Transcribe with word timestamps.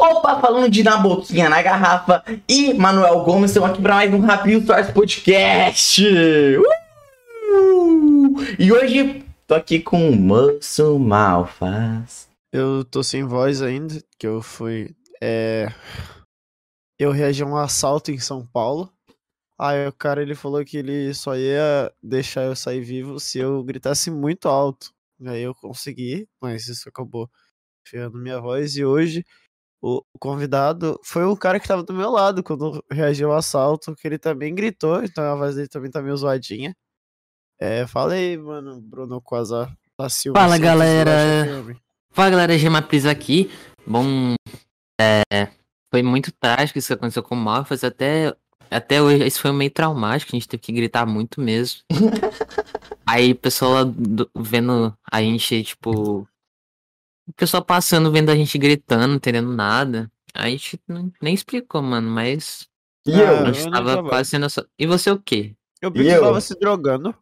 Opa, 0.00 0.40
falando 0.40 0.70
de 0.70 0.84
na 0.84 0.96
boquinha, 0.96 1.48
na 1.48 1.60
garrafa 1.60 2.22
e 2.48 2.72
Manuel 2.72 3.24
Gomes, 3.24 3.50
estamos 3.50 3.70
aqui 3.70 3.82
para 3.82 3.96
mais 3.96 4.14
um 4.14 4.20
Rapinho 4.20 4.60
Stars 4.60 4.92
Podcast. 4.92 6.06
Uh! 6.56 6.62
E 8.56 8.70
hoje 8.70 9.24
tô 9.44 9.56
aqui 9.56 9.80
com 9.80 10.08
o 10.08 10.14
Moço 10.14 10.96
Malfaz. 11.00 12.28
Eu 12.52 12.84
tô 12.84 13.02
sem 13.02 13.24
voz 13.24 13.60
ainda, 13.60 14.00
que 14.16 14.24
eu 14.24 14.40
fui. 14.40 14.94
É... 15.20 15.66
Eu 16.96 17.10
reagi 17.10 17.42
a 17.42 17.46
um 17.46 17.56
assalto 17.56 18.12
em 18.12 18.20
São 18.20 18.46
Paulo. 18.46 18.88
Aí 19.58 19.84
o 19.88 19.92
cara 19.92 20.22
ele 20.22 20.36
falou 20.36 20.64
que 20.64 20.76
ele 20.76 21.12
só 21.12 21.34
ia 21.34 21.92
deixar 22.00 22.44
eu 22.44 22.54
sair 22.54 22.82
vivo 22.82 23.18
se 23.18 23.40
eu 23.40 23.64
gritasse 23.64 24.12
muito 24.12 24.48
alto. 24.48 24.92
Aí 25.26 25.42
eu 25.42 25.56
consegui, 25.56 26.28
mas 26.40 26.68
isso 26.68 26.88
acabou 26.88 27.28
ferrando 27.84 28.16
minha 28.16 28.40
voz. 28.40 28.76
E 28.76 28.84
hoje 28.84 29.24
o 29.82 30.02
convidado 30.18 30.98
foi 31.04 31.24
o 31.24 31.36
cara 31.36 31.60
que 31.60 31.68
tava 31.68 31.82
do 31.82 31.92
meu 31.94 32.10
lado 32.10 32.42
quando 32.42 32.84
reagiu 32.90 33.30
ao 33.30 33.38
assalto, 33.38 33.94
que 33.94 34.06
ele 34.06 34.18
também 34.18 34.54
gritou, 34.54 35.02
então 35.04 35.24
a 35.24 35.34
voz 35.36 35.54
dele 35.54 35.68
também 35.68 35.90
tá 35.90 36.02
meio 36.02 36.16
zoadinha. 36.16 36.74
É, 37.60 37.86
fala 37.86 38.14
aí, 38.14 38.36
mano, 38.36 38.80
Bruno 38.80 39.20
Quasar 39.20 39.72
da 39.98 40.08
Silva. 40.08 40.38
Fala, 40.38 40.52
Santos, 40.52 40.64
galera. 40.64 41.64
Fala 42.10 42.30
galera, 42.30 42.58
Gemapris 42.58 43.04
aqui. 43.04 43.50
Bom, 43.86 44.34
é, 45.00 45.48
foi 45.92 46.02
muito 46.02 46.30
trágico 46.32 46.78
isso 46.78 46.88
que 46.88 46.94
aconteceu 46.94 47.22
com 47.22 47.34
o 47.34 47.38
Malfas. 47.38 47.82
Até, 47.82 48.34
até 48.70 49.02
hoje, 49.02 49.26
isso 49.26 49.40
foi 49.40 49.50
meio 49.52 49.70
traumático. 49.70 50.30
A 50.34 50.38
gente 50.38 50.48
teve 50.48 50.60
que 50.60 50.72
gritar 50.72 51.04
muito 51.06 51.40
mesmo. 51.40 51.80
Aí 53.06 53.32
o 53.32 53.36
pessoal 53.36 53.72
lá 53.72 53.84
do- 53.84 54.30
vendo 54.36 54.96
a 55.10 55.20
gente, 55.20 55.62
tipo. 55.64 56.28
O 57.28 57.32
pessoal 57.34 57.62
passando, 57.64 58.10
vendo 58.10 58.30
a 58.30 58.34
gente 58.34 58.56
gritando, 58.58 59.06
não 59.06 59.16
entendendo 59.16 59.52
nada. 59.52 60.10
A 60.34 60.48
gente 60.48 60.80
não- 60.88 61.12
nem 61.20 61.34
explicou, 61.34 61.82
mano, 61.82 62.10
mas 62.10 62.66
E 63.06 63.12
Ah, 63.12 63.30
a 63.30 63.48
eu? 63.48 63.54
gente 63.54 63.66
eu 63.66 63.70
tava 63.72 64.02
quase 64.02 64.30
sendo. 64.30 64.46
E 64.78 64.86
você 64.86 65.10
o 65.10 65.18
quê? 65.18 65.54
Eu 65.80 65.90
vi 65.90 66.04
que 66.04 66.10
eu? 66.10 66.20
tava 66.22 66.40
se 66.40 66.58
drogando. 66.58 67.14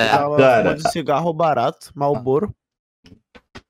É, 0.00 0.08
tava 0.08 0.36
cara. 0.36 0.62
fumando 0.70 0.92
cigarro 0.92 1.32
barato, 1.32 1.90
Malboro. 1.94 2.54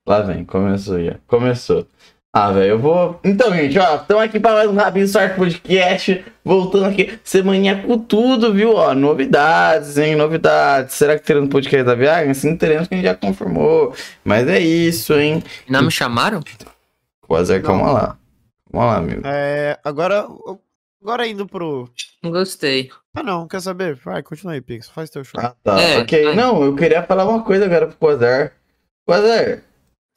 Lá 0.06 0.20
vem, 0.22 0.44
começou 0.44 1.02
já. 1.02 1.18
Começou. 1.26 1.86
Ah, 2.30 2.52
velho, 2.52 2.72
eu 2.72 2.78
vou. 2.78 3.18
Então, 3.24 3.50
gente, 3.54 3.78
ó, 3.78 3.96
estamos 3.96 4.22
aqui 4.22 4.38
para 4.38 4.56
mais 4.56 4.70
um 4.70 4.74
Rapinho 4.74 5.06
Stars 5.06 5.34
Podcast. 5.34 6.24
Voltando 6.44 6.84
aqui, 6.84 7.18
semaninha 7.24 7.82
com 7.82 7.98
tudo, 7.98 8.52
viu? 8.52 8.74
Ó, 8.74 8.94
novidades, 8.94 9.96
hein? 9.96 10.14
Novidades. 10.14 10.94
Será 10.94 11.18
que 11.18 11.24
teremos 11.24 11.48
podcast 11.48 11.84
da 11.86 11.94
viagem? 11.94 12.34
Sim, 12.34 12.54
teremos 12.54 12.86
que 12.86 12.94
a 12.94 12.96
gente 12.98 13.06
já 13.06 13.14
confirmou. 13.14 13.94
Mas 14.22 14.46
é 14.46 14.58
isso, 14.58 15.14
hein? 15.14 15.42
não 15.70 15.82
me 15.82 15.90
chamaram? 15.90 16.42
Quase, 17.22 17.58
calma 17.60 17.90
lá. 17.90 18.18
Calma 18.70 18.86
lá, 18.86 18.96
amigo. 18.98 19.22
É, 19.24 19.78
agora, 19.82 20.26
agora 21.02 21.26
indo 21.26 21.46
pro. 21.46 21.90
Não 22.22 22.30
gostei. 22.30 22.90
Ah, 23.14 23.22
não, 23.22 23.48
quer 23.48 23.62
saber? 23.62 23.94
Vai, 23.94 24.22
continua 24.22 24.52
aí, 24.52 24.60
Pix. 24.60 24.86
Faz 24.90 25.08
teu 25.08 25.24
show. 25.24 25.40
Ah, 25.42 25.54
tá. 25.64 25.80
É, 25.80 25.98
ok. 25.98 26.24
vai. 26.24 26.34
Não, 26.34 26.62
eu 26.62 26.76
queria 26.76 27.02
falar 27.02 27.24
uma 27.24 27.42
coisa 27.42 27.64
agora 27.64 27.86
pro 27.86 27.96
Quasar. 27.96 28.52
Quasar. 29.06 29.62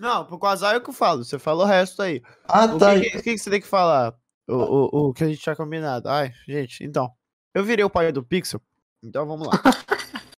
Não, 0.01 0.25
pro 0.25 0.39
Quasar 0.39 0.73
é 0.73 0.77
o 0.79 0.81
que 0.81 0.89
eu 0.89 0.93
falo. 0.95 1.23
Você 1.23 1.37
fala 1.37 1.63
o 1.63 1.67
resto 1.67 2.01
aí. 2.01 2.23
Ah, 2.45 2.65
O 2.65 2.79
tá. 2.79 2.99
que, 2.99 3.01
que, 3.01 3.21
que 3.21 3.33
que 3.33 3.37
você 3.37 3.51
tem 3.51 3.61
que 3.61 3.67
falar? 3.67 4.17
O, 4.49 4.55
o, 4.55 5.09
o 5.09 5.13
que 5.13 5.23
a 5.23 5.27
gente 5.27 5.39
tinha 5.39 5.55
combinado. 5.55 6.09
Ai, 6.09 6.33
gente, 6.47 6.83
então. 6.83 7.13
Eu 7.53 7.63
virei 7.63 7.85
o 7.85 7.89
pai 7.89 8.11
do 8.11 8.23
Pixel. 8.23 8.59
Então 9.03 9.27
vamos 9.27 9.47
lá. 9.47 9.53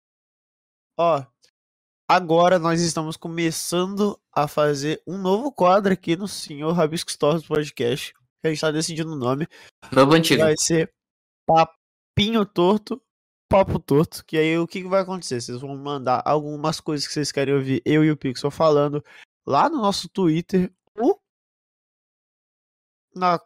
Ó. 1.00 1.26
Agora 2.10 2.60
nós 2.60 2.82
estamos 2.82 3.16
começando 3.16 4.20
a 4.34 4.50
fazer 4.50 5.02
um 5.08 5.18
novo 5.18 5.50
quadro 5.50 5.94
aqui 5.94 6.18
no 6.18 6.28
Senhor 6.28 6.74
Rabisco 6.74 7.10
Stories 7.10 7.48
Podcast. 7.48 8.14
Que 8.42 8.48
a 8.48 8.50
gente 8.50 8.60
tá 8.60 8.70
decidindo 8.70 9.14
o 9.14 9.16
nome. 9.16 9.48
Novo 9.94 10.14
antigo. 10.14 10.44
Vai 10.44 10.56
ser 10.58 10.92
Papinho 11.48 12.46
Torto, 12.46 13.02
Papo 13.50 13.80
Torto. 13.80 14.26
Que 14.26 14.38
aí 14.38 14.58
o 14.58 14.68
que, 14.68 14.82
que 14.82 14.90
vai 14.90 15.04
acontecer? 15.04 15.40
Vocês 15.40 15.62
vão 15.62 15.78
mandar 15.78 16.22
algumas 16.26 16.82
coisas 16.82 17.08
que 17.08 17.14
vocês 17.14 17.32
querem 17.32 17.54
ouvir 17.54 17.82
eu 17.86 18.04
e 18.04 18.12
o 18.12 18.18
Pixel 18.18 18.52
falando 18.52 19.02
lá 19.46 19.70
no 19.70 19.78
nosso 19.78 20.10
Twitter 20.10 20.74
ou 20.96 21.22
na, 23.16 23.40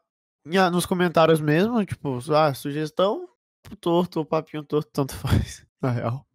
nos 0.72 0.86
comentários 0.86 1.42
mesmo. 1.42 1.84
Tipo, 1.86 2.20
ah, 2.34 2.54
sugestão, 2.54 3.28
Torto 3.80 4.20
ou 4.20 4.26
Papinho 4.26 4.64
Torto, 4.64 4.90
tanto 4.92 5.16
faz, 5.16 5.66
na 5.82 5.92
real. 5.92 6.26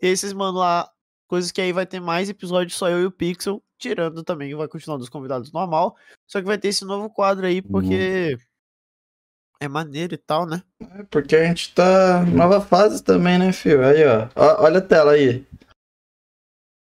E 0.00 0.08
aí 0.08 0.16
vocês 0.16 0.32
mandam 0.32 0.60
lá 0.60 0.90
coisas 1.26 1.52
que 1.52 1.60
aí 1.60 1.72
vai 1.72 1.86
ter 1.86 2.00
mais 2.00 2.28
episódios 2.28 2.76
só 2.76 2.88
eu 2.88 3.02
e 3.02 3.06
o 3.06 3.10
Pixel, 3.10 3.62
tirando 3.78 4.24
também, 4.24 4.54
vai 4.54 4.68
continuar 4.68 4.98
dos 4.98 5.08
convidados 5.08 5.52
normal. 5.52 5.96
Só 6.26 6.40
que 6.40 6.46
vai 6.46 6.58
ter 6.58 6.68
esse 6.68 6.84
novo 6.84 7.08
quadro 7.08 7.46
aí, 7.46 7.62
porque 7.62 8.36
é 9.60 9.68
maneiro 9.68 10.14
e 10.14 10.18
tal, 10.18 10.46
né? 10.46 10.62
É 10.80 11.02
porque 11.04 11.36
a 11.36 11.44
gente 11.44 11.72
tá 11.74 12.24
nova 12.26 12.60
fase 12.60 13.02
também, 13.02 13.38
né, 13.38 13.52
filho? 13.52 13.84
Aí, 13.84 14.04
ó. 14.04 14.28
Ó, 14.34 14.64
Olha 14.64 14.78
a 14.78 14.82
tela 14.82 15.12
aí. 15.12 15.46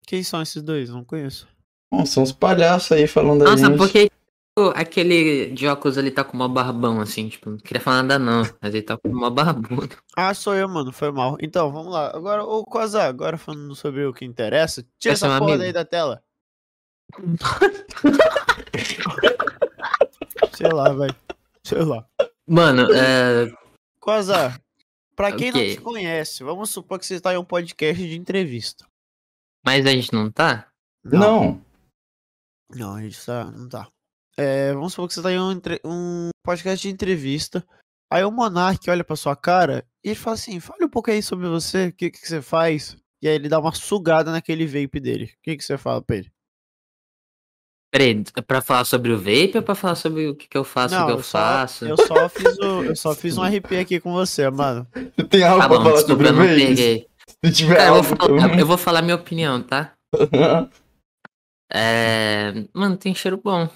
Quem 0.06 0.22
são 0.22 0.42
esses 0.42 0.62
dois? 0.62 0.90
Não 0.90 1.04
conheço. 1.04 1.48
Bom, 1.92 2.06
são 2.06 2.22
os 2.22 2.32
palhaços 2.32 2.92
aí 2.92 3.06
falando 3.06 3.44
da 3.44 3.50
Nossa, 3.50 3.66
gente. 3.66 3.76
porque 3.76 4.04
tipo, 4.10 4.70
aquele 4.76 5.50
de 5.50 5.66
óculos 5.66 5.98
ali 5.98 6.10
tá 6.10 6.22
com 6.22 6.36
uma 6.36 6.48
barbão, 6.48 7.00
assim, 7.00 7.28
tipo, 7.28 7.50
não 7.50 7.58
queria 7.58 7.80
falar 7.80 8.02
nada 8.02 8.18
não, 8.18 8.42
mas 8.60 8.74
ele 8.74 8.82
tá 8.82 8.96
com 8.96 9.08
uma 9.08 9.30
barbuda. 9.30 9.96
Ah, 10.16 10.34
sou 10.34 10.54
eu, 10.54 10.68
mano. 10.68 10.92
Foi 10.92 11.10
mal. 11.10 11.36
Então, 11.40 11.72
vamos 11.72 11.92
lá. 11.92 12.08
Agora, 12.14 12.44
ô 12.44 12.64
Quasar, 12.64 13.08
agora 13.08 13.38
falando 13.38 13.74
sobre 13.74 14.04
o 14.04 14.12
que 14.12 14.24
interessa, 14.24 14.82
tira 14.98 15.14
Essa 15.14 15.26
é 15.26 15.28
essa 15.28 15.28
uma 15.28 15.38
porra 15.38 15.54
amiga. 15.54 15.64
daí 15.64 15.72
da 15.72 15.84
tela. 15.84 16.22
Sei 20.52 20.68
lá, 20.68 20.92
vai. 20.92 21.08
Sei 21.64 21.82
lá. 21.82 22.04
Mano, 22.46 22.92
é. 22.92 23.50
Quasar, 24.00 24.60
pra 25.16 25.32
quem 25.32 25.52
não 25.52 25.60
Ok. 25.60 25.74
te 25.74 25.80
conhece, 25.80 26.42
vamos 26.42 26.70
supor 26.70 26.98
que 26.98 27.06
você 27.06 27.14
está 27.14 27.32
em 27.34 27.38
um 27.38 27.44
podcast 27.44 28.02
de 28.06 28.16
entrevista. 28.18 28.86
Mas 29.64 29.86
a 29.86 29.90
gente 29.90 30.12
não 30.12 30.30
tá? 30.30 30.66
Não. 31.04 31.20
Não, 31.20 31.62
a 32.72 33.00
gente 33.02 33.24
tá. 33.24 33.44
Não 33.44 33.68
tá. 33.68 33.88
É, 34.36 34.72
vamos 34.72 34.92
supor 34.92 35.08
que 35.08 35.14
você 35.14 35.22
tá 35.22 35.32
em 35.32 35.38
um, 35.40 35.52
entre- 35.52 35.80
um 35.84 36.28
podcast 36.44 36.86
de 36.86 36.92
entrevista. 36.92 37.64
Aí 38.12 38.24
o 38.24 38.30
Monark 38.30 38.88
olha 38.90 39.04
pra 39.04 39.16
sua 39.16 39.36
cara 39.36 39.84
e 40.04 40.08
ele 40.10 40.14
fala 40.16 40.34
assim: 40.34 40.58
fale 40.60 40.84
um 40.84 40.88
pouco 40.88 41.10
aí 41.10 41.22
sobre 41.22 41.48
você, 41.48 41.88
o 41.88 41.92
que, 41.92 42.10
que 42.10 42.18
você 42.26 42.40
faz. 42.42 42.96
E 43.22 43.28
aí 43.28 43.34
ele 43.34 43.48
dá 43.48 43.58
uma 43.58 43.72
sugada 43.72 44.32
naquele 44.32 44.66
vape 44.66 44.98
dele. 44.98 45.24
O 45.26 45.42
que, 45.42 45.56
que 45.56 45.64
você 45.64 45.76
fala 45.76 46.00
pra 46.00 46.16
ele? 46.16 46.30
Peraí, 47.92 48.22
é 48.36 48.40
pra 48.40 48.62
falar 48.62 48.84
sobre 48.84 49.10
o 49.12 49.18
vape 49.18 49.52
ou 49.56 49.62
pra 49.62 49.74
falar 49.74 49.96
sobre 49.96 50.28
o 50.28 50.34
que, 50.36 50.46
que 50.48 50.56
eu 50.56 50.62
faço, 50.62 50.94
o 50.94 51.06
que 51.06 51.10
eu, 51.12 51.16
eu 51.16 51.22
só, 51.24 51.38
faço? 51.38 51.84
eu 51.86 51.96
só 51.96 52.28
fiz 52.28 52.58
o, 52.58 52.84
eu 52.84 52.94
só 52.96 53.14
fiz 53.16 53.36
um 53.36 53.42
RP 53.44 53.72
aqui 53.80 53.98
com 53.98 54.12
você, 54.12 54.48
mano. 54.48 54.86
Você 54.94 55.24
tem 55.26 55.42
algo 55.42 55.60
Tá 55.60 55.68
pra 55.68 55.76
bom, 55.78 55.84
falar 55.84 55.94
desculpa, 55.96 56.12
sobre 56.24 56.28
eu 56.28 56.32
o 56.32 56.36
não 56.36 56.42
Vegas? 56.44 56.68
peguei. 56.68 57.08
Se 57.44 57.52
tiver 57.52 57.76
Cara, 57.76 57.88
eu 57.88 57.94
algo 57.96 58.06
vou, 58.06 58.16
falar, 58.16 58.58
eu 58.60 58.66
vou 58.66 58.78
falar 58.78 59.02
minha 59.02 59.16
opinião, 59.16 59.60
tá? 59.60 59.92
É. 61.72 62.52
Mano, 62.72 62.96
tem 62.96 63.14
cheiro 63.14 63.36
bom. 63.36 63.68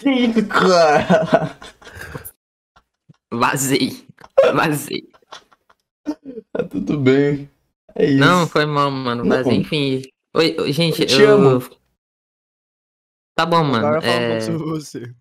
Que 0.00 0.10
isso, 0.10 0.46
cara? 0.48 1.58
Vazei. 3.32 4.06
Vazei. 4.54 5.08
Tá 6.52 6.64
tudo 6.70 6.98
bem. 6.98 7.50
É 7.94 8.06
isso. 8.06 8.18
Não, 8.18 8.46
foi 8.46 8.66
mal, 8.66 8.90
mano. 8.90 9.24
Não. 9.24 9.36
Vazei. 9.36 9.54
Enfim. 9.58 10.02
Oi, 10.34 10.56
oi, 10.58 10.72
gente, 10.72 11.02
Eu 11.02 11.06
te 11.08 11.20
eu. 11.20 11.30
amo. 11.34 11.48
Agora 11.56 11.76
Tá 13.36 13.46
bom, 13.46 13.64
mano. 13.64 13.86
um 13.98 14.00
É... 14.02 14.40
sobre 14.40 14.64
você. 14.64 15.14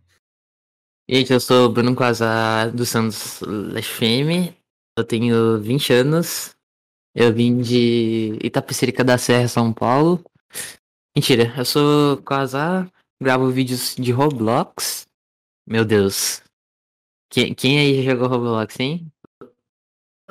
Gente, 1.09 1.31
eu 1.31 1.39
sou 1.39 1.69
Bruno 1.71 1.95
Quasar 1.95 2.71
do 2.71 2.85
Santos 2.85 3.39
Fame. 3.97 4.55
Eu 4.97 5.03
tenho 5.03 5.59
20 5.61 5.93
anos. 5.93 6.55
Eu 7.13 7.33
vim 7.33 7.61
de 7.61 8.37
Itapecerica 8.43 9.03
da 9.03 9.17
Serra, 9.17 9.47
São 9.47 9.71
Paulo. 9.71 10.23
Mentira, 11.17 11.53
eu 11.57 11.63
sou 11.63 12.17
Quasar, 12.23 12.91
gravo 13.21 13.49
vídeos 13.49 13.95
de 13.95 14.11
Roblox. 14.11 15.07
Meu 15.65 15.85
Deus. 15.85 16.43
Quem, 17.31 17.55
quem 17.55 17.79
aí 17.79 18.03
já 18.03 18.11
jogou 18.11 18.27
Roblox, 18.27 18.77
hein? 18.81 19.09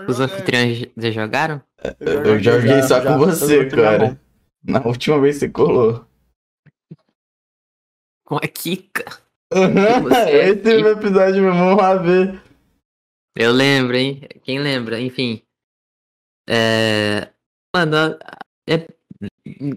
Os 0.07 0.21
anfitriões 0.21 0.87
já 0.95 1.11
jogaram? 1.11 1.63
Eu 1.99 2.39
já 2.39 2.61
joguei 2.61 2.83
só 2.83 3.03
com 3.03 3.19
você, 3.19 3.57
eu 3.57 3.61
vou 3.63 3.69
tirar 3.71 3.95
a 3.95 3.99
cara. 3.99 4.21
Na 4.63 4.87
última 4.87 5.19
vez 5.19 5.37
você 5.37 5.49
colou. 5.49 6.07
Com 8.27 8.37
a 8.37 8.47
Kika. 8.47 9.05
Esse 9.53 10.71
é 10.71 10.81
é 10.81 10.85
o 10.85 10.89
episódio, 10.89 11.43
meu 11.43 11.53
irmão, 11.53 11.77
vamos 11.77 12.07
ver. 12.07 12.43
Eu 13.37 13.53
lembro, 13.53 13.97
hein? 13.97 14.21
Quem 14.43 14.59
lembra? 14.59 15.01
Enfim. 15.01 15.43
É. 16.49 17.33
Mano, 17.75 18.19
é. 18.69 18.87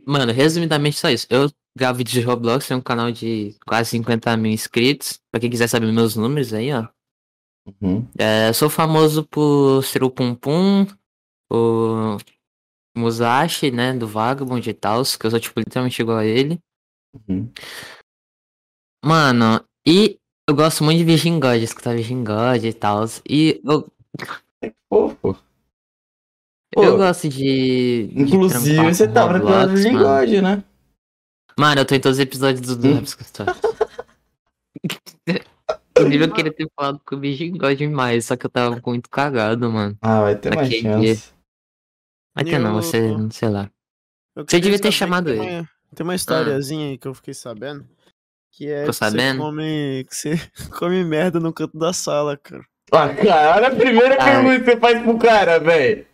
Mano, 0.05 0.31
resumidamente 0.31 0.97
só 0.97 1.09
isso. 1.09 1.27
Eu 1.29 1.51
gravo 1.77 1.97
vídeos 1.97 2.13
de 2.13 2.21
Roblox, 2.21 2.67
tenho 2.67 2.79
um 2.79 2.83
canal 2.83 3.11
de 3.11 3.55
quase 3.65 3.91
50 3.91 4.35
mil 4.37 4.51
inscritos. 4.51 5.19
Pra 5.31 5.39
quem 5.39 5.49
quiser 5.49 5.67
saber 5.67 5.91
meus 5.91 6.15
números 6.15 6.53
aí, 6.53 6.73
ó. 6.73 6.87
Uhum. 7.81 8.07
É, 8.17 8.51
sou 8.53 8.69
famoso 8.69 9.25
por 9.25 9.83
ser 9.83 10.03
o 10.03 10.09
Pum 10.09 10.33
Pum, 10.33 10.87
o 11.51 12.17
Musashi, 12.95 13.71
né, 13.71 13.93
do 13.93 14.07
Vagabond 14.07 14.67
e 14.69 14.73
tal, 14.73 15.03
que 15.03 15.25
eu 15.25 15.31
sou, 15.31 15.39
tipo, 15.39 15.59
literalmente 15.59 16.01
igual 16.01 16.17
a 16.17 16.25
ele. 16.25 16.59
Uhum. 17.27 17.51
Mano, 19.03 19.63
e 19.85 20.17
eu 20.49 20.55
gosto 20.55 20.83
muito 20.83 20.97
de 20.97 21.03
Virgin 21.03 21.39
God, 21.39 21.61
escutar 21.61 21.93
Virgin 21.93 22.23
God 22.23 22.63
e 22.63 22.73
tal. 22.73 23.03
E 23.29 23.61
eu, 23.65 23.91
Fofo. 24.89 25.37
Pô, 26.73 26.83
eu 26.83 26.97
gosto 26.97 27.29
de. 27.29 28.07
de 28.07 28.21
Inclusive, 28.23 28.75
trampar 28.75 28.93
você 28.93 29.07
com 29.07 29.13
tá 29.13 29.27
brincando 29.27 29.51
Roblox, 29.57 29.81
de 29.81 29.91
mano. 29.91 30.05
God, 30.05 30.29
né? 30.43 30.63
Mano, 31.59 31.81
eu 31.81 31.85
tô 31.85 31.95
em 31.95 31.99
todos 31.99 32.17
os 32.17 32.21
episódios 32.23 32.61
do, 32.61 32.75
do 32.75 32.87
Hum. 32.87 32.95
Raps 32.95 33.15
Custódio. 33.15 33.55
Inclusive, 35.97 36.23
eu 36.25 36.31
queria 36.33 36.53
ter 36.53 36.67
falado 36.75 37.01
com 37.05 37.15
o 37.15 37.19
God 37.19 37.77
demais, 37.77 38.25
só 38.25 38.35
que 38.35 38.45
eu 38.45 38.49
tava 38.49 38.79
muito 38.85 39.09
cagado, 39.09 39.71
mano. 39.71 39.97
Ah, 40.01 40.21
vai 40.21 40.35
ter 40.35 40.53
mais 40.53 40.67
Aquele 40.67 40.81
chance. 40.83 41.33
Mas 42.35 42.45
que 42.49 42.57
não, 42.59 42.75
Eu- 42.75 42.81
você, 42.83 43.15
sei 43.31 43.49
lá. 43.49 43.69
Eu 44.35 44.45
Você 44.47 44.59
devia 44.59 44.77
ter 44.79 44.91
chamado 44.91 45.29
ele. 45.31 45.39
Uma, 45.39 45.69
tem 45.95 46.03
uma 46.03 46.13
historiazinha 46.15 46.89
aí 46.89 46.97
que 46.97 47.07
eu 47.07 47.13
fiquei 47.15 47.33
sabendo. 47.33 47.83
Que 48.51 48.67
é 48.69 48.83
Tô 48.85 48.91
que 48.91 48.97
sabendo? 48.97 49.37
você 49.39 49.43
come. 49.43 50.05
Que 50.07 50.15
você 50.15 50.49
come 50.77 51.03
merda 51.03 51.39
no 51.39 51.51
canto 51.51 51.77
da 51.79 51.91
sala, 51.93 52.37
cara. 52.37 52.63
Ah, 52.91 53.09
cara, 53.09 53.55
olha 53.55 53.67
a 53.69 53.75
primeira 53.75 54.15
Ah. 54.15 54.23
pergunta 54.25 54.59
que 54.59 54.65
você 54.65 54.77
faz 54.77 55.01
pro 55.01 55.17
cara, 55.17 55.59
velho. 55.59 56.05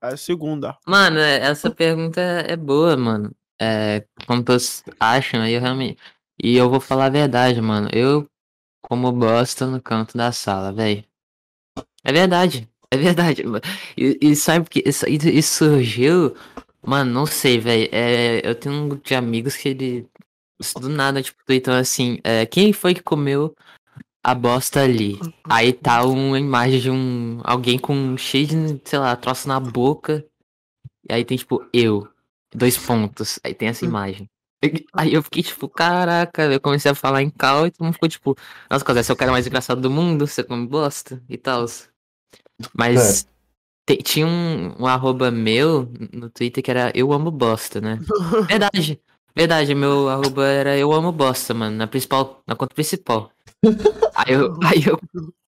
A 0.00 0.16
segunda. 0.16 0.78
Mano, 0.86 1.18
é- 1.18 1.38
essa 1.40 1.70
pergunta 1.70 2.20
é 2.20 2.56
boa, 2.56 2.96
mano. 2.96 3.34
É, 3.60 4.04
como 4.26 4.42
todos 4.42 4.82
acham, 4.98 5.42
aí 5.42 5.52
eu 5.52 5.60
realmente. 5.60 5.98
E 6.42 6.56
eu 6.56 6.70
vou 6.70 6.80
falar 6.80 7.06
a 7.06 7.10
verdade, 7.10 7.60
mano. 7.60 7.88
Eu 7.92 8.26
como 8.82 9.12
bosta 9.12 9.66
no 9.66 9.80
canto 9.80 10.16
da 10.16 10.32
sala, 10.32 10.72
velho. 10.72 11.04
É 12.02 12.12
verdade. 12.12 12.68
É 12.90 12.96
verdade. 12.96 13.44
E, 13.96 14.18
e 14.20 14.34
sabe 14.34 14.68
que 14.68 14.82
isso 14.86 15.06
isso 15.08 15.64
surgiu. 15.64 16.34
Mano, 16.84 17.12
não 17.12 17.26
sei, 17.26 17.58
velho. 17.60 17.88
É, 17.92 18.40
eu 18.48 18.54
tenho 18.54 18.74
um 18.74 18.88
grupo 18.88 19.06
de 19.06 19.14
amigos 19.14 19.54
que 19.56 19.68
ele. 19.68 20.08
Do 20.78 20.88
nada, 20.88 21.22
tipo, 21.22 21.38
então 21.48 21.72
assim, 21.74 22.18
é, 22.22 22.44
quem 22.44 22.72
foi 22.72 22.94
que 22.94 23.02
comeu 23.02 23.54
a 24.22 24.34
bosta 24.34 24.82
ali? 24.82 25.18
Aí 25.48 25.72
tá 25.72 26.04
uma 26.04 26.38
imagem 26.38 26.80
de 26.80 26.90
um. 26.90 27.40
Alguém 27.44 27.78
com 27.78 28.16
cheio 28.16 28.46
de, 28.46 28.80
sei 28.84 28.98
lá, 28.98 29.16
troço 29.16 29.48
na 29.48 29.58
boca. 29.58 30.24
E 31.08 31.12
aí 31.12 31.24
tem, 31.24 31.36
tipo, 31.36 31.64
eu. 31.72 32.08
Dois 32.54 32.76
pontos. 32.76 33.38
Aí 33.44 33.54
tem 33.54 33.68
essa 33.68 33.84
imagem. 33.84 34.28
Aí 34.92 35.14
eu 35.14 35.22
fiquei, 35.22 35.42
tipo, 35.42 35.68
caraca, 35.68 36.42
eu 36.44 36.60
comecei 36.60 36.90
a 36.90 36.94
falar 36.94 37.22
em 37.22 37.30
cal 37.30 37.66
e 37.66 37.70
todo 37.70 37.84
mundo 37.84 37.94
ficou, 37.94 38.08
tipo, 38.08 38.36
nossa, 38.70 38.84
Cosé, 38.84 39.02
você 39.02 39.10
é 39.10 39.14
o 39.14 39.16
cara 39.16 39.32
mais 39.32 39.46
engraçado 39.46 39.80
do 39.80 39.90
mundo, 39.90 40.26
você 40.26 40.44
come 40.44 40.66
bosta 40.66 41.22
e 41.30 41.38
tal. 41.38 41.64
Mas 42.76 43.26
te- 43.86 43.98
tinha 43.98 44.26
um, 44.26 44.82
um 44.82 44.86
arroba 44.86 45.30
meu 45.30 45.90
no 46.12 46.30
Twitter 46.30 46.62
que 46.62 46.70
era 46.70 46.92
eu 46.94 47.12
amo 47.12 47.30
bosta, 47.30 47.80
né? 47.80 47.98
Verdade. 48.48 49.00
Verdade, 49.34 49.74
meu 49.74 50.08
arroba 50.08 50.44
era 50.46 50.76
eu 50.76 50.92
amo 50.92 51.12
bosta, 51.12 51.54
mano, 51.54 51.76
na 51.76 51.86
principal, 51.86 52.42
na 52.46 52.54
conta 52.56 52.74
principal. 52.74 53.30
Aí 54.16 54.34
eu, 54.34 54.58
aí 54.62 54.82
eu, 54.86 55.00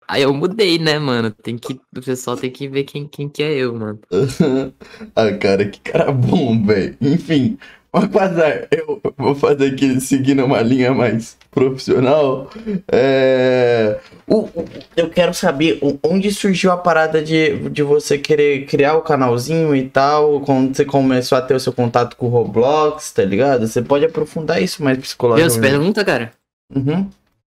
aí 0.06 0.22
eu 0.22 0.34
mudei, 0.34 0.78
né, 0.78 0.98
mano? 0.98 1.30
Tem 1.30 1.56
que, 1.56 1.80
o 1.96 2.00
pessoal 2.00 2.36
tem 2.36 2.50
que 2.50 2.68
ver 2.68 2.84
quem, 2.84 3.08
quem 3.08 3.28
que 3.28 3.42
é 3.42 3.52
eu, 3.54 3.74
mano. 3.74 3.98
ah, 5.16 5.32
cara, 5.38 5.68
que 5.68 5.80
cara 5.80 6.12
bom, 6.12 6.64
velho. 6.64 6.96
Enfim, 7.00 7.58
rapaziada, 7.92 8.68
eu 8.70 9.00
vou 9.16 9.34
fazer 9.34 9.72
aqui, 9.72 10.00
seguindo 10.00 10.44
uma 10.44 10.60
linha 10.62 10.92
mais 10.94 11.36
profissional. 11.50 12.48
É... 12.90 13.98
o- 14.28 14.48
eu 14.96 15.10
quero 15.10 15.34
saber 15.34 15.78
onde 16.02 16.30
surgiu 16.32 16.70
a 16.70 16.76
parada 16.76 17.22
de, 17.22 17.68
de 17.70 17.82
você 17.82 18.16
querer 18.18 18.66
criar 18.66 18.94
o 18.96 19.02
canalzinho 19.02 19.74
e 19.74 19.88
tal, 19.88 20.40
quando 20.42 20.74
você 20.76 20.84
começou 20.84 21.36
a 21.36 21.42
ter 21.42 21.54
o 21.54 21.60
seu 21.60 21.72
contato 21.72 22.16
com 22.16 22.26
o 22.26 22.30
Roblox, 22.30 23.12
tá 23.12 23.24
ligado? 23.24 23.66
Você 23.66 23.82
pode 23.82 24.04
aprofundar 24.04 24.62
isso 24.62 24.82
mais 24.82 24.96
Deus, 24.96 25.08
psicologicamente. 25.08 25.60
pergunta, 25.60 26.04
cara. 26.04 26.32
Uhum. 26.74 27.10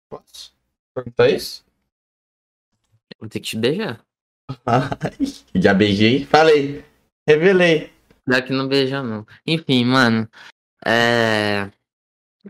Posso 0.09 0.51
perguntar 0.95 1.29
isso? 1.29 1.63
Vou 3.19 3.29
ter 3.29 3.39
que 3.39 3.49
te 3.49 3.57
beijar. 3.57 3.99
Ai, 4.65 4.81
já 5.55 5.73
beijei. 5.73 6.25
Falei. 6.25 6.83
Revelei. 7.27 7.90
Dá 8.27 8.41
que 8.41 8.53
não 8.53 8.67
beija, 8.67 9.01
não. 9.03 9.25
Enfim, 9.45 9.83
mano. 9.85 10.27
É. 10.85 11.69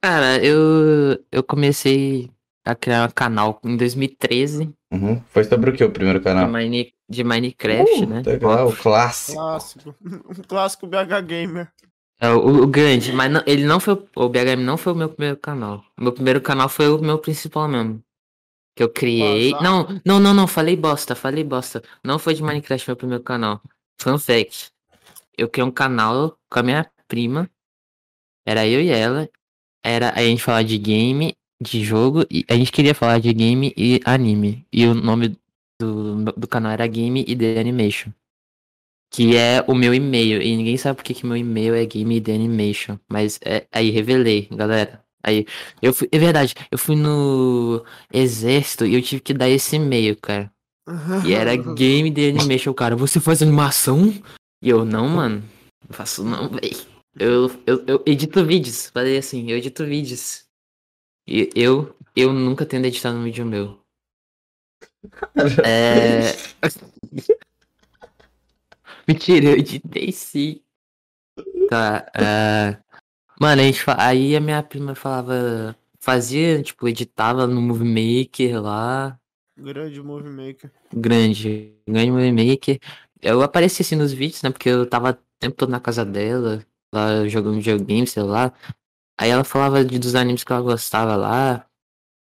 Cara, 0.01 0.38
eu, 0.44 1.21
eu 1.31 1.44
comecei 1.44 2.29
a 2.65 2.73
criar 2.75 3.09
um 3.09 3.12
canal 3.12 3.59
em 3.63 3.75
2013 3.75 4.73
Uhum. 4.94 5.21
Foi 5.29 5.45
sobre 5.45 5.69
o 5.69 5.73
que 5.73 5.83
o 5.85 5.89
primeiro 5.89 6.19
de, 6.19 6.25
canal? 6.25 6.50
Mine- 6.51 6.94
de 7.07 7.23
Minecraft, 7.23 8.03
Uh, 8.03 8.07
né? 8.07 8.21
Legal, 8.25 8.68
o 8.68 8.75
clássico. 8.75 9.38
Clássico. 9.38 9.95
Um 10.03 10.44
clássico 10.45 10.85
BH 10.85 11.21
Gamer. 11.25 11.71
É, 12.19 12.29
o, 12.29 12.63
o 12.63 12.68
grande, 12.68 13.13
mas 13.13 13.31
não- 13.31 13.41
ele 13.47 13.63
não 13.63 13.79
foi. 13.79 13.94
o- 14.15 14.27
BHM 14.29 14.57
não 14.65 14.75
foi 14.75 14.91
o 14.91 14.95
meu 14.97 15.07
primeiro 15.07 15.38
canal. 15.38 15.81
O 15.97 16.03
meu 16.03 16.12
primeiro 16.12 16.41
canal 16.41 16.68
foi 16.68 16.89
o 16.89 17.00
meu 17.00 17.18
principal 17.18 17.69
mesmo. 17.69 18.03
Que 18.75 18.83
eu 18.83 18.89
criei. 18.89 19.53
Não, 19.62 19.88
não, 20.06 20.19
não, 20.19 20.33
não, 20.33 20.45
falei 20.45 20.75
bosta, 20.75 21.15
falei 21.15 21.44
bosta. 21.45 21.81
Não 22.03 22.19
foi 22.19 22.33
de 22.33 22.44
Minecraft 22.44 22.89
meu 22.89 22.97
primeiro 22.97 23.23
canal. 23.23 23.62
Fun 24.01 24.18
fact. 24.19 24.71
Eu 25.38 25.50
criei 25.50 25.68
um 25.68 25.72
canal 25.72 26.38
com 26.50 26.60
a 26.60 26.63
minha 26.63 26.92
prima. 27.07 27.50
Era 28.45 28.68
eu 28.68 28.81
e 28.81 28.89
ela. 28.89 29.30
Era 29.83 30.12
a 30.16 30.22
gente 30.24 30.44
falar 30.44 30.63
de 30.63 30.78
game, 30.78 31.36
de 31.62 31.83
jogo. 31.83 32.25
E 32.30 32.45
a 32.50 32.56
gente 32.56 32.72
queria 32.72 32.94
falar 32.94 33.19
de 33.19 33.33
game 33.33 33.74
e 33.75 34.00
anime. 34.06 34.66
E 34.72 34.86
o 34.86 34.94
nome 34.94 35.38
do, 35.80 36.24
do 36.38 36.48
canal 36.48 36.72
era 36.72 36.86
Game 36.88 37.25
e 37.28 37.36
The 37.36 37.60
Animation. 37.60 38.12
Que 39.12 39.36
é 39.36 39.63
o 39.68 39.75
meu 39.75 39.94
e-mail. 39.94 40.42
E 40.42 40.56
ninguém 40.56 40.78
sabe 40.78 40.95
porque 40.95 41.13
que 41.13 41.25
meu 41.25 41.36
e-mail 41.36 41.75
é 41.75 41.86
Game 41.86 42.16
e 42.16 42.22
The 42.22 42.33
Animation. 42.33 42.98
Mas 43.10 43.39
é, 43.44 43.68
aí 43.72 43.89
revelei, 43.89 44.48
galera. 44.51 45.04
Aí, 45.24 45.45
eu 45.81 45.94
fui, 45.94 46.10
é 46.12 46.18
verdade, 46.18 46.56
eu 46.72 46.80
fui 46.80 46.95
no 46.95 47.86
exército 48.12 48.88
e 48.88 48.95
eu 48.95 49.01
tive 49.04 49.22
que 49.22 49.36
dar 49.36 49.48
esse 49.50 49.75
e-mail, 49.75 50.18
cara. 50.19 50.51
E 51.25 51.33
era 51.33 51.56
Game 51.56 52.12
The 52.12 52.30
Animation, 52.30 52.74
cara. 52.74 52.95
Você 52.95 53.19
faz 53.19 53.42
animação? 53.42 54.13
E 54.61 54.69
eu, 54.69 54.85
não, 54.85 55.07
mano. 55.07 55.43
Não 55.87 55.95
faço 55.95 56.23
não, 56.23 56.49
véi. 56.49 56.71
Eu, 57.19 57.49
eu, 57.65 57.83
eu 57.87 58.03
edito 58.05 58.45
vídeos. 58.45 58.87
Falei 58.87 59.17
assim, 59.17 59.49
eu 59.49 59.57
edito 59.57 59.85
vídeos. 59.85 60.45
E 61.27 61.49
eu, 61.55 61.95
eu 62.15 62.31
nunca 62.31 62.65
tendo 62.65 62.85
editado 62.85 63.17
um 63.17 63.23
vídeo 63.23 63.45
meu. 63.45 63.79
É. 65.65 66.33
Mentira, 69.07 69.47
eu 69.47 69.57
editei 69.57 70.11
sim. 70.11 70.61
Tá, 71.67 72.05
é... 72.13 72.77
Mano, 73.39 73.61
a 73.61 73.65
gente 73.65 73.83
aí 73.97 74.35
a 74.35 74.39
minha 74.39 74.61
prima 74.61 74.94
falava. 74.94 75.75
Fazia, 75.99 76.61
tipo, 76.61 76.87
editava 76.87 77.47
no 77.47 77.61
Movie 77.61 78.23
Maker 78.23 78.61
lá. 78.61 79.19
Grande 79.57 80.01
Movie 80.01 80.30
Maker. 80.30 80.71
Grande, 80.94 81.75
grande 81.87 82.11
Movie 82.11 82.31
Maker. 82.31 82.80
Eu 83.21 83.42
apareci 83.42 83.81
assim 83.81 83.95
nos 83.95 84.11
vídeos, 84.13 84.42
né? 84.42 84.49
Porque 84.49 84.69
eu 84.69 84.85
tava 84.90 85.11
o 85.11 85.18
tempo 85.40 85.56
todo 85.56 85.69
na 85.69 85.80
casa 85.80 86.04
dela, 86.06 86.63
lá 86.94 87.28
jogando 87.28 87.56
videogame, 87.56 88.07
sei 88.07 88.23
lá. 88.23 88.51
Aí 89.19 89.30
ela 89.30 89.44
falava 89.44 89.85
de, 89.85 89.99
dos 89.99 90.16
animes 90.16 90.44
que 90.44 90.51
ela 90.51 90.61
gostava 90.61 91.16
lá. 91.16 91.66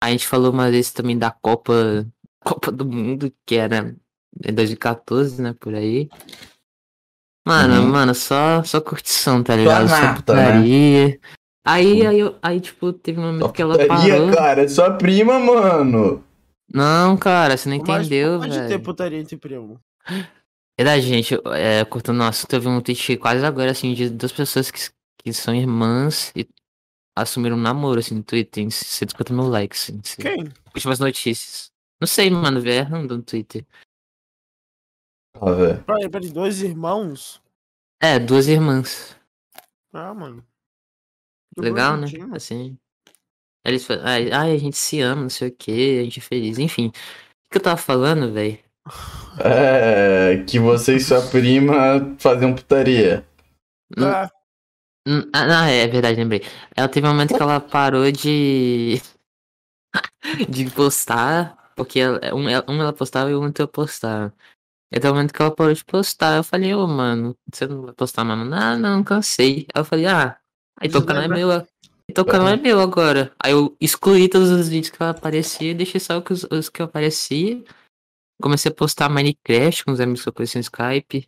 A 0.03 0.09
gente 0.11 0.27
falou 0.27 0.51
uma 0.51 0.69
vez 0.69 0.91
também 0.91 1.17
da 1.17 1.31
Copa, 1.31 1.73
Copa 2.43 2.71
do 2.71 2.85
Mundo, 2.85 3.33
que 3.45 3.55
era 3.55 3.95
em 4.45 4.53
2014, 4.53 5.41
né? 5.41 5.55
Por 5.59 5.73
aí. 5.73 6.09
Mano, 7.47 7.81
Uhum. 7.81 7.87
mano, 7.89 8.13
só, 8.13 8.63
só 8.63 8.79
curtição, 8.79 9.43
tá 9.43 9.55
ligado? 9.55 9.89
Só 9.89 9.95
nafta, 9.99 10.33
né? 10.35 10.45
putaria. 10.51 11.19
Aí, 11.65 12.05
aí, 12.05 12.19
eu, 12.19 12.35
aí, 12.41 12.59
tipo, 12.59 12.93
teve 12.93 13.19
um 13.19 13.23
momento 13.23 13.51
que 13.51 13.61
ela 13.61 13.77
Putaria, 13.77 14.13
parou. 14.15 14.31
cara, 14.31 14.61
é 14.63 14.67
sua 14.67 14.91
prima, 14.91 15.39
mano. 15.39 16.23
Não, 16.71 17.17
cara, 17.17 17.57
você 17.57 17.67
não 17.69 17.77
Mas 17.79 18.05
entendeu, 18.07 18.39
Pode 18.39 18.55
velho. 18.55 18.67
ter 18.69 18.79
putaria 18.79 19.19
entre 19.19 19.37
primo. 19.37 19.79
Verdade, 20.81 21.03
gente, 21.03 21.35
é, 21.53 21.85
cortando 21.85 22.21
o 22.21 22.23
assunto, 22.23 22.51
eu 22.53 22.59
vi 22.59 22.67
um 22.67 22.81
tweet 22.81 23.15
quase 23.17 23.45
agora, 23.45 23.69
assim, 23.69 23.93
de 23.93 24.09
duas 24.09 24.31
pessoas 24.31 24.71
que, 24.71 24.79
que 25.19 25.31
são 25.31 25.53
irmãs 25.53 26.33
e 26.35 26.49
assumiram 27.15 27.55
um 27.55 27.61
namoro, 27.61 27.99
assim, 27.99 28.15
no 28.15 28.23
Twitter, 28.23 28.51
tem 28.51 28.69
150 28.71 29.31
mil 29.31 29.47
likes, 29.47 29.91
assim, 29.91 29.99
assim, 30.03 30.21
Quem? 30.23 30.53
últimas 30.73 30.97
notícias. 30.97 31.71
Não 32.01 32.07
sei, 32.07 32.31
mano, 32.31 32.59
vê 32.59 32.77
errando 32.77 33.15
no 33.15 33.21
Twitter. 33.21 33.63
Ah, 35.35 35.51
velho. 35.51 35.83
Peraí, 35.83 36.09
peraí, 36.09 36.31
dois 36.31 36.63
irmãos? 36.63 37.39
É, 38.01 38.17
duas 38.17 38.47
irmãs. 38.47 39.15
Ah, 39.93 40.15
mano. 40.15 40.43
Que 41.53 41.61
Legal, 41.61 41.95
né? 41.95 42.07
bonitinho. 42.07 42.35
Assim. 42.35 42.75
Eles 43.63 43.85
falam, 43.85 44.03
ai, 44.03 44.31
ai, 44.31 44.51
a 44.53 44.57
gente 44.57 44.77
se 44.77 44.99
ama, 44.99 45.21
não 45.21 45.29
sei 45.29 45.49
o 45.49 45.55
que, 45.55 45.99
a 45.99 46.03
gente 46.05 46.17
é 46.17 46.23
feliz. 46.23 46.57
Enfim, 46.57 46.87
o 46.87 47.49
que 47.51 47.57
eu 47.59 47.61
tava 47.61 47.77
falando, 47.77 48.33
velho? 48.33 48.57
É, 49.39 50.43
que 50.47 50.59
você 50.59 50.95
e 50.97 50.99
sua 50.99 51.21
prima 51.21 52.15
faziam 52.19 52.53
putaria. 52.53 53.25
Não- 53.95 54.07
Ah, 54.07 54.31
Hum, 55.07 55.23
Ah, 55.33 55.47
não, 55.47 55.63
é 55.65 55.87
verdade, 55.87 56.15
lembrei. 56.19 56.43
Ela 56.75 56.87
teve 56.87 57.07
um 57.07 57.09
momento 57.11 57.35
que 57.35 57.41
ela 57.41 57.59
parou 57.59 58.11
de. 58.11 59.01
de 60.49 60.69
postar, 60.71 61.71
porque 61.75 61.99
ela, 61.99 62.19
um, 62.35 62.47
ela- 62.47 62.65
um 62.67 62.81
ela 62.81 62.93
postava 62.93 63.29
e 63.29 63.33
o 63.33 63.41
outro 63.41 63.63
eu 63.63 63.67
postava. 63.67 64.33
E 64.93 64.97
até 64.97 65.09
o 65.09 65.13
momento 65.13 65.33
que 65.33 65.41
ela 65.41 65.51
parou 65.55 65.73
de 65.73 65.83
postar, 65.85 66.37
eu 66.37 66.43
falei, 66.43 66.73
ô 66.75 66.87
mano, 66.87 67.35
você 67.51 67.65
não 67.67 67.83
vai 67.83 67.93
postar 67.93 68.23
mais? 68.25 68.47
Não, 68.47 68.79
não, 68.79 69.03
cansei. 69.03 69.65
Aí 69.73 69.81
eu 69.81 69.85
falei, 69.85 70.05
ah, 70.07 70.37
então 70.81 70.99
o 71.01 71.03
Isso 71.03 71.07
canal 71.07 71.23
é 71.23 71.27
meu. 71.27 71.67
Então 72.09 72.23
o 72.23 72.27
canal 72.27 72.47
é 72.49 72.57
meu 72.57 72.79
agora. 72.81 73.31
Aí 73.41 73.53
eu 73.53 73.75
excluí 73.79 74.27
todos 74.29 74.49
os 74.51 74.67
vídeos 74.69 74.89
que 74.91 75.01
eu 75.01 75.07
aparecia 75.07 75.71
e 75.71 75.73
deixei 75.73 75.99
só 75.99 76.21
os, 76.29 76.43
os 76.51 76.69
que 76.69 76.81
eu 76.81 76.85
aparecia. 76.85 77.63
Comecei 78.41 78.71
a 78.71 78.75
postar 78.75 79.09
Minecraft 79.09 79.85
com 79.85 79.91
os 79.91 79.99
amigos 79.99 80.23
que 80.23 80.29
eu 80.29 80.33
conheci 80.33 80.57
no 80.57 80.61
Skype. 80.61 81.27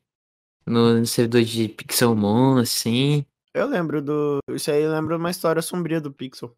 No 0.66 1.06
servidor 1.06 1.44
de 1.44 1.68
Pixelmon, 1.68 2.58
assim. 2.58 3.26
Eu 3.54 3.68
lembro 3.68 4.02
do. 4.02 4.40
Isso 4.50 4.72
aí 4.72 4.88
lembra 4.88 5.18
uma 5.18 5.30
história 5.30 5.62
sombria 5.62 6.02
do 6.02 6.12
Pixel. 6.12 6.56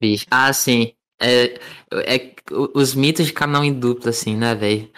Bicho. 0.00 0.26
Ah, 0.30 0.52
sim. 0.52 0.92
É, 1.20 1.58
é 1.92 2.34
os 2.74 2.94
mitos 2.94 3.26
de 3.26 3.32
canal 3.32 3.64
em 3.64 3.72
dupla, 3.72 4.10
assim, 4.10 4.36
né, 4.36 4.54
velho? 4.54 4.90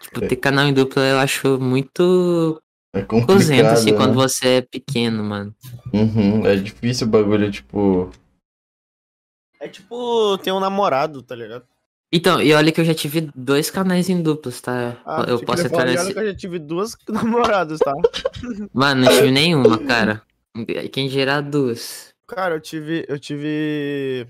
Tipo, 0.00 0.20
ter 0.20 0.36
canal 0.36 0.66
em 0.66 0.74
dupla 0.74 1.02
eu 1.02 1.18
acho 1.18 1.58
muito 1.60 2.60
É 2.92 3.02
cozento, 3.02 3.26
complicado, 3.26 3.72
assim, 3.72 3.92
né? 3.92 3.96
quando 3.96 4.14
você 4.14 4.48
é 4.48 4.62
pequeno, 4.62 5.22
mano. 5.22 5.54
Uhum, 5.92 6.44
é 6.46 6.56
difícil 6.56 7.06
o 7.06 7.10
bagulho, 7.10 7.50
tipo... 7.50 8.10
É 9.60 9.68
tipo 9.68 10.36
ter 10.38 10.50
um 10.50 10.58
namorado, 10.58 11.22
tá 11.22 11.36
ligado? 11.36 11.64
Então, 12.12 12.42
e 12.42 12.52
olha 12.52 12.70
que 12.70 12.80
eu 12.80 12.84
já 12.84 12.92
tive 12.94 13.30
dois 13.34 13.70
canais 13.70 14.08
em 14.10 14.20
duplas, 14.22 14.60
tá? 14.60 14.98
Ah, 15.06 15.24
eu 15.26 15.38
que 15.38 15.46
posso 15.46 15.66
entrar 15.66 15.86
e 15.88 15.92
nesse. 15.92 16.04
Olha 16.04 16.12
que 16.14 16.20
eu 16.20 16.26
já 16.26 16.34
tive 16.36 16.58
duas 16.58 16.94
namoradas, 17.08 17.78
tá? 17.78 17.92
Mano, 18.72 19.04
não 19.04 19.10
tive 19.12 19.30
nenhuma, 19.30 19.78
cara. 19.78 20.22
Quem 20.92 21.08
gerar 21.08 21.40
duas. 21.40 22.12
Cara, 22.26 22.54
eu 22.56 22.60
tive. 22.60 23.06
Eu 23.08 23.18
tive. 23.18 24.26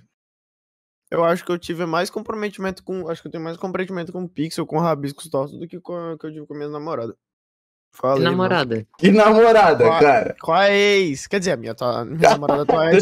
Eu 1.11 1.25
acho 1.25 1.45
que 1.45 1.51
eu 1.53 1.59
tive 1.59 1.85
mais 1.85 2.09
comprometimento 2.09 2.83
com. 2.85 3.09
Acho 3.09 3.21
que 3.21 3.29
eu 3.29 3.33
tenho 3.33 3.43
mais 3.45 3.57
comprometimento 3.57 4.13
com 4.13 4.23
o 4.23 4.29
Pixel, 4.29 4.65
com 4.65 4.77
o 4.77 4.81
Rabiscos 4.81 5.29
Tortos, 5.29 5.59
do 5.59 5.67
que 5.67 5.81
com 5.81 6.17
que 6.19 6.27
eu 6.27 6.33
tive 6.33 6.47
com 6.47 6.55
a 6.55 6.57
minha 6.57 6.69
namorada. 6.71 7.13
E 7.13 7.97
Falei, 7.97 8.19
mano. 8.25 8.31
namorada. 8.31 8.87
Que 8.97 9.11
namorada, 9.11 9.85
Qual- 9.85 10.01
cara. 10.01 10.37
Qual 10.41 10.57
é 10.63 10.69
a 10.69 10.75
ex? 10.75 11.27
Quer 11.27 11.41
dizer, 11.41 11.51
a 11.53 11.57
minha, 11.57 11.75
tua- 11.75 12.05
minha 12.05 12.31
namorada 12.31 12.63
atual 12.63 12.83
é. 12.85 12.93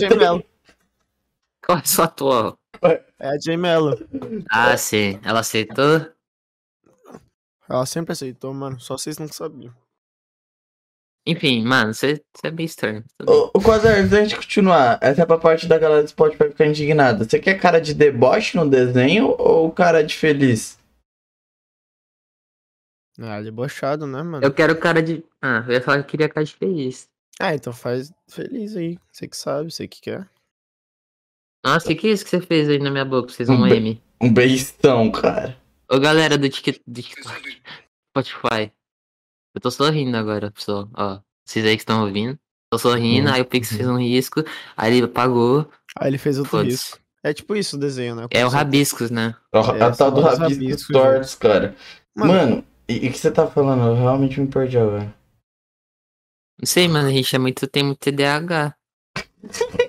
Qual 1.70 1.78
é 1.78 1.82
a 1.82 1.84
sua 1.84 2.04
atual? 2.06 2.58
É 3.20 3.28
a 3.28 3.38
Jay 3.38 3.56
Mello. 3.56 3.96
Ah, 4.50 4.76
sim. 4.76 5.20
Ela 5.22 5.38
aceitou? 5.38 6.04
Ela 7.68 7.86
sempre 7.86 8.12
aceitou, 8.12 8.52
mano. 8.52 8.80
Só 8.80 8.98
vocês 8.98 9.18
não 9.18 9.28
sabiam. 9.28 9.72
Enfim, 11.24 11.62
mano, 11.62 11.94
você 11.94 12.20
é 12.42 12.50
bem 12.50 12.66
estranho. 12.66 13.04
Ô, 13.24 13.52
ô 13.54 13.62
Quasar, 13.62 13.98
antes 13.98 14.10
da 14.10 14.20
gente 14.20 14.34
continuar, 14.34 14.98
essa 15.00 15.22
é 15.22 15.26
pra 15.26 15.38
parte 15.38 15.68
da 15.68 15.78
galera 15.78 16.02
do 16.02 16.08
Spotify 16.08 16.48
ficar 16.48 16.66
indignada. 16.66 17.24
Você 17.24 17.38
quer 17.38 17.60
cara 17.60 17.80
de 17.80 17.94
deboche 17.94 18.56
no 18.56 18.68
desenho 18.68 19.36
ou 19.38 19.70
cara 19.70 20.02
de 20.02 20.16
feliz? 20.16 20.76
Ah, 23.16 23.40
debochado, 23.40 24.08
né, 24.08 24.24
mano? 24.24 24.44
Eu 24.44 24.52
quero 24.52 24.76
cara 24.76 25.00
de. 25.00 25.24
Ah, 25.40 25.64
eu 25.68 25.74
ia 25.74 25.80
falar 25.80 25.98
que 25.98 26.04
eu 26.04 26.10
queria 26.10 26.28
cara 26.28 26.44
de 26.44 26.56
feliz. 26.56 27.08
Ah, 27.38 27.54
então 27.54 27.72
faz 27.72 28.12
feliz 28.28 28.74
aí. 28.74 28.98
Você 29.12 29.28
que 29.28 29.36
sabe, 29.36 29.70
você 29.70 29.86
que 29.86 30.00
quer. 30.00 30.28
Nossa, 31.64 31.86
o 31.86 31.88
que, 31.88 31.94
que 31.94 32.08
é 32.08 32.10
isso 32.12 32.24
que 32.24 32.30
você 32.30 32.40
fez 32.40 32.68
aí 32.68 32.78
na 32.78 32.90
minha 32.90 33.04
boca? 33.04 33.32
Fez 33.32 33.48
um 33.48 33.54
Um 33.62 33.66
M. 33.66 34.02
Um 34.20 34.32
beijão, 34.32 35.10
cara. 35.10 35.56
Ô 35.90 35.98
galera 35.98 36.38
do 36.38 36.48
Tik- 36.48 36.80
do 36.86 37.02
TikTok, 37.02 37.60
Spotify. 38.10 38.72
Eu 39.54 39.60
tô 39.60 39.70
sorrindo 39.70 40.16
agora, 40.16 40.50
pessoal. 40.50 40.88
Ó, 40.94 41.20
vocês 41.44 41.64
aí 41.66 41.76
que 41.76 41.82
estão 41.82 42.04
ouvindo. 42.04 42.38
Tô 42.72 42.78
sorrindo, 42.78 43.28
Uhum. 43.28 43.34
aí 43.34 43.40
o 43.40 43.44
Pix 43.44 43.72
fez 43.72 43.88
um 43.88 43.98
risco, 43.98 44.44
aí 44.76 44.96
ele 44.96 45.06
apagou. 45.06 45.68
Aí 45.98 46.08
ele 46.08 46.18
fez 46.18 46.38
outro 46.38 46.62
risco. 46.62 46.98
É 47.22 47.34
tipo 47.34 47.56
isso 47.56 47.76
o 47.76 47.78
desenho, 47.80 48.14
né? 48.14 48.26
É 48.30 48.46
o 48.46 48.48
Rabiscos, 48.48 49.10
né? 49.10 49.34
A, 49.52 49.58
É, 49.76 49.82
a 49.82 49.90
tal 49.90 50.10
do 50.12 50.20
rabiscos 50.20 50.52
rabiscos, 50.54 50.86
tortos, 50.86 51.34
cara. 51.34 51.74
Mano, 52.16 52.32
Mano, 52.32 52.64
e 52.88 53.08
o 53.08 53.12
que 53.12 53.18
você 53.18 53.30
tá 53.30 53.46
falando? 53.48 53.82
Eu 53.88 53.94
realmente 53.96 54.40
me 54.40 54.46
perdi 54.46 54.78
agora. 54.78 55.12
Não 56.60 56.66
sei, 56.66 56.86
mano, 56.88 57.08
a 57.08 57.12
gente 57.12 57.34
é 57.34 57.38
muito, 57.40 57.66
tem 57.66 57.82
muito 57.82 57.98
TDAH. 57.98 58.74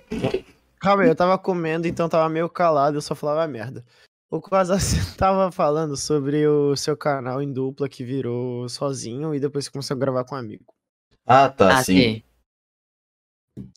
Calma 0.81 1.03
aí, 1.03 1.09
eu 1.09 1.15
tava 1.15 1.37
comendo, 1.37 1.87
então 1.87 2.09
tava 2.09 2.27
meio 2.27 2.49
calado, 2.49 2.97
eu 2.97 3.01
só 3.01 3.13
falava 3.13 3.47
merda. 3.47 3.85
O 4.31 4.41
Quasar 4.41 4.79
você 4.81 4.95
tava 5.15 5.51
falando 5.51 5.95
sobre 5.95 6.47
o 6.47 6.75
seu 6.75 6.97
canal 6.97 7.41
em 7.41 7.53
dupla 7.53 7.87
que 7.87 8.03
virou 8.03 8.67
sozinho 8.67 9.35
e 9.35 9.39
depois 9.39 9.69
começou 9.69 9.95
a 9.95 9.99
gravar 9.99 10.23
com 10.23 10.33
um 10.33 10.39
amigo. 10.39 10.65
Ah, 11.25 11.47
tá, 11.49 11.69
Ah, 11.69 11.83
sim. 11.83 12.23
sim. 12.23 12.23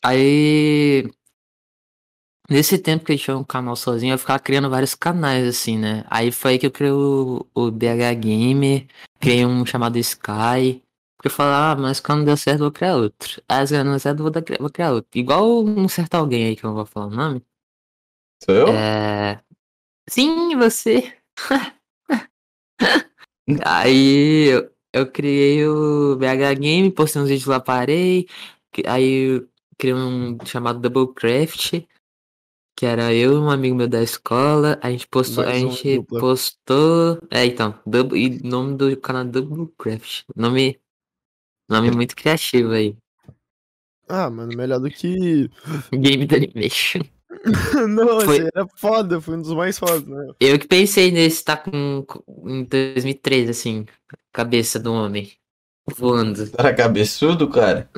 Aí. 0.03 1.07
Nesse 2.49 2.77
tempo 2.77 3.05
que 3.05 3.13
eu 3.13 3.17
tinha 3.17 3.37
um 3.37 3.43
canal 3.43 3.75
sozinho, 3.75 4.13
eu 4.13 4.19
ficava 4.19 4.39
criando 4.39 4.69
vários 4.69 4.95
canais, 4.95 5.47
assim, 5.47 5.77
né? 5.77 6.03
Aí 6.09 6.31
foi 6.31 6.51
aí 6.51 6.59
que 6.59 6.67
eu 6.67 6.71
criei 6.71 6.91
o, 6.91 7.45
o 7.53 7.71
BH 7.71 8.13
Gamer, 8.19 8.87
criei 9.19 9.45
um 9.45 9.65
chamado 9.65 9.97
Sky. 9.97 10.81
Eu 11.25 11.31
falava, 11.31 11.79
ah, 11.81 11.83
mas 11.83 11.99
quando 11.99 12.25
deu 12.25 12.37
certo, 12.37 12.59
vou 12.61 12.71
criar 12.71 12.95
outro. 12.97 13.41
Aí 13.49 13.67
se 13.67 13.73
não 13.83 13.91
deu 13.91 13.99
certo, 13.99 14.19
eu 14.19 14.23
vou, 14.23 14.31
dar- 14.31 14.43
vou 14.59 14.69
criar 14.69 14.93
outro. 14.93 15.09
Igual 15.19 15.63
um 15.65 15.87
certo 15.89 16.15
alguém 16.15 16.45
aí 16.47 16.55
que 16.55 16.63
eu 16.65 16.69
não 16.69 16.75
vou 16.75 16.85
falar 16.85 17.07
o 17.07 17.09
nome. 17.09 17.43
Sou 18.43 18.55
eu? 18.55 18.67
É. 18.69 19.41
Sim, 20.09 20.55
você. 20.57 21.17
Aí 23.63 24.47
eu, 24.51 24.71
eu 24.93 25.11
criei 25.11 25.65
o 25.67 26.15
BH 26.17 26.53
Game, 26.55 26.91
postei 26.91 27.21
uns 27.21 27.29
vídeos 27.29 27.47
lá, 27.47 27.59
parei. 27.59 28.27
Aí 28.87 29.45
criei 29.77 29.93
um 29.95 30.37
chamado 30.45 30.79
Doublecraft, 30.79 31.83
que 32.75 32.85
era 32.85 33.13
eu 33.13 33.33
e 33.33 33.37
um 33.37 33.49
amigo 33.49 33.75
meu 33.75 33.87
da 33.87 34.01
escola. 34.01 34.79
A 34.81 34.91
gente 34.91 35.07
postou, 35.07 35.43
a 35.43 35.47
Mais 35.47 35.63
um 35.63 35.69
gente 35.69 35.97
dupla. 35.97 36.19
postou. 36.21 37.19
É, 37.31 37.45
então, 37.45 37.79
double, 37.85 38.19
e 38.19 38.43
nome 38.43 38.75
do 38.77 38.97
canal 38.99 39.25
Doublecraft. 39.25 40.23
Nome, 40.35 40.79
nome 41.69 41.91
muito 41.91 42.15
criativo 42.15 42.71
aí. 42.71 42.95
Ah, 44.07 44.29
mano, 44.29 44.55
melhor 44.55 44.79
do 44.79 44.89
que. 44.89 45.49
Game 45.91 46.25
da 46.27 46.37
Animation. 46.37 47.01
Não, 47.89 48.21
Foi- 48.21 48.37
esse 48.37 48.47
era 48.55 48.67
foda, 48.77 49.19
foi 49.19 49.35
um 49.37 49.41
dos 49.41 49.53
mais 49.53 49.77
fodas, 49.77 50.05
né? 50.07 50.33
Eu 50.39 50.57
que 50.59 50.67
pensei 50.67 51.11
nesse, 51.11 51.43
tá 51.43 51.57
com, 51.57 52.05
em 52.45 52.63
2013, 52.63 53.51
assim, 53.51 53.85
cabeça 54.31 54.79
do 54.79 54.93
homem 54.93 55.31
voando. 55.97 56.49
Era 56.57 56.73
cabeçudo, 56.73 57.49
cara? 57.49 57.89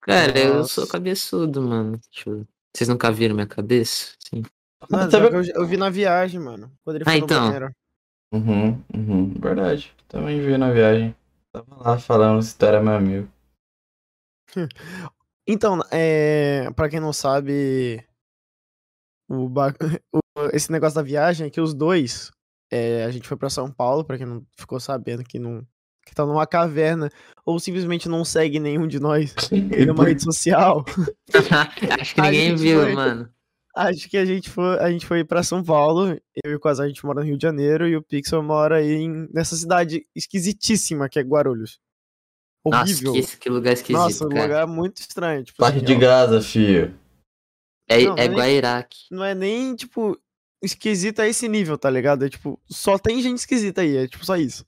Cara, 0.00 0.38
eu 0.38 0.64
sou 0.64 0.82
Nossa. 0.82 0.92
cabeçudo, 0.92 1.62
mano. 1.62 2.00
Deixa 2.12 2.30
eu- 2.30 2.46
Vocês 2.74 2.88
nunca 2.88 3.10
viram 3.12 3.34
minha 3.34 3.46
cabeça? 3.46 4.12
Sim. 4.18 4.42
Mano, 4.90 5.10
Sabe- 5.10 5.28
pior 5.30 5.42
que 5.42 5.50
eu, 5.50 5.62
eu 5.62 5.66
vi 5.66 5.76
na 5.76 5.88
viagem, 5.90 6.40
mano. 6.40 6.72
Quando 6.84 6.96
ele 6.96 7.04
Ah, 7.06 7.10
foi 7.10 7.18
então. 7.20 7.44
banheiro. 7.44 7.70
Uhum, 8.32 8.82
uhum, 8.94 9.34
verdade. 9.40 9.94
Também 10.08 10.40
vi 10.40 10.56
na 10.58 10.70
viagem. 10.72 11.14
Tava 11.54 11.76
lá 11.88 11.96
falando 12.00 12.42
se 12.42 12.56
tu 12.58 12.66
era 12.66 12.82
meu 12.82 12.94
amigo. 12.94 13.28
Então, 15.46 15.78
é, 15.92 16.70
pra 16.74 16.88
quem 16.88 16.98
não 16.98 17.12
sabe, 17.12 18.02
o, 19.28 19.44
o- 20.14 20.20
esse 20.54 20.72
negócio 20.72 20.96
da 20.96 21.02
viagem 21.02 21.46
é 21.46 21.50
que 21.50 21.60
os 21.60 21.74
dois, 21.74 22.30
é, 22.72 23.04
a 23.04 23.10
gente 23.10 23.28
foi 23.28 23.36
pra 23.36 23.50
São 23.50 23.70
Paulo, 23.70 24.06
pra 24.06 24.16
quem 24.16 24.24
não 24.26 24.42
ficou 24.58 24.80
sabendo 24.80 25.22
que 25.22 25.38
não 25.38 25.62
que 26.06 26.14
tá 26.14 26.24
numa 26.24 26.46
caverna, 26.46 27.10
ou 27.44 27.58
simplesmente 27.60 28.08
não 28.08 28.24
segue 28.24 28.58
nenhum 28.58 28.86
de 28.88 28.98
nós 28.98 29.34
em 29.52 29.90
uma 29.90 30.04
rede 30.06 30.22
social. 30.24 30.82
Acho 32.00 32.14
que 32.14 32.20
ninguém 32.22 32.56
viu, 32.56 32.80
foi- 32.80 32.94
mano. 32.94 33.33
Acho 33.76 34.08
que 34.08 34.16
a 34.16 34.24
gente 34.24 34.48
foi, 34.50 34.78
a 34.78 34.90
gente 34.90 35.04
foi 35.04 35.24
para 35.24 35.42
São 35.42 35.62
Paulo, 35.64 36.16
eu 36.44 36.52
e 36.52 36.54
o 36.54 36.60
Quasar, 36.60 36.84
a 36.86 36.88
gente 36.88 37.04
mora 37.04 37.20
no 37.20 37.26
Rio 37.26 37.36
de 37.36 37.42
Janeiro, 37.42 37.88
e 37.88 37.96
o 37.96 38.02
Pixel 38.02 38.40
mora 38.42 38.76
aí 38.76 38.92
em- 39.02 39.28
nessa 39.32 39.56
cidade 39.56 40.06
esquisitíssima 40.14 41.08
que 41.08 41.18
é 41.18 41.22
Guarulhos. 41.22 41.80
Nossa, 42.64 42.92
Horrível. 42.92 43.12
que, 43.12 43.36
que 43.36 43.50
lugar 43.50 43.72
esquisito, 43.72 43.98
Nossa, 44.00 44.26
um 44.26 44.28
cara. 44.30 44.42
lugar 44.42 44.66
muito 44.68 44.98
estranho. 44.98 45.42
Tipo, 45.44 45.58
Parque 45.58 45.78
assim, 45.78 45.86
de 45.86 45.96
Gaza, 45.96 46.40
filho. 46.40 46.98
É, 47.88 48.02
Não, 48.04 48.14
é 48.16 48.28
nem- 48.28 48.38
Guairaque. 48.38 48.96
não 49.10 49.24
é 49.24 49.34
nem, 49.34 49.74
tipo, 49.74 50.16
esquisito 50.62 51.20
a 51.20 51.26
esse 51.26 51.46
nível, 51.48 51.76
tá 51.76 51.90
ligado? 51.90 52.24
É 52.24 52.28
tipo, 52.30 52.58
só 52.70 52.96
tem 52.96 53.20
gente 53.20 53.38
esquisita 53.38 53.82
aí, 53.82 53.96
é 53.96 54.08
tipo 54.08 54.24
só 54.24 54.36
isso. 54.36 54.64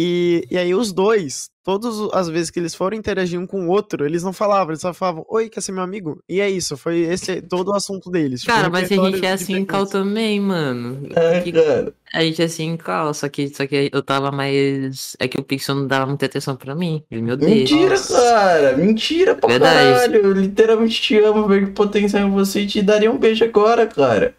E, 0.00 0.46
e 0.48 0.56
aí 0.56 0.72
os 0.76 0.92
dois, 0.92 1.50
todas 1.64 1.96
as 2.12 2.28
vezes 2.28 2.50
que 2.52 2.60
eles 2.60 2.72
foram 2.72 2.96
interagir 2.96 3.36
um 3.40 3.48
com 3.48 3.66
o 3.66 3.68
outro, 3.68 4.06
eles 4.06 4.22
não 4.22 4.32
falavam, 4.32 4.70
eles 4.70 4.80
só 4.80 4.94
falavam, 4.94 5.26
oi, 5.28 5.48
quer 5.48 5.60
ser 5.60 5.72
meu 5.72 5.82
amigo? 5.82 6.22
E 6.28 6.40
é 6.40 6.48
isso, 6.48 6.76
foi 6.76 6.98
esse 7.00 7.42
todo 7.42 7.72
o 7.72 7.74
assunto 7.74 8.08
deles. 8.08 8.42
tipo, 8.42 8.52
Cara, 8.52 8.70
mas 8.70 8.84
a 8.92 8.94
gente 8.94 9.26
é 9.26 9.32
assim 9.32 9.56
em 9.56 9.64
cal 9.64 9.86
também, 9.86 10.38
mano. 10.38 11.08
É, 11.16 11.40
Que- 11.40 11.50
cara. 11.50 11.92
A 12.14 12.22
gente 12.22 12.40
é 12.40 12.44
assim 12.44 12.64
em 12.68 12.76
cal, 12.76 13.12
só 13.12 13.28
que, 13.28 13.48
só 13.48 13.66
que 13.66 13.90
eu 13.92 14.00
tava 14.02 14.30
mais. 14.30 15.16
É 15.18 15.26
que 15.26 15.38
o 15.38 15.42
Pixel 15.42 15.74
não 15.74 15.86
dava 15.88 16.06
muita 16.06 16.26
atenção 16.26 16.54
pra 16.54 16.76
mim. 16.76 17.02
Ele 17.10 17.20
me 17.20 17.32
odeia. 17.32 17.54
Mentira, 17.56 17.90
Nossa. 17.90 18.14
cara. 18.20 18.76
Mentira 18.76 19.34
pra 19.34 19.48
Verdade. 19.50 19.76
caralho. 19.94 20.16
Eu 20.26 20.32
literalmente 20.32 21.02
te 21.02 21.18
amo, 21.18 21.46
vejo 21.48 21.72
potencial 21.72 22.26
em 22.26 22.30
você 22.30 22.60
e 22.60 22.66
te 22.68 22.80
daria 22.82 23.10
um 23.10 23.18
beijo 23.18 23.44
agora, 23.44 23.84
cara. 23.86 24.34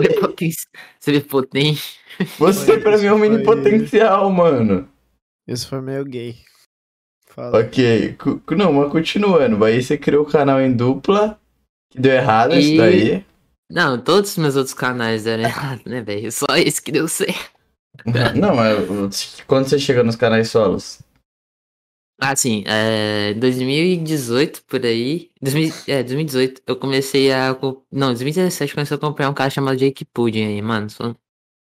Você 0.00 1.12
vê 1.12 1.20
potente. 1.20 1.98
Você 2.38 2.78
pra 2.78 2.98
mim 2.98 3.06
é 3.06 3.12
um 3.12 3.16
isso, 3.16 3.30
mini 3.30 3.44
foi- 3.44 3.56
potencial, 3.56 4.30
mano. 4.30 4.88
Isso 5.46 5.68
foi 5.68 5.80
meio 5.80 6.04
gay. 6.04 6.36
Fala. 7.28 7.60
Ok. 7.60 8.16
Não, 8.56 8.72
mas 8.72 8.92
continuando. 8.92 9.64
Aí 9.64 9.82
você 9.82 9.96
criou 9.96 10.24
o 10.24 10.30
canal 10.30 10.60
em 10.60 10.72
dupla. 10.72 11.38
Que 11.90 12.00
deu 12.00 12.12
errado 12.12 12.54
isso 12.54 12.70
E- 12.72 12.76
daí. 12.76 13.24
Não, 13.70 13.98
todos 13.98 14.32
os 14.32 14.36
meus 14.38 14.54
outros 14.56 14.74
canais 14.74 15.24
deram 15.24 15.44
errado, 15.44 15.80
né, 15.86 16.02
velho? 16.02 16.30
Só 16.30 16.44
esse 16.56 16.80
que 16.80 16.92
deu 16.92 17.08
certo. 17.08 17.50
Não, 18.38 18.54
mas 18.56 19.42
quando 19.46 19.66
você 19.68 19.78
chega 19.78 20.02
nos 20.02 20.16
canais 20.16 20.50
solos. 20.50 21.00
Ah, 22.24 22.36
sim, 22.36 22.62
é, 22.68 23.34
2018, 23.34 24.62
por 24.64 24.84
aí. 24.86 25.28
2000, 25.42 25.72
é, 25.88 26.02
2018, 26.04 26.62
eu 26.66 26.76
comecei 26.76 27.32
a. 27.32 27.52
Não, 27.90 28.08
2017 28.08 28.70
eu 28.70 28.76
comecei 28.76 28.96
a 28.96 29.00
comprar 29.00 29.28
um 29.28 29.34
cara 29.34 29.50
chamado 29.50 29.76
Jake 29.76 30.04
Pudding 30.04 30.44
aí, 30.46 30.62
mano. 30.62 30.88
Só- 30.88 31.14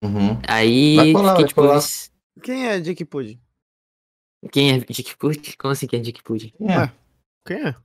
Uhum. 0.03 0.39
Aí 0.47 0.95
Vai 0.95 1.13
colar, 1.13 1.31
fiquei 1.35 1.47
tipo. 1.47 1.61
colar. 1.61 1.75
vici- 1.79 2.09
Quem 2.43 2.67
é 2.67 2.79
Jake 2.79 3.05
Pudding? 3.05 3.39
Quem 4.51 4.71
é 4.71 4.79
Jake 4.79 5.15
Pudding? 5.17 5.53
Como 5.57 5.71
assim 5.71 5.85
que 5.87 5.95
é 5.95 5.99
Jake 5.99 6.23
Pudding? 6.23 6.53
É. 6.59 6.91
Quem 7.45 7.57
é? 7.67 7.75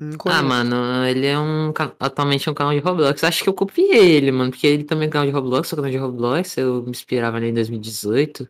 Não 0.00 0.16
Ah, 0.26 0.42
mano, 0.42 1.04
ele 1.04 1.26
é 1.26 1.36
um. 1.38 1.72
Atualmente 1.98 2.48
é 2.48 2.52
um 2.52 2.54
canal 2.54 2.72
de 2.72 2.78
Roblox. 2.78 3.22
Acho 3.24 3.42
que 3.42 3.48
eu 3.48 3.54
copiei 3.54 4.16
ele, 4.16 4.30
mano. 4.30 4.50
Porque 4.52 4.66
ele 4.66 4.84
também 4.84 5.06
é 5.06 5.08
um 5.08 5.12
canal 5.12 5.26
de 5.26 5.32
Roblox, 5.32 5.68
sou 5.68 5.76
canal 5.76 5.90
de 5.90 5.96
Roblox. 5.96 6.56
Eu 6.56 6.82
me 6.84 6.90
inspirava 6.90 7.38
nele 7.40 7.50
em 7.50 7.54
2018. 7.54 8.48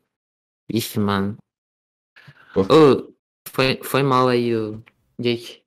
Ixi, 0.72 1.00
mano. 1.00 1.36
Ô, 2.54 3.12
foi, 3.58 3.80
foi 3.82 4.02
mal 4.02 4.28
aí, 4.28 4.54
o 4.54 4.80
Jake. 5.20 5.62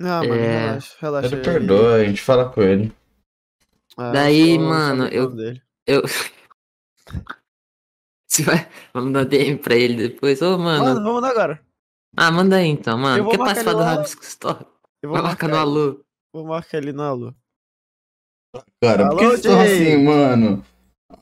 Ah, 0.00 0.20
mano, 0.22 0.34
É. 0.34 0.66
relaxa, 0.68 0.96
relaxa. 1.00 1.26
Ele 1.34 1.42
perdoa, 1.44 1.94
a 1.94 2.04
gente 2.04 2.20
fala 2.20 2.50
com 2.50 2.60
ele. 2.62 2.92
Ah, 3.96 4.10
Daí, 4.12 4.58
mano, 4.58 5.06
eu- 5.08 5.30
dele. 5.30 5.62
Eu. 5.86 6.02
Você 8.28 8.42
vai. 8.42 8.68
Vamos 8.92 9.12
dar 9.12 9.24
DM 9.24 9.56
pra 9.58 9.74
ele 9.76 10.08
depois. 10.08 10.42
Ô, 10.42 10.58
mano. 10.58 10.84
Mano, 10.84 11.02
vamos 11.02 11.22
dar 11.22 11.30
agora. 11.30 11.62
Ah, 12.16 12.30
manda 12.30 12.56
aí 12.56 12.66
então, 12.66 12.98
mano. 12.98 13.30
Quer 13.30 13.38
participar 13.38 13.72
do 13.72 13.78
lá. 13.78 13.94
Rabisco 13.94 14.22
Store? 14.24 14.66
Eu 15.02 15.10
vou 15.10 15.12
Vai 15.18 15.22
marcar, 15.22 15.48
marcar 15.48 15.48
no 15.48 15.56
alô. 15.56 16.04
vou 16.32 16.44
marcar 16.44 16.78
ele 16.78 16.92
na 16.92 17.06
alô. 17.08 17.32
Cara, 18.82 19.08
por 19.10 19.18
que 19.18 19.24
Alô, 19.24 19.36
são 19.36 19.52
Jay? 19.64 19.92
assim, 19.94 20.04
mano? 20.04 20.64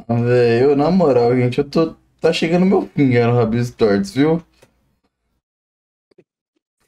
Ah, 0.09 0.15
Velho, 0.15 0.71
eu, 0.71 0.77
na 0.77 0.91
moral, 0.91 1.35
gente, 1.37 1.59
eu 1.59 1.69
tô. 1.69 1.95
Tá 2.21 2.33
chegando 2.33 2.65
meu 2.65 2.89
fim, 2.89 3.15
era 3.15 3.31
o 3.33 3.37
Rabis 3.37 3.71
Torts, 3.71 4.13
viu? 4.15 4.43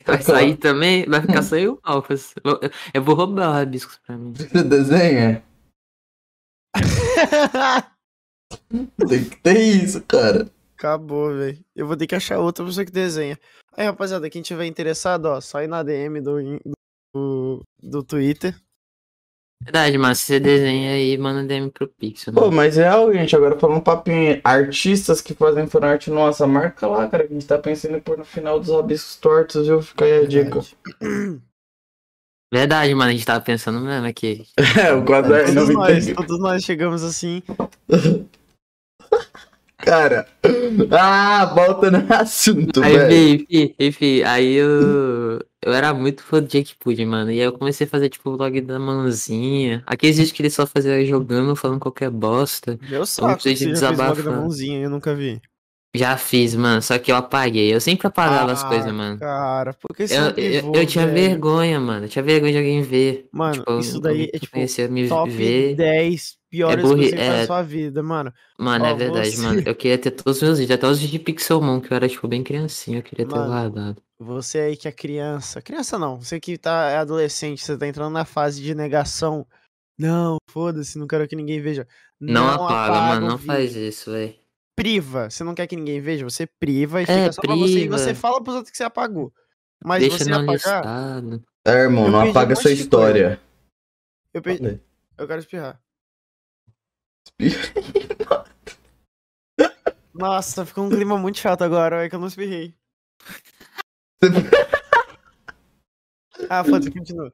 Vai 0.07 0.23
sair 0.23 0.57
também? 0.57 1.05
Vai 1.07 1.21
ficar 1.21 1.43
Alfas. 1.83 2.35
Eu, 2.45 2.59
eu- 2.63 2.71
eu 2.95 3.03
vou 3.03 3.15
roubar 3.15 3.51
o 3.51 3.53
Rabiscos 3.53 3.99
pra 4.07 4.17
mim. 4.17 4.33
Você 4.35 4.63
desenha? 4.63 5.43
Tem 9.09 9.25
que 9.25 9.37
ter 9.43 9.59
isso, 9.59 10.03
cara. 10.03 10.49
Acabou, 10.79 11.35
velho. 11.35 11.59
Eu 11.75 11.87
vou 11.87 11.97
ter 11.97 12.07
que 12.07 12.15
achar 12.15 12.39
outra 12.39 12.65
pessoa 12.65 12.85
que 12.85 12.93
desenha. 12.93 13.39
Aí, 13.77 13.87
rapaziada, 13.87 14.29
quem 14.31 14.43
tiver 14.43 14.67
interessado, 14.67 15.27
ó, 15.27 15.41
só 15.41 15.63
ir 15.63 15.67
na 15.69 15.83
DM 15.83 16.21
do, 16.21 16.37
do, 17.15 17.63
do 17.83 18.03
Twitter. 18.03 18.55
Verdade, 19.63 19.99
mas 19.99 20.19
se 20.19 20.27
você 20.27 20.39
desenha 20.41 20.93
aí, 20.93 21.17
manda 21.19 21.43
DM 21.43 21.71
pro 21.71 21.89
Pixel. 21.89 22.33
Pô, 22.33 22.51
Né? 22.51 22.57
mas 22.57 22.79
é 22.79 22.87
algo, 22.87 23.13
gente. 23.13 23.35
Agora 23.35 23.59
falando 23.59 23.79
um 23.79 23.83
papinho. 23.83 24.41
Artistas 24.45 25.21
que 25.21 25.35
fazem 25.35 25.67
fanart 25.67 26.07
nossa, 26.09 26.47
marca 26.47 26.87
lá, 26.87 27.09
cara. 27.09 27.27
Que 27.27 27.33
a 27.33 27.35
gente 27.35 27.47
tá 27.47 27.59
pensando 27.59 27.97
em 27.97 28.01
pôr 28.01 28.17
no 28.19 28.25
final 28.25 28.61
dos 28.61 28.69
rabiscos 28.71 29.17
tortos, 29.17 29.67
viu? 29.67 29.83
Fica 29.83 30.05
aí 30.05 30.25
a 30.25 30.27
dica. 30.27 30.61
Verdade, 32.53 32.95
mano. 32.95 33.11
A 33.11 33.13
gente 33.13 33.27
tava 33.27 33.41
pensando 33.45 33.81
mesmo 33.81 34.07
aqui. 34.07 34.47
É, 34.81 34.93
o 34.93 35.05
quadrado 35.05 35.47
Todos 35.53 35.69
nós, 35.71 36.07
90. 36.07 36.15
todos 36.15 36.39
nós 36.41 36.63
chegamos 36.63 37.03
assim. 37.03 37.43
Cara. 39.79 40.27
Ah, 40.91 41.45
volta 41.55 41.91
no 41.91 41.99
assunto, 42.15 42.83
Aí, 42.83 42.97
velho. 42.97 43.35
enfim, 43.51 43.75
enfim, 43.79 44.23
aí 44.23 44.55
eu. 44.55 45.39
Eu 45.67 45.73
era 45.73 45.93
muito 45.93 46.23
fã 46.23 46.41
do 46.41 46.49
Jake 46.49 46.77
Pudding, 46.79 47.07
mano. 47.07 47.31
E 47.31 47.41
aí 47.41 47.47
eu 47.47 47.53
comecei 47.53 47.87
a 47.87 47.91
fazer, 47.91 48.09
tipo, 48.09 48.31
o 48.31 48.37
vlog 48.37 48.61
da 48.61 48.79
mãozinha. 48.79 49.83
Aqueles 49.85 50.17
vídeos 50.17 50.33
que 50.33 50.43
ele 50.43 50.51
só 50.51 50.65
fazia 50.67 51.05
jogando, 51.05 51.57
falando 51.57 51.81
qualquer 51.81 52.09
bosta. 52.09 52.79
Meu 52.89 53.05
saco, 53.05 53.41
você 53.43 53.55
de 53.55 53.75
já 53.75 53.89
fez 53.89 53.99
vlog 53.99 54.23
da 54.23 54.31
mãozinha, 54.31 54.81
eu 54.81 54.89
nunca 54.91 55.13
vi. 55.15 55.41
Já 55.95 56.17
fiz, 56.17 56.55
mano. 56.55 56.81
Só 56.83 56.99
que 56.99 57.11
eu 57.11 57.17
apaguei. 57.17 57.75
Eu 57.75 57.81
sempre 57.81 58.07
apagava 58.07 58.53
as 58.53 58.63
Ah, 58.63 58.69
coisas, 58.69 58.93
mano. 58.93 59.19
Cara, 59.19 59.73
por 59.75 59.97
que 59.97 60.07
você 60.07 60.15
Eu, 60.15 60.23
eu, 60.37 60.75
eu 60.75 60.87
tinha 60.87 61.07
velho? 61.07 61.31
vergonha, 61.31 61.81
mano. 61.81 62.05
Eu 62.05 62.09
tinha 62.09 62.23
vergonha 62.23 62.53
de 62.53 62.59
alguém 62.59 62.83
ver. 62.83 63.29
Mano, 63.33 63.55
Tipo, 63.55 63.79
isso 63.81 63.99
daí 64.01 64.25
é 64.33 64.39
tipo 64.39 64.53
conhecia 64.53 64.89
me 64.89 65.09
top 65.09 65.31
ver. 65.31 65.75
10 65.75 66.37
piores 66.51 66.83
burri- 66.85 67.11
coisas 67.11 67.11
você 67.11 67.17
faz 67.27 67.29
é- 67.39 67.41
na 67.41 67.47
sua 67.47 67.63
vida, 67.63 68.03
mano. 68.03 68.33
Mano, 68.59 68.85
Ó, 68.85 68.89
é 68.89 68.95
verdade, 68.95 69.31
você- 69.31 69.43
mano. 69.43 69.63
Eu 69.67 69.75
queria 69.75 69.99
ter 69.99 70.11
todos 70.11 70.37
os 70.37 70.43
meus 70.43 70.59
vídeos, 70.59 70.79
até 70.79 70.87
os 70.87 70.99
vídeos 70.99 71.13
de 71.13 71.19
Pixelmon, 71.19 71.81
que 71.81 71.93
eu 71.93 71.97
era, 71.97 72.09
tipo, 72.09 72.29
bem 72.29 72.45
criancinha. 72.45 72.99
Eu 72.99 73.03
queria 73.03 73.27
ter 73.27 73.35
Mano, 73.35 73.47
guardado. 73.47 74.03
Você 74.19 74.59
aí 74.59 74.77
que 74.77 74.89
é 74.89 74.93
criança. 74.93 75.61
Criança 75.61 75.99
não, 75.99 76.21
você 76.21 76.41
que 76.41 76.57
tá 76.57 76.91
é 76.91 76.97
adolescente, 76.97 77.63
você 77.63 77.77
tá 77.77 77.87
entrando 77.87 78.13
na 78.13 78.25
fase 78.25 78.63
de 78.63 78.75
negação. 78.75 79.47
Não, 79.99 80.39
foda-se, 80.51 80.99
não 80.99 81.07
quero 81.07 81.29
que 81.29 81.37
ninguém 81.37 81.61
veja. 81.61 81.87
Não, 82.21 82.49
apaga, 82.65 83.01
mano. 83.01 83.27
o 83.27 83.31
Não 83.31 83.39
faz 83.39 83.77
isso, 83.77 84.11
velho. 84.11 84.35
Priva. 84.75 85.31
Você 85.31 85.43
não 85.45 85.55
quer 85.55 85.67
que 85.67 85.77
ninguém 85.77 86.01
veja, 86.01 86.25
você 86.25 86.47
priva 86.47 87.01
e 87.01 87.05
É, 87.05 87.07
fica 87.07 87.33
só 87.33 87.43
pra 87.43 87.55
você. 87.55 87.73
E 87.73 87.81
priva. 87.81 87.99
você 87.99 88.15
fala 88.15 88.43
pros 88.43 88.57
outros 88.57 88.71
que 88.71 88.77
você 88.77 88.85
apagou. 88.85 89.33
Mas 89.85 90.01
Deixa 90.01 90.19
você 90.19 90.31
não 90.31 90.41
apagar, 90.41 90.55
listado. 90.55 91.45
É, 91.65 91.73
irmão, 91.83 92.11
não 92.11 92.19
um 92.21 92.31
apaga 92.31 92.53
essa 92.53 92.75
de 92.75 92.81
história. 92.81 93.41
eu, 94.33 94.43
eu 95.19 95.27
quero 95.27 95.41
espirrar. 95.41 95.81
Nossa, 100.15 100.65
ficou 100.65 100.85
um 100.85 100.91
clima 100.91 101.19
muito 101.19 101.39
chato 101.39 101.63
agora, 101.63 102.05
é 102.05 102.09
que 102.09 102.15
eu 102.15 102.21
não 102.21 102.29
espirrei. 102.29 102.75
Ah, 106.51 106.63
foda-se, 106.63 106.91
continua. 106.91 107.33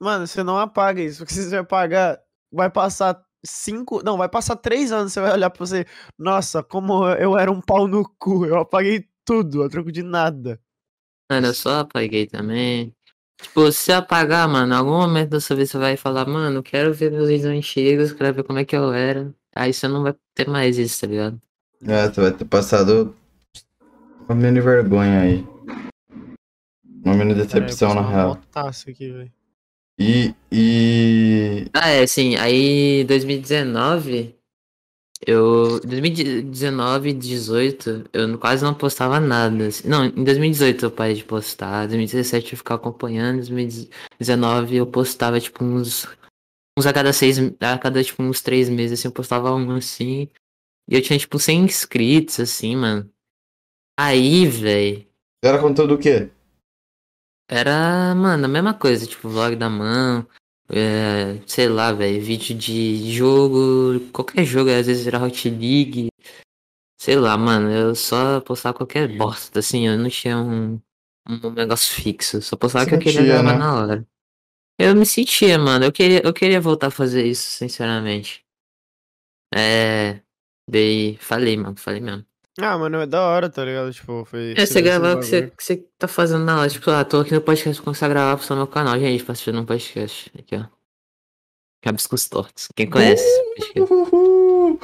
Mano, 0.00 0.26
você 0.26 0.42
não 0.42 0.58
apaga 0.58 1.02
isso, 1.02 1.18
porque 1.18 1.34
se 1.34 1.44
você 1.48 1.56
apagar, 1.56 2.18
vai 2.52 2.70
passar 2.70 3.22
cinco. 3.44 4.02
Não, 4.04 4.16
vai 4.16 4.28
passar 4.28 4.56
três 4.56 4.92
anos, 4.92 5.12
você 5.12 5.20
vai 5.20 5.32
olhar 5.32 5.50
pra 5.50 5.64
você. 5.64 5.86
Nossa, 6.18 6.62
como 6.62 7.06
eu 7.10 7.38
era 7.38 7.50
um 7.50 7.60
pau 7.60 7.86
no 7.86 8.08
cu. 8.18 8.46
Eu 8.46 8.58
apaguei 8.58 9.06
tudo, 9.24 9.62
a 9.62 9.68
troco 9.68 9.92
de 9.92 10.02
nada. 10.02 10.60
Mano, 11.30 11.48
eu 11.48 11.54
só 11.54 11.80
apaguei 11.80 12.26
também. 12.26 12.94
Tipo, 13.40 13.70
se 13.70 13.92
apagar, 13.92 14.48
mano, 14.48 14.72
em 14.72 14.76
algum 14.76 14.98
momento 14.98 15.30
da 15.30 15.40
sua 15.40 15.54
vida 15.54 15.68
você 15.68 15.78
vai 15.78 15.96
falar, 15.96 16.26
mano, 16.26 16.58
eu 16.58 16.62
quero 16.62 16.92
ver 16.92 17.12
meus 17.12 17.28
vídeos 17.28 17.46
antigos, 17.46 18.12
quero 18.12 18.34
ver 18.34 18.42
como 18.42 18.58
é 18.58 18.64
que 18.64 18.74
eu 18.74 18.92
era. 18.92 19.32
Aí 19.54 19.72
você 19.72 19.86
não 19.86 20.02
vai 20.02 20.14
ter 20.34 20.48
mais 20.48 20.76
isso, 20.76 21.00
tá 21.02 21.06
ligado? 21.06 21.40
É, 21.86 22.08
você 22.08 22.20
vai 22.20 22.32
ter 22.32 22.44
passado 22.46 23.14
uma 24.28 24.34
mini 24.34 24.60
vergonha 24.60 25.20
aí. 25.20 25.57
Mini 27.18 27.34
decepção, 27.34 27.94
na 27.94 28.08
real. 28.08 28.40
Aqui, 28.54 29.10
velho. 29.10 29.32
E. 29.98 30.34
E. 30.52 31.66
Ah, 31.74 31.88
é, 31.88 32.06
sim. 32.06 32.36
Aí, 32.36 33.04
2019, 33.04 34.36
eu. 35.26 35.80
2019, 35.80 37.12
18, 37.12 38.04
eu 38.12 38.38
quase 38.38 38.62
não 38.62 38.72
postava 38.74 39.18
nada. 39.18 39.66
assim. 39.66 39.88
Não, 39.88 40.04
em 40.04 40.22
2018 40.22 40.86
eu 40.86 40.90
parei 40.90 41.14
de 41.14 41.24
postar. 41.24 41.86
2017 41.88 42.52
eu 42.52 42.58
ficava 42.58 42.80
acompanhando. 42.80 43.38
2019 43.38 44.76
eu 44.76 44.86
postava, 44.86 45.40
tipo, 45.40 45.64
uns. 45.64 46.06
Uns 46.78 46.86
a 46.86 46.92
cada 46.92 47.12
seis. 47.12 47.38
A 47.60 47.76
cada, 47.76 48.02
tipo, 48.04 48.22
uns 48.22 48.40
três 48.40 48.68
meses, 48.68 49.00
assim, 49.00 49.08
eu 49.08 49.12
postava 49.12 49.52
um 49.52 49.72
assim. 49.72 50.28
E 50.88 50.94
eu 50.94 51.02
tinha, 51.02 51.18
tipo, 51.18 51.38
100 51.38 51.64
inscritos, 51.64 52.38
assim, 52.40 52.76
mano. 52.76 53.10
Aí, 53.98 54.46
velho. 54.46 55.04
Era 55.44 55.58
conteúdo 55.58 55.94
o 55.94 55.98
quê? 55.98 56.30
Era, 57.48 58.14
mano, 58.14 58.44
a 58.44 58.48
mesma 58.48 58.74
coisa, 58.74 59.06
tipo, 59.06 59.28
vlog 59.28 59.56
da 59.56 59.70
mão, 59.70 60.26
é, 60.68 61.40
sei 61.46 61.66
lá, 61.66 61.92
velho, 61.92 62.22
vídeo 62.22 62.54
de 62.54 63.10
jogo, 63.10 64.00
qualquer 64.12 64.44
jogo, 64.44 64.70
às 64.70 64.86
vezes 64.86 65.06
era 65.06 65.22
Hot 65.22 65.48
League, 65.48 66.08
sei 67.00 67.16
lá, 67.16 67.38
mano, 67.38 67.70
eu 67.70 67.94
só 67.94 68.40
postava 68.42 68.76
qualquer 68.76 69.08
bosta, 69.16 69.60
assim, 69.60 69.86
eu 69.86 69.96
não 69.96 70.10
tinha 70.10 70.36
um, 70.36 70.78
um 71.26 71.50
negócio 71.50 71.94
fixo, 71.94 72.42
só 72.42 72.54
postava 72.54 72.84
o 72.84 72.88
que 72.88 72.94
eu 72.96 72.98
queria 72.98 73.24
gravar 73.24 73.54
né? 73.54 73.58
na 73.58 73.74
hora. 73.74 74.08
Eu 74.78 74.94
me 74.94 75.06
sentia, 75.06 75.58
mano, 75.58 75.86
eu 75.86 75.92
queria, 75.92 76.20
eu 76.22 76.34
queria 76.34 76.60
voltar 76.60 76.88
a 76.88 76.90
fazer 76.90 77.24
isso, 77.24 77.48
sinceramente. 77.50 78.44
É, 79.54 80.20
daí, 80.68 81.16
falei, 81.16 81.56
mano, 81.56 81.76
falei 81.76 82.00
mesmo. 82.00 82.26
Ah, 82.60 82.76
mano, 82.76 82.98
é 82.98 83.06
da 83.06 83.22
hora, 83.24 83.48
tá 83.48 83.64
ligado? 83.64 83.92
Tipo, 83.92 84.24
foi. 84.24 84.54
É, 84.56 84.66
você 84.66 84.82
gravar 84.82 85.14
o 85.16 85.20
que 85.20 85.26
você, 85.26 85.50
que 85.50 85.62
você 85.64 85.76
tá 85.96 86.08
fazendo 86.08 86.44
na 86.44 86.58
hora. 86.60 86.68
Tipo, 86.68 86.90
ah, 86.90 87.04
tô 87.04 87.20
aqui 87.20 87.32
no 87.32 87.40
podcast, 87.40 87.80
começar 87.80 88.06
a 88.06 88.08
gravar 88.08 88.36
pro 88.44 88.56
meu 88.56 88.66
canal. 88.66 88.98
Gente, 88.98 89.22
pra 89.22 89.32
assistir 89.32 89.52
no 89.52 89.64
podcast. 89.64 90.30
Aqui, 90.36 90.56
ó. 90.56 90.64
Rabiscos 91.84 92.28
Tortos. 92.28 92.68
Quem 92.74 92.90
conhece? 92.90 93.24
Uhul. 93.78 94.80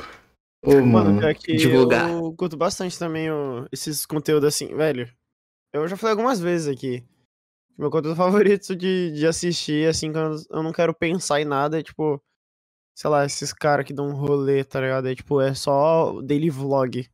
Ô, 0.64 0.70
Mano, 0.80 1.14
mano. 1.20 1.34
que 1.34 1.54
divulgar. 1.56 2.08
eu 2.10 2.32
curto 2.34 2.56
bastante 2.56 2.98
também 2.98 3.30
o- 3.30 3.66
esses 3.72 4.06
conteúdos 4.06 4.48
assim, 4.48 4.74
velho. 4.74 5.12
Eu 5.72 5.87
já 5.88 5.96
falei 5.96 6.12
algumas 6.12 6.38
vezes 6.40 6.68
aqui. 6.68 7.04
Meu 7.76 7.90
conteúdo 7.90 8.14
favorito 8.56 8.76
de, 8.76 9.10
de 9.12 9.26
assistir, 9.26 9.88
assim, 9.88 10.12
quando 10.12 10.40
eu 10.48 10.62
não 10.62 10.72
quero 10.72 10.94
pensar 10.94 11.40
em 11.40 11.44
nada, 11.44 11.80
é 11.80 11.82
tipo, 11.82 12.22
sei 12.96 13.10
lá, 13.10 13.26
esses 13.26 13.52
caras 13.52 13.84
que 13.84 13.92
dão 13.92 14.08
um 14.08 14.14
rolê, 14.14 14.62
tá 14.64 14.80
ligado? 14.80 15.08
É 15.08 15.14
tipo, 15.14 15.40
é 15.40 15.52
só 15.52 16.22
daily 16.22 16.48
vlog. 16.48 17.06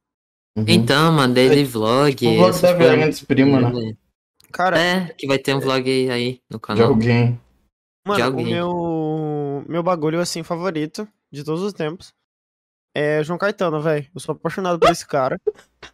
Uhum. 0.56 0.64
Então, 0.66 1.12
mano, 1.12 1.32
daily 1.34 1.62
É, 1.62 1.64
vlog. 1.64 2.14
tipo 2.14 2.30
o 2.32 2.36
vlog 2.36 2.60
da 2.60 3.06
dos 3.06 3.22
Primos, 3.22 3.62
né? 3.62 3.94
Cara, 4.52 4.78
É, 4.80 5.06
que 5.16 5.26
vai 5.26 5.38
ter 5.38 5.54
um 5.54 5.60
vlog 5.60 5.88
aí, 5.88 6.10
aí 6.10 6.40
no 6.50 6.58
De 6.58 6.62
canal. 6.62 6.88
alguém. 6.88 7.40
mano, 8.06 8.20
o 8.20 8.24
alguém. 8.26 8.46
meu, 8.46 9.64
meu 9.68 9.82
bagulho, 9.82 10.20
assim, 10.20 10.42
favorito 10.42 11.06
de 11.32 11.44
todos 11.44 11.62
os 11.62 11.72
tempos 11.72 12.12
É 12.92 13.22
João 13.22 13.38
Caetano, 13.38 13.80
velho. 13.80 14.04
Eu 14.12 14.20
sou 14.20 14.32
apaixonado 14.32 14.76
por 14.80 14.90
esse 14.90 15.06
cara. 15.06 15.40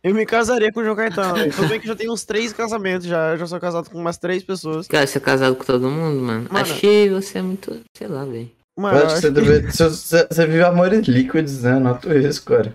Eu 0.03 0.15
me 0.15 0.25
casaria 0.25 0.73
com 0.73 0.81
o 0.81 0.83
João 0.85 0.97
Caetano, 0.97 1.35
velho. 1.35 1.53
Tudo 1.53 1.69
bem 1.69 1.79
que 1.79 1.87
já 1.87 1.95
tem 1.95 2.09
uns 2.11 2.25
três 2.25 2.55
casamentos 2.55 3.07
já. 3.07 3.33
Eu 3.33 3.37
já 3.37 3.47
sou 3.47 3.61
casado 3.61 3.91
com 3.91 3.99
umas 3.99 4.17
três 4.17 4.43
pessoas. 4.43 4.89
Cara, 4.89 5.07
você 5.07 5.19
é 5.19 5.21
casado 5.21 5.55
com 5.57 5.65
todo 5.65 5.91
mundo, 5.91 6.23
mano? 6.23 6.49
Mano. 6.51 6.65
Que 6.81 7.11
você 7.11 7.37
é 7.37 7.43
muito, 7.43 7.83
sei 7.95 8.09
lá, 8.09 8.25
velho. 8.25 8.51
Mano, 8.79 8.99
Eu 8.99 9.05
acho 9.07 9.15
que 9.17 9.21
você, 9.21 9.27
que- 9.29 9.35
deve- 9.35 9.71
você, 9.71 9.85
você- 9.91 10.27
você 10.31 10.47
vive 10.47 10.63
amores 10.65 11.07
líquidos, 11.07 11.63
né? 11.65 11.79
Noto 11.79 12.11
isso, 12.17 12.43
cara. 12.47 12.75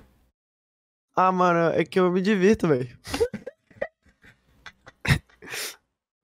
Ah, 1.28 1.32
mano, 1.32 1.74
é 1.76 1.84
que 1.84 2.00
eu 2.00 2.12
me 2.12 2.22
divirto, 2.22 2.68
velho. 2.68 2.88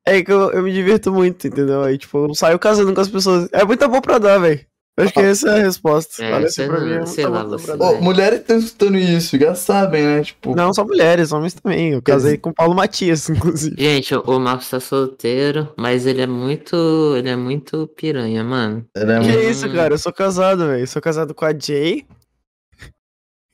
É 0.05 0.23
que 0.23 0.31
eu, 0.31 0.51
eu 0.53 0.63
me 0.63 0.71
divirto 0.71 1.11
muito, 1.11 1.45
entendeu? 1.47 1.83
Aí, 1.83 1.97
tipo, 1.97 2.27
eu 2.29 2.33
saio 2.33 2.57
casando 2.57 2.93
com 2.93 3.01
as 3.01 3.09
pessoas. 3.09 3.49
É 3.51 3.65
muito 3.65 3.85
bom 3.89 3.99
pra 3.99 4.17
dar, 4.17 4.37
velho. 4.37 4.61
Eu 4.97 5.03
Acho 5.03 5.13
que 5.13 5.19
essa 5.19 5.49
é 5.49 5.59
a 5.59 5.63
resposta. 5.63 6.23
É, 6.23 6.47
sei 6.49 6.63
assim, 6.65 6.67
pra 6.73 6.79
mim 6.79 6.91
é 6.93 7.05
sei 7.05 7.25
lá, 7.27 7.43
você- 7.43 7.75
mulheres 7.99 8.39
estão 8.39 8.57
escutando 8.57 8.97
isso, 8.97 9.37
já 9.37 9.53
sabem, 9.53 10.01
né? 10.03 10.23
Tipo, 10.23 10.55
Não, 10.55 10.73
só 10.73 10.83
mulheres, 10.85 11.31
homens 11.33 11.53
também. 11.55 11.91
Eu 11.91 12.01
casei 12.01 12.37
com 12.37 12.49
o 12.51 12.53
Paulo 12.53 12.73
Matias, 12.73 13.27
inclusive. 13.29 13.75
Gente, 13.77 14.15
o- 14.15 14.39
Marcos 14.39 14.69
tá 14.69 14.79
solteiro, 14.79 15.71
mas 15.77 16.05
ele 16.07 16.21
é 16.21 16.25
muito. 16.27 17.13
Ele 17.17 17.29
é 17.29 17.35
muito 17.35 17.85
piranha, 17.89 18.43
mano. 18.45 18.85
ela 18.95 19.17
é 19.17 19.19
Que 19.19 19.27
muito- 19.27 19.39
isso, 19.49 19.69
cara? 19.73 19.93
Eu 19.93 19.97
sou 19.99 20.13
casado, 20.13 20.65
velho. 20.67 20.87
Sou 20.87 21.01
casado 21.01 21.35
com 21.35 21.43
a 21.45 21.51
Jay. 21.53 22.05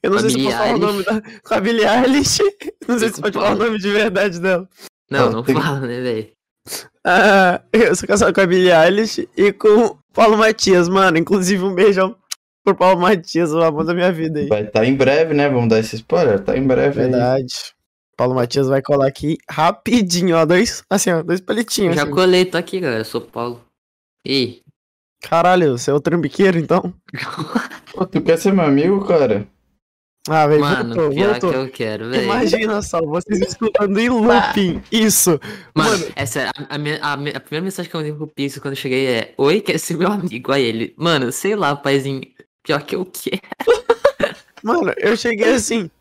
Eu 0.04 0.12
não 0.12 0.20
sei 0.20 0.30
se 0.32 0.44
posso 0.44 0.58
falar 0.58 0.76
o 0.76 0.78
nome 0.78 1.04
da. 1.04 1.22
Com 1.22 1.54
a 1.54 1.60
Billie 1.62 1.86
Eilish. 1.86 2.40
Não 2.88 3.00
sei 3.00 3.10
se 3.10 3.22
pode 3.22 3.38
falar 3.38 3.54
o 3.54 3.58
nome 3.58 3.80
de 3.80 3.90
verdade 3.90 4.40
dela. 4.40 4.68
Não, 5.10 5.32
não 5.32 5.44
fala, 5.44 5.80
né, 5.80 6.02
velho? 6.02 6.30
Ah, 7.06 7.62
eu 7.72 7.96
sou 7.96 8.08
casado 8.08 8.34
com 8.34 8.42
a 8.42 8.46
Billie 8.46 8.72
Eilish 8.72 9.28
e 9.38 9.54
com 9.54 9.86
o 9.86 9.98
Paulo 10.14 10.38
Matias, 10.38 10.90
mano. 10.90 11.18
Inclusive, 11.18 11.64
um 11.64 11.74
beijão 11.74 12.16
pro 12.64 12.76
Paulo 12.76 13.00
Matias, 13.00 13.54
o 13.54 13.62
amor 13.62 13.86
da 13.86 13.94
minha 13.94 14.12
vida 14.12 14.40
aí. 14.40 14.48
Vai 14.48 14.64
estar 14.64 14.86
em 14.86 14.96
breve, 14.96 15.34
né? 15.34 15.50
Vamos 15.50 15.70
dar 15.70 15.80
esse 15.80 15.96
spoiler. 15.96 16.40
Tá 16.42 16.58
em 16.58 16.68
breve 16.68 17.02
aí. 17.02 17.10
Verdade. 17.10 17.74
Paulo 18.18 18.36
Matias 18.36 18.68
vai 18.68 18.82
colar 18.82 19.08
aqui 19.08 19.38
rapidinho, 19.50 20.36
ó. 20.36 20.46
Dois, 20.46 20.84
assim, 20.90 21.12
ó, 21.12 21.24
dois 21.24 21.40
palitinhos. 21.40 21.96
Já 21.96 22.04
assim. 22.04 22.12
colei, 22.12 22.46
tô 22.46 22.58
aqui, 22.58 22.80
galera. 22.80 23.02
Eu 23.02 23.06
sou 23.06 23.22
Paulo. 23.22 23.64
E 24.26 24.62
Caralho, 25.24 25.78
você 25.78 25.90
é 25.90 25.94
o 25.94 26.02
trambiqueiro, 26.02 26.60
então? 26.60 26.94
Pô, 27.94 28.06
tu 28.06 28.22
quer 28.22 28.38
ser 28.38 28.52
meu 28.52 28.66
amigo, 28.66 29.06
cara? 29.06 29.48
Ah, 30.30 30.48
velho, 30.48 30.62
Mano, 30.62 30.96
voltou, 30.96 31.10
pior 31.14 31.30
voltou. 31.32 31.50
que 31.52 31.56
eu 31.58 31.70
quero, 31.70 32.10
velho. 32.10 32.24
Imagina 32.24 32.82
só, 32.82 33.02
vocês 33.02 33.42
escutando 33.42 34.00
em 34.00 34.08
looping 34.08 34.82
isso. 34.90 35.38
Mano, 35.76 35.90
Mano, 36.00 36.14
é 36.16 36.26
sério, 36.26 36.52
a, 36.70 36.78
minha- 36.78 37.00
a 37.02 37.18
minha- 37.18 37.36
a 37.36 37.40
primeira 37.42 37.64
mensagem 37.66 37.90
que 37.90 37.96
eu 37.96 38.00
mandei 38.00 38.16
pro 38.16 38.28
Pix 38.28 38.58
quando 38.58 38.72
eu 38.74 38.78
cheguei 38.80 39.06
é 39.06 39.34
Oi, 39.38 39.60
quer 39.60 39.78
ser 39.78 39.98
meu 39.98 40.10
amigo? 40.10 40.52
Aí 40.54 40.64
ele, 40.64 40.94
mano, 40.98 41.30
sei 41.32 41.58
lá, 41.58 41.76
paizinho, 41.76 42.22
pior 42.64 42.82
que 42.84 42.96
eu 42.96 43.06
quero. 43.06 43.42
Mano, 44.64 44.94
eu 44.96 45.18
cheguei 45.18 45.54
assim. 45.56 45.92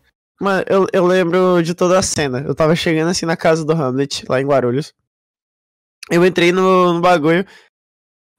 Mano, 0.41 0.65
eu, 0.69 0.87
eu 0.93 1.05
lembro 1.05 1.61
de 1.65 1.75
toda 1.75 1.99
a 1.99 2.03
cena. 2.03 2.45
Eu 2.47 2.55
tava 2.55 2.77
chegando 2.77 3.09
assim 3.11 3.27
na 3.27 3.37
casa 3.37 3.65
do 3.65 3.73
Hamlet, 3.73 4.25
lá 4.29 4.41
em 4.41 4.47
Guarulhos. 4.47 4.95
Eu 6.09 6.25
entrei 6.25 6.53
no, 6.53 6.95
no 6.95 7.01
bagulho. 7.01 7.45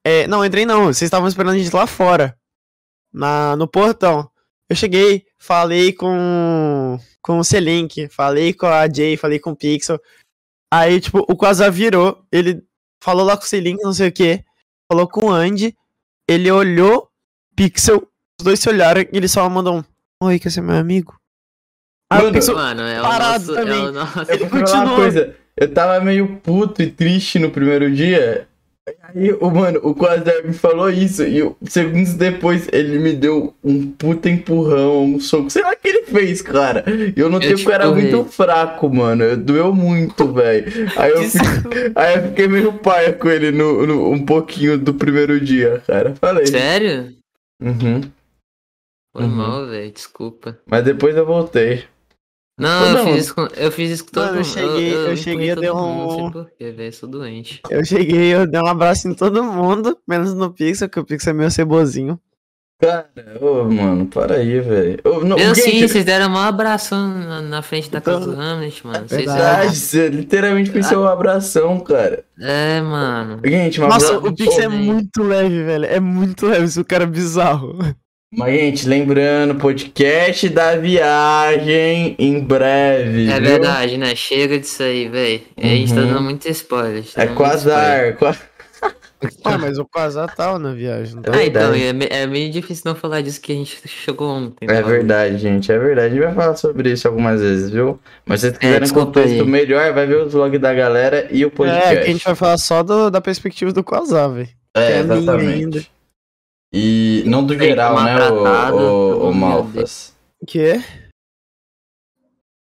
É, 0.05 0.25
não, 0.27 0.45
entrei 0.45 0.65
não. 0.65 0.85
Vocês 0.85 1.01
estavam 1.03 1.27
esperando 1.27 1.55
a 1.55 1.57
gente 1.57 1.75
lá 1.75 1.85
fora. 1.85 2.37
Na, 3.13 3.57
no 3.57 3.67
portão. 3.67 4.29
Eu 4.69 4.77
cheguei, 4.77 5.25
falei 5.43 5.91
com, 5.91 6.97
com 7.21 7.39
o 7.39 7.43
Selink, 7.43 8.07
falei 8.07 8.53
com 8.53 8.65
a 8.65 8.87
Jay, 8.87 9.17
falei 9.17 9.39
com 9.39 9.51
o 9.51 9.55
Pixel. 9.55 9.99
Aí, 10.73 11.01
tipo, 11.01 11.19
o 11.19 11.35
Quasar 11.35 11.71
virou, 11.71 12.25
ele 12.31 12.63
falou 13.03 13.25
lá 13.25 13.35
com 13.35 13.43
o 13.43 13.47
Selink, 13.47 13.83
não 13.83 13.93
sei 13.93 14.07
o 14.07 14.11
que. 14.11 14.43
Falou 14.89 15.07
com 15.07 15.25
o 15.27 15.31
Andy. 15.31 15.75
Ele 16.27 16.49
olhou, 16.49 17.09
Pixel, 17.55 18.07
os 18.39 18.45
dois 18.45 18.59
se 18.59 18.69
olharam 18.69 19.01
e 19.01 19.09
ele 19.11 19.27
só 19.27 19.47
mandou 19.49 19.79
um. 19.79 19.83
Oi, 20.23 20.39
quer 20.39 20.49
ser 20.49 20.61
meu 20.61 20.77
amigo? 20.77 21.13
Aí 22.11 22.21
o 22.21 22.23
Mano, 22.23 22.33
Pixel, 22.33 22.55
Mano, 22.55 22.81
é 22.81 22.99
o 23.01 23.03
parado 23.03 23.45
nosso, 23.47 23.59
é 23.59 23.63
também. 23.63 23.83
o 23.85 23.91
nosso. 23.91 24.31
Ele 24.31 24.43
Eu 24.43 24.47
vou 24.47 24.49
falar 24.49 24.61
continuou. 24.61 24.87
uma 24.87 24.95
coisa. 24.95 25.35
Eu 25.57 25.73
tava 25.73 25.99
meio 26.03 26.37
puto 26.37 26.81
e 26.81 26.89
triste 26.89 27.37
no 27.37 27.51
primeiro 27.51 27.93
dia. 27.93 28.47
Aí, 29.01 29.31
o 29.31 29.49
mano, 29.49 29.79
o 29.81 29.95
Quasar 29.95 30.43
me 30.43 30.51
falou 30.53 30.89
isso. 30.89 31.23
E 31.23 31.37
eu- 31.37 31.55
segundos 31.63 32.15
depois 32.15 32.67
ele 32.73 32.99
me 32.99 33.13
deu 33.13 33.53
um 33.63 33.89
puta 33.91 34.29
empurrão, 34.29 35.05
um 35.05 35.19
soco. 35.21 35.49
Sei 35.49 35.61
lá 35.61 35.71
o 35.71 35.75
que 35.77 35.87
ele 35.87 36.03
fez, 36.03 36.41
cara. 36.41 36.83
E 37.15 37.17
eu 37.17 37.29
notei 37.29 37.51
Eu 37.53 37.55
que 37.55 37.61
te 37.63 37.67
eu 37.69 37.73
era 37.73 37.89
muito 37.89 38.25
fraco, 38.25 38.89
mano. 38.93 39.37
Doeu 39.37 39.73
muito, 39.73 40.33
velho. 40.33 40.65
Aí 40.97 41.11
eu 41.11 41.23
fiquei. 41.23 41.91
Aí 41.95 42.15
eu 42.17 42.23
fiquei 42.29 42.47
meio 42.49 42.73
paia 42.73 43.13
com 43.13 43.29
ele 43.29 43.51
no, 43.51 43.87
no- 43.87 44.11
um 44.11 44.25
pouquinho 44.25 44.77
do 44.77 44.93
primeiro 44.93 45.39
dia, 45.39 45.81
cara. 45.87 46.13
Falei. 46.15 46.47
Sério? 46.47 47.15
Uhum. 47.61 48.01
Foi 49.15 49.23
Uhum. 49.25 49.29
mal, 49.29 49.67
velho, 49.67 49.91
desculpa. 49.91 50.59
Mas 50.65 50.83
depois 50.83 51.15
eu 51.15 51.25
voltei. 51.25 51.83
Não, 52.57 52.93
Não. 52.93 52.99
eu 52.99 53.05
fiz 53.15 53.23
isso 53.25 53.35
com, 53.35 53.47
eu 53.57 53.71
fiz 53.71 53.91
isso 53.91 54.05
com 54.05 54.11
todo 54.11 54.25
Mano, 54.25 54.35
eu 54.39 54.43
mundo. 54.45 54.53
cheguei- 54.53 54.93
eu 54.93 55.01
incluí 55.01 55.17
cheguei 55.17 55.51
a 55.51 55.55
todo 55.55 55.63
dar 55.65 55.73
mundo, 55.73 55.97
Não 55.97 56.07
um- 56.07 56.19
sei 56.21 56.31
porquê, 56.31 56.71
velho, 56.71 56.87
eu 56.89 56.93
sou 56.93 57.09
doente. 57.09 57.61
Eu 57.69 57.83
cheguei, 57.85 58.33
eu 58.35 58.45
dei 58.47 58.61
um 58.61 58.67
abraço 58.67 59.07
em 59.07 59.13
todo 59.15 59.43
mundo, 59.43 59.97
menos 60.07 60.33
no 60.35 60.51
Pixel, 60.53 60.87
que 60.87 60.99
o 60.99 61.03
Pixel 61.05 61.31
é 61.31 61.33
meio 61.33 61.49
cebozinho. 61.51 62.19
Cara, 62.79 63.07
ô, 63.39 63.63
mano, 63.63 64.05
para 64.07 64.35
aí, 64.35 64.59
velho. 64.59 64.99
Eu 65.05 65.55
sim, 65.55 65.61
gente, 65.71 65.87
vocês 65.87 66.03
deram 66.03 66.33
um 66.33 66.37
abraço 66.37 66.93
na, 66.95 67.41
na 67.41 67.61
frente 67.61 67.89
da 67.89 68.01
casa 68.01 68.19
Então, 68.23 68.33
do 68.35 68.41
Hamlet, 68.41 68.85
mano. 68.85 69.07
Vocês 69.07 69.25
Verdade, 69.25 69.75
você 69.75 70.09
literalmente 70.09 70.69
pensou 70.69 71.03
um 71.03 71.07
abração, 71.07 71.79
cara. 71.79 72.25
É, 72.37 72.81
mano. 72.81 73.39
Gente, 73.45 73.79
mas, 73.79 73.89
Nossa, 73.89 74.17
o 74.17 74.35
Pixel 74.35 74.63
é 74.63 74.67
muito 74.67 75.23
leve, 75.23 75.63
velho. 75.63 75.85
É 75.85 75.99
muito 75.99 76.45
leve, 76.45 76.65
esse 76.65 76.83
cara 76.83 77.03
é 77.05 77.07
bizarro. 77.07 77.77
Mas, 78.35 78.53
gente, 78.59 78.87
lembrando, 78.87 79.55
podcast 79.55 80.49
da 80.49 80.75
viagem 80.75 82.15
em 82.17 82.39
breve. 82.39 83.29
É 83.29 83.39
viu? 83.39 83.49
verdade, 83.49 83.97
né? 83.97 84.15
Chega 84.15 84.57
disso 84.59 84.83
aí, 84.83 85.07
velho. 85.07 85.41
A 85.57 85.65
gente 85.67 85.93
tá 85.93 86.01
Uhum. 86.01 86.07
dando 86.07 86.21
muito 86.21 86.49
spoiler. 86.49 87.03
tá 87.03 87.21
É 87.21 87.25
dando 87.27 87.35
quasar. 87.35 88.17
Ah, 89.45 89.57
mas 89.57 89.79
o 89.79 89.85
Quasar 89.85 90.35
tava 90.35 90.59
na 90.59 90.73
viagem, 90.73 91.15
não 91.15 91.21
tá? 91.21 91.31
Ah, 91.33 91.45
então, 91.45 91.73
é, 91.73 91.93
é 92.23 92.27
meio 92.27 92.51
difícil 92.51 92.83
não 92.87 92.93
falar 92.93 93.21
disso 93.21 93.39
que 93.39 93.53
a 93.53 93.55
gente 93.55 93.79
chegou 93.87 94.29
ontem. 94.29 94.65
É 94.69 94.73
né? 94.73 94.81
verdade, 94.81 95.37
gente, 95.37 95.71
é 95.71 95.79
verdade. 95.79 96.07
A 96.07 96.09
gente 96.09 96.25
vai 96.25 96.33
falar 96.33 96.55
sobre 96.57 96.91
isso 96.91 97.07
algumas 97.07 97.39
vezes, 97.39 97.69
viu? 97.69 97.97
Mas 98.25 98.41
se 98.41 98.47
vocês 98.47 98.57
quiserem 98.57 98.81
desculpa 98.81 99.05
contexto 99.21 99.41
aí. 99.41 99.47
melhor, 99.47 99.93
vai 99.93 100.05
ver 100.05 100.17
os 100.17 100.33
vlogs 100.33 100.59
da 100.59 100.73
galera 100.73 101.29
e 101.31 101.45
o 101.45 101.49
podcast. 101.49 101.87
É, 101.87 101.95
que 101.95 102.09
a 102.09 102.11
gente 102.11 102.25
vai 102.25 102.35
falar 102.35 102.57
só 102.57 102.83
do- 102.83 103.09
da 103.09 103.21
perspectiva 103.21 103.71
do 103.71 103.81
Quasar, 103.81 104.29
velho. 104.29 104.49
É, 104.75 104.91
é 104.91 104.99
exatamente. 104.99 105.89
E 106.73 107.23
não 107.27 107.45
do 107.45 107.55
que 107.55 107.63
geral, 107.63 108.03
né, 108.03 108.29
o, 108.29 108.75
o, 108.75 109.29
o 109.29 109.33
Malfas. 109.33 110.15
O 110.41 110.45
quê? 110.45 110.81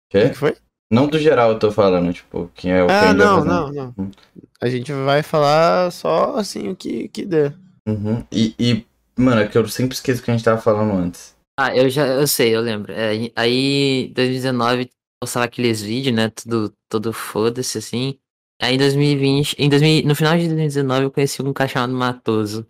O 0.06 0.10
Quê? 0.10 0.30
que 0.30 0.34
foi? 0.34 0.56
Não 0.90 1.06
do 1.06 1.18
geral 1.18 1.50
eu 1.50 1.58
tô 1.58 1.70
falando, 1.70 2.10
tipo, 2.14 2.50
quem 2.54 2.72
é 2.72 2.82
o 2.82 2.86
Ah, 2.90 3.12
não, 3.12 3.44
não, 3.44 3.70
não. 3.70 3.94
Hum. 3.98 4.10
A 4.58 4.68
gente 4.70 4.90
vai 4.90 5.22
falar 5.22 5.92
só 5.92 6.36
assim 6.36 6.70
o 6.70 6.76
que, 6.76 7.08
que 7.08 7.26
der. 7.26 7.54
Uhum. 7.86 8.24
E, 8.32 8.54
e, 8.58 8.86
mano, 9.18 9.42
é 9.42 9.46
que 9.46 9.58
eu 9.58 9.68
sempre 9.68 9.94
esqueço 9.94 10.22
o 10.22 10.24
que 10.24 10.30
a 10.30 10.34
gente 10.34 10.44
tava 10.44 10.60
falando 10.60 10.94
antes. 10.94 11.36
Ah, 11.60 11.76
eu 11.76 11.90
já, 11.90 12.06
eu 12.06 12.26
sei, 12.26 12.56
eu 12.56 12.62
lembro. 12.62 12.92
É, 12.92 13.30
aí, 13.36 14.10
2019, 14.14 14.90
postava 15.20 15.44
aqueles 15.44 15.82
vídeos, 15.82 16.16
né? 16.16 16.30
Tudo, 16.30 16.72
todo 16.88 17.12
foda-se, 17.12 17.76
assim. 17.76 18.18
Aí, 18.62 18.76
em 18.76 18.78
2020, 18.78 19.56
em 19.58 19.68
2000, 19.68 20.06
no 20.06 20.14
final 20.14 20.38
de 20.38 20.46
2019, 20.46 21.04
eu 21.04 21.10
conheci 21.10 21.42
um 21.42 21.52
cara 21.52 21.68
chamado 21.68 21.92
Matoso. 21.92 22.66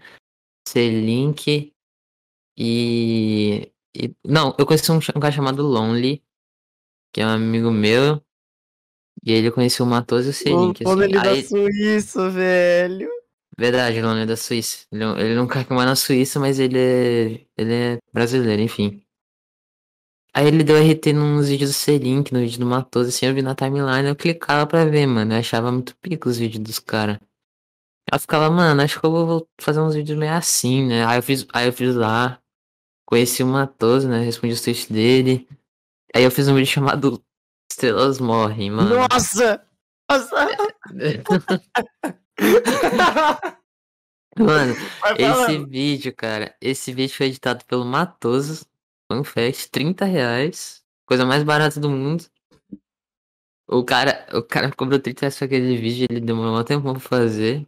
C-Link 0.68 1.72
e, 2.56 3.72
e. 3.94 4.14
Não, 4.24 4.54
eu 4.58 4.66
conheci 4.66 4.90
um, 4.90 4.96
um 4.96 5.20
cara 5.20 5.32
chamado 5.32 5.62
Lonely, 5.62 6.22
que 7.12 7.20
é 7.20 7.26
um 7.26 7.30
amigo 7.30 7.70
meu. 7.70 8.22
E 9.24 9.32
ele 9.32 9.50
conheceu 9.50 9.84
o 9.84 9.88
Matoso 9.88 10.28
e 10.28 10.28
o 10.28 10.30
O 10.30 10.34
C-Link, 10.34 10.84
Pô, 10.84 10.90
assim. 10.92 11.08
da 11.10 11.22
Aí, 11.22 11.42
Suíça, 11.44 12.30
velho. 12.30 13.08
Verdade, 13.58 14.00
Lonely 14.00 14.22
é 14.22 14.26
da 14.26 14.36
Suíça. 14.36 14.86
Ele, 14.92 15.04
é 15.04 15.20
ele 15.20 15.34
não 15.34 15.46
quer 15.48 15.64
que 15.64 15.72
mais 15.72 15.86
na 15.86 15.96
Suíça, 15.96 16.38
mas 16.38 16.58
ele 16.58 16.78
é, 16.78 17.46
ele 17.56 17.74
é 17.74 17.98
brasileiro, 18.12 18.62
enfim. 18.62 19.02
Aí 20.34 20.46
ele 20.46 20.62
deu 20.62 20.76
RT 20.76 21.12
nos 21.12 21.48
vídeos 21.48 21.70
do 21.70 21.74
C-Link, 21.74 22.32
no 22.32 22.40
vídeo 22.40 22.60
do 22.60 22.66
Matoso, 22.66 23.08
assim, 23.08 23.26
eu 23.26 23.34
vi 23.34 23.42
na 23.42 23.54
timeline, 23.56 24.08
eu 24.08 24.14
clicava 24.14 24.66
pra 24.66 24.84
ver, 24.84 25.06
mano. 25.06 25.32
Eu 25.32 25.38
achava 25.38 25.72
muito 25.72 25.96
pico 25.96 26.28
os 26.28 26.38
vídeos 26.38 26.62
dos 26.62 26.78
caras. 26.78 27.18
Eu 28.10 28.18
ficava, 28.18 28.50
mano, 28.50 28.80
acho 28.82 28.98
que 28.98 29.06
eu 29.06 29.10
vou 29.10 29.48
fazer 29.60 29.80
uns 29.80 29.94
vídeos 29.94 30.18
meio 30.18 30.32
assim, 30.32 30.86
né? 30.86 31.04
Aí 31.06 31.18
eu 31.18 31.22
fiz, 31.22 31.46
aí 31.52 31.66
eu 31.66 31.72
fiz 31.72 31.94
lá, 31.94 32.40
conheci 33.06 33.42
o 33.42 33.46
Matoso, 33.46 34.08
né? 34.08 34.20
Respondi 34.20 34.54
os 34.54 34.60
textos 34.60 34.90
dele. 34.90 35.46
Aí 36.14 36.24
eu 36.24 36.30
fiz 36.30 36.48
um 36.48 36.54
vídeo 36.54 36.70
chamado 36.70 37.22
Estrelas 37.70 38.18
Morrem, 38.18 38.70
mano. 38.70 38.96
Nossa! 39.10 39.62
Nossa! 40.10 40.48
Mano, 44.38 44.74
Esse 45.18 45.64
vídeo, 45.66 46.14
cara, 46.14 46.54
esse 46.60 46.92
vídeo 46.92 47.14
foi 47.14 47.26
editado 47.26 47.64
pelo 47.64 47.84
Matoso, 47.84 48.64
Fanfest, 49.10 49.68
30 49.70 50.04
reais, 50.04 50.82
coisa 51.04 51.26
mais 51.26 51.42
barata 51.42 51.80
do 51.80 51.90
mundo. 51.90 52.24
O 53.66 53.84
cara, 53.84 54.26
o 54.32 54.42
cara 54.42 54.72
cobrou 54.72 54.98
30 55.00 55.22
reais 55.22 55.36
pra 55.36 55.46
aquele 55.46 55.76
vídeo, 55.76 56.06
ele 56.08 56.20
demorou 56.20 56.58
um 56.58 56.64
tempo 56.64 56.90
pra 56.90 57.00
fazer, 57.00 57.66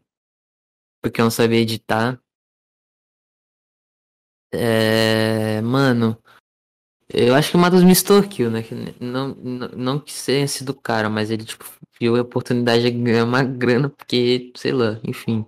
porque 1.01 1.21
eu 1.21 1.25
não 1.25 1.31
sabia 1.31 1.59
editar. 1.61 2.21
É, 4.53 5.61
mano, 5.63 6.21
Eu 7.13 7.35
acho 7.35 7.51
que 7.51 7.57
o 7.57 7.61
Matos 7.61 7.83
me 7.83 7.91
extorquiu, 7.93 8.51
né? 8.51 8.63
Que 8.63 8.75
não, 9.01 9.35
não, 9.35 9.69
não 9.69 10.01
que 10.01 10.13
tenha 10.25 10.47
sido 10.47 10.71
o 10.71 10.81
cara, 10.81 11.11
mas 11.11 11.31
ele, 11.31 11.45
tipo, 11.45 11.65
viu 12.01 12.17
a 12.17 12.21
oportunidade 12.23 12.85
de 12.85 12.91
ganhar 12.93 13.25
uma 13.25 13.43
grana, 13.43 13.89
porque, 13.91 14.53
sei 14.57 14.73
lá, 14.73 15.01
enfim. 15.03 15.45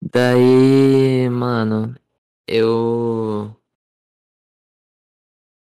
Daí, 0.00 1.28
mano, 1.28 1.94
eu. 2.46 3.54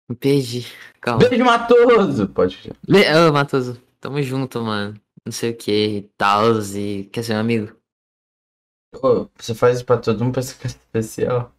Me 0.10 0.16
perdi. 0.16 0.66
Calma. 1.02 1.28
Beijo 1.28 1.44
Matoso! 1.44 2.28
Pode 2.30 2.72
Ô, 2.88 3.34
Matoso, 3.34 3.82
tamo 4.00 4.22
junto, 4.22 4.62
mano. 4.62 5.00
Não 5.26 5.32
sei 5.32 5.52
o 5.52 5.58
que 5.58 6.10
tal, 6.18 6.60
e 6.76 7.06
quer 7.12 7.24
ser 7.24 7.34
meu 7.34 7.42
amigo? 7.42 7.83
Pô, 9.00 9.30
você 9.38 9.54
faz 9.56 9.78
isso 9.78 9.86
pra 9.86 9.98
todo 9.98 10.24
mundo, 10.24 10.34
pensa 10.36 10.56
que 10.56 10.68
é 10.68 10.70
especial. 10.70 11.52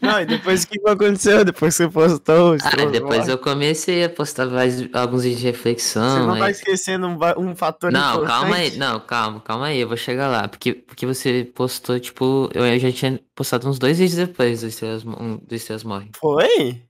Não, 0.00 0.20
e 0.20 0.26
depois 0.26 0.64
o 0.64 0.68
que 0.68 0.78
aconteceu? 0.86 1.42
Depois 1.42 1.74
que 1.76 1.82
você 1.84 1.88
postou, 1.88 2.54
Ah, 2.62 2.84
depois 2.90 3.26
eu 3.28 3.38
comecei 3.38 4.04
a 4.04 4.10
postar 4.10 4.44
mais, 4.46 4.82
alguns 4.92 5.22
vídeos 5.22 5.40
de 5.40 5.46
Você 5.46 5.50
reflexão. 5.52 6.26
não 6.26 6.38
tá 6.38 6.44
aí- 6.44 6.52
esquecendo 6.52 7.06
um, 7.06 7.18
um 7.38 7.56
fator 7.56 7.90
Não, 7.90 8.16
importante? 8.16 8.28
calma 8.28 8.56
aí. 8.56 8.76
Não, 8.76 9.00
calma, 9.00 9.40
calma 9.40 9.66
aí. 9.68 9.78
Eu 9.80 9.88
vou 9.88 9.96
chegar 9.96 10.28
lá. 10.28 10.46
Porque, 10.48 10.74
porque 10.74 11.06
você 11.06 11.50
postou, 11.54 11.98
tipo. 11.98 12.50
Eu, 12.52 12.66
eu 12.66 12.78
já 12.78 12.92
tinha 12.92 13.18
postado 13.34 13.66
uns 13.68 13.78
dois 13.78 13.98
vídeos 13.98 14.18
depois 14.18 14.60
do 14.60 14.66
Estrelas, 14.68 15.02
um, 15.04 15.38
do 15.38 15.54
Estrelas 15.54 15.82
Morrem. 15.82 16.10
Foi? 16.14 16.82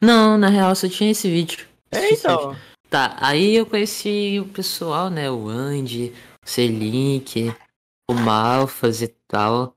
Não, 0.00 0.36
na 0.36 0.48
real, 0.48 0.74
só 0.74 0.86
tinha 0.86 1.10
esse 1.10 1.28
vídeo. 1.30 1.66
É, 1.90 2.12
então. 2.12 2.54
Tá, 2.90 3.16
aí 3.20 3.56
eu 3.56 3.64
conheci 3.64 4.38
o 4.38 4.44
pessoal, 4.46 5.08
né? 5.08 5.30
O 5.30 5.48
Andy, 5.48 6.12
o 6.44 6.48
Selink, 6.48 7.54
o 8.10 8.14
Malfas 8.14 9.02
e 9.02 9.08
tal. 9.28 9.76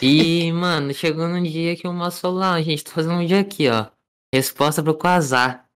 E, 0.00 0.50
mano, 0.52 0.94
chegou 0.94 1.28
num 1.28 1.42
dia 1.42 1.76
que 1.76 1.86
o 1.86 1.92
Malfas 1.92 2.20
falou, 2.20 2.42
ah, 2.42 2.60
gente, 2.62 2.84
tô 2.84 2.92
fazendo 2.92 3.14
um 3.14 3.18
vídeo 3.20 3.38
aqui, 3.38 3.68
ó. 3.68 3.86
Resposta 4.32 4.82
pro 4.82 4.94
Quasar. 4.94 5.68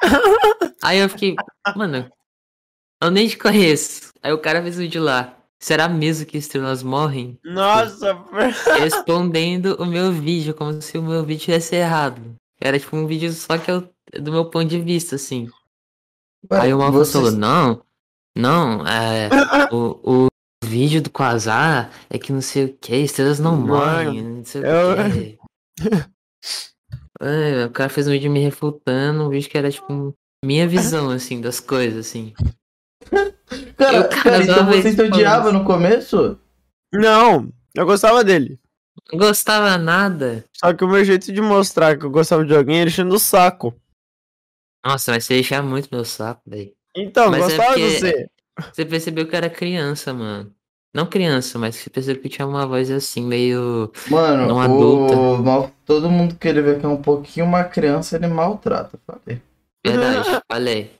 aí 0.82 0.98
eu 0.98 1.08
fiquei, 1.08 1.36
mano, 1.76 2.10
eu 3.02 3.10
nem 3.10 3.28
te 3.28 3.36
conheço. 3.36 4.12
Aí 4.22 4.32
o 4.32 4.38
cara 4.38 4.62
fez 4.62 4.76
o 4.76 4.80
vídeo 4.80 5.02
lá. 5.02 5.36
Será 5.58 5.88
mesmo 5.88 6.26
que 6.26 6.36
estrelas 6.36 6.82
morrem? 6.82 7.38
Nossa, 7.42 8.12
Respondendo 8.78 9.76
o 9.78 9.86
meu 9.86 10.12
vídeo, 10.12 10.54
como 10.54 10.80
se 10.82 10.98
o 10.98 11.02
meu 11.02 11.24
vídeo 11.24 11.44
tivesse 11.44 11.76
errado. 11.76 12.20
Era 12.60 12.78
tipo 12.78 12.96
um 12.96 13.06
vídeo 13.06 13.32
só 13.32 13.56
que 13.56 13.70
eu, 13.70 13.88
do 14.20 14.32
meu 14.32 14.44
ponto 14.50 14.66
de 14.66 14.80
vista, 14.80 15.16
assim. 15.16 15.48
Aí 16.50 16.74
o 16.74 16.78
Malfas 16.78 17.10
falou, 17.10 17.30
não, 17.30 17.82
não, 18.36 18.86
é, 18.86 19.30
o, 19.72 20.26
o 20.26 20.28
vídeo 20.64 21.00
do 21.02 21.10
Quasar 21.10 21.90
é 22.10 22.18
que 22.18 22.32
não 22.32 22.40
sei 22.40 22.64
o 22.64 22.76
que, 22.76 22.96
estrelas 22.96 23.38
não 23.38 23.56
morrem, 23.56 24.22
não 24.22 24.44
sei 24.44 24.62
eu- 24.62 24.92
o 24.92 25.12
que. 25.12 25.38
É, 27.20 27.64
o 27.66 27.70
cara 27.70 27.88
fez 27.88 28.06
um 28.08 28.10
vídeo 28.10 28.30
me 28.30 28.40
refutando, 28.40 29.24
um 29.24 29.28
vídeo 29.28 29.48
que 29.48 29.56
era 29.56 29.70
tipo 29.70 30.14
minha 30.44 30.66
visão, 30.66 31.10
assim, 31.10 31.40
das 31.40 31.60
coisas, 31.60 32.06
assim. 32.06 32.34
Cara, 33.76 33.96
Eu, 33.96 34.08
cara, 34.08 34.22
cara, 34.22 34.42
então 34.44 34.66
você 34.66 34.94
te 34.94 35.02
odiava 35.02 35.52
no 35.52 35.64
começo? 35.64 36.38
Não, 36.92 37.50
eu 37.74 37.86
gostava 37.86 38.22
dele. 38.24 38.58
Não 39.12 39.18
gostava 39.18 39.76
nada. 39.78 40.44
Só 40.56 40.72
que 40.72 40.84
o 40.84 40.88
meu 40.88 41.04
jeito 41.04 41.32
de 41.32 41.40
mostrar 41.40 41.96
que 41.98 42.04
eu 42.04 42.10
gostava 42.10 42.44
de 42.44 42.54
alguém 42.54 42.80
era 42.80 42.88
enchendo 42.90 43.14
o 43.14 43.18
saco. 43.18 43.74
Nossa, 44.84 45.12
mas 45.12 45.24
você 45.24 45.34
deixar 45.34 45.62
muito 45.62 45.88
meu 45.92 46.04
saco, 46.04 46.42
velho. 46.46 46.72
Então, 46.96 47.30
Mas 47.30 47.40
é 47.44 47.56
gostava 47.56 47.74
de 47.76 47.82
porque- 47.82 47.98
você. 47.98 48.30
Você 48.72 48.84
percebeu 48.84 49.26
que 49.26 49.36
era 49.36 49.50
criança, 49.50 50.12
mano. 50.12 50.52
Não 50.94 51.06
criança, 51.06 51.58
mas 51.58 51.74
você 51.74 51.90
percebeu 51.90 52.22
que 52.22 52.28
tinha 52.28 52.46
uma 52.46 52.66
voz 52.66 52.88
assim, 52.88 53.24
meio. 53.24 53.90
Mano, 54.08 54.46
Não 54.46 54.56
o 54.56 54.60
adulta. 54.60 55.42
mal, 55.42 55.70
todo 55.84 56.08
mundo 56.08 56.36
que 56.36 56.46
ele 56.46 56.62
vê 56.62 56.78
que 56.78 56.86
é 56.86 56.88
um 56.88 57.02
pouquinho 57.02 57.46
uma 57.46 57.64
criança, 57.64 58.14
ele 58.14 58.28
maltrata, 58.28 58.96
falei. 59.04 59.42
Verdade, 59.84 60.40
falei. 60.50 60.92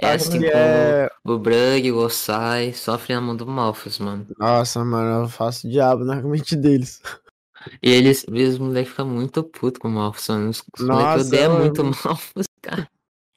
É 0.00 0.12
assim 0.12 0.38
como 0.38 0.46
é... 0.46 1.10
o 1.24 1.36
Brug, 1.36 1.90
o 1.90 1.94
Gosai 1.94 2.72
sofrem 2.72 3.16
na 3.16 3.20
mão 3.20 3.36
do 3.36 3.46
Malfas, 3.46 3.98
mano. 3.98 4.26
Nossa, 4.38 4.82
mano, 4.84 5.24
eu 5.24 5.28
faço 5.28 5.68
diabo 5.68 6.04
na 6.04 6.16
mente 6.22 6.56
deles. 6.56 7.02
E 7.82 7.90
eles, 7.90 8.24
eles 8.28 8.56
moleques 8.56 8.90
ficam 8.90 9.06
muito 9.06 9.42
putos 9.42 9.78
com 9.78 9.88
o 9.88 9.90
Malfas, 9.90 10.28
mano. 10.28 10.48
Os 10.48 10.62
os 10.78 10.86
moleques 10.86 11.26
odeiam 11.26 11.58
muito 11.58 11.82
o 11.82 11.84
Malfas, 11.84 12.46
cara. 12.62 12.88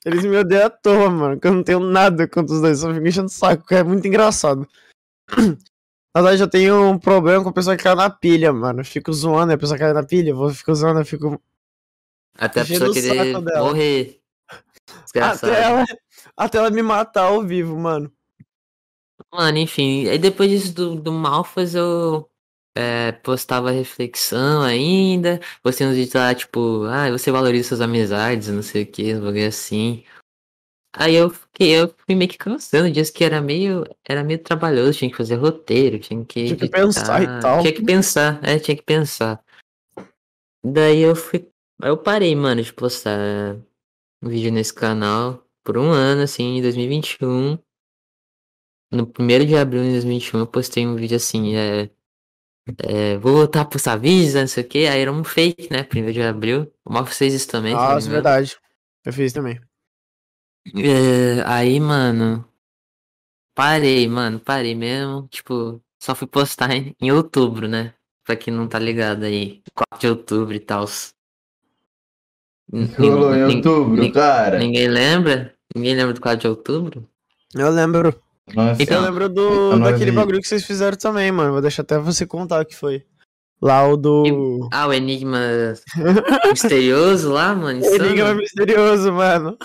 Eles 0.05 0.23
me 0.23 0.37
odeiam 0.37 0.65
à 0.65 0.69
toa, 0.69 1.09
mano, 1.09 1.39
que 1.39 1.47
eu 1.47 1.53
não 1.53 1.63
tenho 1.63 1.79
nada 1.79 2.27
contra 2.27 2.53
os 2.53 2.61
dois, 2.61 2.79
só 2.79 2.93
fico 2.93 3.07
enchendo 3.07 3.27
o 3.27 3.29
saco, 3.29 3.65
que 3.65 3.75
é 3.75 3.83
muito 3.83 4.05
engraçado. 4.05 4.67
Na 6.15 6.21
verdade, 6.21 6.43
eu 6.43 6.49
tenho 6.49 6.89
um 6.89 6.99
problema 6.99 7.43
com 7.43 7.49
a 7.49 7.53
pessoa 7.53 7.75
que 7.75 7.83
cai 7.83 7.95
na 7.95 8.09
pilha, 8.09 8.53
mano. 8.53 8.81
Eu 8.81 8.85
fico 8.85 9.11
zoando, 9.11 9.51
a 9.51 9.57
pessoa 9.57 9.79
cai 9.79 9.91
na 9.93 10.03
pilha, 10.03 10.29
eu 10.29 10.35
vou 10.35 10.49
fico 10.51 10.75
zoando, 10.75 10.99
eu 10.99 11.05
fico. 11.05 11.41
Até 12.37 12.61
a 12.61 12.65
pessoa 12.65 12.93
querer 12.93 13.33
morrer. 13.39 14.21
Desgraçado. 15.03 15.51
Até 15.51 15.63
ela, 15.63 15.85
até 16.37 16.57
ela 16.59 16.69
me 16.69 16.83
matar 16.83 17.23
ao 17.23 17.41
vivo, 17.41 17.79
mano. 17.79 18.11
Mano, 19.31 19.57
enfim. 19.57 20.07
Aí 20.07 20.19
depois 20.19 20.51
disso 20.51 20.73
do, 20.73 20.95
do 20.95 21.11
Malfas 21.11 21.73
eu 21.73 22.29
é, 22.75 23.11
postava 23.11 23.71
reflexão 23.71 24.61
ainda. 24.61 25.39
Postei 25.61 25.87
uns 25.87 25.95
vídeos 25.95 26.13
lá, 26.13 26.33
tipo, 26.33 26.83
ah, 26.85 27.11
você 27.11 27.31
valoriza 27.31 27.69
suas 27.69 27.81
amizades, 27.81 28.47
não 28.47 28.61
sei 28.61 28.83
o 28.83 28.87
que, 28.87 29.13
um 29.13 29.21
bagulho 29.21 29.47
assim. 29.47 30.03
Aí 30.95 31.15
eu 31.15 31.29
fiquei, 31.31 31.71
eu 31.71 31.87
fui 32.05 32.13
meio 32.13 32.29
que 32.29 32.37
cansando 32.37 32.91
disso 32.91 33.11
que 33.11 33.23
era 33.23 33.41
meio, 33.41 33.83
era 34.07 34.23
meio 34.23 34.37
trabalhoso, 34.37 34.99
tinha 34.99 35.09
que 35.09 35.17
fazer 35.17 35.35
roteiro, 35.35 35.97
tinha 35.97 36.23
que. 36.23 36.45
Tinha 36.45 36.57
que 36.57 36.69
pensar 36.69 37.19
e 37.19 37.23
editar, 37.23 37.39
tal. 37.41 37.61
Tinha 37.61 37.73
que 37.73 37.83
pensar, 37.83 38.39
é, 38.43 38.59
tinha 38.59 38.77
que 38.77 38.83
pensar. 38.83 39.43
Daí 40.63 40.99
eu 40.99 41.15
fui. 41.15 41.49
Eu 41.81 41.97
parei, 41.97 42.35
mano, 42.35 42.61
de 42.61 42.71
postar 42.71 43.57
um 44.21 44.29
vídeo 44.29 44.51
nesse 44.51 44.73
canal 44.73 45.43
por 45.63 45.77
um 45.77 45.91
ano, 45.91 46.21
assim, 46.21 46.57
em 46.57 46.61
2021. 46.61 47.57
No 48.91 49.07
primeiro 49.07 49.45
de 49.47 49.55
abril 49.55 49.81
de 49.81 49.91
2021 49.93 50.39
eu 50.41 50.47
postei 50.47 50.85
um 50.85 50.95
vídeo 50.95 51.17
assim, 51.17 51.55
é. 51.55 51.89
É, 52.83 53.17
vou 53.17 53.33
voltar 53.33 53.61
a 53.61 53.65
postar 53.65 53.97
vídeos, 53.97 54.35
não 54.35 54.47
sei 54.47 54.63
o 54.63 54.67
que. 54.67 54.87
Aí 54.87 55.01
era 55.01 55.11
um 55.11 55.23
fake, 55.23 55.71
né? 55.71 55.83
Primeiro 55.83 56.13
de 56.13 56.21
abril. 56.21 56.71
O 56.85 56.93
Mal 56.93 57.05
fez 57.05 57.33
isso 57.33 57.47
também. 57.47 57.73
Nossa, 57.73 58.07
engano. 58.07 58.11
verdade. 58.11 58.57
Eu 59.05 59.11
fiz 59.11 59.33
também. 59.33 59.59
É, 60.75 61.43
aí, 61.45 61.79
mano. 61.79 62.47
Parei, 63.53 64.07
mano, 64.07 64.39
parei 64.39 64.73
mesmo. 64.73 65.27
Tipo, 65.27 65.81
só 66.01 66.15
fui 66.15 66.27
postar 66.27 66.71
em, 66.73 66.95
em 67.01 67.11
outubro, 67.11 67.67
né? 67.67 67.93
Pra 68.23 68.35
quem 68.35 68.53
não 68.53 68.67
tá 68.67 68.79
ligado 68.79 69.23
aí. 69.23 69.61
4 69.75 69.99
de 69.99 70.07
outubro 70.07 70.55
e 70.55 70.59
tal. 70.59 70.85
Rolou 72.97 73.35
em 73.35 73.43
outubro, 73.43 74.11
cara. 74.13 74.57
Ninguém 74.57 74.87
lembra? 74.87 75.53
Ninguém 75.75 75.95
lembra 75.95 76.13
do 76.13 76.21
4 76.21 76.39
de 76.39 76.47
outubro? 76.47 77.07
Eu 77.53 77.69
lembro. 77.69 78.22
Nossa, 78.53 78.81
Então- 78.83 78.97
eu 78.97 79.03
lembro 79.09 79.23
eu 79.25 79.29
do, 79.29 79.71
não 79.77 79.79
daquele 79.79 80.11
vi. 80.11 80.17
bagulho 80.17 80.41
que 80.41 80.47
vocês 80.47 80.65
fizeram 80.65 80.97
também, 80.97 81.31
mano. 81.31 81.53
Vou 81.53 81.61
deixar 81.61 81.81
até 81.83 81.97
você 81.97 82.25
contar 82.25 82.61
o 82.61 82.65
que 82.65 82.75
foi. 82.75 83.05
Lá 83.61 83.87
o 83.87 83.95
do. 83.95 84.67
Ah, 84.73 84.87
o 84.87 84.93
Enigma 84.93 85.39
misterioso 86.51 87.31
lá, 87.31 87.55
mano. 87.55 87.79
insano. 87.79 88.05
Enigma 88.05 88.33
misterioso, 88.35 89.13
mano. 89.13 89.57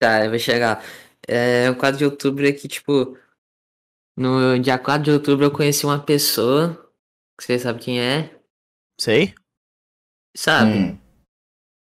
Tá, 0.00 0.24
eu 0.24 0.30
vou 0.30 0.38
chegar. 0.38 0.82
É, 1.28 1.70
o 1.70 1.76
4 1.76 1.98
de 1.98 2.04
outubro 2.04 2.44
é 2.44 2.52
que, 2.52 2.66
tipo, 2.66 3.16
no 4.18 4.58
dia 4.58 4.76
4 4.78 5.04
de 5.04 5.10
outubro 5.12 5.44
eu 5.46 5.52
conheci 5.52 5.86
uma 5.86 6.02
pessoa, 6.04 6.74
que 7.38 7.44
você 7.44 7.56
sabe 7.60 7.78
quem 7.78 8.00
é, 8.00 8.36
Sei. 9.00 9.32
sabe? 10.36 10.72
Hum. 10.72 10.98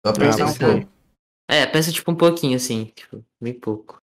Só 0.05 0.13
pensar 0.13 0.45
um 0.45 0.53
pouco. 0.55 0.93
É, 1.49 1.65
pensa 1.65 1.91
tipo 1.91 2.11
um 2.11 2.15
pouquinho 2.15 2.55
assim, 2.55 2.85
tipo, 2.95 3.25
bem 3.41 3.59
pouco. 3.59 3.99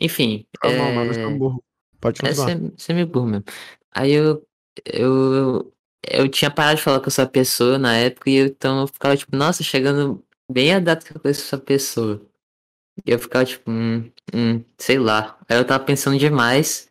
Enfim, 0.00 0.46
Tá 0.60 0.68
é... 0.68 1.28
burro. 1.30 1.62
Pode 2.00 2.20
é 2.24 2.28
continuar. 2.28 2.48
ser, 2.48 2.72
ser 2.76 2.92
meio 2.94 3.06
burro 3.06 3.26
mesmo. 3.26 3.44
Aí 3.92 4.12
eu, 4.12 4.46
eu, 4.84 5.72
eu 6.06 6.28
tinha 6.28 6.50
parado 6.50 6.76
de 6.76 6.82
falar 6.82 7.00
com 7.00 7.08
essa 7.08 7.26
pessoa 7.26 7.78
na 7.78 7.96
época 7.96 8.30
e 8.30 8.36
eu, 8.36 8.46
então 8.46 8.80
eu 8.82 8.86
ficava 8.86 9.16
tipo, 9.16 9.34
nossa, 9.34 9.62
chegando 9.62 10.22
bem 10.50 10.74
a 10.74 10.78
data 10.78 11.04
que 11.04 11.16
eu 11.16 11.20
conheço 11.20 11.42
essa 11.42 11.58
pessoa. 11.58 12.20
E 13.04 13.10
eu 13.10 13.18
ficava 13.18 13.44
tipo, 13.44 13.70
hum, 13.70 14.10
hum, 14.34 14.64
sei 14.78 14.98
lá. 14.98 15.38
Aí 15.48 15.56
eu 15.56 15.64
tava 15.66 15.84
pensando 15.84 16.18
demais 16.18 16.88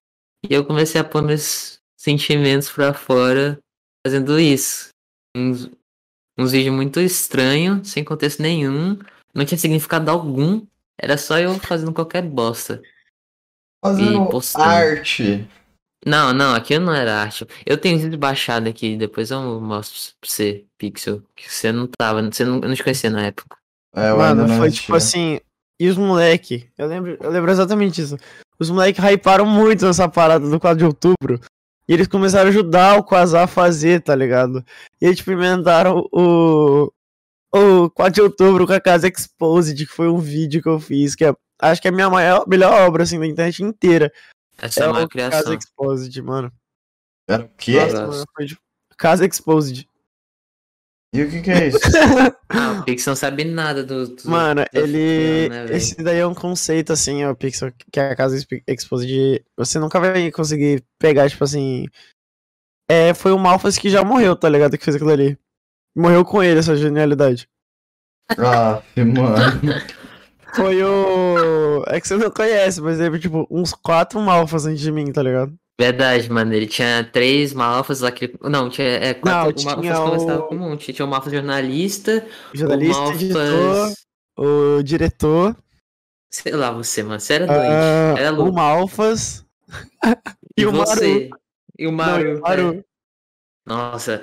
e 0.50 0.54
eu 0.54 0.66
comecei 0.66 1.00
a 1.00 1.04
pôr 1.04 1.22
meus 1.22 1.80
sentimentos 1.98 2.70
pra 2.70 2.94
fora 2.94 3.60
fazendo 4.06 4.40
isso. 4.40 4.90
Uns, 5.36 5.70
uns 6.38 6.52
vídeos 6.52 6.76
muito 6.76 7.00
estranhos, 7.00 7.90
sem 7.90 8.04
contexto 8.04 8.42
nenhum, 8.42 8.98
não 9.34 9.46
tinha 9.46 9.58
significado 9.58 10.10
algum, 10.12 10.66
era 10.98 11.18
só 11.18 11.40
eu 11.40 11.56
fazendo 11.60 11.94
qualquer 11.94 12.22
bosta. 12.22 12.82
Fazendo 13.86 14.26
postando. 14.26 14.66
arte. 14.66 15.48
Não, 16.06 16.34
não, 16.34 16.54
aquilo 16.54 16.86
não 16.86 16.94
era 16.94 17.22
arte. 17.22 17.46
Eu 17.66 17.78
tenho 17.78 18.18
baixado 18.18 18.68
aqui, 18.68 18.96
depois 18.96 19.32
eu 19.32 19.60
mostro 19.60 20.14
pra 20.20 20.30
você, 20.30 20.66
Pixel, 20.78 21.24
que 21.36 21.52
você 21.52 21.72
não 21.72 21.88
tava, 21.88 22.22
você 22.22 22.46
não, 22.46 22.56
eu 22.56 22.68
não 22.68 22.76
te 22.76 22.84
conhecia 22.84 23.10
na 23.10 23.26
época. 23.26 23.58
É, 23.96 24.12
eu 24.12 24.18
Mano, 24.18 24.48
foi 24.58 24.72
tipo 24.72 24.96
assim. 24.96 25.40
E 25.80 25.90
os 25.90 25.98
moleque, 25.98 26.70
eu 26.78 26.88
lembro, 26.88 27.18
eu 27.20 27.30
lembro 27.30 27.52
exatamente 27.52 28.02
isso. 28.02 28.18
Os 28.58 28.70
moleque 28.70 29.02
hyparam 29.02 29.46
muito 29.46 29.86
nessa 29.86 30.08
parada 30.08 30.48
do 30.48 30.60
4 30.60 30.78
de 30.78 30.86
outubro. 30.86 31.40
E 31.88 31.94
eles 31.94 32.08
começaram 32.08 32.48
a 32.48 32.50
ajudar 32.50 32.98
o 32.98 33.04
Quasar 33.04 33.44
a 33.44 33.48
fazer, 33.48 34.02
tá 34.02 34.16
ligado? 34.16 34.64
E 35.02 35.06
eles 35.06 35.18
tipo, 35.18 35.32
inventaram 35.32 36.08
o. 36.12 36.92
o 37.54 37.90
4 37.92 38.14
de 38.14 38.22
outubro 38.22 38.66
com 38.66 38.74
a 38.74 38.80
casa 38.80 39.08
Exposed, 39.08 39.86
que 39.86 39.92
foi 39.92 40.08
um 40.08 40.18
vídeo 40.18 40.62
que 40.62 40.70
eu 40.70 40.80
fiz, 40.80 41.14
que 41.14 41.26
é, 41.26 41.34
acho 41.62 41.82
que 41.82 41.88
é 41.88 41.92
a 41.92 41.94
minha 41.94 42.10
maior, 42.10 42.48
melhor 42.48 42.74
obra, 42.88 43.04
assim, 43.04 43.20
da 43.20 43.26
internet 43.28 43.64
inteira. 43.64 44.12
Essa 44.58 44.82
é, 44.82 44.84
é 44.86 44.88
uma 44.90 45.04
o 45.04 45.10
criação. 45.10 45.42
Casa 45.44 45.56
Exposed, 45.56 46.22
mano. 46.22 46.52
Era 47.28 47.44
o 47.44 47.50
quê? 47.58 47.80
Nossa. 47.80 47.94
Nossa, 48.06 48.08
mano, 48.18 48.26
foi 48.36 48.46
de- 48.46 48.58
Casa 48.98 49.26
Exposed. 49.26 49.88
E 51.14 51.24
o 51.24 51.30
que 51.30 51.42
que 51.42 51.52
é 51.52 51.68
isso? 51.68 51.80
Ah, 52.50 52.80
o 52.80 52.84
Pix 52.84 53.06
não 53.06 53.16
sabe 53.16 53.44
nada 53.44 53.84
do. 53.84 54.08
do- 54.16 54.30
Mano, 54.30 54.64
do 54.72 54.80
ele. 54.80 54.92
filme, 54.94 55.50
né, 55.50 55.66
esse 55.76 55.96
daí 56.04 56.20
é 56.20 56.28
um 56.28 56.34
conceito, 56.36 56.94
assim, 56.94 57.24
ó, 57.26 57.34
Pixel, 57.34 57.72
que 57.92 58.00
é 58.00 58.12
a 58.12 58.16
casa 58.16 58.36
Exp- 58.38 58.64
Exposed. 58.68 59.44
Você 59.58 59.80
nunca 59.80 60.00
vai 60.00 60.32
conseguir 60.32 60.84
pegar, 61.00 61.30
tipo 61.30 61.44
assim. 61.44 61.88
É, 62.90 63.14
foi 63.14 63.32
o 63.32 63.40
Malfas 63.40 63.78
que 63.78 63.90
já 63.90 64.04
morreu, 64.04 64.36
tá 64.36 64.48
ligado? 64.48 64.78
Que 64.78 64.84
fez 64.86 64.96
aquilo 64.96 65.12
ali. 65.12 65.38
Morreu 65.98 66.24
com 66.24 66.44
ele, 66.44 66.60
essa 66.60 66.76
genialidade. 66.78 67.50
ah, 68.38 68.82
mano. 68.96 69.36
Foi 70.56 70.84
o. 70.84 71.84
É 71.88 72.00
que 72.00 72.08
você 72.08 72.18
não 72.18 72.32
conhece, 72.32 72.82
mas 72.82 72.98
teve, 72.98 73.20
tipo, 73.20 73.46
uns 73.50 73.74
quatro 73.74 74.20
Malfas 74.20 74.66
antes 74.66 74.80
de 74.82 74.92
mim, 74.92 75.12
tá 75.12 75.22
ligado? 75.22 75.54
Verdade, 75.80 76.32
mano. 76.32 76.54
Ele 76.54 76.68
tinha 76.68 77.04
três 77.12 77.54
malfas 77.54 78.00
lá 78.00 78.10
que. 78.12 78.34
Não, 78.42 78.70
tinha. 78.70 78.88
É, 78.88 79.14
quatro, 79.14 79.30
Não, 79.30 79.42
o 79.42 79.44
Malfas 79.44 79.62
tinha 79.62 79.76
começava 79.96 80.40
o- 80.40 80.44
com 80.48 80.56
um 80.56 80.60
monte. 80.60 80.94
Tinha 80.94 81.06
o 81.06 81.10
Malfas 81.10 81.34
jornalista, 81.34 82.26
O 82.54 82.58
jornalista, 82.58 83.02
o 83.02 83.12
editor, 83.12 83.44
Malfas. 83.44 83.96
o 84.38 84.84
diretor, 84.84 85.56
Sei 86.32 86.54
lá, 86.54 86.72
você, 86.72 87.04
mano. 87.04 87.20
Você 87.20 87.34
era 87.34 87.46
doente. 87.48 87.70
ah, 87.72 88.16
Era 88.18 88.34
o 88.34 88.38
louco. 88.38 88.54
Malfas. 88.54 89.46
E, 90.58 90.62
e 90.64 90.66
o 90.66 90.72
você. 90.72 91.30
E 91.78 91.88
o 91.88 91.92
Não, 91.92 91.98
Maru. 91.98 92.28
e 92.30 92.36
o 92.36 92.42
Maru. 92.42 92.74
é. 92.80 92.84
Nossa. 93.66 94.22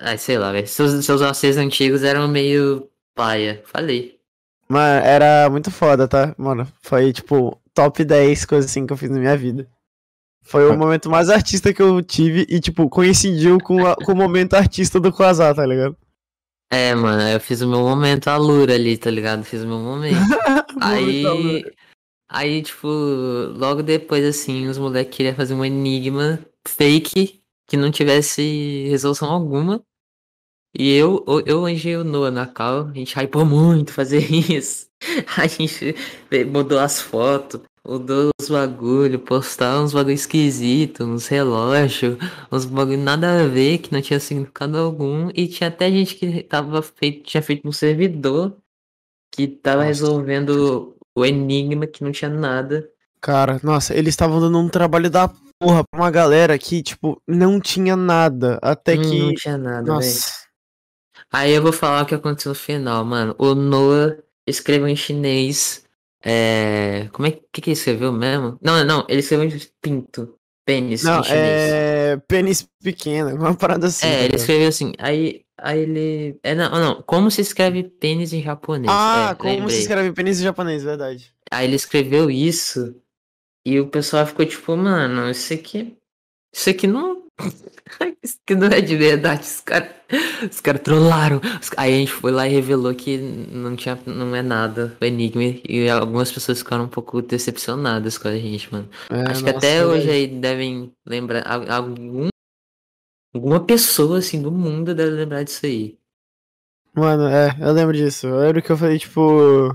Ai, 0.00 0.18
sei 0.18 0.38
lá, 0.38 0.52
velho. 0.52 0.66
Seus, 0.68 1.04
seus 1.04 1.56
antigos 1.56 2.02
eram 2.04 2.28
meio 2.28 2.88
paia. 3.14 3.60
Falei. 3.66 4.18
Mano, 4.72 5.04
era 5.06 5.50
muito 5.50 5.70
foda, 5.70 6.08
tá? 6.08 6.34
Mano, 6.38 6.66
foi 6.80 7.12
tipo 7.12 7.60
top 7.74 8.04
10 8.04 8.44
coisas 8.46 8.70
assim 8.70 8.86
que 8.86 8.92
eu 8.92 8.96
fiz 8.96 9.10
na 9.10 9.18
minha 9.18 9.36
vida. 9.36 9.68
Foi 10.44 10.68
o 10.68 10.76
momento 10.76 11.08
mais 11.10 11.28
artista 11.30 11.72
que 11.72 11.80
eu 11.82 12.02
tive 12.02 12.44
e, 12.48 12.58
tipo, 12.58 12.88
coincidiu 12.88 13.58
com, 13.58 13.86
a- 13.86 13.94
com 13.94 14.12
o 14.12 14.16
momento 14.16 14.54
artista 14.54 14.98
do 14.98 15.12
Quasar, 15.12 15.54
tá 15.54 15.64
ligado? 15.64 15.96
É, 16.70 16.94
mano, 16.94 17.22
eu 17.28 17.38
fiz 17.38 17.60
o 17.60 17.68
meu 17.68 17.80
momento 17.80 18.28
Alura 18.28 18.74
ali, 18.74 18.96
tá 18.96 19.10
ligado? 19.10 19.44
Fiz 19.44 19.62
o 19.62 19.68
meu 19.68 19.78
momento. 19.78 20.16
Aí, 20.80 21.22
Momento 21.22 21.72
aí, 22.28 22.62
tipo, 22.62 22.88
logo 22.88 23.82
depois, 23.82 24.24
assim, 24.24 24.66
os 24.68 24.78
moleques 24.78 25.14
queriam 25.16 25.34
fazer 25.34 25.52
um 25.54 25.64
enigma 25.64 26.38
fake 26.66 27.42
que 27.68 27.76
não 27.76 27.90
tivesse 27.90 28.86
resolução 28.88 29.30
alguma. 29.30 29.82
E 30.74 30.90
eu, 30.92 31.24
eu, 31.26 31.40
eu 31.46 31.66
anjei 31.66 31.96
o 31.96 32.04
Noah 32.04 32.30
na 32.30 32.46
cal, 32.46 32.88
a 32.88 32.92
gente 32.94 33.14
hypou 33.18 33.44
muito 33.44 33.92
fazer 33.92 34.18
isso. 34.32 34.88
A 35.36 35.46
gente 35.46 35.94
mudou 36.50 36.78
as 36.78 37.00
fotos, 37.00 37.60
mudou 37.86 38.30
os 38.40 38.48
bagulho, 38.48 39.18
postar 39.18 39.80
uns 39.82 39.92
bagulho 39.92 40.14
esquisito, 40.14 41.04
uns 41.04 41.26
relógios, 41.26 42.16
uns 42.50 42.64
bagulho 42.64 42.98
nada 42.98 43.42
a 43.44 43.46
ver, 43.48 43.78
que 43.78 43.92
não 43.92 44.00
tinha 44.00 44.20
significado 44.20 44.78
algum. 44.78 45.28
E 45.34 45.46
tinha 45.48 45.68
até 45.68 45.90
gente 45.90 46.14
que 46.14 46.42
tava 46.42 46.80
feito, 46.82 47.24
tinha 47.24 47.42
feito 47.42 47.66
um 47.68 47.72
servidor 47.72 48.56
que 49.32 49.46
tava 49.48 49.84
Nossa. 49.84 49.86
resolvendo 49.86 50.96
o 51.14 51.24
enigma 51.26 51.86
que 51.86 52.04
não 52.04 52.12
tinha 52.12 52.30
nada. 52.30 52.88
Cara, 53.20 53.60
nossa, 53.62 53.94
eles 53.96 54.12
estavam 54.14 54.40
dando 54.40 54.58
um 54.58 54.68
trabalho 54.68 55.08
da 55.08 55.28
porra 55.58 55.84
pra 55.84 56.00
uma 56.00 56.10
galera 56.10 56.58
que, 56.58 56.82
tipo, 56.82 57.20
não 57.26 57.60
tinha 57.60 57.94
nada. 57.96 58.58
Até 58.60 58.96
Hum, 58.96 59.02
que. 59.02 59.18
Não 59.18 59.34
tinha 59.34 59.56
nada, 59.56 59.82
velho. 59.82 59.94
Nossa. 59.94 60.41
Aí 61.32 61.52
eu 61.52 61.62
vou 61.62 61.72
falar 61.72 62.02
o 62.02 62.06
que 62.06 62.14
aconteceu 62.14 62.50
no 62.50 62.54
final, 62.54 63.04
mano. 63.04 63.34
O 63.38 63.54
Noah 63.54 64.18
escreveu 64.46 64.86
em 64.86 64.96
chinês. 64.96 65.84
É... 66.22 67.08
Como 67.12 67.26
é 67.26 67.30
que, 67.30 67.60
que 67.60 67.70
ele 67.70 67.72
escreveu 67.72 68.12
mesmo? 68.12 68.58
Não, 68.60 68.84
não, 68.84 69.06
ele 69.08 69.20
escreveu 69.20 69.46
em 69.46 69.60
pinto. 69.80 70.36
Pênis 70.64 71.02
Não, 71.02 71.20
em 71.20 71.24
chinês. 71.24 71.42
é. 71.42 72.16
Pênis 72.28 72.68
pequeno, 72.82 73.34
uma 73.34 73.54
parada 73.54 73.88
assim. 73.88 74.06
É, 74.06 74.26
ele 74.26 74.36
escreveu 74.36 74.68
assim. 74.68 74.92
Aí, 74.98 75.42
aí 75.58 75.80
ele. 75.80 76.38
É, 76.42 76.54
não, 76.54 76.70
não. 76.70 77.02
Como 77.02 77.30
se 77.30 77.40
escreve 77.40 77.82
pênis 77.82 78.32
em 78.32 78.42
japonês? 78.42 78.86
Ah, 78.88 79.30
é, 79.32 79.34
como 79.34 79.52
lembrei. 79.52 79.74
se 79.74 79.82
escreve 79.82 80.12
pênis 80.12 80.40
em 80.40 80.44
japonês, 80.44 80.84
verdade. 80.84 81.32
Aí 81.50 81.66
ele 81.66 81.76
escreveu 81.76 82.30
isso. 82.30 82.94
E 83.66 83.80
o 83.80 83.88
pessoal 83.88 84.26
ficou 84.26 84.44
tipo, 84.46 84.76
mano, 84.76 85.30
isso 85.30 85.52
aqui. 85.52 85.96
Isso 86.54 86.70
aqui 86.70 86.86
não. 86.86 87.22
Isso 88.22 88.38
aqui 88.44 88.54
não 88.54 88.68
é 88.68 88.80
de 88.80 88.96
verdade. 88.96 89.42
Os 89.42 89.60
caras 89.60 89.90
os 90.50 90.60
cara 90.60 90.78
trollaram. 90.78 91.40
Aí 91.76 91.94
a 91.94 91.96
gente 91.98 92.12
foi 92.12 92.30
lá 92.32 92.46
e 92.46 92.52
revelou 92.52 92.94
que 92.94 93.16
não 93.18 93.74
tinha. 93.76 93.98
Não 94.06 94.34
é 94.34 94.42
nada 94.42 94.96
o 95.00 95.04
enigma. 95.04 95.42
E 95.68 95.88
algumas 95.88 96.30
pessoas 96.30 96.58
ficaram 96.58 96.84
um 96.84 96.88
pouco 96.88 97.20
decepcionadas 97.22 98.18
com 98.18 98.28
a 98.28 98.36
gente, 98.36 98.72
mano. 98.72 98.88
É, 99.10 99.30
Acho 99.30 99.44
que 99.44 99.50
até 99.50 99.84
hoje 99.86 100.06
verdade. 100.06 100.10
aí 100.10 100.26
devem 100.26 100.92
lembrar. 101.06 101.46
al- 101.46 101.70
Algum. 101.70 102.28
Alguma 103.34 103.64
pessoa 103.64 104.18
assim 104.18 104.42
do 104.42 104.52
mundo 104.52 104.94
deve 104.94 105.10
lembrar 105.12 105.42
disso 105.42 105.64
aí. 105.64 105.98
Mano, 106.94 107.26
é, 107.26 107.56
eu 107.60 107.72
lembro 107.72 107.96
disso. 107.96 108.26
Eu 108.26 108.38
lembro 108.40 108.62
que 108.62 108.70
eu 108.70 108.76
falei, 108.76 108.98
tipo. 108.98 109.74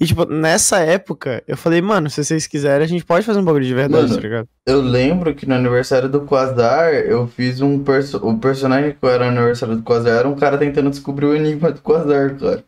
E, 0.00 0.06
tipo, 0.06 0.24
nessa 0.24 0.78
época, 0.78 1.44
eu 1.46 1.58
falei, 1.58 1.82
mano, 1.82 2.08
se 2.08 2.24
vocês 2.24 2.46
quiserem, 2.46 2.84
a 2.84 2.88
gente 2.88 3.04
pode 3.04 3.26
fazer 3.26 3.38
um 3.38 3.44
bagulho 3.44 3.66
de 3.66 3.74
verdade, 3.74 4.04
Mano, 4.04 4.14
tá 4.14 4.20
ligado? 4.20 4.48
Eu 4.64 4.80
lembro 4.80 5.34
que 5.34 5.44
no 5.44 5.54
aniversário 5.54 6.08
do 6.08 6.22
Quasar, 6.22 6.94
eu 6.94 7.28
fiz 7.28 7.60
um 7.60 7.84
perso 7.84 8.16
o 8.16 8.38
personagem 8.38 8.96
que 8.98 9.06
era 9.06 9.30
no 9.30 9.36
aniversário 9.38 9.76
do 9.76 9.82
Quasar 9.82 10.20
era 10.20 10.28
um 10.28 10.34
cara 10.34 10.56
tentando 10.56 10.88
descobrir 10.88 11.26
o 11.26 11.36
enigma 11.36 11.70
do 11.70 11.82
Quasar, 11.82 12.34
cara. 12.38 12.64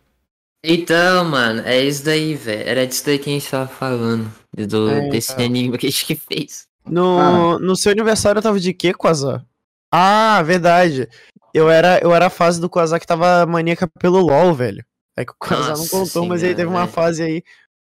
Então, 0.62 1.24
mano, 1.24 1.62
é 1.64 1.82
isso 1.82 2.04
daí, 2.04 2.34
velho. 2.34 2.68
Era 2.68 2.86
disso 2.86 3.06
daí 3.06 3.18
que 3.18 3.30
a 3.30 3.32
gente 3.32 3.50
tava 3.50 3.66
falando. 3.66 4.30
Do, 4.54 4.90
É, 4.90 5.08
desse 5.08 5.40
enigma 5.40 5.78
que 5.78 5.86
a 5.86 5.90
gente 5.90 6.04
que 6.04 6.14
fez. 6.28 6.66
No, 6.86 7.58
no 7.58 7.74
seu 7.74 7.92
aniversário 7.92 8.40
eu 8.40 8.42
tava 8.42 8.60
de 8.60 8.74
quê, 8.74 8.92
Quasar? 8.92 9.42
Ah, 9.90 10.42
verdade. 10.42 11.08
Eu 11.54 11.70
era, 11.70 11.98
eu 12.02 12.14
era 12.14 12.26
a 12.26 12.30
fase 12.30 12.60
do 12.60 12.68
Quasar 12.68 13.00
que 13.00 13.06
tava 13.06 13.46
maníaca 13.46 13.88
pelo 13.98 14.20
LOL, 14.20 14.52
velho. 14.54 14.84
É 15.16 15.24
que 15.24 15.32
o 15.32 15.36
Quasar 15.36 15.76
não 15.76 15.86
contou, 15.88 16.24
mas 16.26 16.42
aí 16.42 16.50
senhora, 16.50 16.56
teve 16.56 16.68
uma 16.70 16.86
fase 16.88 17.22
aí 17.22 17.42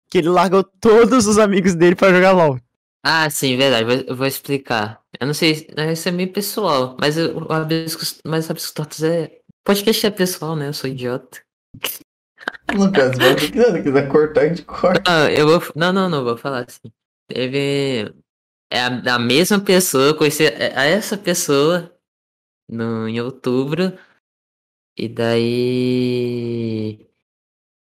que 0.10 0.18
ele 0.20 0.30
largou 0.30 0.64
todos 0.64 1.28
os 1.28 1.38
amigos 1.38 1.76
dele 1.76 1.96
pra 1.96 2.12
jogar 2.14 2.32
LOL. 2.32 2.60
Ah, 3.06 3.30
sim, 3.30 3.56
verdade. 3.58 3.86
vou- 3.86 4.06
Eu 4.08 4.16
vou 4.16 4.26
explicar. 4.28 5.02
Eu 5.20 5.28
não 5.28 5.34
sei, 5.34 5.68
isso 5.92 6.10
é 6.10 6.12
meio 6.12 6.32
pessoal, 6.34 6.96
mas 7.00 7.18
eu- 7.18 7.36
o 7.38 7.48
Rabiscos, 7.48 8.20
mas 8.26 8.46
o 8.46 8.48
Rabiscos 8.50 8.72
Tortos 8.74 9.04
é. 9.04 9.38
Podcast 9.66 10.06
é 10.06 10.10
pessoal, 10.12 10.56
né? 10.56 10.68
Eu 10.70 10.74
sou 10.74 10.90
idiota. 10.90 11.42
Lucas, 12.74 13.16
se 13.16 13.22
você 13.22 13.36
quiser, 13.52 13.72
se 13.74 13.84
quiser 13.84 14.08
cortar, 14.10 14.42
a 14.42 14.48
gente 14.48 14.64
corta. 14.64 15.04
Ah, 15.08 15.32
eu 15.32 15.48
vou. 15.48 15.72
Não, 15.76 15.92
não, 15.94 16.10
não, 16.10 16.24
vou 16.24 16.38
falar 16.38 16.66
assim. 16.68 16.92
Teve. 17.28 18.14
É 18.72 18.80
a, 18.82 19.16
a 19.16 19.20
mesma 19.20 19.60
pessoa, 19.60 20.06
eu 20.08 20.16
conheci 20.16 20.48
a- 20.48 20.80
a 20.82 20.86
essa 20.86 21.18
pessoa 21.18 21.94
no, 22.70 23.08
em 23.08 23.20
outubro. 23.22 23.98
E 24.98 25.08
daí. 25.10 27.08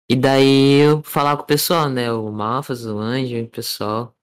E 0.09 0.15
daí 0.17 0.81
eu 0.81 1.03
falava 1.03 1.39
com 1.39 1.45
o 1.45 1.47
pessoal, 1.47 1.89
né? 1.89 2.13
O 2.13 2.31
Malfas, 2.31 2.85
o 2.85 2.99
Anjo, 2.99 3.43
o 3.43 3.49
pessoal. 3.49 4.15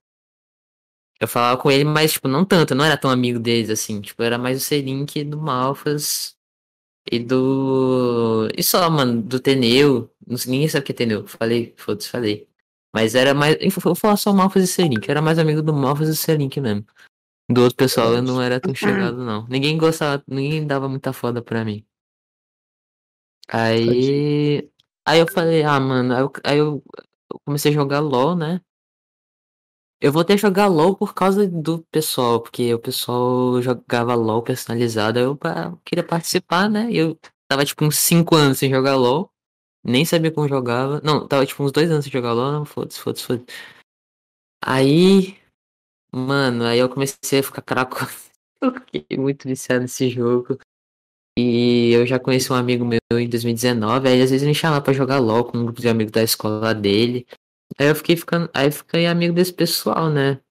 Eu 1.20 1.28
falava 1.28 1.62
com 1.62 1.70
ele, 1.70 1.84
mas, 1.84 2.14
tipo, 2.14 2.28
não 2.28 2.44
tanto, 2.44 2.72
eu 2.74 2.78
não 2.78 2.86
era 2.86 2.98
tão 2.98 3.10
amigo 3.10 3.40
deles, 3.40 3.70
assim. 3.70 4.02
Tipo, 4.02 4.24
era 4.24 4.38
mais 4.38 4.58
o 4.58 4.62
Selink 4.62 5.24
do 5.24 5.38
Malfas 5.38 6.36
e 7.12 7.20
do. 7.20 8.50
E 8.58 8.64
só, 8.64 8.90
mano, 8.90 9.22
do 9.22 9.40
Teneu. 9.40 10.12
Ninguém 10.28 10.68
sabe 10.68 10.84
o 10.84 10.86
que 10.86 10.92
é 10.92 10.96
Teneu. 10.96 11.28
Falei, 11.28 11.74
foda-se, 11.78 12.10
falei. 12.10 12.48
Mas 12.94 13.16
era 13.16 13.34
mais. 13.34 13.58
Eu 13.60 13.70
vou 13.72 13.96
falar 13.96 14.18
só 14.18 14.34
Malfas 14.34 14.64
e 14.64 14.68
Selink. 14.68 15.08
Eu 15.08 15.12
era 15.12 15.22
mais 15.22 15.40
amigo 15.40 15.62
do 15.62 15.74
Malfas 15.74 16.10
e 16.10 16.16
Selink 16.16 16.60
mesmo. 16.60 16.86
Do 17.50 17.62
outro 17.64 17.76
pessoal 17.76 18.14
eu 18.14 18.22
não 18.22 18.42
era 18.42 18.60
tão 18.60 18.74
chegado, 18.74 19.18
não. 19.18 19.46
Ninguém 19.48 19.78
gostava, 19.78 20.24
ninguém 20.28 20.66
dava 20.66 20.88
muita 20.88 21.12
foda 21.14 21.42
pra 21.42 21.66
mim. 21.66 21.86
Aí. 23.48 24.71
Aí 25.08 25.20
eu 25.20 25.28
falei, 25.28 25.64
ah, 25.64 25.80
mano, 25.80 26.14
aí 26.14 26.22
eu, 26.22 26.32
aí 26.44 26.58
eu 26.60 26.84
comecei 27.46 27.72
a 27.72 27.74
jogar 27.76 28.00
LOL, 28.00 28.36
né? 28.36 28.62
Eu 30.00 30.12
voltei 30.12 30.36
a 30.36 30.38
jogar 30.38 30.68
LOL 30.68 30.96
por 30.98 31.14
causa 31.14 31.48
do 31.48 31.84
pessoal, 31.92 32.42
porque 32.42 32.74
o 32.74 32.80
pessoal 32.80 33.62
jogava 33.62 34.16
LOL 34.16 34.42
personalizado, 34.42 35.20
aí 35.20 35.26
eu 35.26 35.38
queria 35.86 36.04
participar, 36.04 36.68
né? 36.70 36.90
E 36.92 36.98
eu 36.98 37.20
tava 37.48 37.64
tipo 37.64 37.86
uns 37.86 37.98
5 37.98 38.36
anos 38.36 38.58
sem 38.58 38.70
jogar 38.70 38.96
LOL, 38.96 39.32
nem 39.84 40.06
sabia 40.06 40.32
como 40.32 40.48
jogava. 40.48 41.02
Não, 41.04 41.28
tava 41.28 41.46
tipo 41.46 41.64
uns 41.64 41.72
2 41.72 41.92
anos 41.92 42.06
sem 42.06 42.12
jogar 42.14 42.34
LOL, 42.34 42.52
não, 42.52 42.66
foda-se, 42.66 43.00
foda-se, 43.00 43.24
foda-se. 43.26 43.46
Aí, 44.64 45.38
mano, 46.14 46.66
aí 46.66 46.80
eu 46.80 46.90
comecei 46.90 47.40
a 47.40 47.44
ficar 47.44 47.62
craco. 47.62 47.98
Eu 48.62 48.74
fiquei 48.76 49.18
muito 49.18 49.48
viciado 49.48 49.82
nesse 49.82 50.08
jogo. 50.08 50.60
E 51.38 51.92
eu 51.94 52.06
já 52.06 52.20
conheci 52.20 52.52
um 52.52 52.56
amigo 52.56 52.84
meu 52.84 53.00
em 53.14 53.28
2019, 53.28 54.10
aí 54.10 54.22
às 54.22 54.30
vezes 54.30 54.42
ele 54.42 54.52
me 54.52 54.56
chamava 54.56 54.82
pra 54.82 54.94
jogar 54.94 55.20
LOL 55.20 55.46
com 55.46 55.58
um 55.58 55.64
grupo 55.66 55.82
de 55.82 55.88
amigos 55.88 56.12
da 56.12 56.24
escola 56.24 56.74
dele. 56.74 57.26
Aí 57.80 57.88
eu 57.88 57.96
fiquei 57.96 58.18
ficando, 58.18 58.50
aí 58.54 58.70
fiquei 58.70 59.06
amigo 59.06 59.34
desse 59.34 59.54
pessoal, 59.54 60.10
né? 60.10 60.42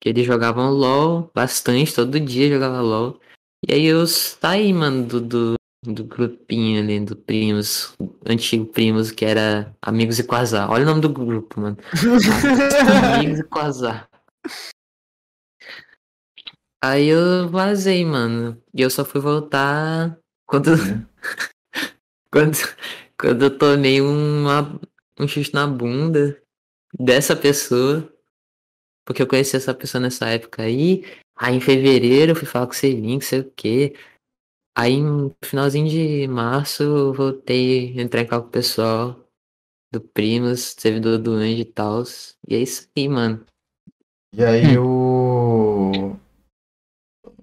Que 0.00 0.08
eles 0.08 0.26
jogavam 0.26 0.70
LOL 0.70 1.30
bastante, 1.32 1.94
todo 1.94 2.18
dia 2.18 2.48
jogava 2.48 2.80
LOL. 2.80 3.20
E 3.66 3.72
aí 3.72 3.84
eu 3.84 4.06
saí, 4.06 4.72
mano, 4.72 5.06
do, 5.06 5.20
do, 5.20 5.54
do 5.84 6.04
grupinho 6.04 6.82
ali, 6.82 7.00
do 7.00 7.16
primos, 7.16 7.96
antigo 8.26 8.66
primos, 8.66 9.12
que 9.12 9.24
era 9.24 9.74
Amigos 9.80 10.18
e 10.18 10.24
Quasar. 10.24 10.70
Olha 10.70 10.82
o 10.82 10.86
nome 10.86 11.00
do 11.00 11.08
grupo, 11.08 11.60
mano. 11.60 11.78
Amigos 13.14 13.38
e 13.38 13.44
Quasar. 13.44 14.08
Aí 16.82 17.06
eu 17.06 17.48
vazei, 17.48 18.04
mano. 18.04 18.60
E 18.74 18.82
eu 18.82 18.90
só 18.90 19.04
fui 19.04 19.20
voltar 19.20 20.18
quando. 20.46 20.70
quando, 22.30 22.56
quando 23.18 23.42
eu 23.42 23.58
tomei 23.58 24.00
uma, 24.00 24.80
um 25.18 25.28
chute 25.28 25.52
na 25.54 25.66
bunda 25.66 26.40
dessa 26.98 27.36
pessoa. 27.36 28.10
Porque 29.06 29.20
eu 29.20 29.26
conheci 29.26 29.56
essa 29.56 29.74
pessoa 29.74 30.00
nessa 30.00 30.26
época 30.28 30.62
aí. 30.62 31.04
Aí 31.36 31.56
em 31.56 31.60
fevereiro 31.60 32.32
eu 32.32 32.36
fui 32.36 32.46
falar 32.46 32.66
com 32.66 32.72
o 32.72 32.76
Selim, 32.76 33.20
sei 33.20 33.40
o 33.40 33.52
quê. 33.54 33.94
Aí 34.76 35.00
no 35.00 35.34
finalzinho 35.44 35.88
de 35.88 36.26
março 36.26 36.82
eu 36.82 37.12
voltei 37.12 37.96
a 37.98 38.02
entrar 38.02 38.22
em 38.22 38.24
contato 38.24 38.42
com 38.42 38.48
o 38.48 38.52
pessoal 38.52 39.24
do 39.92 40.00
Primos, 40.00 40.74
servidor 40.78 41.18
do 41.18 41.32
Anjo 41.32 41.60
e 41.60 41.64
tal. 41.64 42.02
E 42.48 42.54
é 42.54 42.58
isso 42.58 42.88
aí, 42.96 43.08
mano. 43.08 43.44
E 44.32 44.44
aí 44.44 44.76
o. 44.76 46.16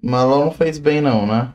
Malon 0.02 0.46
não 0.46 0.52
fez 0.52 0.78
bem 0.78 1.00
não, 1.00 1.26
né? 1.26 1.54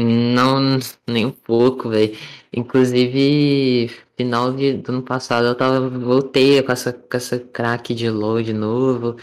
Não, 0.00 0.78
nem 1.08 1.26
um 1.26 1.32
pouco, 1.32 1.88
velho. 1.88 2.16
Inclusive, 2.52 3.88
final 4.16 4.52
de, 4.52 4.74
do 4.74 4.92
ano 4.92 5.02
passado 5.02 5.46
eu 5.46 5.56
tava, 5.56 5.88
voltei 5.90 6.62
com 6.62 6.70
essa, 6.70 6.92
com 6.92 7.16
essa 7.16 7.38
craque 7.38 7.94
de 7.94 8.08
LoL 8.08 8.40
de 8.42 8.52
novo. 8.52 9.16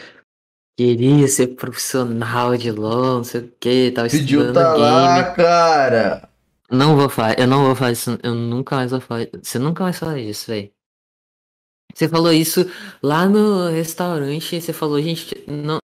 Queria 0.78 1.28
ser 1.30 1.56
profissional 1.56 2.58
de 2.58 2.72
LoL, 2.72 3.18
não 3.18 3.24
sei 3.24 3.42
o 3.42 3.52
que, 3.58 3.92
tava 3.92 4.10
Pediu 4.10 4.42
estudando 4.42 4.54
tá 4.54 4.74
game. 4.74 4.80
lá, 4.82 5.34
cara. 5.34 6.30
Não 6.70 6.98
vou 6.98 7.08
falar, 7.10 7.40
eu 7.40 7.48
não 7.48 7.64
vou 7.64 7.76
falar 7.76 7.92
isso, 7.94 8.20
eu 8.22 8.36
nunca 8.36 8.76
mais 8.76 8.92
vou 8.92 9.00
falar. 9.00 9.28
Você 9.42 9.58
nunca 9.58 9.84
mais 9.84 9.98
fala 9.98 10.20
isso, 10.20 10.48
velho. 10.52 10.72
Você 11.94 12.10
falou 12.10 12.34
isso 12.34 12.60
lá 13.02 13.26
no 13.30 13.70
restaurante, 13.70 14.60
você 14.60 14.74
falou, 14.74 15.02
gente, 15.02 15.34
não, 15.48 15.56
não- 15.76 15.80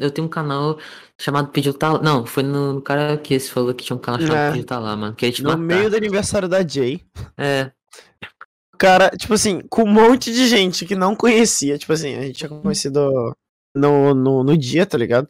eu 0.00 0.10
tenho 0.10 0.26
um 0.26 0.30
canal 0.30 0.78
chamado 1.20 1.48
Pediu 1.48 1.74
Tá 1.74 1.92
Lá. 1.92 2.02
Não, 2.02 2.26
foi 2.26 2.42
no, 2.42 2.74
no 2.74 2.82
karaokê, 2.82 3.38
você 3.38 3.50
falou 3.50 3.74
que 3.74 3.84
tinha 3.84 3.96
um 3.96 4.00
canal 4.00 4.20
chamado 4.20 4.38
É. 4.38 4.50
Pediu 4.50 4.64
Tá 4.66 4.78
Lá, 4.78 4.96
mano. 4.96 5.14
Queria 5.14 5.32
te 5.32 5.42
No 5.42 5.50
matar. 5.50 5.62
meio 5.62 5.90
do 5.90 5.96
aniversário 5.96 6.48
da 6.48 6.66
Jay. 6.66 7.04
É, 7.36 7.70
cara, 8.78 9.10
tipo 9.10 9.34
assim, 9.34 9.60
com 9.68 9.82
um 9.84 9.92
monte 9.92 10.32
de 10.32 10.46
gente 10.48 10.84
que 10.86 10.94
não 10.94 11.14
conhecia. 11.14 11.78
Tipo 11.78 11.92
assim, 11.92 12.14
a 12.16 12.22
gente 12.22 12.36
tinha 12.36 12.48
conhecido 12.48 13.34
no, 13.74 14.14
no, 14.14 14.42
no 14.44 14.56
dia, 14.56 14.86
tá 14.86 14.96
ligado? 14.98 15.28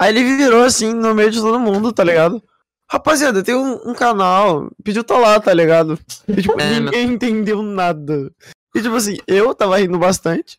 Aí 0.00 0.10
ele 0.10 0.24
virou 0.36 0.62
assim, 0.64 0.92
no 0.92 1.14
meio 1.14 1.30
de 1.30 1.40
todo 1.40 1.58
mundo, 1.60 1.92
tá 1.92 2.02
ligado? 2.04 2.42
Rapaziada, 2.90 3.42
tem 3.42 3.54
um, 3.54 3.90
um 3.90 3.94
canal, 3.94 4.70
pediu 4.82 5.02
tá 5.02 5.16
lá, 5.16 5.40
tá 5.40 5.54
ligado? 5.54 5.98
E, 6.28 6.42
tipo, 6.42 6.54
É, 6.60 6.80
ninguém 6.80 7.12
entendeu 7.12 7.62
nada. 7.62 8.30
E 8.74 8.82
tipo 8.82 8.94
assim, 8.94 9.16
eu 9.26 9.54
tava 9.54 9.78
rindo 9.78 9.98
bastante. 9.98 10.58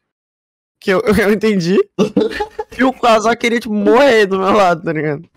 Que 0.86 0.92
eu, 0.92 1.02
eu 1.18 1.34
entendi. 1.34 1.80
e 2.78 2.84
o 2.84 2.94
Quasar 2.94 3.36
queria, 3.36 3.60
tipo, 3.60 3.74
morrer 3.74 4.28
do 4.28 4.38
meu 4.38 4.52
lado, 4.52 4.84
tá 4.84 4.94
ligado? 4.94 5.28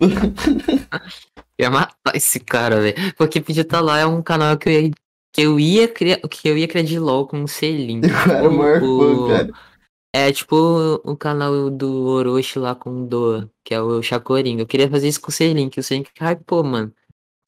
ia 1.59 1.71
matar 1.71 2.15
esse 2.15 2.39
cara, 2.39 2.79
velho. 2.79 3.15
Porque 3.17 3.41
Pediu 3.41 3.65
Tá 3.65 3.81
Lá 3.81 3.97
é 3.97 4.05
um 4.05 4.21
canal 4.21 4.55
que 4.59 4.69
eu 4.69 4.73
ia, 4.73 4.91
que 5.33 5.41
eu 5.41 5.59
ia 5.59 5.87
criar, 5.87 6.17
que 6.29 6.47
eu 6.47 6.55
ia 6.55 6.67
criar 6.67 6.83
de 6.83 6.99
LOL 6.99 7.25
com 7.25 7.39
um 7.39 7.47
selinho. 7.47 8.03
É 8.29 8.47
o 8.47 8.51
maior 8.51 8.79
fã, 8.79 9.27
cara. 9.27 9.53
É 10.13 10.31
tipo 10.31 10.55
o 11.03 11.17
canal 11.17 11.71
do 11.71 12.05
Orochi 12.05 12.59
lá 12.59 12.75
com 12.75 13.03
o 13.03 13.07
Doa, 13.07 13.49
que 13.63 13.73
é 13.73 13.81
o 13.81 14.03
Chacoringa. 14.03 14.61
Eu 14.61 14.67
queria 14.67 14.89
fazer 14.89 15.07
isso 15.07 15.21
com 15.21 15.29
o 15.29 15.31
Selim, 15.31 15.69
que 15.69 15.79
o 15.79 15.83
Selim 15.83 16.03
que 16.03 16.11
hypou, 16.23 16.63
mano. 16.63 16.93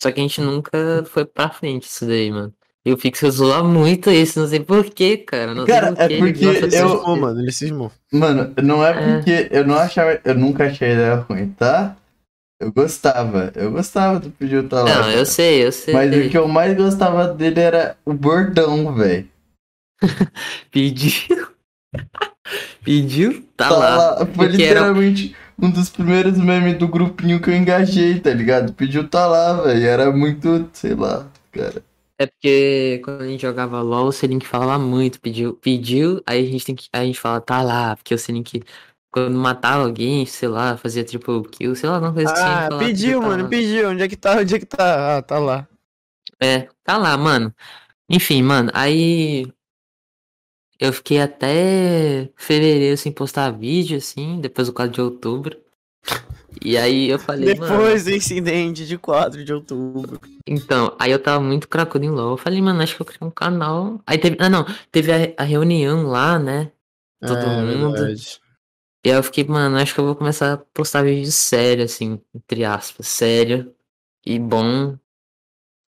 Só 0.02 0.12
que 0.12 0.20
a 0.20 0.24
gente 0.24 0.41
nunca 0.41 1.04
foi 1.06 1.26
pra 1.26 1.52
frente 1.52 1.84
isso 1.84 2.06
daí, 2.06 2.32
mano. 2.32 2.54
E 2.86 2.91
o 2.91 2.97
Pixel 2.97 3.29
zoa 3.32 3.63
muito 3.63 4.09
isso, 4.09 4.39
não 4.39 4.47
sei 4.47 4.59
porquê, 4.59 5.15
cara. 5.17 5.53
Não 5.53 5.65
Cara, 5.67 5.95
sei 5.95 5.95
por 5.95 6.01
é 6.03 6.17
porque 6.32 6.45
Ele 6.45 6.65
eu- 6.65 6.69
cismou, 6.71 7.15
mano, 7.17 7.39
ele 7.41 7.51
cismou. 7.51 7.91
Mano, 8.11 8.53
não 8.63 8.84
é 8.86 8.89
É. 8.89 8.93
porque 9.15 9.47
eu 9.51 9.67
não 9.67 9.75
achava. 9.75 10.19
Eu 10.25 10.34
nunca 10.36 10.65
achei 10.65 10.89
a 10.89 10.93
ideia 10.93 11.15
ruim, 11.15 11.49
tá? 11.49 11.95
Eu 12.59 12.71
gostava. 12.71 13.51
Eu 13.55 13.71
gostava 13.71 14.19
do 14.19 14.32
Pediu 14.32 14.67
tá 14.67 14.84
lá. 14.84 14.86
Não, 14.95 15.01
cara. 15.03 15.13
eu 15.13 15.25
sei, 15.25 15.65
eu 15.65 15.71
sei. 15.71 15.93
Mas 15.93 16.11
o 16.15 16.29
que 16.29 16.38
eu 16.38 16.47
mais 16.47 16.75
gostava 16.75 17.27
dele 17.27 17.59
era 17.59 17.95
o 18.05 18.13
bordão, 18.13 18.93
velho. 18.95 19.27
Pediu. 20.71 21.47
Pediu? 22.84 23.43
Tá, 23.55 23.69
Tá 23.69 23.77
lá. 23.77 23.95
lá. 23.95 24.17
Foi 24.17 24.25
Porque 24.27 24.63
era- 24.63 24.79
literalmente 24.79 25.36
um 25.61 25.69
dos 25.69 25.89
primeiros 25.89 26.38
memes 26.38 26.77
do 26.77 26.88
grupinho 26.88 27.39
que 27.39 27.49
eu 27.49 27.55
engajei, 27.55 28.19
tá 28.19 28.32
ligado? 28.34 28.73
Pediu 28.73 29.07
tá 29.07 29.27
lá, 29.27 29.53
velho. 29.61 29.86
Era 29.86 30.11
muito, 30.11 30.67
sei 30.73 30.95
lá, 30.95 31.27
cara. 31.51 31.84
É 32.22 32.28
porque 32.28 33.01
quando 33.03 33.22
a 33.22 33.28
gente 33.28 33.41
jogava 33.41 33.82
LOL, 33.82 34.09
o 34.09 34.11
Selink 34.11 34.45
falava 34.45 34.78
muito, 34.78 35.19
pediu, 35.19 35.55
pediu, 35.55 36.22
aí 36.24 36.45
a 36.45 36.51
gente 36.51 36.63
tem 36.63 36.76
que. 36.76 36.88
A 36.93 37.03
gente 37.03 37.19
fala, 37.19 37.41
tá 37.41 37.63
lá, 37.63 37.95
porque 37.95 38.13
o 38.13 38.17
Selink, 38.17 38.61
quando 39.11 39.36
matava 39.36 39.82
alguém, 39.86 40.24
sei 40.28 40.47
lá, 40.47 40.78
fazia 40.78 41.03
triple 41.03 41.41
kill, 41.49 41.76
sei 41.76 41.89
lá, 41.89 41.95
alguma 41.95 42.13
coisa 42.13 42.32
assim. 42.32 42.43
Ah, 42.43 42.78
pediu, 42.78 43.22
tá 43.22 43.28
mano, 43.28 43.43
lá. 43.45 43.49
pediu. 43.49 43.89
Onde 43.89 44.03
é 44.03 44.07
que 44.07 44.15
tá? 44.15 44.38
Onde 44.38 44.53
é 44.53 44.59
que 44.59 44.67
tá? 44.67 45.17
Ah, 45.17 45.22
tá 45.24 45.39
lá. 45.39 45.67
É, 46.39 46.69
tá 46.84 46.95
lá, 46.95 47.17
mano. 47.17 47.51
Enfim, 48.07 48.43
mano, 48.43 48.69
aí. 48.76 49.51
Eu 50.80 50.93
fiquei 50.93 51.19
até 51.19 52.30
fevereiro 52.36 52.97
sem 52.97 53.11
postar 53.11 53.49
vídeo, 53.49 53.97
assim, 53.97 54.39
depois 54.39 54.67
do 54.67 54.74
4 54.76 54.93
de 54.93 55.01
outubro. 55.01 55.57
E 56.64 56.78
aí 56.78 57.10
eu 57.10 57.20
falei. 57.20 57.54
Depois 57.54 58.04
do 58.06 58.12
incidente 58.12 58.86
de 58.86 58.97
4 58.97 59.43
de 59.43 59.54
outubro. 59.54 60.20
Então, 60.47 60.95
aí 60.99 61.12
eu 61.12 61.22
tava 61.22 61.43
muito 61.43 61.68
cracudo 61.68 62.06
em 62.06 62.10
LOL. 62.10 62.32
Eu 62.32 62.38
falei, 62.38 62.62
mano, 62.62 62.82
acho 62.82 62.95
que 62.95 63.02
eu 63.02 63.06
criei 63.06 63.20
um 63.28 63.32
canal. 63.32 63.99
Aí 64.06 64.18
teve. 64.18 64.38
Ah, 64.39 64.49
não, 64.49 64.66
teve 64.91 65.12
a, 65.12 65.34
a 65.38 65.43
reunião 65.43 66.08
lá, 66.08 66.38
né? 66.38 66.72
Todo 67.22 67.38
É, 67.47 67.56
mundo. 67.56 67.93
verdade. 67.93 68.41
E 69.06 69.10
aí 69.12 69.18
eu 69.18 69.24
fiquei, 69.24 69.43
mano, 69.43 69.78
acho 69.78 69.93
que 69.93 69.99
eu 69.99 70.06
vou 70.06 70.16
começar 70.16 70.54
a 70.54 70.58
postar 70.58 71.04
vídeo 71.04 71.32
sério, 71.32 71.84
assim, 71.86 72.22
entre 72.36 72.64
aspas, 72.66 73.08
sério 73.08 73.74
e 74.26 74.38
bom. 74.39 74.97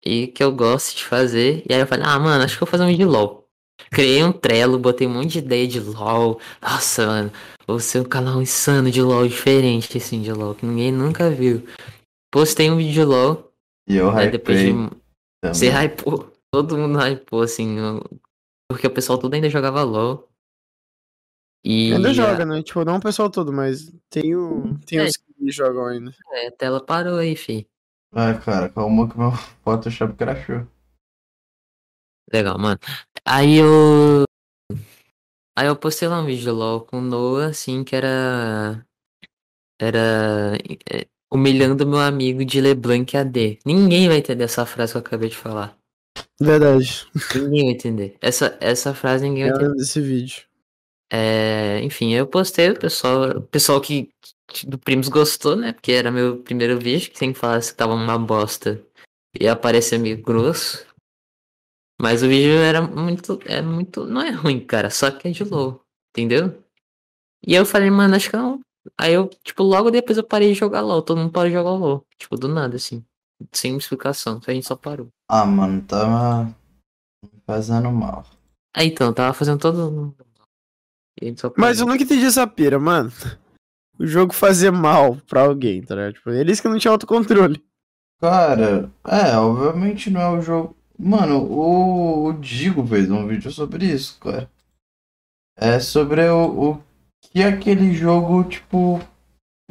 E 0.04 0.28
que 0.28 0.42
eu 0.42 0.52
gosto 0.54 0.96
de 0.96 1.04
fazer. 1.04 1.64
E 1.68 1.74
aí 1.74 1.80
eu 1.80 1.86
falei, 1.86 2.04
ah, 2.06 2.18
mano, 2.18 2.44
acho 2.44 2.56
que 2.56 2.62
eu 2.62 2.66
vou 2.66 2.70
fazer 2.72 2.84
um 2.84 2.88
vídeo 2.88 3.06
de 3.06 3.12
LOL. 3.12 3.43
Criei 3.90 4.22
um 4.24 4.32
Trello, 4.32 4.78
botei 4.78 5.06
um 5.06 5.10
monte 5.14 5.32
de 5.32 5.38
ideia 5.38 5.66
de 5.68 5.80
LOL. 5.80 6.40
Nossa, 6.60 7.06
mano, 7.06 7.32
vou 7.66 7.78
ser 7.80 8.00
um 8.00 8.04
canal 8.04 8.40
insano 8.42 8.90
de 8.90 9.00
LOL, 9.02 9.26
diferente, 9.28 9.98
assim, 9.98 10.20
de 10.22 10.32
LOL, 10.32 10.54
que 10.54 10.66
ninguém 10.66 10.90
nunca 10.92 11.30
viu. 11.30 11.62
Postei 12.32 12.70
um 12.70 12.76
vídeo 12.76 12.92
de 12.92 13.04
LOL, 13.04 13.52
E 13.88 13.96
eu 13.96 14.10
aí 14.10 14.30
depois 14.30 14.58
hypei 14.58 14.72
de 14.72 14.78
também. 15.42 15.54
você 15.54 15.68
hypou. 15.70 16.32
Todo 16.52 16.76
mundo 16.78 16.98
hypou, 16.98 17.42
assim. 17.42 17.78
eu- 17.78 18.02
Porque 18.70 18.86
o 18.86 18.90
pessoal 18.90 19.18
todo 19.18 19.34
ainda 19.34 19.48
jogava 19.50 19.82
LOL. 19.82 20.28
E 21.64 21.92
Ainda 21.94 22.12
joga, 22.12 22.44
né? 22.44 22.62
Tipo, 22.62 22.84
não 22.84 22.96
o 22.96 23.00
pessoal 23.00 23.30
todo, 23.30 23.52
mas 23.52 23.90
tem, 24.10 24.34
o, 24.36 24.76
tem 24.86 24.98
É. 24.98 25.04
os 25.04 25.16
que 25.16 25.50
jogam 25.50 25.86
ainda. 25.86 26.12
é, 26.32 26.48
a 26.48 26.52
tela 26.52 26.84
parou 26.84 27.16
aí, 27.18 27.34
fi. 27.36 27.66
Ai, 28.12 28.38
cara, 28.40 28.68
calma 28.68 29.08
que 29.08 29.18
meu 29.18 29.32
Photoshop 29.64 30.14
crashou. 30.14 30.66
Legal, 32.34 32.58
mano. 32.58 32.80
Aí 33.24 33.58
eu. 33.58 34.24
Aí 35.56 35.68
eu 35.68 35.76
postei 35.76 36.08
lá 36.08 36.20
um 36.20 36.26
vídeo 36.26 36.42
de 36.42 36.50
LOL 36.50 36.80
com 36.80 36.98
o 36.98 37.00
Noah, 37.00 37.46
assim, 37.46 37.84
que 37.84 37.94
era. 37.94 38.84
Era. 39.80 40.58
é, 40.90 41.06
Humilhando 41.32 41.86
meu 41.86 42.00
amigo 42.00 42.44
de 42.44 42.60
LeBlanc 42.60 43.16
AD. 43.16 43.58
Ninguém 43.64 44.08
vai 44.08 44.18
entender 44.18 44.44
essa 44.44 44.66
frase 44.66 44.92
que 44.92 44.96
eu 44.98 45.00
acabei 45.00 45.28
de 45.28 45.36
falar. 45.36 45.76
Verdade. 46.40 47.06
Ninguém 47.34 47.64
vai 47.66 47.72
entender. 47.74 48.16
Essa, 48.20 48.56
essa 48.60 48.92
frase 48.94 49.24
ninguém 49.24 49.44
vai 49.44 49.50
Eu 49.50 49.54
entender. 49.54 49.66
lembro 49.68 49.78
desse 49.78 50.00
vídeo. 50.00 50.42
É, 51.12 51.80
enfim, 51.82 52.12
eu 52.14 52.26
postei, 52.26 52.70
o 52.70 52.78
pessoal, 52.78 53.30
o 53.38 53.42
pessoal 53.42 53.80
que, 53.80 54.08
que 54.48 54.66
do 54.66 54.76
Primos 54.78 55.08
gostou, 55.08 55.54
né? 55.54 55.72
Porque 55.72 55.92
era 55.92 56.10
meu 56.10 56.38
primeiro 56.38 56.78
vídeo, 56.78 57.10
que 57.12 57.18
sem 57.18 57.32
falar 57.34 57.60
que 57.60 57.74
tava 57.74 57.94
uma 57.94 58.18
bosta 58.18 58.80
ia 59.40 59.52
aparecer 59.52 59.98
meio 59.98 60.20
grosso. 60.20 60.84
Mas 62.04 62.22
o 62.22 62.28
vídeo 62.28 62.58
era 62.58 62.82
muito, 62.82 63.40
é 63.46 63.62
muito, 63.62 64.04
não 64.04 64.20
é 64.20 64.28
ruim, 64.28 64.60
cara, 64.60 64.90
só 64.90 65.10
que 65.10 65.26
é 65.26 65.30
de 65.30 65.42
LoL, 65.42 65.80
entendeu? 66.10 66.62
E 67.42 67.54
eu 67.54 67.64
falei, 67.64 67.88
mano, 67.88 68.14
acho 68.14 68.28
que 68.28 68.36
não. 68.36 68.60
Aí 69.00 69.14
eu, 69.14 69.30
tipo, 69.42 69.62
logo 69.62 69.90
depois 69.90 70.18
eu 70.18 70.22
parei 70.22 70.52
de 70.52 70.58
jogar 70.58 70.82
LoL, 70.82 71.00
todo 71.00 71.16
mundo 71.16 71.32
parou 71.32 71.48
de 71.48 71.54
jogar 71.54 71.70
LoL, 71.70 72.06
tipo, 72.18 72.36
do 72.36 72.46
nada, 72.46 72.76
assim, 72.76 73.02
sem 73.52 73.74
explicação, 73.74 74.38
a 74.46 74.52
gente 74.52 74.66
só 74.66 74.76
parou. 74.76 75.08
Ah, 75.30 75.46
mano, 75.46 75.80
tava 75.80 76.54
fazendo 77.46 77.90
mal. 77.90 78.26
Aí 78.76 78.88
então, 78.88 79.10
tava 79.10 79.32
fazendo 79.32 79.60
todo. 79.60 80.14
E 81.18 81.24
a 81.24 81.28
gente 81.30 81.40
só 81.40 81.50
Mas 81.56 81.80
eu 81.80 81.86
nunca 81.86 82.02
entendi 82.02 82.26
essa 82.26 82.46
pira, 82.46 82.78
mano. 82.78 83.10
O 83.98 84.06
jogo 84.06 84.34
fazer 84.34 84.70
mal 84.70 85.16
pra 85.26 85.44
alguém, 85.44 85.82
tá 85.82 85.94
ligado? 85.94 86.12
Tipo, 86.12 86.28
eles 86.32 86.60
que 86.60 86.68
não 86.68 86.78
tinham 86.78 86.92
autocontrole. 86.92 87.64
Cara, 88.20 88.92
é, 89.06 89.38
obviamente 89.38 90.10
não 90.10 90.20
é 90.20 90.28
o 90.28 90.42
jogo. 90.42 90.76
Mano, 90.98 91.38
o, 91.42 92.26
o 92.28 92.32
Digo 92.34 92.86
fez 92.86 93.10
um 93.10 93.26
vídeo 93.26 93.50
sobre 93.50 93.86
isso, 93.86 94.18
cara. 94.20 94.48
É 95.56 95.78
sobre 95.78 96.22
o, 96.28 96.44
o 96.72 96.80
que 97.20 97.42
aquele 97.42 97.92
jogo, 97.94 98.44
tipo, 98.44 99.00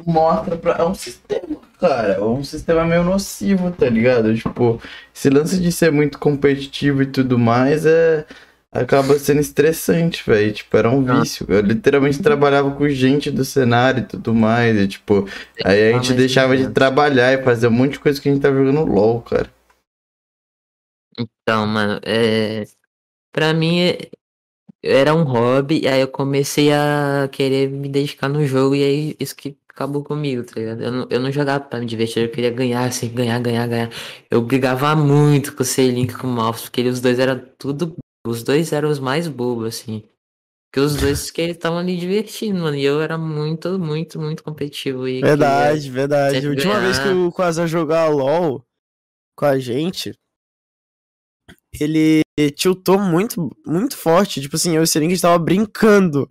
mostra 0.06 0.56
pra. 0.56 0.76
É 0.76 0.84
um 0.84 0.94
sistema, 0.94 1.56
cara. 1.80 2.14
É 2.14 2.20
um 2.20 2.42
sistema 2.44 2.84
meio 2.84 3.04
nocivo, 3.04 3.70
tá 3.70 3.88
ligado? 3.88 4.34
Tipo, 4.36 4.80
esse 5.14 5.30
lance 5.30 5.58
de 5.60 5.70
ser 5.72 5.90
muito 5.92 6.18
competitivo 6.18 7.02
e 7.02 7.06
tudo 7.06 7.38
mais 7.38 7.86
é. 7.86 8.26
Acaba 8.72 9.16
sendo 9.20 9.40
estressante, 9.40 10.24
velho. 10.28 10.52
Tipo, 10.52 10.76
era 10.76 10.90
um 10.90 11.08
Ah. 11.08 11.20
vício. 11.20 11.46
Eu 11.48 11.60
literalmente 11.60 12.20
trabalhava 12.20 12.72
com 12.72 12.88
gente 12.88 13.30
do 13.30 13.44
cenário 13.44 14.00
e 14.00 14.06
tudo 14.06 14.34
mais. 14.34 14.76
E, 14.76 14.88
tipo, 14.88 15.28
aí 15.64 15.92
a 15.92 15.96
Ah, 15.96 16.02
gente 16.02 16.12
deixava 16.14 16.56
de 16.56 16.62
entendo. 16.64 16.74
trabalhar 16.74 17.32
e 17.32 17.42
fazer 17.44 17.68
um 17.68 17.70
monte 17.70 17.92
de 17.92 18.00
coisa 18.00 18.20
que 18.20 18.28
a 18.28 18.32
gente 18.32 18.42
tá 18.42 18.50
jogando 18.52 18.84
LOL, 18.84 19.20
cara. 19.22 19.48
Então, 21.18 21.66
mano, 21.66 22.00
é... 22.04 22.64
pra 23.32 23.54
mim 23.54 23.80
é- 23.80 24.10
era 24.82 25.14
um 25.14 25.22
hobby, 25.24 25.80
e 25.82 25.88
aí 25.88 26.00
eu 26.00 26.08
comecei 26.08 26.72
a 26.72 27.28
querer 27.32 27.70
me 27.70 27.88
dedicar 27.88 28.28
no 28.28 28.44
jogo, 28.46 28.74
e 28.74 28.82
aí 28.84 29.16
isso 29.18 29.34
que 29.34 29.56
acabou 29.68 30.04
comigo, 30.04 30.44
tá 30.44 30.54
ligado? 30.60 30.82
Eu 30.82 30.92
não, 30.92 31.06
eu 31.10 31.20
não 31.20 31.32
jogava 31.32 31.64
pra 31.64 31.80
me 31.80 31.86
divertir, 31.86 32.22
eu 32.24 32.30
queria 32.30 32.50
ganhar, 32.50 32.84
assim, 32.84 33.08
ganhar, 33.12 33.40
ganhar, 33.40 33.66
ganhar. 33.66 33.90
Eu 34.30 34.42
brigava 34.42 34.94
muito 34.94 35.54
com 35.56 35.62
o 35.62 35.66
Seilink 35.66 36.12
e 36.14 36.16
com 36.16 36.26
o 36.26 36.30
Malphus, 36.30 36.64
porque 36.64 36.82
os 36.88 37.00
dois 37.00 37.18
eram 37.18 37.40
tudo. 37.58 37.96
Os 38.26 38.42
dois 38.42 38.72
eram 38.72 38.88
os 38.90 38.98
mais 38.98 39.26
bobos, 39.28 39.66
assim. 39.66 40.02
Porque 40.70 40.84
os 40.84 40.96
dois 40.96 41.30
que 41.30 41.40
eles 41.40 41.56
estavam 41.56 41.78
ali 41.78 41.96
divertindo, 41.96 42.60
mano, 42.60 42.76
e 42.76 42.84
eu 42.84 43.00
era 43.00 43.16
muito, 43.16 43.78
muito, 43.78 44.20
muito 44.20 44.42
competitivo. 44.42 45.06
E 45.08 45.14
queria- 45.14 45.28
Verdade, 45.28 45.90
verdade. 45.90 46.36
A 46.36 46.40
sempre 46.40 46.48
última 46.56 46.80
vez 46.80 46.98
que 46.98 47.04
ganhar. 47.04 47.16
o 47.26 47.32
Quasar 47.32 47.66
jogar 47.68 48.08
LOL 48.08 48.64
com 49.36 49.44
a 49.46 49.58
gente, 49.58 50.12
ele 51.80 52.22
tiltou 52.56 52.98
muito, 52.98 53.50
muito 53.66 53.96
forte. 53.96 54.40
Tipo 54.40 54.56
assim, 54.56 54.74
eu 54.74 54.80
e 54.82 54.84
o 54.84 54.86
Sering, 54.86 55.06
a 55.06 55.10
gente 55.10 55.22
tava 55.22 55.38
brincando. 55.38 56.28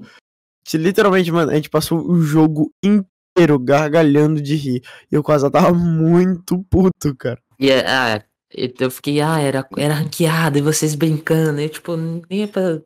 Que, 0.66 0.78
literalmente, 0.78 1.32
mano, 1.32 1.52
a 1.52 1.56
gente 1.56 1.70
passou 1.70 2.00
o 2.00 2.22
jogo 2.22 2.72
inteiro 2.84 3.60
gargalhando 3.60 4.42
de 4.42 4.56
rir. 4.56 4.82
E 5.12 5.18
o 5.18 5.24
Quasar 5.24 5.52
tava 5.52 5.74
muito 5.74 6.64
puto, 6.70 7.16
cara. 7.18 7.40
E 7.60 7.70
é, 7.70 7.86
ah, 7.88 8.24
e 8.56 8.74
eu 8.80 8.90
fiquei, 8.92 9.20
ah, 9.22 9.40
era, 9.40 9.68
era 9.78 9.94
ranqueado, 9.96 10.58
e 10.58 10.62
vocês 10.62 10.96
brincando, 10.96 11.60
eu 11.60 11.70
tipo, 11.70 11.96
nem 11.98 12.44
é 12.44 12.48
pra. 12.48 12.80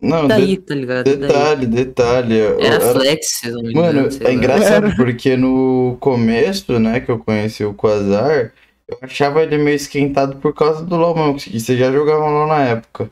Não, 0.00 0.26
Daí, 0.26 0.56
de- 0.56 0.62
tá 0.62 0.74
ligado? 0.74 1.04
Daí. 1.04 1.16
detalhe, 1.16 1.66
detalhe. 1.66 2.34
eu- 2.36 2.60
Era 2.60 2.74
era- 2.74 2.92
flex, 2.92 3.26
se 3.38 3.50
não 3.50 3.62
me 3.62 3.72
Mano, 3.72 3.90
engano. 4.00 4.10
sei 4.10 4.26
é 4.26 4.32
engraçado 4.34 4.86
Era. 4.86 4.96
porque 4.96 5.36
no 5.36 5.96
começo, 6.00 6.76
né, 6.80 6.98
que 6.98 7.08
eu 7.10 7.20
conheci 7.20 7.64
o 7.64 7.72
Quasar, 7.72 8.52
eu 8.88 8.98
achava 9.02 9.42
ele 9.42 9.58
meio 9.58 9.76
esquentado 9.76 10.36
por 10.36 10.54
causa 10.54 10.84
do 10.84 10.96
LoL 10.96 11.14
mesmo, 11.14 11.36
que 11.36 11.58
você 11.58 11.76
já 11.76 11.90
jogava 11.92 12.28
LoL 12.28 12.46
na 12.46 12.62
época. 12.62 13.10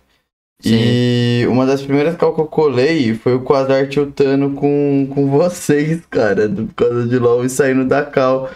E 0.62 1.46
uma 1.48 1.64
das 1.64 1.80
primeiras 1.80 2.16
cal 2.16 2.34
que 2.34 2.40
eu 2.40 2.46
colei 2.46 3.14
foi 3.14 3.34
o 3.34 3.40
Quasar 3.40 3.88
tiltando 3.88 4.50
com, 4.50 5.08
com 5.10 5.26
vocês, 5.26 6.02
cara, 6.10 6.46
por 6.50 6.74
causa 6.74 7.08
de 7.08 7.18
LoL 7.18 7.46
e 7.46 7.48
saindo 7.48 7.86
da 7.86 8.04
cal. 8.04 8.50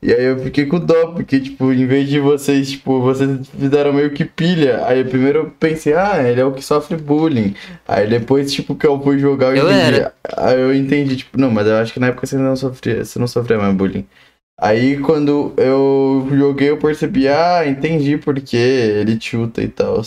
E 0.00 0.10
aí 0.10 0.24
eu 0.24 0.38
fiquei 0.38 0.64
com 0.64 0.78
dó, 0.80 1.08
porque, 1.08 1.38
tipo, 1.38 1.70
em 1.70 1.86
vez 1.86 2.08
de 2.08 2.18
vocês, 2.18 2.70
tipo, 2.70 3.02
vocês 3.02 3.46
fizeram 3.48 3.92
meio 3.92 4.10
que 4.12 4.24
pilha. 4.24 4.86
Aí 4.86 5.04
primeiro 5.04 5.40
eu 5.40 5.50
pensei, 5.50 5.92
ah, 5.92 6.22
ele 6.22 6.40
é 6.40 6.44
o 6.44 6.52
que 6.52 6.64
sofre 6.64 6.96
bullying. 6.96 7.54
Aí 7.86 8.08
depois, 8.08 8.50
tipo, 8.50 8.74
que 8.74 8.86
eu 8.86 8.98
fui 9.02 9.18
jogar, 9.18 9.54
eu 9.54 9.68
Eu 9.68 9.70
entendi. 9.70 9.96
era. 9.96 10.14
Aí 10.38 10.58
eu 10.58 10.74
entendi, 10.74 11.16
tipo, 11.16 11.38
não, 11.38 11.50
mas 11.50 11.66
eu 11.66 11.76
acho 11.76 11.92
que 11.92 12.00
na 12.00 12.06
época 12.06 12.26
você 12.26 12.38
não 12.38 12.56
sofria, 12.56 13.04
você 13.04 13.18
não 13.18 13.26
sofria 13.26 13.58
mais 13.58 13.74
bullying. 13.74 14.06
Aí 14.60 15.00
quando 15.00 15.54
eu 15.56 16.28
joguei, 16.30 16.68
eu 16.68 16.78
percebi, 16.78 17.26
ah, 17.26 17.66
entendi 17.66 18.18
porque 18.18 18.56
ele 18.56 19.16
tilta 19.18 19.62
e 19.62 19.68
tal. 19.68 20.02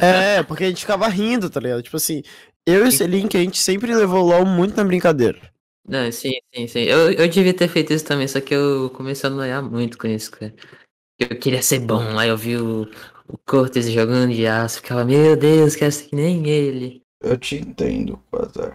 É, 0.00 0.42
porque 0.44 0.64
a 0.64 0.68
gente 0.68 0.82
ficava 0.82 1.08
rindo, 1.08 1.50
tá 1.50 1.58
ligado? 1.58 1.82
Tipo 1.82 1.96
assim, 1.96 2.22
eu 2.64 2.86
e 2.86 2.88
o 2.88 2.92
Selink, 2.92 3.36
a 3.36 3.40
gente 3.40 3.58
sempre 3.58 3.94
levou 3.94 4.24
o 4.24 4.28
LOL 4.28 4.46
muito 4.46 4.76
na 4.76 4.84
brincadeira. 4.84 5.40
Não, 5.86 6.12
sim, 6.12 6.34
sim, 6.54 6.68
sim. 6.68 6.80
Eu, 6.80 7.10
eu 7.12 7.28
devia 7.28 7.54
ter 7.54 7.66
feito 7.66 7.92
isso 7.92 8.04
também, 8.04 8.28
só 8.28 8.40
que 8.40 8.54
eu 8.54 8.90
comecei 8.90 9.28
a 9.28 9.32
noiar 9.32 9.62
muito 9.62 9.98
com 9.98 10.06
isso, 10.06 10.30
cara. 10.30 10.54
Eu 11.18 11.36
queria 11.38 11.62
ser 11.62 11.80
bom, 11.80 12.16
aí 12.18 12.28
eu 12.28 12.36
vi 12.36 12.56
o, 12.56 12.82
o 13.26 13.38
Cortez 13.38 13.90
jogando 13.90 14.32
de 14.32 14.46
aço, 14.46 14.76
ficava, 14.76 15.04
meu 15.04 15.36
Deus, 15.36 15.74
quero 15.74 15.90
ser 15.90 16.08
que 16.08 16.14
nem 16.14 16.46
ele. 16.46 17.02
Eu 17.20 17.36
te 17.36 17.56
entendo, 17.56 18.22
Quasar. 18.30 18.74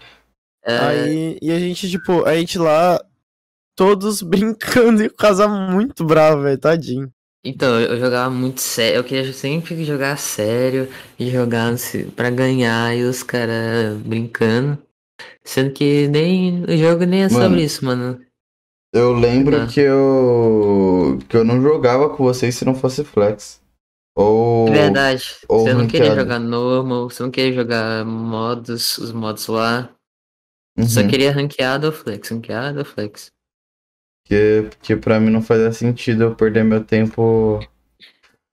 É, 0.65 0.77
Aí, 0.79 1.39
e 1.41 1.51
a 1.51 1.59
gente, 1.59 1.89
tipo, 1.89 2.25
a 2.25 2.35
gente 2.35 2.57
lá, 2.57 2.99
todos 3.75 4.21
brincando 4.23 5.03
e 5.03 5.07
o 5.07 5.13
Quasar 5.13 5.49
muito 5.49 6.05
bravo, 6.05 6.43
velho, 6.43 6.57
tadinho. 6.57 7.11
Então, 7.45 7.79
eu 7.79 7.99
jogava 7.99 8.29
muito 8.33 8.61
sério, 8.61 8.97
eu 8.99 9.03
queria 9.03 9.33
sempre 9.33 9.83
jogar 9.83 10.17
sério 10.17 10.87
e 11.19 11.29
jogar 11.29 11.73
pra 12.15 12.29
ganhar 12.29 12.95
e 12.95 13.03
os 13.03 13.21
caras 13.21 13.97
brincando. 13.97 14.77
Sendo 15.43 15.71
que 15.73 16.07
nem 16.07 16.63
o 16.63 16.77
jogo 16.77 17.05
nem 17.05 17.23
é 17.23 17.29
Mano, 17.29 17.43
sobre 17.45 17.63
isso, 17.63 17.83
mano. 17.85 18.19
Eu 18.93 19.11
lembro 19.13 19.61
Ah. 19.61 19.67
que 19.67 19.79
eu 19.81 21.19
que 21.27 21.35
eu 21.35 21.43
não 21.43 21.61
jogava 21.61 22.09
com 22.09 22.23
vocês 22.23 22.55
se 22.55 22.63
não 22.63 22.73
fosse 22.75 23.03
flex. 23.03 23.61
Ou 24.15 24.67
verdade, 24.71 25.35
ou 25.49 25.59
você 25.59 25.73
não 25.73 25.87
queria 25.87 26.13
ranqueado. 26.13 26.21
jogar 26.21 26.39
normal, 26.39 27.09
você 27.09 27.23
não 27.23 27.31
queria 27.31 27.53
jogar 27.53 28.05
modos, 28.05 28.97
os 28.99 29.11
modos 29.11 29.47
lá. 29.47 29.89
Só 30.87 31.01
Uhum. 31.01 31.07
queria 31.07 31.31
ranqueado 31.31 31.87
ou 31.87 31.93
flex, 31.93 32.29
ranqueado 32.29 32.79
ou 32.79 32.85
flex. 32.85 33.31
Porque, 34.23 34.67
porque 34.69 34.95
pra 34.95 35.19
mim 35.19 35.29
não 35.29 35.41
fazia 35.41 35.71
sentido 35.71 36.23
eu 36.23 36.35
perder 36.35 36.63
meu 36.63 36.83
tempo. 36.83 37.59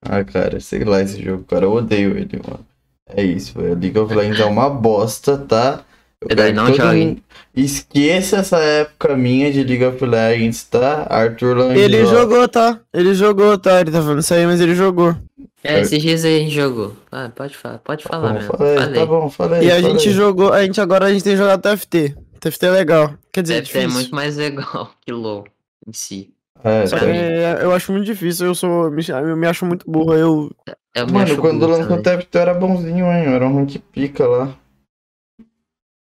Ah, 0.02 0.24
cara, 0.24 0.58
sei 0.60 0.84
lá 0.84 1.00
esse 1.02 1.22
jogo, 1.22 1.44
cara. 1.44 1.64
Eu 1.66 1.72
odeio 1.72 2.16
ele, 2.16 2.40
mano. 2.46 2.66
É 3.08 3.22
isso, 3.22 3.58
velho. 3.60 3.78
League 3.78 3.98
of 3.98 4.14
Legends 4.14 4.40
é 4.40 4.44
uma 4.44 4.68
bosta, 4.70 5.36
tá? 5.38 5.84
Eu 6.20 6.28
quero 6.28 6.54
não 6.54 6.72
joguem. 6.74 7.06
mundo 7.08 7.22
Esqueça 7.56 8.36
essa 8.38 8.58
época 8.58 9.16
minha 9.16 9.50
de 9.52 9.62
League 9.64 9.84
of 9.84 10.04
Legends, 10.04 10.64
tá? 10.64 11.06
Arthur 11.08 11.56
Langlois. 11.56 11.80
Ele 11.80 12.06
jogou, 12.06 12.48
tá? 12.48 12.80
Ele 12.92 13.14
jogou, 13.14 13.58
tá? 13.58 13.80
Ele 13.80 13.90
tá 13.90 14.00
falando 14.02 14.20
isso 14.20 14.32
aí, 14.34 14.46
mas 14.46 14.60
ele 14.60 14.74
jogou. 14.74 15.16
É, 15.62 15.74
É. 15.78 15.80
esses 15.80 16.00
dias 16.00 16.24
aí 16.24 16.36
a 16.36 16.38
gente 16.40 16.54
jogou. 16.54 16.96
Ah, 17.10 17.30
pode 17.34 17.56
falar, 17.56 17.78
pode 17.78 18.02
Tá 18.04 18.08
falar 18.10 18.28
bom, 18.28 18.34
mesmo. 18.38 18.56
falei, 18.56 18.76
Falei. 18.78 18.94
tá 19.00 19.06
bom, 19.06 19.30
falei. 19.30 19.62
E 19.62 19.70
a 19.72 19.80
falei. 19.80 19.98
gente 19.98 20.10
jogou, 20.12 20.52
a 20.52 20.62
gente 20.62 20.80
agora 20.80 21.06
a 21.06 21.12
gente 21.12 21.24
tem 21.24 21.36
jogado 21.36 21.60
TFT. 21.62 22.14
TFT 22.38 22.66
é 22.66 22.70
legal. 22.70 23.14
Quer 23.32 23.42
dizer, 23.42 23.54
é 23.54 23.56
Deve 23.56 23.66
ser 23.72 23.78
difícil. 23.80 23.94
muito 24.00 24.14
mais 24.14 24.36
legal 24.36 24.90
que 25.04 25.12
LoL 25.12 25.44
em 25.86 25.92
si. 25.92 26.34
É, 26.62 26.86
Só 26.86 26.96
tá. 26.96 27.04
que 27.04 27.10
é, 27.10 27.64
eu 27.64 27.72
acho 27.72 27.92
muito 27.92 28.04
difícil, 28.04 28.46
eu 28.46 28.54
sou. 28.54 28.84
Eu 28.84 28.90
me, 28.90 29.02
eu 29.08 29.36
me 29.36 29.46
acho 29.46 29.64
muito 29.64 29.90
burro, 29.90 30.14
eu. 30.14 30.50
Eu 30.94 31.06
me 31.06 31.12
Mano, 31.12 31.24
acho 31.24 31.40
quando 31.40 31.60
burro 31.60 31.72
lançou 31.78 31.96
o. 31.96 32.02
TFT 32.02 32.38
eu 32.38 32.42
era 32.42 32.54
bonzinho, 32.54 33.06
hein? 33.06 33.24
Eu 33.24 33.32
era 33.32 33.46
um 33.46 33.56
rank 33.56 33.78
pica 33.92 34.26
lá. 34.26 34.54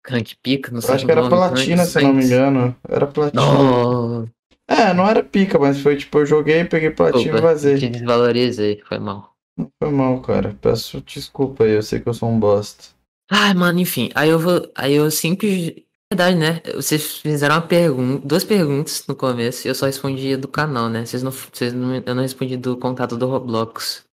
Rank 0.06 0.34
pica, 0.42 0.70
não 0.70 0.78
Eu 0.78 0.82
sei 0.82 0.94
acho 0.94 1.04
que 1.04 1.12
era 1.12 1.28
platina, 1.28 1.84
se 1.84 2.00
não 2.00 2.14
me 2.14 2.24
engano. 2.24 2.76
Era 2.88 3.06
platina. 3.06 3.42
Não, 3.42 4.28
É, 4.66 4.94
não 4.94 5.06
era 5.08 5.22
pica, 5.22 5.58
mas 5.58 5.80
foi 5.80 5.96
tipo, 5.96 6.18
eu 6.18 6.26
joguei, 6.26 6.64
peguei 6.64 6.90
platina 6.90 7.20
e 7.20 7.24
desculpa, 7.24 7.46
vazei. 7.48 7.76
te 7.76 7.88
desvalorizei, 7.88 8.82
foi 8.86 8.98
mal. 8.98 9.34
Foi 9.82 9.90
mal, 9.90 10.20
cara. 10.22 10.56
Peço 10.60 11.00
desculpa 11.02 11.64
aí, 11.64 11.72
eu 11.72 11.82
sei 11.82 12.00
que 12.00 12.08
eu 12.08 12.14
sou 12.14 12.28
um 12.28 12.38
bosta. 12.38 12.84
Ai, 13.30 13.52
mano, 13.54 13.80
enfim, 13.80 14.10
aí 14.14 14.30
eu 14.30 14.38
vou. 14.38 14.70
Aí 14.74 14.94
eu 14.94 15.10
sempre. 15.10 15.86
Verdade, 16.10 16.36
né? 16.38 16.62
Vocês 16.74 17.18
fizeram 17.18 17.56
uma 17.56 17.66
pergunta, 17.66 18.26
duas 18.26 18.42
perguntas 18.42 19.04
no 19.06 19.14
começo 19.14 19.66
e 19.66 19.70
eu 19.70 19.74
só 19.74 19.86
respondi 19.86 20.36
do 20.36 20.48
canal, 20.48 20.88
né? 20.88 21.04
Vocês 21.04 21.22
não, 21.22 21.30
vocês 21.30 21.72
não, 21.74 21.94
eu 21.94 22.14
não 22.14 22.22
respondi 22.22 22.56
do 22.56 22.76
contato 22.78 23.16
do 23.16 23.26
Roblox. 23.26 24.06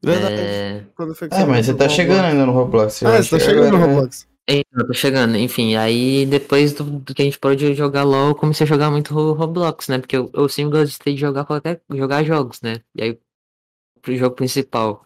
Verdade. 0.00 0.34
É, 0.34 0.86
É, 1.32 1.44
mas 1.44 1.66
você 1.66 1.72
tá 1.74 1.78
voltou 1.78 1.88
chegando 1.88 2.24
ainda 2.24 2.46
no 2.46 2.52
Roblox. 2.52 3.00
Roblox? 3.02 3.02
Ah, 3.02 3.22
você 3.22 3.38
tá 3.38 3.44
chegando 3.44 3.72
no 3.76 3.84
Roblox. 3.84 4.28
é, 4.48 4.60
eu 4.72 4.86
tô 4.86 4.94
chegando, 4.94 5.36
enfim, 5.36 5.74
aí 5.74 6.24
depois 6.24 6.72
do, 6.72 6.84
do 6.84 7.12
que 7.12 7.20
a 7.22 7.24
gente 7.24 7.38
pôde 7.38 7.74
jogar 7.74 8.04
LOL, 8.04 8.28
eu 8.28 8.34
comecei 8.36 8.64
a 8.64 8.68
jogar 8.68 8.88
muito 8.88 9.12
Ro- 9.12 9.32
Roblox, 9.32 9.88
né? 9.88 9.98
Porque 9.98 10.16
eu, 10.16 10.30
eu 10.32 10.48
sempre 10.48 10.78
gostei 10.78 11.14
de 11.14 11.20
jogar 11.20 11.44
qualquer. 11.44 11.82
jogar 11.90 12.22
jogos, 12.22 12.62
né? 12.62 12.80
E 12.94 13.02
aí, 13.02 13.20
pro 14.00 14.16
jogo 14.16 14.36
principal, 14.36 15.04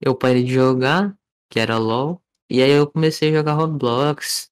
eu 0.00 0.12
parei 0.16 0.42
de 0.42 0.52
jogar, 0.52 1.16
que 1.48 1.60
era 1.60 1.78
LOL, 1.78 2.20
e 2.50 2.60
aí 2.60 2.70
eu 2.72 2.88
comecei 2.88 3.30
a 3.30 3.32
jogar 3.38 3.52
Roblox 3.54 4.50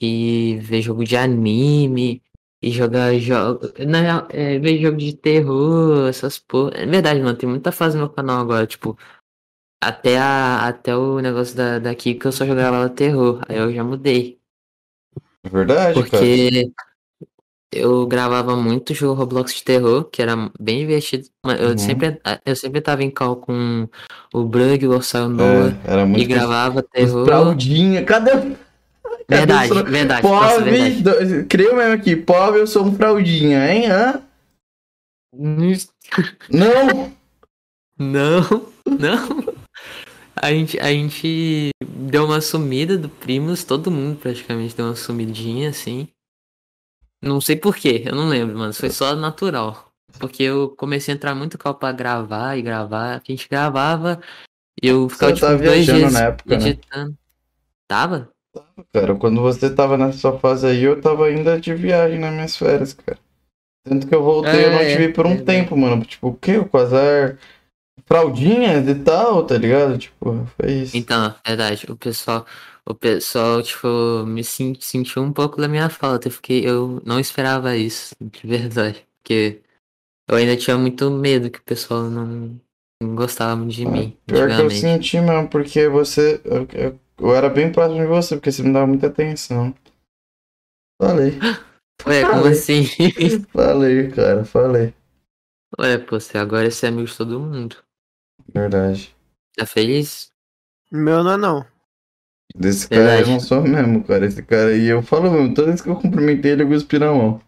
e 0.00 0.58
ver 0.62 0.82
jogo 0.82 1.04
de 1.04 1.16
anime. 1.16 2.22
E 2.60 2.72
jogar 2.72 3.16
jogo. 3.18 3.60
Na 3.86 4.00
real, 4.00 4.26
é, 4.30 4.58
ver 4.58 4.80
jogo 4.82 4.96
de 4.96 5.12
terror, 5.16 6.08
essas 6.08 6.38
porra. 6.40 6.72
É 6.74 6.86
verdade, 6.86 7.20
mano, 7.20 7.36
tem 7.38 7.48
muita 7.48 7.70
fase 7.70 7.96
no 7.96 8.04
meu 8.04 8.12
canal 8.12 8.40
agora, 8.40 8.66
tipo. 8.66 8.98
Até, 9.80 10.18
a, 10.18 10.66
até 10.66 10.96
o 10.96 11.20
negócio 11.20 11.56
da, 11.56 11.78
daqui 11.78 12.14
que 12.14 12.26
eu 12.26 12.32
só 12.32 12.44
jogava 12.44 12.88
terror. 12.90 13.40
Aí 13.48 13.56
eu 13.58 13.72
já 13.72 13.84
mudei. 13.84 14.40
É 15.44 15.48
verdade, 15.48 15.94
cara. 15.94 16.08
Porque 16.10 16.72
eu 17.72 18.06
gravava 18.06 18.56
muito 18.56 18.92
jogo 18.92 19.14
Roblox 19.14 19.54
de 19.54 19.62
terror, 19.62 20.04
que 20.04 20.20
era 20.20 20.34
bem 20.58 20.80
divertido. 20.80 21.28
Eu, 21.60 21.70
Uhum. 21.70 21.78
sempre, 21.78 22.20
eu 22.44 22.56
sempre 22.56 22.80
tava 22.80 23.04
em 23.04 23.10
call 23.10 23.36
com 23.36 23.88
o 24.34 24.44
Brug, 24.44 24.84
o 24.86 24.92
Orsaio 24.92 25.28
Noah, 25.28 25.68
É, 25.86 25.92
era 25.92 26.06
muito 26.06 26.22
e 26.24 26.26
gravava 26.26 26.82
terror. 26.82 27.24
Fraldinha, 27.24 28.04
cadê? 28.04 28.32
Verdade, 29.30 29.82
verdade, 29.90 30.22
Pobre, 30.22 30.70
verdade. 30.70 31.02
do- 31.02 31.46
creio 31.46 31.76
mesmo 31.76 31.92
aqui, 31.92 32.16
pobre 32.16 32.60
eu 32.60 32.66
sou 32.66 32.86
um 32.86 32.94
fraldinha, 32.94 33.70
hein? 33.70 33.86
Hã? 33.90 34.22
Não! 36.50 37.12
Não, 37.98 38.40
não. 38.86 39.54
A 40.40 40.50
gente, 40.52 40.78
a 40.78 40.86
gente 40.90 41.70
deu 41.84 42.24
uma 42.24 42.40
sumida 42.40 42.96
do 42.96 43.08
Primos, 43.08 43.64
todo 43.64 43.90
mundo 43.90 44.18
praticamente 44.18 44.74
deu 44.76 44.86
uma 44.86 44.94
sumidinha 44.94 45.70
assim. 45.70 46.08
Não 47.20 47.40
sei 47.40 47.56
porquê, 47.56 48.04
eu 48.06 48.14
não 48.14 48.28
lembro, 48.28 48.56
mano. 48.56 48.72
Foi 48.72 48.88
só 48.90 49.16
natural. 49.16 49.90
Porque 50.20 50.44
eu 50.44 50.70
comecei 50.70 51.12
a 51.12 51.16
entrar 51.16 51.34
muito 51.34 51.58
calmo 51.58 51.78
pra 51.78 51.90
gravar 51.92 52.56
e 52.56 52.62
gravar. 52.62 53.16
A 53.16 53.22
gente 53.24 53.48
gravava 53.48 54.22
e 54.80 54.86
eu 54.88 55.08
ficava 55.08 55.32
Você 55.32 55.34
tipo 55.34 55.46
tava 55.48 55.58
dois 55.62 55.84
viajando 55.86 55.98
dias 55.98 56.12
na 56.12 56.20
época, 56.20 56.58
né? 56.58 56.68
editando. 56.68 57.18
Tava? 58.58 58.86
Cara, 58.92 59.14
quando 59.16 59.40
você 59.40 59.72
tava 59.74 59.96
nessa 59.96 60.18
sua 60.18 60.38
fase 60.38 60.66
aí, 60.66 60.82
eu 60.82 61.00
tava 61.00 61.26
ainda 61.26 61.60
de 61.60 61.74
viagem 61.74 62.18
nas 62.18 62.32
minhas 62.32 62.56
férias, 62.56 62.92
cara. 62.94 63.18
Tanto 63.84 64.06
que 64.06 64.14
eu 64.14 64.22
voltei, 64.22 64.64
eu 64.66 64.70
não 64.70 64.78
É, 64.80 64.88
te 64.88 64.98
vi 64.98 65.12
por 65.12 65.26
um 65.26 65.36
é, 65.36 65.42
tempo, 65.42 65.76
mano. 65.76 66.04
Tipo, 66.04 66.28
o 66.28 66.34
quê? 66.34 66.58
O 66.58 66.68
Quasar. 66.68 67.38
Fraldinhas 68.06 68.88
e 68.88 68.94
tal, 68.94 69.44
tá 69.44 69.58
ligado? 69.58 69.98
Tipo, 69.98 70.46
foi 70.56 70.72
isso. 70.72 70.96
Então, 70.96 71.34
verdade, 71.46 71.86
o 71.90 71.96
pessoal, 71.96 72.46
o 72.86 72.94
pessoal, 72.94 73.62
tipo, 73.62 74.24
me 74.26 74.42
sen- 74.42 74.74
sentiu 74.80 75.22
um 75.22 75.32
pouco 75.32 75.60
da 75.60 75.68
minha 75.68 75.90
falta. 75.90 76.28
Eu 76.28 76.32
fiquei, 76.32 76.66
eu 76.66 77.02
não 77.04 77.20
esperava 77.20 77.76
isso, 77.76 78.14
de 78.20 78.46
verdade. 78.46 79.06
Porque 79.20 79.60
eu 80.28 80.36
ainda 80.36 80.56
tinha 80.56 80.78
muito 80.78 81.10
medo 81.10 81.50
que 81.50 81.58
o 81.58 81.62
pessoal 81.64 82.04
não, 82.04 82.58
não 83.02 83.14
gostava 83.14 83.56
muito 83.56 83.72
de 83.74 83.84
mim, 83.86 84.16
Pior 84.26 84.48
que 84.48 84.60
eu 84.62 84.70
senti 84.70 85.20
mesmo, 85.20 85.48
porque 85.48 85.88
você. 85.88 86.40
Eu, 86.44 86.66
eu- 86.72 87.00
eu 87.18 87.34
era 87.34 87.48
bem 87.48 87.72
próximo 87.72 88.00
de 88.00 88.06
você, 88.06 88.36
porque 88.36 88.52
você 88.52 88.62
me 88.62 88.72
dava 88.72 88.86
muita 88.86 89.08
atenção. 89.08 89.74
Falei. 91.00 91.38
Ué, 92.06 92.22
como 92.22 92.36
Falei. 92.36 92.52
assim? 92.52 92.84
Falei, 93.52 94.10
cara, 94.10 94.44
falei. 94.44 94.94
Ué, 95.78 95.98
pô, 95.98 96.18
você 96.18 96.38
agora 96.38 96.68
é 96.68 96.86
amigo 96.86 97.06
de 97.06 97.16
todo 97.16 97.40
mundo. 97.40 97.76
Verdade. 98.52 99.14
Tá 99.56 99.66
feliz? 99.66 100.32
Meu 100.90 101.22
não 101.22 101.32
é 101.32 101.36
não. 101.36 101.66
Desse 102.54 102.88
cara 102.88 103.02
eu 103.02 103.06
Verdade. 103.08 103.30
não 103.30 103.40
sou 103.40 103.62
mesmo, 103.62 104.04
cara. 104.04 104.24
Esse 104.26 104.42
cara 104.42 104.70
aí, 104.70 104.86
eu 104.86 105.02
falo 105.02 105.30
mesmo, 105.30 105.54
toda 105.54 105.68
vez 105.68 105.82
que 105.82 105.88
eu 105.88 105.96
cumprimentei 106.00 106.52
ele, 106.52 106.62
eu 106.62 106.68
cuspi 106.68 106.98
na 106.98 107.12
mão. 107.12 107.42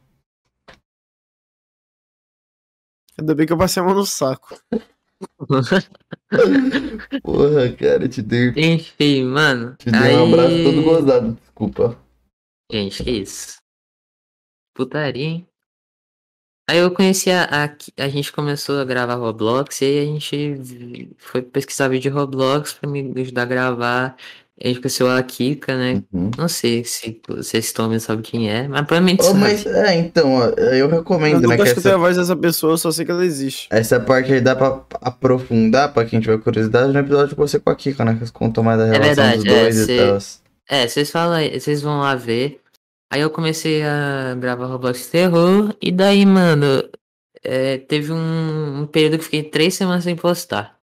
Ainda 3.19 3.35
bem 3.35 3.47
que 3.47 3.53
eu 3.53 3.59
passei 3.59 3.83
a 3.83 3.87
mão 3.87 3.95
no 3.95 4.05
saco. 4.05 4.61
Porra, 7.23 7.71
cara, 7.77 8.09
te 8.09 8.23
dei, 8.23 8.53
Enfim, 8.57 9.25
mano. 9.25 9.77
te 9.77 9.91
dei 9.91 10.01
aí... 10.01 10.17
um 10.17 10.33
abraço 10.33 10.65
todo 10.65 10.83
gozado, 10.83 11.33
desculpa. 11.33 11.99
Gente, 12.71 13.05
que 13.05 13.11
isso? 13.11 13.59
Putaria, 14.75 15.25
hein? 15.25 15.47
Aí 16.71 16.79
eu 16.79 16.95
conheci 16.95 17.29
a, 17.33 17.45
a, 17.45 18.05
a 18.05 18.09
gente 18.09 18.33
começou 18.33 18.79
a 18.79 18.85
gravar 18.85 19.17
Roblox 19.17 19.81
e 19.81 19.85
aí 19.87 19.99
a 19.99 20.05
gente 20.05 21.11
foi 21.19 21.43
pesquisar 21.43 21.89
vídeo 21.89 22.13
de 22.13 22.17
Roblox 22.17 22.75
pra 22.75 22.89
me 22.89 23.13
ajudar 23.21 23.43
a 23.43 23.47
gravar. 23.47 24.17
A 24.63 24.69
gente 24.69 24.81
conheceu 24.81 25.11
a 25.11 25.23
Kika, 25.23 25.75
né? 25.77 26.03
Uhum. 26.13 26.31
Não 26.37 26.47
sei 26.49 26.85
se 26.85 27.19
vocês 27.27 27.73
também 27.73 27.99
sabem 27.99 28.23
quem 28.23 28.51
é, 28.51 28.69
mas 28.69 28.83
provavelmente 28.83 29.21
Oh, 29.23 29.25
sabe. 29.25 29.39
mas, 29.41 29.65
é, 29.67 29.97
então, 29.97 30.39
eu 30.59 30.75
Eu 30.75 30.89
recomendo, 30.89 31.41
né, 31.41 31.49
nunca 31.49 31.63
que 31.63 31.69
escutei 31.71 31.91
essa, 31.91 31.97
a 31.97 31.99
voz 31.99 32.17
dessa 32.17 32.37
pessoa, 32.37 32.75
eu 32.75 32.79
só 32.79 32.91
sei 32.91 33.07
que 33.07 33.11
ela 33.11 33.25
existe. 33.25 33.69
essa 33.71 33.99
parte 33.99 34.33
aí 34.33 34.41
dá 34.41 34.55
pra 34.55 34.83
aprofundar, 35.01 35.93
pra 35.95 36.05
quem 36.05 36.21
tiver 36.21 36.39
curiosidade, 36.41 36.93
no 36.93 36.99
episódio 36.99 37.35
com 37.35 37.47
você 37.47 37.59
com 37.59 37.71
a 37.71 37.75
Kika, 37.75 38.05
né, 38.05 38.19
que 38.23 38.31
contam 38.33 38.63
mais 38.63 38.79
da 38.79 38.85
relação 38.87 39.05
verdade, 39.25 39.45
dos 39.45 39.53
é, 39.53 39.63
dois 39.63 39.77
e 39.77 39.85
cê- 39.87 39.97
tal. 39.97 40.19
É, 40.69 40.87
vocês 40.87 41.11
falam 41.11 41.35
aí, 41.35 41.59
vocês 41.59 41.81
vão 41.83 42.01
lá 42.01 42.15
ver. 42.15 42.61
Aí 43.13 43.21
eu 43.23 43.31
comecei 43.31 43.83
a 43.83 44.37
gravar 44.39 44.67
Roblox 44.67 45.07
Terror 45.09 45.75
e 45.83 45.91
daí, 45.91 46.25
mano, 46.25 46.67
é, 47.43 47.79
teve 47.79 48.13
um, 48.13 48.83
um 48.83 48.87
período 48.87 49.13
que 49.13 49.21
eu 49.21 49.25
fiquei 49.25 49.43
três 49.43 49.75
semanas 49.75 50.05
sem 50.05 50.15
postar. 50.15 50.77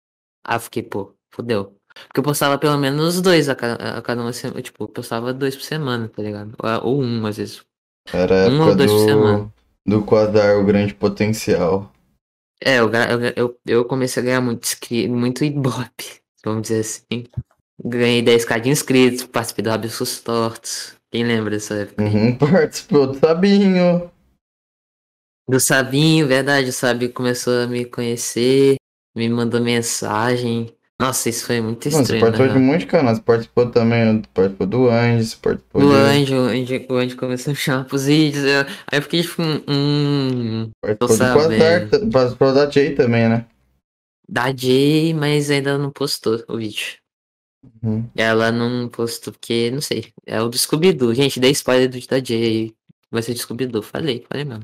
Aí 0.43 0.55
eu 0.55 0.59
fiquei, 0.61 0.82
pô, 0.82 1.13
fodeu. 1.32 1.76
Porque 2.07 2.19
eu 2.19 2.23
postava 2.23 2.57
pelo 2.57 2.77
menos 2.77 3.21
dois 3.21 3.47
a 3.49 3.55
cada, 3.55 3.97
a 3.97 4.01
cada 4.01 4.21
uma 4.21 4.33
semana. 4.33 4.61
Tipo, 4.61 4.83
eu 4.83 4.87
postava 4.89 5.33
dois 5.33 5.55
por 5.55 5.63
semana, 5.63 6.09
tá 6.09 6.21
ligado? 6.21 6.53
Ou, 6.61 6.91
ou 6.93 7.01
um, 7.01 7.25
às 7.25 7.37
vezes. 7.37 7.63
Era 8.11 8.49
Um 8.49 8.61
ou 8.61 8.75
dois 8.75 8.91
por 8.91 8.99
semana. 8.99 9.51
do, 9.85 9.99
do 9.99 10.05
Quasar, 10.05 10.57
o 10.57 10.65
grande 10.65 10.93
potencial. 10.93 11.91
É, 12.63 12.79
eu, 12.79 12.89
eu, 12.91 13.33
eu, 13.35 13.59
eu 13.65 13.85
comecei 13.85 14.21
a 14.21 14.25
ganhar 14.25 14.41
muito, 14.41 14.67
muito 15.09 15.43
ibope, 15.43 16.21
vamos 16.43 16.63
dizer 16.63 16.79
assim. 16.81 17.25
Ganhei 17.83 18.23
10k 18.23 18.59
de 18.61 18.69
inscritos, 18.69 19.25
participei 19.25 19.63
do 19.63 19.69
Rabiscos 19.69 20.21
Tortos. 20.21 20.95
Quem 21.11 21.23
lembra 21.25 21.51
dessa 21.51 21.75
época? 21.75 22.03
Uhum, 22.03 22.35
participou 22.37 23.07
do 23.07 23.19
Sabinho. 23.19 24.11
Do 25.47 25.59
Sabinho, 25.59 26.27
verdade, 26.27 26.69
o 26.69 26.73
Sabinho 26.73 27.13
começou 27.13 27.63
a 27.63 27.67
me 27.67 27.85
conhecer, 27.85 28.75
me 29.15 29.29
mandou 29.29 29.61
mensagem. 29.61 30.74
Nossa, 30.99 31.27
isso 31.29 31.45
foi 31.45 31.59
muito 31.59 31.89
Mano, 31.89 31.97
você 32.05 32.15
estranho, 32.15 32.21
participou 32.21 32.47
né? 32.47 32.53
de 32.53 32.57
um 32.59 32.65
monte 32.65 32.79
de 32.81 32.85
canal. 32.87 33.15
Você 33.15 33.21
participou 33.21 33.69
também, 33.69 34.21
participou 34.33 34.67
do 34.67 34.89
Andy, 34.89 35.25
você 35.25 35.35
participou 35.35 35.81
O 35.83 35.87
de... 35.89 35.93
Anjo, 35.93 36.35
o 36.35 36.39
Anjo, 36.47 36.85
o 36.89 36.95
Anjo 36.95 37.17
começou 37.17 37.51
a 37.51 37.55
chamar 37.55 37.83
pros 37.83 38.05
vídeos. 38.05 38.45
eu- 38.45 38.61
Aí 38.61 38.99
eu 38.99 39.01
fiquei 39.01 39.21
tipo, 39.21 39.41
hum, 39.41 40.71
Participou 40.81 41.17
do 41.17 42.09
Quasar, 42.09 42.53
da 42.53 42.69
Jay 42.71 42.95
também, 42.95 43.27
né? 43.27 43.45
da 44.27 44.55
Jay, 44.55 45.13
mas 45.13 45.51
ainda 45.51 45.77
não 45.77 45.91
postou 45.91 46.43
o 46.47 46.57
vídeo. 46.57 46.95
Uhum. 47.83 48.09
Ela 48.15 48.51
não 48.51 48.87
postou 48.87 49.33
porque, 49.33 49.69
não 49.71 49.81
sei, 49.81 50.13
é 50.25 50.41
o 50.41 50.47
do 50.49 50.57
Scooby-Doo. 50.57 51.13
Gente, 51.13 51.39
dei 51.39 51.51
spoiler 51.51 51.89
do 51.89 51.99
da 52.07 52.23
Jay 52.23 52.43
aí. 52.43 52.75
Vai 53.11 53.21
ser 53.21 53.35
Scooby-Doo. 53.35 53.81
Falei, 53.81 54.25
falei 54.29 54.45
mesmo. 54.45 54.63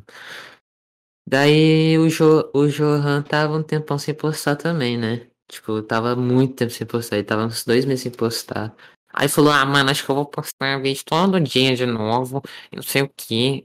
Daí 1.28 1.98
o, 2.00 2.10
jo, 2.10 2.50
o 2.54 2.68
Johan 2.68 3.22
tava 3.22 3.56
um 3.58 3.64
tempão 3.64 3.98
sem 3.98 4.14
postar 4.14 4.56
também, 4.56 4.98
né? 4.98 5.28
Tipo, 5.52 5.84
tava 5.84 6.16
muito 6.16 6.56
tempo 6.56 6.72
sem 6.72 6.88
postar. 6.88 7.18
Ele 7.18 7.26
tava 7.26 7.46
uns 7.46 7.66
dois 7.66 7.84
meses 7.84 8.04
sem 8.04 8.12
postar. 8.12 8.74
Aí 9.14 9.28
falou, 9.28 9.52
ah, 9.52 9.66
mano, 9.66 9.92
acho 9.92 10.06
que 10.06 10.10
eu 10.10 10.16
vou 10.16 10.26
postar 10.26 10.82
vídeo 10.82 11.04
todo 11.06 11.40
dia 11.42 11.76
de 11.76 11.86
novo. 11.86 12.42
Não 12.72 12.82
sei 12.82 13.02
o 13.02 13.10
que. 13.10 13.62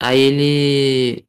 Aí 0.00 0.20
ele. 0.20 1.26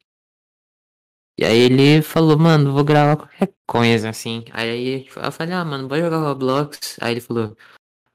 E 1.38 1.44
aí 1.44 1.58
ele 1.58 2.02
falou, 2.02 2.38
mano, 2.38 2.72
vou 2.72 2.84
gravar 2.84 3.16
qualquer 3.16 3.52
coisa, 3.66 4.08
assim. 4.10 4.44
Aí 4.52 5.06
eu 5.16 5.32
falei, 5.32 5.54
ah, 5.54 5.64
mano, 5.64 5.88
vou 5.88 5.98
jogar 5.98 6.18
Roblox. 6.18 6.98
Aí 7.00 7.14
ele 7.14 7.20
falou, 7.20 7.56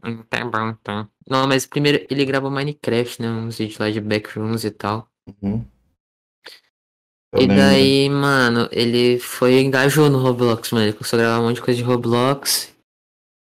hum, 0.04 0.24
tá 0.30 0.46
bom, 0.46 0.70
então. 0.70 1.10
Não, 1.30 1.46
mas 1.46 1.68
primeiro 1.68 2.06
ele 2.10 2.24
gravou 2.26 2.50
Minecraft, 2.50 3.22
né? 3.22 3.30
Uns 3.30 3.58
vídeos 3.58 3.78
lá 3.80 3.92
de 3.92 4.00
backrooms 4.00 4.64
e 4.64 4.72
tal. 4.72 5.10
Uhum. 5.42 5.66
Eu 7.34 7.39
E 7.39 7.47
lembro. 7.47 7.55
daí, 7.55 8.09
mano, 8.09 8.67
ele 8.71 9.19
foi 9.19 9.59
engajou 9.61 10.09
no 10.09 10.19
Roblox, 10.19 10.71
mano. 10.71 10.86
Ele 10.86 10.93
começou 10.93 11.17
a 11.17 11.21
gravar 11.21 11.39
um 11.39 11.47
monte 11.47 11.55
de 11.55 11.61
coisa 11.61 11.77
de 11.77 11.84
Roblox. 11.84 12.73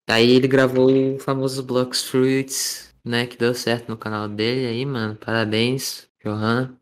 Aí 0.10 0.32
ele 0.32 0.48
gravou 0.48 0.92
o 1.16 1.20
famoso 1.20 1.64
Blox 1.64 2.04
Fruits, 2.04 2.94
né? 3.06 3.26
Que 3.28 3.38
deu 3.38 3.54
certo 3.54 3.90
no 3.90 3.98
canal 3.98 4.28
dele 4.28 4.68
aí, 4.68 4.86
mano. 4.86 5.16
Parabéns, 5.16 6.08
Johan. 6.24 6.76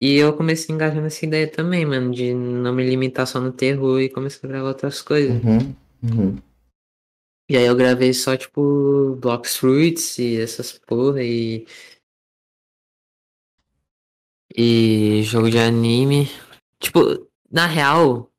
E 0.00 0.16
eu 0.16 0.36
comecei 0.36 0.72
a 0.72 0.76
engajar 0.76 1.02
nessa 1.02 1.24
ideia 1.24 1.50
também, 1.50 1.84
mano, 1.84 2.12
de 2.12 2.32
não 2.34 2.72
me 2.72 2.88
limitar 2.88 3.26
só 3.26 3.40
no 3.40 3.52
terror 3.52 4.00
e 4.00 4.08
começar 4.08 4.46
a 4.46 4.50
gravar 4.50 4.68
outras 4.68 5.02
coisas. 5.02 5.42
Uhum. 5.42 5.74
Uhum. 6.02 6.36
E 7.50 7.56
aí 7.56 7.64
eu 7.64 7.74
gravei 7.74 8.12
só, 8.12 8.36
tipo, 8.36 9.16
Blox 9.16 9.56
Fruits 9.56 10.18
e 10.18 10.40
essas 10.40 10.72
porra 10.72 11.22
e. 11.22 11.66
E 14.56 15.22
jogo 15.22 15.50
de 15.50 15.58
anime. 15.58 16.26
Tipo, 16.80 17.28
na 17.50 17.66
real, 17.66 18.30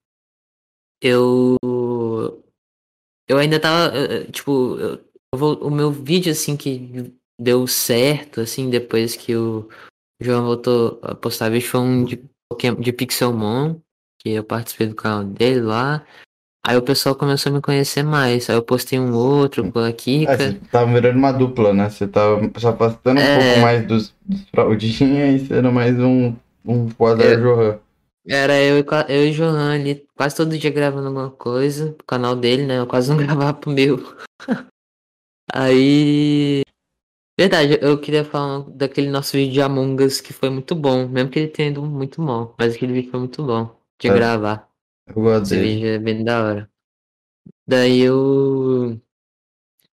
eu. 1.02 1.58
Eu 3.28 3.38
ainda 3.38 3.60
tava. 3.60 3.96
eh, 3.96 4.22
eh, 4.22 4.32
Tipo, 4.32 4.78
o 5.34 5.70
meu 5.70 5.92
vídeo, 5.92 6.32
assim, 6.32 6.58
que 6.58 7.14
deu 7.40 7.66
certo, 7.68 8.42
assim, 8.42 8.70
depois 8.70 9.16
que 9.16 9.36
o 9.36 9.70
João 10.22 10.46
voltou 10.46 11.00
a 11.04 11.16
postar 11.16 11.50
vídeo, 11.50 11.70
foi 11.70 11.80
um 11.80 12.04
de, 12.04 12.22
de 12.80 12.94
Pixelmon, 12.94 13.80
que 14.20 14.32
eu 14.32 14.44
participei 14.44 14.88
do 14.88 14.96
canal 14.96 15.24
dele 15.24 15.62
lá. 15.62 16.06
Aí 16.66 16.76
o 16.78 16.82
pessoal 16.82 17.16
começou 17.16 17.52
a 17.52 17.56
me 17.56 17.62
conhecer 17.62 18.04
mais. 18.04 18.50
Aí 18.50 18.56
eu 18.56 18.62
postei 18.62 19.00
um 19.00 19.14
outro 19.14 19.72
com 19.72 19.80
a 19.80 19.88
Ah, 19.88 19.94
Kika. 19.94 20.38
você 20.38 20.54
tava 20.72 20.94
virando 20.94 21.18
uma 21.18 21.32
dupla, 21.32 21.74
né? 21.74 21.90
Você 21.90 22.08
tava 22.08 22.42
se 22.58 22.68
afastando 22.68 23.20
um 23.20 23.24
É. 23.24 23.38
pouco 23.40 23.60
mais 23.62 23.88
dos, 23.88 24.14
dos 24.26 24.46
e 24.84 25.40
sendo 25.48 25.72
mais 25.72 25.98
um, 26.00 26.36
um 26.66 26.90
Quasar 26.90 27.26
É. 27.26 27.36
Johan. 27.38 27.80
Era 28.28 28.62
eu, 28.62 28.78
e 28.78 28.86
eu 29.08 29.26
e 29.26 29.32
o 29.32 29.34
Johan 29.34 29.74
ali, 29.74 30.06
quase 30.16 30.36
todo 30.36 30.56
dia 30.58 30.70
gravando 30.70 31.08
alguma 31.08 31.32
coisa. 31.32 31.94
Pro 31.94 32.06
canal 32.06 32.36
dele, 32.36 32.66
né? 32.66 32.78
Eu 32.80 32.86
quase 32.86 33.10
não 33.10 33.18
gravava 33.18 33.54
pro 33.54 33.72
meu. 33.72 33.98
Aí. 35.52 36.62
Verdade, 37.40 37.80
eu 37.82 37.98
queria 38.00 38.26
falar 38.26 38.66
daquele 38.70 39.10
nosso 39.10 39.32
vídeo 39.32 39.54
de 39.54 39.62
Among 39.62 40.04
Us 40.04 40.20
que 40.20 40.34
foi 40.34 40.50
muito 40.50 40.76
bom. 40.76 41.08
Mesmo 41.08 41.30
que 41.32 41.40
ele 41.40 41.48
tenha 41.48 41.70
ido 41.70 41.82
muito 41.82 42.22
mal. 42.22 42.54
Mas 42.60 42.76
aquele 42.76 42.92
vídeo 42.94 43.10
foi 43.12 43.20
muito 43.22 43.42
bom 43.44 43.76
de 44.00 44.10
É. 44.10 44.14
gravar. 44.14 44.69
Eu 45.10 45.22
gosto 45.24 45.44
Esse 45.44 45.56
dele. 45.56 45.74
vídeo 45.76 45.88
é 45.88 46.00
bem 46.00 46.24
da 46.24 46.44
hora. 46.44 46.72
Daí 47.68 48.02
eu. 48.02 49.00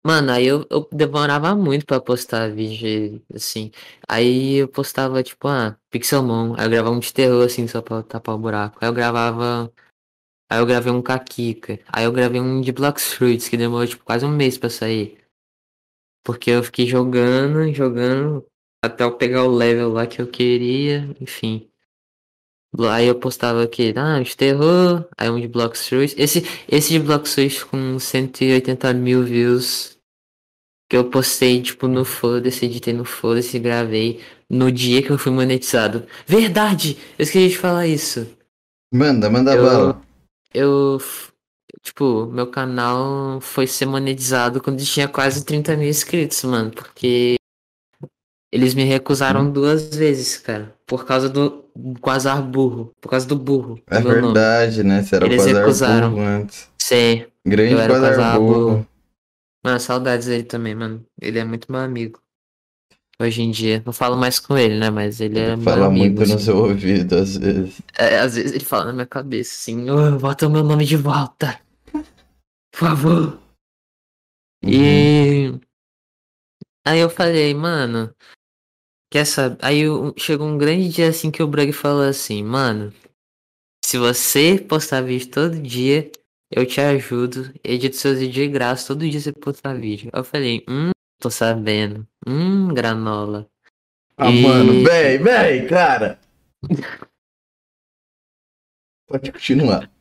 Mano, 0.06 0.32
aí 0.32 0.46
eu, 0.46 0.68
eu 0.70 0.88
demorava 0.92 1.56
muito 1.56 1.86
pra 1.86 2.02
postar 2.02 2.52
vídeo, 2.52 3.22
assim. 3.34 3.72
Aí 4.08 4.56
eu 4.56 4.68
postava, 4.68 5.24
tipo, 5.24 5.48
ah, 5.48 5.78
Pixelmon. 5.90 6.56
Aí 6.58 6.66
eu 6.66 6.70
gravava 6.70 6.96
um 6.96 7.00
de 7.00 7.14
terror, 7.14 7.46
assim, 7.46 7.68
só 7.68 7.82
pra 7.82 8.04
tapar 8.04 8.36
o 8.36 8.38
buraco. 8.40 8.78
Aí 8.82 8.90
eu 8.90 8.94
gravava. 8.94 9.72
Aí 10.52 10.60
eu 10.60 10.66
gravei 10.66 10.92
um 10.92 11.02
Kakika. 11.02 11.80
Aí 11.88 12.04
eu 12.06 12.12
gravei 12.12 12.42
um 12.42 12.60
de 12.60 12.72
Blocks 12.72 13.14
Fruits, 13.14 13.48
que 13.48 13.56
demorou, 13.56 13.88
tipo, 13.88 14.04
quase 14.04 14.26
um 14.26 14.30
mês 14.36 14.58
pra 14.58 14.70
sair. 14.70 15.18
Porque 16.26 16.52
eu 16.52 16.64
fiquei 16.64 16.86
jogando, 16.86 17.72
jogando. 17.74 18.46
Até 18.84 19.06
eu 19.06 19.18
pegar 19.18 19.46
o 19.46 19.56
level 19.56 19.94
lá 19.94 20.06
que 20.06 20.22
eu 20.22 20.28
queria, 20.28 21.10
enfim. 21.22 21.70
Aí 22.90 23.08
eu 23.08 23.16
postava 23.16 23.64
aqui, 23.64 23.94
ah, 23.96 24.20
de 24.20 24.36
terror, 24.36 25.06
aí 25.18 25.30
um 25.30 25.40
de 25.40 25.48
Block 25.48 25.76
Street. 25.76 26.14
Esse, 26.18 26.44
esse 26.68 26.90
de 26.90 27.00
Block 27.00 27.28
Street 27.28 27.62
com 27.66 28.00
180 28.00 28.94
mil 28.94 29.24
views 29.24 29.98
que 30.90 30.98
eu 30.98 31.10
postei, 31.10 31.62
tipo, 31.62 31.88
no 31.88 32.04
foda-se, 32.06 32.66
editei 32.66 32.94
no 32.94 33.06
foda-se, 33.06 33.58
gravei 33.60 34.22
no 34.50 34.72
dia 34.72 35.02
que 35.02 35.10
eu 35.12 35.18
fui 35.18 35.32
monetizado. 35.32 36.06
Verdade! 36.28 36.98
Eu 37.18 37.24
esqueci 37.24 37.50
de 37.50 37.58
falar 37.58 37.88
isso. 37.88 38.28
Manda, 38.94 39.30
manda 39.30 39.54
Eu- 39.56 39.64
bala. 39.64 40.02
Eu, 40.54 41.00
tipo, 41.82 42.28
meu 42.28 42.48
canal 42.48 43.42
foi 43.42 43.66
ser 43.66 43.86
monetizado 43.88 44.62
quando 44.62 44.84
tinha 44.84 45.08
quase 45.08 45.44
30 45.44 45.76
mil 45.76 45.90
inscritos, 45.90 46.44
mano, 46.44 46.70
porque 46.72 47.36
eles 48.54 48.74
me 48.74 48.84
recusaram 48.84 49.52
duas 49.52 49.96
vezes, 49.96 50.38
cara, 50.38 50.76
por 50.86 51.06
causa 51.06 51.28
do 51.30 51.64
Quasar 52.02 52.40
burro, 52.44 52.92
por 53.02 53.10
causa 53.10 53.26
do 53.28 53.36
burro, 53.36 53.76
do 53.76 53.84
É 53.98 54.00
nome. 54.00 54.22
verdade, 54.22 54.84
né? 54.84 55.02
Você 55.02 55.16
era 55.16 55.26
Eles 55.26 55.38
quasar 55.44 55.60
recusaram. 55.62 56.10
burro 56.12 56.22
antes. 56.22 56.70
Sei. 56.80 57.28
Grande 57.46 57.74
Eu 57.74 57.80
era 57.80 57.94
quasar 57.94 58.10
quasar 58.16 58.40
burro. 58.40 58.54
burro. 58.70 58.88
Mano, 59.66 59.80
saudades 59.80 60.28
dele 60.28 60.44
também, 60.44 60.76
mano. 60.76 61.04
Ele 61.20 61.40
é 61.40 61.44
muito 61.44 61.72
meu 61.72 61.82
amigo. 61.82 62.20
Hoje 63.20 63.42
em 63.42 63.50
dia. 63.50 63.82
Não 63.86 63.92
falo 63.94 64.16
mais 64.18 64.40
com 64.40 64.56
ele, 64.58 64.78
né? 64.78 64.90
Mas 64.92 65.20
ele 65.20 65.40
é 65.40 65.44
Ele 65.48 65.56
meu 65.56 65.64
fala 65.66 65.86
amigo. 65.88 66.06
muito 66.16 66.28
no 66.30 66.36
assim. 66.36 66.46
seu 66.46 66.58
ouvido, 66.58 67.16
às 67.16 67.38
vezes. 67.38 67.82
É, 67.98 68.20
às 68.20 68.36
vezes 68.36 68.52
ele 68.52 68.66
fala 68.66 68.86
na 68.86 68.94
minha 68.94 69.06
cabeça 69.08 69.56
assim, 69.56 69.90
"Ô, 69.90 70.18
bota 70.20 70.46
o 70.48 70.50
meu 70.52 70.64
nome 70.64 70.86
de 70.86 70.98
volta. 70.98 71.60
Por 71.92 72.80
favor. 72.80 73.40
Uhum. 74.64 74.70
E 74.72 75.60
aí 76.86 77.00
eu 77.00 77.10
falei, 77.10 77.54
mano, 77.54 78.14
quer 79.14 79.26
saber? 79.26 79.58
Aí 79.62 79.82
eu- 79.82 80.12
chegou 80.18 80.48
um 80.48 80.58
grande 80.58 80.90
dia 80.90 81.08
assim 81.08 81.30
que 81.30 81.44
o 81.44 81.48
Brug 81.48 81.72
falou 81.72 82.02
assim, 82.02 82.44
mano, 82.44 82.92
se 83.86 83.96
você 84.00 84.58
postar 84.60 85.02
vídeo 85.02 85.30
todo 85.30 85.62
dia, 85.62 86.12
eu 86.52 86.66
te 86.66 86.82
ajudo, 86.82 87.54
edito 87.64 87.96
seus 87.96 88.18
vídeos 88.18 88.34
de 88.34 88.48
graça, 88.48 88.88
todo 88.88 89.08
dia 89.08 89.20
você 89.20 89.32
postar 89.32 89.76
vídeo. 89.76 90.10
Eu 90.12 90.24
falei, 90.24 90.66
hum, 90.68 90.90
tô 91.22 91.30
sabendo. 91.30 92.08
Hum, 92.28 92.74
granola. 92.74 93.48
Ah, 94.18 94.32
E- 94.32 94.42
mano, 94.42 94.84
véi, 94.84 95.20
véi, 95.20 95.68
cara. 95.68 96.20
Pode 99.08 99.32
continuar. 99.32 99.92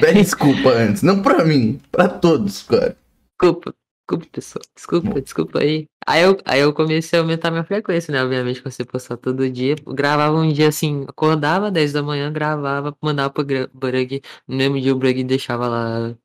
Pede 0.00 0.20
desculpa 0.22 0.70
antes. 0.70 1.02
Não 1.02 1.22
pra 1.22 1.42
mim, 1.44 1.78
pra 1.90 2.06
todos, 2.08 2.62
cara. 2.64 2.98
Desculpa, 3.32 3.74
desculpa, 4.08 4.30
pessoal. 4.32 4.62
Desculpa, 4.74 5.20
desculpa 5.22 5.58
aí. 5.60 5.86
Aí 6.08 6.22
eu, 6.22 6.36
aí 6.44 6.60
eu 6.60 6.72
comecei 6.72 7.18
a 7.18 7.22
aumentar 7.22 7.50
minha 7.50 7.64
frequência, 7.64 8.12
né? 8.12 8.22
Obviamente, 8.22 8.62
você 8.62 8.84
postar 8.84 9.16
todo 9.16 9.50
dia. 9.50 9.74
Gravava 9.88 10.36
um 10.36 10.52
dia 10.52 10.68
assim, 10.68 11.04
acordava 11.08 11.70
10 11.70 11.92
da 11.92 12.02
manhã, 12.02 12.32
gravava, 12.32 12.96
mandava 13.02 13.30
pro 13.30 13.44
Brug. 13.74 14.22
No 14.46 14.56
mesmo 14.56 14.80
dia 14.80 14.92
o 14.94 14.98
Brug 14.98 15.24
deixava 15.24 15.66
lá 15.68 16.16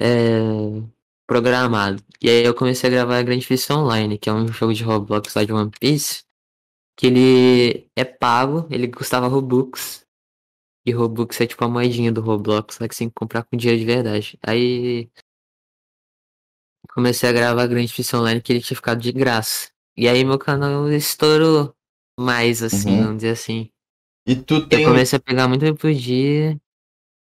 é, 0.00 0.82
programado. 1.26 2.02
E 2.22 2.30
aí 2.30 2.44
eu 2.44 2.54
comecei 2.54 2.88
a 2.88 2.92
gravar 2.92 3.18
a 3.18 3.22
Grand 3.22 3.40
Fist 3.40 3.70
Online, 3.70 4.18
que 4.18 4.28
é 4.30 4.32
um 4.32 4.48
jogo 4.48 4.74
de 4.74 4.84
Roblox 4.84 5.34
lá 5.34 5.44
de 5.44 5.52
One 5.52 5.70
Piece. 5.80 6.24
Que 6.96 7.08
ele 7.08 7.90
é 7.96 8.04
pago, 8.04 8.66
ele 8.70 8.88
custava 8.88 9.28
Robux. 9.28 10.06
E 10.86 10.92
Robux 10.92 11.40
é 11.40 11.46
tipo 11.46 11.64
a 11.64 11.68
moedinha 11.68 12.12
do 12.12 12.20
Roblox, 12.20 12.78
lá 12.80 12.88
que 12.88 12.94
você 12.94 13.00
tem 13.00 13.08
que 13.08 13.14
comprar 13.14 13.44
com 13.44 13.56
dinheiro 13.56 13.80
de 13.80 13.86
verdade. 13.86 14.38
Aí 14.42 15.10
comecei 16.98 17.28
a 17.28 17.32
gravar 17.32 17.64
Grande 17.68 17.92
Fist 17.92 18.12
Online 18.12 18.40
que 18.40 18.52
ele 18.52 18.60
tinha 18.60 18.74
ficado 18.76 19.00
de 19.00 19.12
graça. 19.12 19.68
E 19.96 20.08
aí 20.08 20.24
meu 20.24 20.36
canal 20.36 20.90
estourou 20.90 21.72
mais, 22.18 22.60
assim, 22.60 22.90
Uhum. 22.90 23.02
vamos 23.02 23.16
dizer 23.18 23.30
assim. 23.30 23.70
E 24.26 24.34
tu 24.34 24.56
Eu 24.56 24.68
tem. 24.68 24.84
comecei 24.84 25.16
a 25.16 25.20
pegar 25.20 25.46
muito 25.46 25.72
por 25.76 25.94
dia 25.94 26.58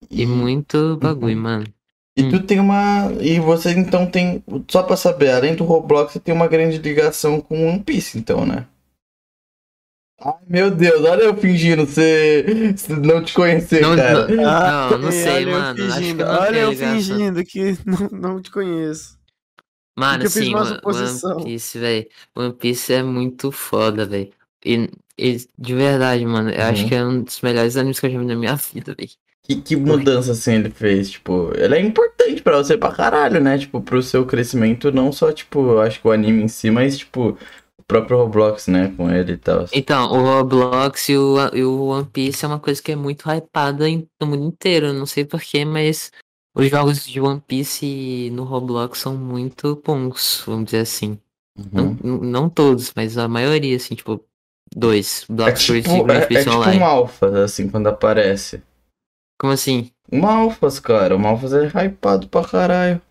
e 0.10 0.26
muito 0.26 0.98
bagulho, 0.98 1.38
Uhum. 1.38 1.42
mano. 1.42 1.74
E 2.18 2.30
tu 2.30 2.44
tem 2.44 2.60
uma. 2.60 3.10
E 3.22 3.40
você 3.40 3.72
então 3.72 4.06
tem. 4.06 4.44
Só 4.70 4.84
pra 4.84 4.98
saber, 4.98 5.32
além 5.32 5.56
do 5.56 5.64
Roblox, 5.64 6.12
você 6.12 6.20
tem 6.20 6.36
uma 6.36 6.50
grande 6.50 6.78
ligação 6.78 7.40
com 7.40 7.66
One 7.70 7.82
Piece, 7.82 8.18
então, 8.18 8.46
né? 8.46 8.68
Ai, 10.20 10.34
meu 10.48 10.70
Deus, 10.70 11.04
olha 11.06 11.24
eu 11.24 11.38
fingindo 11.38 11.86
ser. 11.86 12.78
ser- 12.78 12.98
não 13.00 13.24
te 13.24 13.34
conhecer, 13.34 13.82
Não, 13.82 13.96
cara. 13.96 14.28
não, 14.28 14.44
Ah, 14.50 14.90
não, 14.92 14.98
não 15.00 15.12
sei, 15.12 15.30
olha 15.32 15.50
eu 15.50 15.52
mano. 15.52 15.84
Acho 15.86 15.94
que 15.96 16.00
fingindo, 16.02 16.26
não 16.26 16.32
olha 16.42 16.58
eu 16.58 16.70
ligação. 16.72 16.98
fingindo 16.98 17.44
que 17.46 17.78
não, 17.88 18.20
não 18.34 18.42
te 18.42 18.52
conheço. 18.52 19.21
Mano, 19.98 20.28
sim, 20.30 20.56
One- 20.56 21.44
Piece, 21.44 21.78
velho. 21.80 22.08
One 22.36 22.54
Piece 22.54 22.94
é 22.94 23.04
muito 23.04 23.52
foda, 23.52 24.06
velho. 24.06 24.32
E, 24.66 24.90
e 25.18 25.38
de 25.58 25.76
verdade, 25.76 26.26
mano, 26.26 26.50
eu 26.50 26.64
acho 26.64 26.84
Uhum. 26.84 26.90
que 26.90 26.96
é 26.96 27.04
um 27.06 27.22
dos 27.24 27.42
melhores 27.42 27.76
animes 27.78 28.00
que 28.00 28.06
eu 28.06 28.12
já 28.12 28.20
vi 28.20 28.26
na 28.26 28.36
minha 28.36 28.56
vida, 28.56 28.96
velho. 28.98 29.10
Que, 29.44 29.56
que 29.60 29.76
mudança 29.76 30.32
assim 30.34 30.54
ele 30.54 30.70
fez? 30.70 31.10
Tipo, 31.12 31.52
ele 31.56 31.76
é 31.76 31.80
importante 31.82 32.42
pra 32.42 32.58
você 32.58 32.78
pra 32.78 32.92
caralho, 32.92 33.42
né? 33.42 33.58
Tipo, 33.58 33.82
pro 33.82 34.02
seu 34.02 34.26
crescimento, 34.26 34.92
não 34.92 35.12
só, 35.12 35.32
tipo, 35.32 35.60
eu 35.72 35.82
acho 35.82 36.00
que 36.00 36.08
o 36.08 36.12
anime 36.12 36.44
em 36.44 36.48
si, 36.48 36.70
mas, 36.70 36.98
tipo, 37.00 37.38
o 37.78 37.84
próprio 37.84 38.18
Roblox, 38.18 38.68
né? 38.68 38.94
Com 38.96 39.10
ele 39.10 39.34
e 39.34 39.38
tal. 39.38 39.66
Então, 39.74 40.12
o 40.12 40.22
Roblox 40.22 41.10
e 41.10 41.18
o, 41.18 41.36
e 41.56 41.64
o 41.64 41.86
One 41.88 42.06
Piece 42.06 42.46
é 42.46 42.48
uma 42.48 42.60
coisa 42.60 42.82
que 42.82 42.92
é 42.92 42.96
muito 42.96 43.28
hypada 43.30 43.90
em- 43.90 44.08
no 44.22 44.28
mundo 44.28 44.46
inteiro. 44.46 44.94
Não 44.94 45.08
sei 45.08 45.26
porquê, 45.26 45.66
mas 45.66 46.12
os 46.54 46.70
jogos 46.70 47.06
de 47.06 47.20
One 47.22 47.42
Piece 47.42 48.30
no 48.32 48.44
Roblox 48.44 49.00
são 49.00 49.16
muito 49.16 49.82
bons, 49.86 50.44
vamos 50.46 50.66
dizer 50.66 50.80
assim. 50.80 51.18
Não, 51.72 51.90
Uhum. 51.90 51.98
não- 52.04 52.18
não 52.20 52.50
todos, 52.50 52.92
mas 52.96 53.18
a 53.18 53.28
maioria, 53.28 53.76
assim, 53.76 53.94
tipo, 53.96 54.24
dois. 54.76 55.26
É 55.30 55.34
Block 55.34 55.58
Street 55.60 55.86
e 55.86 55.90
tipo, 55.90 56.04
Grand 56.04 56.20
é, 56.20 56.24
é 56.24 56.28
tipo 56.44 56.52
Online. 56.52 56.80
um 56.80 56.86
alfa, 56.86 57.44
assim, 57.44 57.70
quando 57.70 57.88
aparece. 57.88 58.62
Como 59.40 59.52
assim? 59.54 59.92
Um 60.12 60.26
alfas, 60.26 60.80
cara. 60.80 61.16
Um 61.18 61.28
alfas 61.28 61.54
é 61.54 61.68
hypado 61.68 62.28
pra 62.28 62.44
caralho. 62.48 63.02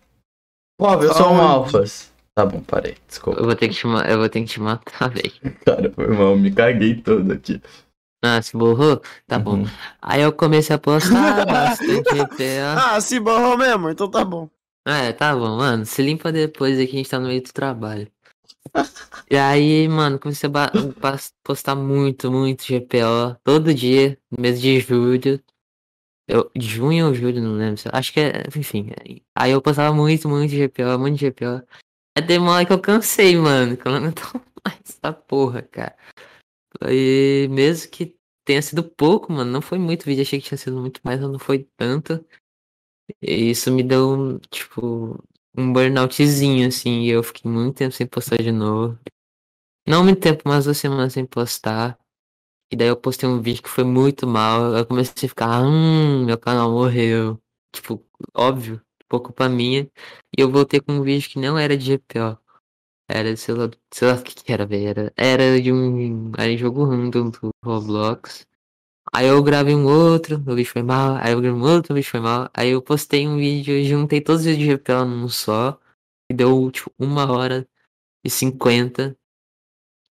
Pô, 0.79 0.91
eu 0.93 1.13
sou 1.13 1.27
um 1.27 1.35
Aonde? 1.35 1.41
alfas. 1.41 2.11
Tá 2.33 2.45
bom, 2.45 2.61
parei. 2.61 2.95
Desculpa, 3.07 3.39
Eu 3.39 3.45
vou 3.45 3.55
ter 3.55 3.67
que 3.67 3.75
te, 3.75 3.85
ma- 3.85 4.05
eu 4.05 4.17
vou 4.17 4.29
ter 4.29 4.39
que 4.41 4.47
te 4.47 4.59
matar, 4.59 5.09
velho. 5.11 5.33
cara. 5.65 5.91
Foi 5.91 6.07
mal, 6.07 6.37
me 6.37 6.51
caguei 6.51 6.95
todo 7.01 7.31
aqui. 7.33 7.61
Ah, 8.23 8.41
se 8.41 8.55
borrou? 8.55 9.01
Tá 9.27 9.39
bom. 9.39 9.61
Uhum. 9.61 9.65
Aí 10.01 10.21
eu 10.21 10.31
comecei 10.31 10.75
a 10.75 10.79
postar 10.79 11.45
bastante 11.45 12.03
GPA. 12.13 12.75
Ah, 12.77 13.01
se 13.01 13.19
borrou 13.19 13.57
mesmo, 13.57 13.89
então 13.89 14.09
tá 14.09 14.23
bom. 14.23 14.47
É, 14.85 15.11
tá 15.11 15.35
bom, 15.35 15.57
mano. 15.57 15.85
Se 15.85 16.01
limpa 16.01 16.31
depois 16.31 16.79
aqui, 16.79 16.93
a 16.93 16.97
gente 16.97 17.09
tá 17.09 17.19
no 17.19 17.27
meio 17.27 17.41
do 17.41 17.51
trabalho. 17.51 18.11
E 19.29 19.37
aí, 19.37 19.87
mano, 19.87 20.19
comecei 20.19 20.49
a 20.49 21.17
postar 21.43 21.75
muito, 21.75 22.31
muito 22.31 22.63
GPO. 22.63 23.37
Todo 23.43 23.73
dia, 23.73 24.17
no 24.29 24.41
mês 24.41 24.61
de 24.61 24.79
julho. 24.79 25.41
Eu, 26.27 26.49
junho 26.55 27.07
ou 27.07 27.13
julho, 27.13 27.41
não 27.41 27.53
lembro. 27.53 27.81
Acho 27.91 28.13
que 28.13 28.19
é, 28.19 28.43
enfim. 28.55 28.91
Aí 29.35 29.51
eu 29.51 29.61
postava 29.61 29.93
muito, 29.93 30.29
muito 30.29 30.51
GPO, 30.51 30.97
muito 30.99 31.19
GPO. 31.19 31.65
Uma 32.39 32.53
hora 32.53 32.65
que 32.65 32.73
eu 32.73 32.79
cansei, 32.79 33.35
mano. 33.35 33.75
Que 33.75 33.87
eu 33.87 33.91
não 33.91 33.99
aguento 33.99 34.21
mais 34.65 34.79
essa 34.87 35.11
porra, 35.11 35.63
cara. 35.63 35.95
E 36.89 37.47
mesmo 37.49 37.91
que 37.91 38.15
tenha 38.45 38.61
sido 38.61 38.83
pouco, 38.83 39.31
mano, 39.31 39.51
não 39.51 39.61
foi 39.61 39.77
muito 39.79 40.05
vídeo. 40.05 40.21
Achei 40.23 40.39
que 40.41 40.47
tinha 40.47 40.57
sido 40.57 40.79
muito 40.79 41.01
mais, 41.03 41.19
mas 41.19 41.29
não 41.31 41.39
foi 41.39 41.67
tanto. 41.77 42.25
E 43.21 43.51
isso 43.51 43.71
me 43.71 43.83
deu, 43.83 44.39
tipo, 44.49 45.23
um 45.57 45.73
burnoutzinho, 45.73 46.67
assim. 46.67 47.01
E 47.03 47.09
eu 47.09 47.23
fiquei 47.23 47.49
muito 47.51 47.77
tempo 47.77 47.93
sem 47.93 48.07
postar 48.07 48.37
de 48.41 48.51
novo. 48.51 48.97
Não 49.87 50.03
muito 50.03 50.21
tempo, 50.21 50.43
mas 50.45 50.65
duas 50.65 50.77
semanas 50.77 51.13
sem 51.13 51.25
postar. 51.25 51.99
E 52.71 52.75
daí 52.75 52.87
eu 52.87 52.97
postei 52.97 53.27
um 53.29 53.41
vídeo 53.41 53.63
que 53.63 53.69
foi 53.69 53.83
muito 53.83 54.27
mal. 54.27 54.75
Eu 54.75 54.85
comecei 54.85 55.27
a 55.27 55.29
ficar, 55.29 55.63
hum, 55.63 56.25
meu 56.25 56.37
canal 56.37 56.71
morreu. 56.71 57.39
Tipo, 57.73 58.03
óbvio, 58.33 58.81
por 59.09 59.21
culpa 59.21 59.49
minha. 59.49 59.83
E 60.37 60.41
eu 60.41 60.51
voltei 60.51 60.79
com 60.79 60.93
um 60.93 61.03
vídeo 61.03 61.29
que 61.29 61.39
não 61.39 61.57
era 61.57 61.77
de 61.77 61.85
GPO. 61.85 62.37
Era, 63.13 63.35
sei 63.35 63.53
lá, 63.55 63.69
sei 63.91 64.07
lá 64.07 64.15
o 64.15 64.23
que, 64.23 64.35
que 64.35 64.51
era, 64.53 64.65
velho. 64.65 64.87
Era, 64.87 65.13
era 65.17 65.61
de 65.61 65.71
um. 65.71 66.31
Era 66.37 66.49
de 66.49 66.57
jogo 66.57 66.85
random 66.85 67.29
do 67.29 67.49
Roblox. 67.63 68.47
Aí 69.13 69.27
eu 69.27 69.43
gravei 69.43 69.75
um 69.75 69.85
outro, 69.85 70.37
o 70.37 70.55
vídeo 70.55 70.71
foi 70.71 70.83
mal. 70.83 71.17
Aí 71.17 71.33
eu 71.33 71.41
gravei 71.41 71.59
um 71.59 71.63
outro, 71.63 71.93
o 71.93 71.95
vídeo 71.95 72.09
foi 72.09 72.19
mal. 72.21 72.49
Aí 72.53 72.69
eu 72.69 72.81
postei 72.81 73.27
um 73.27 73.37
vídeo 73.37 73.83
juntei 73.83 74.21
todos 74.21 74.41
os 74.41 74.47
vídeos 74.47 74.67
de 74.67 74.73
GPO 74.77 75.05
num 75.05 75.27
só. 75.29 75.79
E 76.31 76.33
deu, 76.33 76.71
tipo, 76.71 76.91
uma 76.97 77.29
hora 77.31 77.67
e 78.23 78.29
cinquenta. 78.29 79.17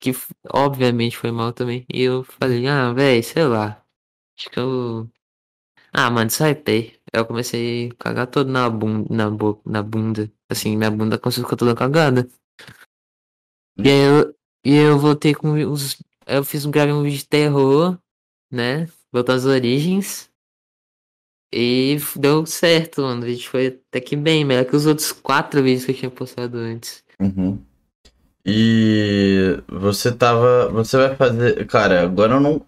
Que 0.01 0.13
obviamente 0.53 1.17
foi 1.17 1.31
mal 1.31 1.53
também. 1.53 1.87
E 1.93 2.03
eu 2.03 2.25
falei, 2.25 2.67
ah, 2.67 2.93
velho, 2.93 3.23
sei 3.25 3.45
lá. 3.47 3.83
Acho 4.39 4.51
que 4.51 4.59
eu. 4.61 5.11
Ah, 5.93 6.11
mano. 6.11 6.31
Aí 6.41 7.01
eu 7.13 7.27
comecei 7.27 7.91
a 7.91 7.95
cagar 8.05 8.27
todo 8.29 8.51
na 8.51 8.69
bunda, 8.71 9.15
na 9.15 9.31
boca, 9.31 9.63
na 9.69 9.83
bunda. 9.83 10.31
Assim, 10.51 10.77
minha 10.77 10.91
bunda 10.91 11.19
começou 11.19 11.43
a 11.43 11.47
ficar 11.47 11.57
toda 11.57 11.75
cagada. 11.75 12.29
E 13.85 13.89
aí 13.89 14.01
eu, 14.01 14.35
e 14.65 14.77
eu 14.77 14.99
voltei 14.99 15.35
com 15.35 15.53
os. 15.71 15.99
Eu 16.27 16.45
fiz 16.45 16.65
um 16.65 16.71
gravei 16.71 16.93
um 16.93 17.03
vídeo 17.03 17.19
de 17.19 17.27
terror, 17.27 17.99
né? 18.51 18.87
Voltou 19.13 19.35
às 19.35 19.45
origens. 19.45 20.31
E 21.53 21.99
deu 22.15 22.47
certo, 22.47 23.03
mano. 23.03 23.23
O 23.23 23.27
vídeo 23.27 23.49
foi 23.49 23.67
até 23.89 24.01
que 24.01 24.15
bem, 24.15 24.45
melhor 24.45 24.65
que 24.65 24.77
os 24.77 24.87
outros 24.87 25.11
quatro 25.11 25.63
vídeos 25.63 25.85
que 25.85 25.91
eu 25.91 25.97
tinha 25.97 26.11
postado 26.11 26.59
antes. 26.59 27.03
Uhum. 27.19 27.59
E 28.45 29.59
você 29.69 30.13
tava. 30.13 30.69
Você 30.71 30.97
vai 30.97 31.17
fazer. 31.17 31.67
Cara, 31.67 32.03
agora 32.03 32.35
eu 32.35 32.41
não. 32.41 32.63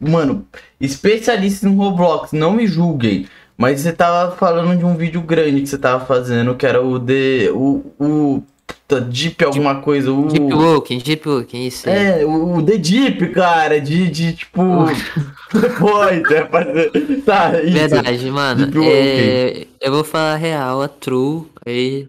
Mano, 0.00 0.46
especialista 0.80 1.66
em 1.66 1.76
Roblox, 1.76 2.32
não 2.32 2.52
me 2.52 2.66
julguem. 2.66 3.26
Mas 3.56 3.80
você 3.80 3.92
tava 3.92 4.36
falando 4.36 4.76
de 4.76 4.84
um 4.84 4.96
vídeo 4.96 5.22
grande 5.22 5.60
que 5.60 5.68
você 5.68 5.78
tava 5.78 6.04
fazendo, 6.04 6.56
que 6.56 6.66
era 6.66 6.82
o 6.82 6.98
de. 6.98 7.50
O. 7.50 7.92
o 7.98 8.42
puta, 8.66 9.00
Deep 9.00 9.44
alguma 9.44 9.80
coisa. 9.80 10.12
O, 10.12 10.26
Deep 10.28 10.52
Walking, 10.54 10.98
Deep 10.98 11.28
Walking, 11.28 11.66
isso 11.66 11.88
é, 11.88 12.24
o 12.24 12.56
o 12.56 12.62
The 12.64 12.78
Deep, 12.78 13.32
cara, 13.32 13.80
de, 13.80 14.08
de 14.10 14.32
tipo. 14.34 14.60
Depois, 15.52 16.22
é 16.30 16.46
fazer. 16.48 16.90
Tá, 17.24 17.60
isso. 17.62 17.72
Verdade, 17.72 18.30
mano. 18.30 18.68
É, 18.84 19.66
eu 19.80 19.92
vou 19.92 20.02
falar 20.04 20.34
a 20.34 20.36
real, 20.36 20.82
a 20.82 20.88
true 20.88 21.46
aí 21.64 22.08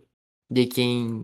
de 0.49 0.65
quem 0.65 1.23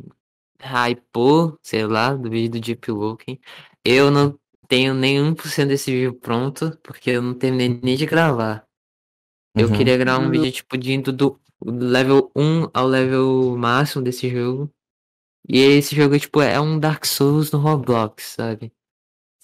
hypou, 0.61 1.57
sei 1.63 1.85
lá, 1.85 2.13
do 2.13 2.29
vídeo 2.29 2.51
do 2.51 2.59
Deep 2.59 2.91
Walking. 2.91 3.39
Eu 3.83 4.11
não 4.11 4.37
tenho 4.67 4.93
nenhum 4.93 5.33
por 5.33 5.47
cento 5.47 5.69
desse 5.69 5.91
vídeo 5.91 6.13
pronto, 6.13 6.77
porque 6.83 7.11
eu 7.11 7.21
não 7.21 7.33
terminei 7.33 7.79
nem 7.81 7.95
de 7.97 8.05
gravar. 8.05 8.63
Eu 9.57 9.67
Uhum. 9.67 9.73
queria 9.75 9.97
gravar 9.97 10.19
um 10.21 10.25
Uhum. 10.25 10.31
vídeo, 10.31 10.51
tipo, 10.51 10.77
de 10.77 10.93
indo 10.93 11.11
do 11.11 11.37
level 11.63 12.31
1 12.35 12.69
ao 12.73 12.87
level 12.87 13.57
máximo 13.57 14.03
desse 14.03 14.29
jogo. 14.29 14.69
E 15.53 15.59
esse 15.59 15.93
jogo, 15.93 16.17
tipo, 16.17 16.41
é 16.41 16.57
um 16.61 16.79
Dark 16.79 17.03
Souls 17.03 17.51
no 17.51 17.59
Roblox, 17.59 18.23
sabe? 18.37 18.71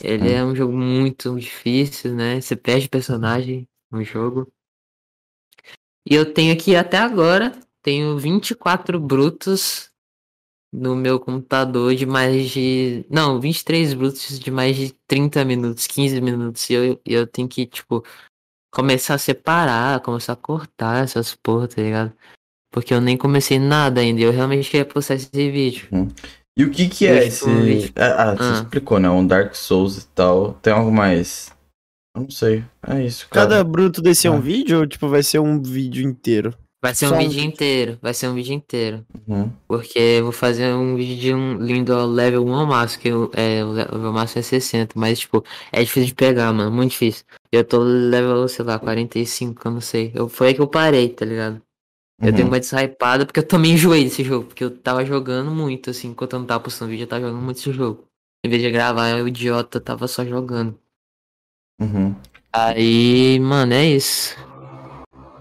Ele 0.02 0.30
Hum. 0.30 0.38
é 0.38 0.46
um 0.46 0.56
jogo 0.56 0.72
muito 0.72 1.38
difícil, 1.38 2.16
né? 2.16 2.40
Você 2.40 2.56
perde 2.56 2.88
personagem 2.88 3.68
no 3.92 4.02
jogo. 4.06 4.50
E 6.10 6.16
eu 6.16 6.34
tenho 6.34 6.54
aqui 6.54 6.78
até 6.78 6.98
agora, 6.98 7.60
tenho 7.82 8.18
24 8.18 8.98
brutos 9.02 9.92
no 10.72 10.96
meu 10.96 11.20
computador 11.20 11.94
de 11.94 12.06
mais 12.06 12.52
de. 12.52 13.06
Não, 13.10 13.42
23 13.42 13.94
brutos 13.94 14.40
de 14.40 14.50
mais 14.50 14.78
de 14.78 14.94
30 15.08 15.44
minutos, 15.44 15.88
15 15.88 16.22
minutos. 16.22 16.70
E 16.70 16.74
eu, 16.74 17.02
eu 17.06 17.28
tenho 17.28 17.50
que, 17.50 17.66
tipo, 17.66 18.02
começar 18.72 19.16
a 19.16 19.18
separar, 19.18 20.00
começar 20.00 20.34
a 20.34 20.38
cortar 20.38 21.04
essas 21.04 21.36
porra, 21.36 21.68
tá 21.68 21.82
ligado? 21.82 22.14
Porque 22.80 22.94
eu 22.94 23.02
nem 23.02 23.18
comecei 23.18 23.58
nada 23.60 24.02
ainda. 24.02 24.22
Eu 24.22 24.32
realmente 24.32 24.70
queria 24.70 24.86
postar 24.86 25.16
esse 25.16 25.30
vídeo. 25.34 25.88
E 26.58 26.64
o 26.64 26.70
que 26.72 26.88
que 26.88 27.06
é 27.08 27.24
Eu 27.24 27.28
esse. 27.28 27.92
Ah, 27.96 28.32
ah, 28.32 28.36
você 28.36 28.44
Ah. 28.44 28.62
explicou, 28.64 29.00
né? 29.00 29.10
Um 29.10 29.26
Dark 29.26 29.56
Souls 29.56 29.98
e 29.98 30.08
tal. 30.14 30.54
Tem 30.62 30.72
algo 30.74 30.92
mais. 30.92 31.52
Eu 32.16 32.24
não 32.24 32.30
sei. 32.30 32.64
É 32.88 33.04
isso, 33.04 33.28
cara. 33.30 33.48
Cada 33.48 33.64
bruto 33.64 34.02
desse 34.02 34.28
é 34.28 34.30
Ah. 34.30 34.34
um 34.34 34.42
vídeo 34.42 34.80
ou, 34.80 34.88
tipo, 34.88 35.08
vai 35.08 35.22
ser 35.24 35.40
um 35.40 35.62
vídeo 35.62 36.04
inteiro? 36.08 36.54
Vai 36.84 36.94
ser 36.94 37.08
Só 37.08 37.14
um 37.14 37.18
um 37.18 37.22
vídeo 37.22 37.34
vídeo. 37.34 37.48
inteiro. 37.48 37.98
Vai 38.02 38.14
ser 38.14 38.28
um 38.28 38.36
vídeo 38.36 38.54
inteiro. 38.54 39.04
Uhum. 39.28 39.52
Porque 39.68 39.98
eu 39.98 40.24
vou 40.24 40.32
fazer 40.32 40.72
um 40.74 40.96
vídeo 40.96 41.18
de 41.18 41.34
um 41.34 41.58
lindo 41.58 42.06
level 42.06 42.46
1 42.46 42.54
ao 42.56 42.68
máximo, 42.68 43.02
que 43.02 43.08
eu- 43.10 43.32
é, 43.34 43.64
o 43.64 43.72
level 43.72 44.14
máximo 44.14 44.40
é 44.40 44.44
60, 44.44 44.94
mas 44.96 45.20
tipo, 45.20 45.44
é 45.72 45.84
difícil 45.84 46.08
de 46.08 46.14
pegar, 46.16 46.54
mano, 46.54 46.72
muito 46.72 46.92
difícil. 46.92 47.24
Eu 47.52 47.64
tô 47.64 47.80
level, 47.80 48.48
sei 48.48 48.64
lá, 48.64 48.78
45, 48.78 49.68
eu 49.68 49.72
não 49.72 49.82
sei. 49.82 50.12
Eu, 50.14 50.30
foi 50.30 50.48
aí 50.50 50.54
que 50.54 50.62
eu 50.62 50.68
parei, 50.68 51.10
tá 51.10 51.26
ligado? 51.26 51.60
Eu 52.22 52.32
dei 52.32 52.44
Uhum. 52.44 52.50
uma 52.50 52.60
deshypada 52.60 53.26
porque 53.26 53.40
eu 53.40 53.48
também 53.48 53.74
enjoei 53.74 54.04
desse 54.04 54.24
jogo, 54.24 54.48
porque 54.48 54.64
eu 54.64 54.76
tava 54.76 55.06
jogando 55.06 55.52
muito, 55.52 55.90
assim, 55.92 56.10
enquanto 56.10 56.34
eu 56.34 56.40
não 56.40 56.48
tava 56.48 56.64
postando 56.64 56.90
vídeo, 56.92 57.04
eu 57.04 57.08
tava 57.08 57.22
jogando 57.22 57.42
muito 57.44 57.58
esse 57.58 57.72
jogo. 57.72 58.08
Em 58.44 58.50
vez 58.50 58.62
de 58.62 58.72
gravar, 58.72 59.10
eu 59.10 59.28
idiota 59.28 59.80
tava 59.80 60.08
só 60.08 60.26
jogando. 60.26 60.80
Uhum. 61.80 62.16
Aí, 62.52 63.40
mano, 63.40 63.74
é 63.74 63.86
isso. 63.86 64.36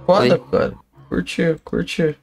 Foda, 0.05 0.39
cara. 0.39 0.79
Curti, 1.09 1.43
curti. 1.65 2.19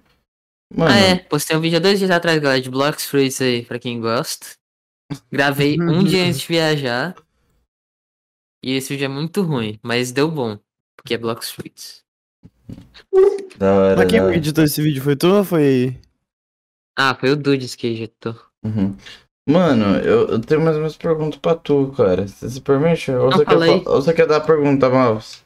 Mano, 0.75 0.91
Ah, 0.91 0.97
é, 0.99 1.15
postei 1.15 1.55
um 1.55 1.61
vídeo 1.61 1.77
há 1.77 1.81
dois 1.81 1.99
dias 1.99 2.11
atrás, 2.11 2.39
galera, 2.39 2.61
de 2.61 2.69
Blocks 2.69 3.05
Fruits 3.05 3.41
aí, 3.41 3.65
pra 3.65 3.79
quem 3.79 3.99
gosta. 3.99 4.47
Gravei 5.31 5.79
um 5.79 6.03
dia 6.03 6.25
antes 6.25 6.41
de 6.41 6.47
viajar. 6.47 7.15
E 8.63 8.73
esse 8.73 8.89
vídeo 8.93 9.05
é 9.05 9.09
muito 9.09 9.41
ruim, 9.41 9.79
mas 9.83 10.11
deu 10.11 10.29
bom. 10.29 10.57
Porque 10.95 11.13
é 11.13 11.17
Blocks 11.17 11.49
Fruits. 11.51 12.02
Da 13.57 13.73
hora. 13.73 13.95
Mas 13.97 14.07
quem 14.09 14.19
da 14.19 14.25
hora. 14.27 14.35
editou 14.35 14.63
esse 14.63 14.81
vídeo? 14.81 15.01
Foi 15.01 15.15
tu 15.15 15.27
ou 15.27 15.43
foi. 15.43 15.95
Ah, 16.97 17.15
foi 17.15 17.31
o 17.31 17.35
Dudes 17.35 17.75
que 17.75 17.87
editou. 17.87 18.35
Uhum. 18.63 18.95
Mano, 19.49 19.97
eu, 19.97 20.27
eu 20.29 20.39
tenho 20.39 20.61
mais 20.61 20.77
umas 20.77 20.95
perguntas 20.95 21.37
pra 21.37 21.53
tu, 21.55 21.93
cara. 21.97 22.27
Você 22.27 22.49
se 22.49 22.61
permite? 22.61 23.11
Ou 23.11 23.31
você, 23.31 23.43
quer, 23.45 23.57
fa- 23.59 23.89
ou 23.91 24.01
você 24.01 24.13
quer 24.13 24.25
dar 24.27 24.37
a 24.37 24.41
pergunta, 24.41 24.89
Maus? 24.89 25.43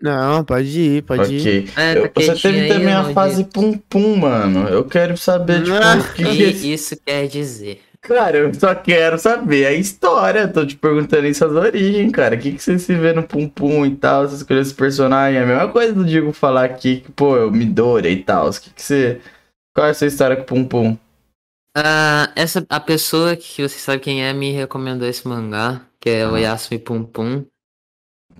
Não, 0.00 0.44
pode 0.44 0.68
ir, 0.80 1.02
pode 1.02 1.34
ir. 1.34 1.40
Ok. 1.40 1.70
É, 1.76 1.98
Eu- 1.98 2.08
tá 2.08 2.20
você 2.20 2.26
quietinho 2.32 2.52
teve 2.52 2.60
aí, 2.60 2.68
também 2.68 2.94
a 2.94 3.12
fase 3.12 3.44
pum 3.44 3.76
pum, 3.76 4.16
mano. 4.16 4.68
Eu 4.68 4.84
quero 4.84 5.16
saber, 5.16 5.64
tipo, 5.64 5.76
o 5.76 6.14
que, 6.14 6.22
isso 6.72 6.96
quer 7.04 7.26
dizer? 7.26 7.80
Cara, 8.00 8.38
eu 8.38 8.54
só 8.54 8.74
quero 8.74 9.18
saber 9.18 9.66
a 9.66 9.72
história. 9.72 10.48
Tô 10.48 10.64
te 10.64 10.76
perguntando 10.76 11.26
isso 11.26 11.44
as 11.44 11.52
origens, 11.52 12.10
cara. 12.12 12.36
O 12.36 12.38
que, 12.38 12.52
que 12.52 12.62
você 12.62 12.78
se 12.78 12.94
vê 12.94 13.12
no 13.12 13.26
Pum 13.26 13.48
Pum 13.48 13.84
e 13.84 13.96
tal? 13.96 14.26
Você 14.26 14.36
escolheu 14.36 14.62
esse 14.62 14.74
personagem. 14.74 15.38
É 15.38 15.42
a 15.42 15.46
mesma 15.46 15.68
coisa 15.68 15.92
do 15.92 16.04
Diego 16.04 16.32
falar 16.32 16.64
aqui 16.64 17.00
que, 17.00 17.12
pô, 17.12 17.36
eu 17.36 17.50
me 17.50 17.66
dore 17.66 18.08
e 18.08 18.22
tal. 18.22 18.48
O 18.48 18.52
que, 18.52 18.70
que 18.70 18.82
você. 18.82 19.20
Qual 19.74 19.86
é 19.86 19.90
a 19.90 19.94
sua 19.94 20.06
história 20.06 20.36
com 20.36 20.42
o 20.42 20.46
Pum 20.46 20.64
Pum? 20.64 20.98
Ah, 21.76 22.32
essa, 22.34 22.64
a 22.68 22.80
pessoa 22.80 23.36
que 23.36 23.62
você 23.62 23.78
sabe 23.78 24.00
quem 24.02 24.24
é 24.24 24.32
me 24.32 24.52
recomendou 24.52 25.06
esse 25.06 25.26
mangá, 25.28 25.82
que 26.00 26.08
é 26.08 26.26
o 26.26 26.34
Ah. 26.34 26.40
Yasumi 26.40 26.78
Pum 26.78 27.04
Pum. 27.04 27.44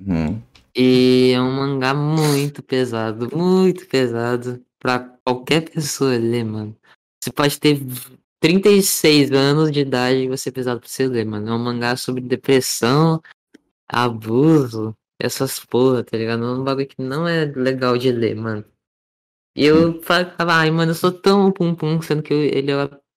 Uhum. 0.06 0.40
E 0.74 1.32
é 1.34 1.40
um 1.40 1.50
mangá 1.52 1.92
muito 1.92 2.62
pesado, 2.62 3.28
muito 3.36 3.86
pesado 3.86 4.62
pra 4.78 5.00
qualquer 5.24 5.68
pessoa 5.68 6.16
ler, 6.16 6.44
mano. 6.44 6.76
Você 7.22 7.32
pode 7.32 7.58
ter 7.58 7.80
36 8.40 9.32
anos 9.32 9.72
de 9.72 9.80
idade 9.80 10.28
você 10.28 10.48
é 10.48 10.52
pesado 10.52 10.80
pra 10.80 10.88
você 10.88 11.06
ler, 11.06 11.24
mano. 11.24 11.48
É 11.48 11.52
um 11.52 11.58
mangá 11.58 11.96
sobre 11.96 12.22
depressão, 12.22 13.20
abuso, 13.88 14.96
essas 15.20 15.58
porra, 15.60 16.04
tá 16.04 16.16
ligado? 16.16 16.44
É 16.44 16.52
um 16.52 16.64
bagulho 16.64 16.86
que 16.86 17.02
não 17.02 17.26
é 17.26 17.44
legal 17.46 17.98
de 17.98 18.12
ler, 18.12 18.36
mano. 18.36 18.64
E 19.56 19.64
eu 19.64 20.00
falava, 20.02 20.54
ai, 20.54 20.70
mano, 20.70 20.92
eu 20.92 20.94
sou 20.94 21.10
tão 21.12 21.50
pum 21.50 21.74
pum, 21.74 22.00
sendo 22.00 22.22
que 22.22 22.32
ele 22.32 22.70
é 22.70 22.74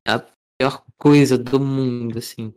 a, 0.07 0.19
pior 0.59 0.84
coisa 0.97 1.38
do 1.38 1.59
mundo, 1.59 2.17
assim. 2.17 2.53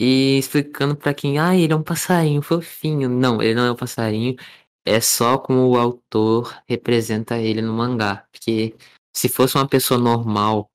E 0.00 0.38
explicando 0.38 0.96
pra 0.96 1.14
quem, 1.14 1.38
ah, 1.38 1.56
ele 1.56 1.72
é 1.72 1.76
um 1.76 1.82
passarinho 1.82 2.42
fofinho. 2.42 3.08
Não, 3.08 3.42
ele 3.42 3.54
não 3.54 3.66
é 3.66 3.72
um 3.72 3.76
passarinho. 3.76 4.36
É 4.84 5.00
só 5.00 5.38
como 5.38 5.68
o 5.68 5.78
autor 5.78 6.56
representa 6.66 7.38
ele 7.38 7.62
no 7.62 7.72
mangá. 7.72 8.26
Porque 8.32 8.74
se 9.14 9.28
fosse 9.28 9.56
uma 9.56 9.68
pessoa 9.68 10.00
normal 10.00 10.70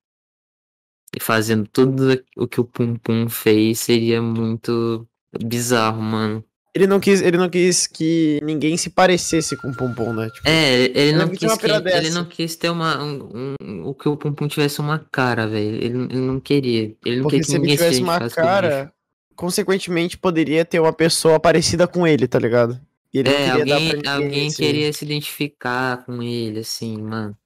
e 1.16 1.22
fazendo 1.22 1.68
tudo 1.68 2.22
o 2.38 2.48
que 2.48 2.60
o 2.62 2.66
Pum 2.66 2.96
Pum 2.96 3.28
fez, 3.30 3.80
seria 3.80 4.22
muito 4.22 5.08
bizarro, 5.44 6.02
mano. 6.02 6.44
Ele 6.74 6.88
não 6.88 7.00
quis, 7.00 7.22
ele 7.22 7.38
não 7.38 7.50
quis 7.50 7.88
que 7.88 8.38
ninguém 8.44 8.76
se 8.76 8.90
parecesse 8.90 9.56
com 9.56 9.70
o 9.70 9.76
Pompom, 9.76 10.12
né? 10.14 10.30
Tipo, 10.30 10.46
É, 10.46 10.74
ele, 10.74 11.00
ele 11.00 11.12
não 11.14 11.26
uma 11.28 11.30
quis 11.38 11.58
que, 11.58 11.72
ele 11.72 12.10
não 12.10 12.26
quis 12.26 12.56
ter 12.58 12.70
uma 12.70 13.02
um, 13.02 13.56
um- 13.62 13.86
o 13.88 13.94
que 13.94 14.10
o 14.10 14.18
Pum 14.18 14.34
Pum 14.34 14.46
tivesse 14.46 14.82
uma 14.82 15.00
cara, 15.00 15.48
velho. 15.48 15.76
Ele, 15.76 15.86
ele 15.86 16.20
não 16.20 16.38
queria. 16.38 16.94
Ele 17.06 17.16
não 17.18 17.24
porque 17.24 17.38
queria 17.38 17.40
que 17.40 17.46
se 17.46 17.52
ele 17.54 17.60
ninguém 17.62 17.78
tivesse 17.78 18.02
uma 18.02 18.20
cara, 18.30 18.92
consequentemente 19.38 20.18
poderia 20.18 20.66
ter 20.66 20.82
uma 20.82 20.92
pessoa 20.92 21.40
parecida 21.40 21.88
com 21.88 22.06
ele, 22.06 22.28
tá 22.28 22.40
ligado? 22.40 22.78
E 23.14 23.20
ele 23.20 23.30
não 23.30 23.38
É, 23.38 23.52
alguém, 23.52 24.02
alguém 24.08 24.52
queria 24.52 24.92
se 24.92 25.06
identificar 25.06 26.06
com 26.06 26.22
ele, 26.22 26.60
assim, 26.60 27.02
mano. 27.02 27.38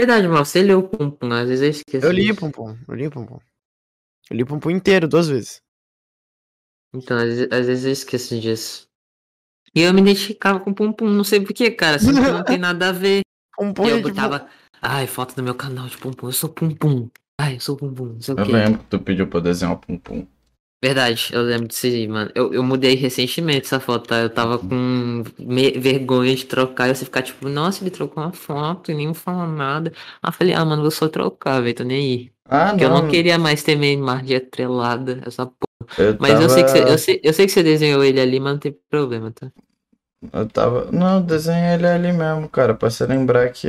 Verdade, 0.00 0.26
mal, 0.28 0.46
você 0.46 0.62
leu 0.62 0.78
o 0.78 0.88
Pum 0.88 1.10
Pum, 1.10 1.30
às 1.30 1.46
vezes 1.46 1.62
eu 1.62 1.70
esqueço. 1.70 2.06
Eu 2.06 2.10
li 2.10 2.22
o 2.22 2.34
disso. 2.34 2.40
Pompom, 2.40 2.74
eu 2.88 2.94
li 2.94 3.06
o 3.06 3.10
Pompom. 3.10 3.38
Eu 4.30 4.36
li 4.38 4.42
o 4.42 4.46
Pompom 4.46 4.70
inteiro, 4.70 5.06
duas 5.06 5.28
vezes. 5.28 5.60
Então, 6.94 7.18
às 7.18 7.24
vezes, 7.24 7.48
às 7.52 7.66
vezes 7.66 7.84
eu 7.84 7.92
esqueço 7.92 8.40
disso. 8.40 8.88
E 9.74 9.82
eu 9.82 9.92
me 9.92 10.00
identificava 10.00 10.58
com 10.58 10.70
o 10.70 10.74
Pum 10.74 10.90
Pum, 10.90 11.06
não 11.06 11.22
sei 11.22 11.42
porquê, 11.42 11.70
cara, 11.70 11.98
não 12.02 12.42
tem 12.42 12.56
nada 12.58 12.88
a 12.88 12.92
ver. 12.92 13.20
Pompom 13.54 13.84
E 13.84 13.90
é 13.90 13.92
eu 13.92 13.96
tipo, 13.98 14.08
botava, 14.08 14.48
ai, 14.80 15.06
foto 15.06 15.36
do 15.36 15.42
meu 15.42 15.54
canal 15.54 15.86
de 15.86 15.98
Pum 15.98 16.14
Pum, 16.14 16.28
eu 16.28 16.32
sou 16.32 16.48
Pum 16.48 16.74
Pum. 16.74 17.10
Ai, 17.38 17.56
eu 17.56 17.60
sou 17.60 17.76
Pum 17.76 17.92
Pum, 17.92 18.06
não 18.06 18.20
sei 18.22 18.34
o 18.34 18.38
Eu 18.40 18.46
quê. 18.46 18.52
lembro 18.52 18.78
que 18.78 18.86
tu 18.86 18.98
pediu 19.00 19.26
pra 19.28 19.38
eu 19.38 19.42
desenhar 19.42 19.74
o 19.74 19.78
Pum 19.78 19.98
Pum. 19.98 20.26
Verdade, 20.82 21.28
eu 21.32 21.42
lembro 21.42 21.68
disso 21.68 21.86
aí, 21.86 22.08
mano. 22.08 22.30
Eu, 22.34 22.54
eu 22.54 22.62
mudei 22.62 22.94
recentemente 22.94 23.66
essa 23.66 23.78
foto, 23.78 24.08
tá? 24.08 24.20
Eu 24.20 24.30
tava 24.32 24.58
com 24.58 25.22
me- 25.38 25.72
vergonha 25.72 26.34
de 26.34 26.46
trocar 26.46 26.88
e 26.88 26.94
você 26.94 27.04
ficar 27.04 27.22
tipo, 27.22 27.48
nossa, 27.50 27.82
ele 27.82 27.90
trocou 27.90 28.22
uma 28.22 28.32
foto 28.32 28.90
e 28.90 28.94
nem 28.94 29.12
falou 29.12 29.46
nada. 29.46 29.92
Aí 30.22 30.28
eu 30.30 30.32
falei, 30.32 30.54
ah, 30.54 30.64
mano, 30.64 30.80
vou 30.82 30.90
só 30.90 31.06
trocar, 31.08 31.60
velho, 31.60 31.74
tô 31.74 31.84
nem 31.84 31.98
aí. 31.98 32.32
Ah, 32.48 32.72
Porque 32.72 32.84
eu 32.84 32.88
não. 32.88 33.02
não 33.02 33.08
queria 33.08 33.38
mais 33.38 33.62
ter 33.62 33.76
minha 33.76 33.92
imagem 33.92 34.36
atrelada, 34.36 35.20
essa 35.26 35.44
porra. 35.46 35.58
Eu 35.98 36.16
Mas 36.18 36.32
tava... 36.32 36.42
eu, 36.44 36.48
sei 36.48 36.64
que 36.64 36.70
você, 36.70 36.84
eu, 36.88 36.98
sei, 36.98 37.20
eu 37.22 37.32
sei 37.34 37.46
que 37.46 37.52
você 37.52 37.62
desenhou 37.62 38.02
ele 38.02 38.20
ali, 38.20 38.40
mas 38.40 38.52
não 38.54 38.58
tem 38.60 38.72
problema, 38.90 39.30
tá? 39.32 39.52
Eu 40.32 40.48
tava. 40.48 40.90
Não, 40.90 41.16
eu 41.18 41.22
desenhei 41.22 41.74
ele 41.74 41.86
ali 41.86 42.12
mesmo, 42.12 42.48
cara. 42.48 42.74
Pra 42.74 42.90
você 42.90 43.06
lembrar 43.06 43.50
que. 43.50 43.68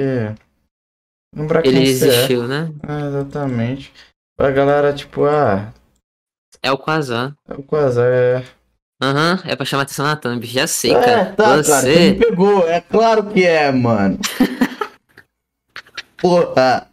Lembrar 1.36 1.64
Ele 1.64 1.78
quem 1.78 1.84
é. 1.84 1.88
existiu, 1.90 2.48
né? 2.48 2.74
Ah, 2.84 3.08
exatamente. 3.08 3.94
Pra 4.38 4.52
galera, 4.52 4.94
tipo, 4.94 5.26
ah, 5.26 5.72
É 6.64 6.72
o 6.72 6.78
Quasar. 6.78 7.36
é 7.48 7.54
o 7.54 7.64
Quasar 7.64 8.12
é. 8.12 8.46
Aham, 9.02 9.42
é 9.46 9.56
pra 9.56 9.66
chamar 9.66 9.84
atenção 9.84 10.06
na 10.06 10.16
thumb. 10.16 10.46
Já 10.46 10.68
sei, 10.68 10.92
é, 10.92 11.00
cara. 11.00 11.26
tá, 11.34 11.44
cara, 11.44 11.64
você 11.64 11.94
você. 11.94 12.12
me 12.12 12.20
pegou. 12.20 12.68
É 12.68 12.80
claro 12.82 13.32
que 13.32 13.44
é, 13.44 13.72
mano. 13.72 14.20
Porra. 16.18 16.88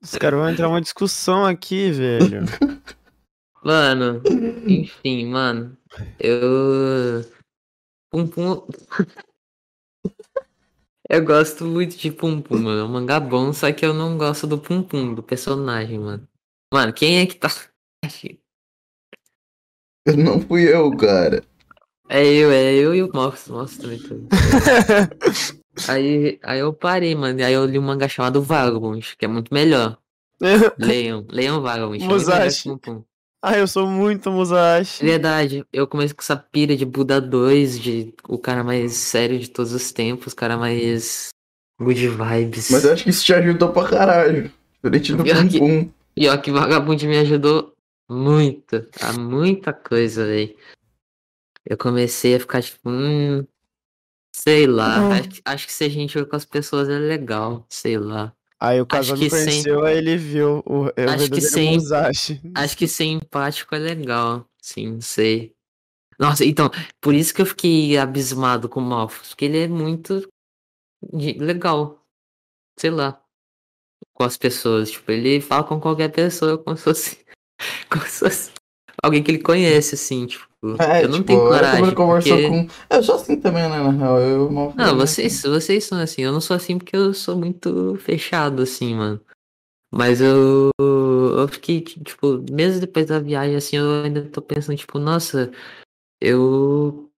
Os 0.00 0.12
caras 0.16 0.38
vão 0.38 0.48
entrar 0.48 0.68
uma 0.68 0.80
discussão 0.80 1.44
aqui, 1.44 1.90
velho. 1.90 2.44
Mano, 3.64 4.20
enfim, 4.66 5.26
mano. 5.26 5.78
Eu. 6.18 7.24
Pum 8.10 8.26
Pum. 8.26 8.66
Eu 11.08 11.24
gosto 11.24 11.64
muito 11.64 11.96
de 11.96 12.10
Pum 12.10 12.40
Pum, 12.42 12.58
mano. 12.58 12.80
É 12.80 12.84
um 12.84 12.88
mangá 12.88 13.20
bom, 13.20 13.52
só 13.52 13.70
que 13.72 13.84
eu 13.84 13.92
não 13.94 14.18
gosto 14.18 14.46
do 14.48 14.58
Pum 14.58 14.82
Pum, 14.82 15.14
do 15.14 15.22
personagem, 15.22 15.98
mano. 15.98 16.26
Mano, 16.72 16.92
quem 16.92 17.20
é 17.20 17.26
que 17.26 17.36
tá. 17.36 17.48
Não 20.16 20.40
fui 20.40 20.62
eu, 20.72 20.90
cara. 20.96 21.42
É 22.08 22.26
eu, 22.26 22.50
é 22.50 22.74
eu 22.74 22.94
e 22.94 23.02
o 23.02 23.10
Mox. 23.12 23.46
Nossa, 23.48 23.80
também. 23.80 24.00
Aí, 25.88 26.38
aí 26.42 26.58
eu 26.60 26.70
parei, 26.72 27.14
mano. 27.14 27.40
e 27.40 27.42
Aí 27.42 27.54
eu 27.54 27.64
li 27.64 27.78
um 27.78 27.82
mangá 27.82 28.06
chamado 28.06 28.42
Vagabond, 28.42 29.16
que 29.16 29.24
é 29.24 29.28
muito 29.28 29.52
melhor. 29.54 29.96
Leiam, 30.78 31.24
leiam 31.30 31.62
Vagabond. 31.62 32.02
é 32.02 32.06
Musashi. 32.06 32.68
Ah, 33.42 33.56
eu 33.56 33.66
sou 33.66 33.86
muito 33.86 34.30
Musashi. 34.30 35.02
Verdade, 35.04 35.64
eu 35.72 35.86
comecei 35.86 36.14
com 36.14 36.20
essa 36.20 36.36
pira 36.36 36.76
de 36.76 36.84
Buda 36.84 37.20
2, 37.20 37.78
de 37.80 38.12
o 38.28 38.36
cara 38.38 38.62
mais 38.62 38.92
sério 38.94 39.38
de 39.38 39.48
todos 39.48 39.72
os 39.72 39.90
tempos, 39.92 40.32
o 40.34 40.36
cara 40.36 40.56
mais 40.58 41.30
good 41.80 42.06
vibes. 42.08 42.70
Mas 42.70 42.84
eu 42.84 42.92
acho 42.92 43.04
que 43.04 43.10
isso 43.10 43.24
te 43.24 43.32
ajudou 43.32 43.70
pra 43.70 43.88
caralho. 43.88 44.52
Diferente 44.74 45.14
do 45.14 45.24
Pior 45.24 45.42
Pum 45.42 45.48
que- 45.48 45.58
Pum. 45.58 45.90
Pior 46.14 46.36
que 46.42 46.50
Vagabond 46.52 47.06
me 47.08 47.16
ajudou 47.18 47.72
muito, 48.12 48.88
a 49.00 49.12
muita 49.12 49.72
coisa, 49.72 50.26
velho. 50.26 50.56
Eu 51.64 51.78
comecei 51.78 52.34
a 52.34 52.40
ficar 52.40 52.62
tipo, 52.62 52.88
hum, 52.90 53.46
sei 54.34 54.66
lá, 54.66 55.00
Hum. 55.00 55.12
acho, 55.12 55.28
que- 55.28 55.42
acho 55.44 55.66
que 55.66 55.72
ser 55.72 55.90
gentil 55.90 56.26
com 56.26 56.36
as 56.36 56.44
pessoas 56.44 56.88
é 56.88 56.98
legal, 56.98 57.64
sei 57.68 57.98
lá. 57.98 58.34
Aí 58.58 58.80
o 58.80 58.86
casal 58.86 59.16
me 59.16 59.28
conheceu, 59.28 59.84
aí 59.84 59.96
ele 59.98 60.16
viu 60.16 60.62
o, 60.64 60.84
o 60.86 60.92
Acho 61.08 61.30
que 61.30 61.40
sim. 61.40 61.72
Musashi. 61.72 62.40
Acho 62.54 62.76
que 62.76 62.86
ser 62.86 63.04
empático 63.04 63.74
é 63.74 63.78
legal, 63.78 64.46
sim, 64.60 65.00
sei. 65.00 65.54
Nossa, 66.18 66.44
então, 66.44 66.70
por 67.00 67.14
isso 67.14 67.34
que 67.34 67.42
eu 67.42 67.46
fiquei 67.46 67.96
abismado 67.98 68.68
com 68.68 68.78
o 68.80 68.82
Malphus, 68.84 69.30
porque 69.30 69.46
ele 69.46 69.58
é 69.58 69.68
muito 69.68 70.28
de- 71.12 71.32
legal, 71.38 72.04
sei 72.78 72.90
lá, 72.90 73.20
com 74.12 74.22
as 74.24 74.36
pessoas. 74.36 74.90
Tipo, 74.90 75.10
ele 75.10 75.40
fala 75.40 75.64
com 75.64 75.80
qualquer 75.80 76.10
pessoa 76.12 76.56
como 76.58 76.76
se 76.76 76.84
fosse, 76.84 77.21
como 77.90 78.02
se 78.06 78.18
fosse 78.20 78.50
alguém 79.02 79.22
que 79.22 79.30
ele 79.30 79.42
conhece, 79.42 79.94
assim, 79.94 80.26
tipo. 80.26 80.46
É, 80.80 81.02
eu 81.02 81.08
não 81.08 81.14
tipo, 81.16 81.26
tenho 81.26 81.40
coragem. 81.40 81.84
ele 81.86 81.94
conversou 81.96 82.36
porque- 82.36 82.48
com. 82.48 82.68
Eu 82.88 83.02
sou 83.02 83.14
assim 83.16 83.36
também, 83.40 83.62
né, 83.68 83.78
na 83.82 83.90
real. 83.90 84.18
Eu 84.20 84.50
mal 84.50 84.72
Não, 84.76 84.84
falei, 84.90 84.94
vocês, 85.06 85.42
vocês 85.42 85.84
são 85.84 85.98
assim. 85.98 86.22
Eu 86.22 86.32
não 86.32 86.40
sou 86.40 86.54
assim 86.56 86.78
porque 86.78 86.96
eu 86.96 87.12
sou 87.12 87.36
muito 87.36 87.96
fechado, 88.00 88.62
assim, 88.62 88.94
mano. 88.94 89.20
Mas 89.94 90.20
eu, 90.20 90.70
eu 90.80 91.48
fiquei, 91.48 91.80
tipo, 91.82 92.42
mesmo 92.50 92.80
depois 92.80 93.06
da 93.06 93.18
viagem, 93.18 93.56
assim, 93.56 93.76
eu 93.76 94.04
ainda 94.04 94.22
tô 94.22 94.40
pensando, 94.40 94.76
tipo, 94.76 94.98
nossa, 94.98 95.50
eu. 96.20 97.08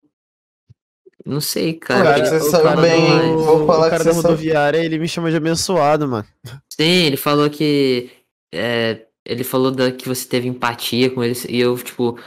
Não 1.25 1.41
sei, 1.41 1.75
cara. 1.75 2.03
Cara, 2.03 2.19
o 2.19 2.23
que 2.23 2.29
você 2.29 2.37
eu 2.37 2.51
sabe 2.51 2.65
falo 2.65 2.81
bem, 2.83 3.37
vou 3.37 3.67
falar 3.67 3.87
o 3.87 3.91
cara 3.91 4.03
que 4.03 4.05
da 4.09 4.13
você 4.13 4.21
sabe- 4.23 4.29
rodoviária, 4.35 4.79
ele 4.79 4.99
me 4.99 5.09
chama 5.09 5.31
de 5.31 5.37
abençoado, 5.37 6.09
mano. 6.09 6.27
Sim, 6.71 7.05
ele 7.07 7.17
falou 7.17 7.49
que. 7.49 8.11
é, 8.53 9.07
ele 9.25 9.45
falou 9.45 9.71
da, 9.71 9.91
que 9.93 10.09
você 10.09 10.29
teve 10.29 10.49
empatia 10.49 11.11
com 11.11 11.23
ele 11.23 11.35
e 11.49 11.61
eu, 11.61 11.77
tipo, 11.79 12.19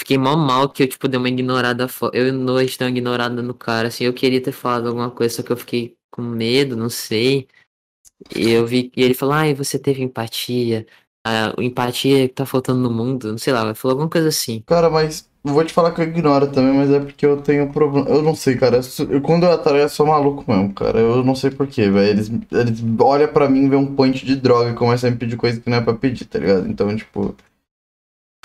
fiquei 0.00 0.18
mal 0.18 0.36
mal 0.36 0.68
que 0.68 0.82
eu, 0.82 0.88
tipo, 0.88 1.08
dei 1.08 1.18
uma 1.18 1.28
ignorada. 1.28 1.86
Eu 2.12 2.28
e 2.28 2.32
uma 2.86 2.90
ignorada 2.90 3.42
no 3.42 3.54
cara, 3.54 3.88
assim. 3.88 4.04
Eu 4.04 4.14
queria 4.14 4.42
ter 4.42 4.52
falado 4.52 4.88
alguma 4.88 5.10
coisa, 5.10 5.36
só 5.36 5.42
que 5.42 5.52
eu 5.52 5.56
fiquei 5.56 5.96
com 6.10 6.22
medo, 6.22 6.76
não 6.76 6.90
sei. 6.90 7.48
E 8.36 8.50
eu 8.50 8.66
vi 8.66 8.90
que 8.90 9.00
ele 9.00 9.14
falou, 9.14 9.34
ai, 9.34 9.54
você 9.54 9.78
teve 9.78 10.02
empatia. 10.02 10.86
A 11.24 11.52
empatia 11.58 12.28
que 12.28 12.34
tá 12.34 12.44
faltando 12.44 12.80
no 12.80 12.90
mundo, 12.90 13.30
não 13.30 13.38
sei 13.38 13.52
lá, 13.52 13.64
ele 13.64 13.74
falou 13.74 13.92
alguma 13.94 14.10
coisa 14.10 14.28
assim. 14.28 14.62
Cara, 14.66 14.90
mas 14.90 15.28
vou 15.44 15.64
te 15.64 15.72
falar 15.72 15.92
que 15.92 16.00
eu 16.00 16.04
ignoro 16.04 16.48
também, 16.48 16.72
mas 16.74 16.90
é 16.90 16.98
porque 16.98 17.24
eu 17.24 17.36
tenho 17.40 17.72
problema. 17.72 18.08
Eu 18.08 18.22
não 18.22 18.34
sei, 18.34 18.56
cara. 18.56 18.80
Eu 19.08 19.20
quando 19.20 19.44
eu 19.44 19.52
atraio, 19.52 19.82
eu 19.82 19.88
sou 19.88 20.06
maluco 20.06 20.44
mesmo, 20.50 20.72
cara. 20.74 20.98
Eu 20.98 21.22
não 21.22 21.36
sei 21.36 21.50
porquê, 21.52 21.88
velho. 21.88 22.08
Eles, 22.10 22.28
eles 22.50 22.82
olham 22.98 23.28
pra 23.28 23.48
mim, 23.48 23.68
vê 23.68 23.76
um 23.76 23.94
point 23.94 24.24
de 24.26 24.34
droga 24.34 24.70
e 24.70 24.74
começam 24.74 25.08
a 25.08 25.12
me 25.12 25.16
pedir 25.18 25.36
coisa 25.36 25.60
que 25.60 25.70
não 25.70 25.76
é 25.78 25.80
pra 25.80 25.94
pedir, 25.94 26.24
tá 26.24 26.40
ligado? 26.40 26.68
Então, 26.68 26.94
tipo. 26.96 27.36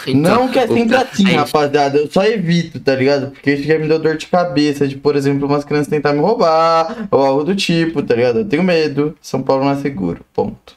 Então, 0.06 0.46
não 0.46 0.48
que 0.52 0.60
é 0.60 0.68
sempre 0.68 0.96
assim, 0.96 1.26
aí- 1.28 1.36
rapaziada. 1.36 1.98
Eu 1.98 2.12
só 2.12 2.24
evito, 2.24 2.80
tá 2.80 2.94
ligado? 2.94 3.32
Porque 3.32 3.54
isso 3.54 3.64
já 3.64 3.80
me 3.80 3.88
deu 3.88 3.98
dor 3.98 4.16
de 4.18 4.28
cabeça 4.28 4.88
de, 4.88 4.96
por 4.96 5.16
exemplo, 5.16 5.48
umas 5.48 5.66
crianças 5.66 5.88
tentar 5.88 6.14
me 6.14 6.20
roubar 6.20 7.08
ou 7.10 7.20
algo 7.26 7.44
do 7.44 7.56
tipo, 7.56 8.04
tá 8.04 8.14
ligado? 8.14 8.40
Eu 8.40 8.48
tenho 8.48 8.62
medo. 8.62 9.18
São 9.20 9.42
Paulo 9.42 9.66
não 9.66 9.72
é 9.72 9.78
seguro. 9.78 10.24
Ponto. 10.32 10.77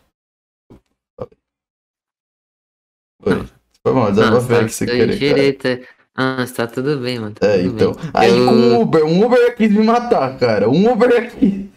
Oi. 3.23 3.47
Foi 3.83 3.95
mal, 3.95 4.11
desabafei 4.11 4.57
aqui 4.59 4.73
sem 4.73 4.87
querer, 4.87 5.07
cara. 5.07 5.19
direita. 5.19 5.89
Ah, 6.15 6.43
está 6.43 6.67
tudo 6.67 6.99
bem, 6.99 7.19
mano. 7.19 7.35
tá 7.35 7.47
É, 7.47 7.63
então. 7.63 7.93
bem. 7.93 8.11
Aí 8.13 8.31
Eu- 8.31 8.47
com 8.47 8.53
o 8.55 8.81
Uber, 8.83 9.05
um 9.05 9.25
Uber 9.25 9.57
quis 9.57 9.71
me 9.73 9.83
matar, 9.85 10.39
cara. 10.39 10.69
Um 10.69 10.91
Uber 10.93 11.17
aqui. 11.17 11.71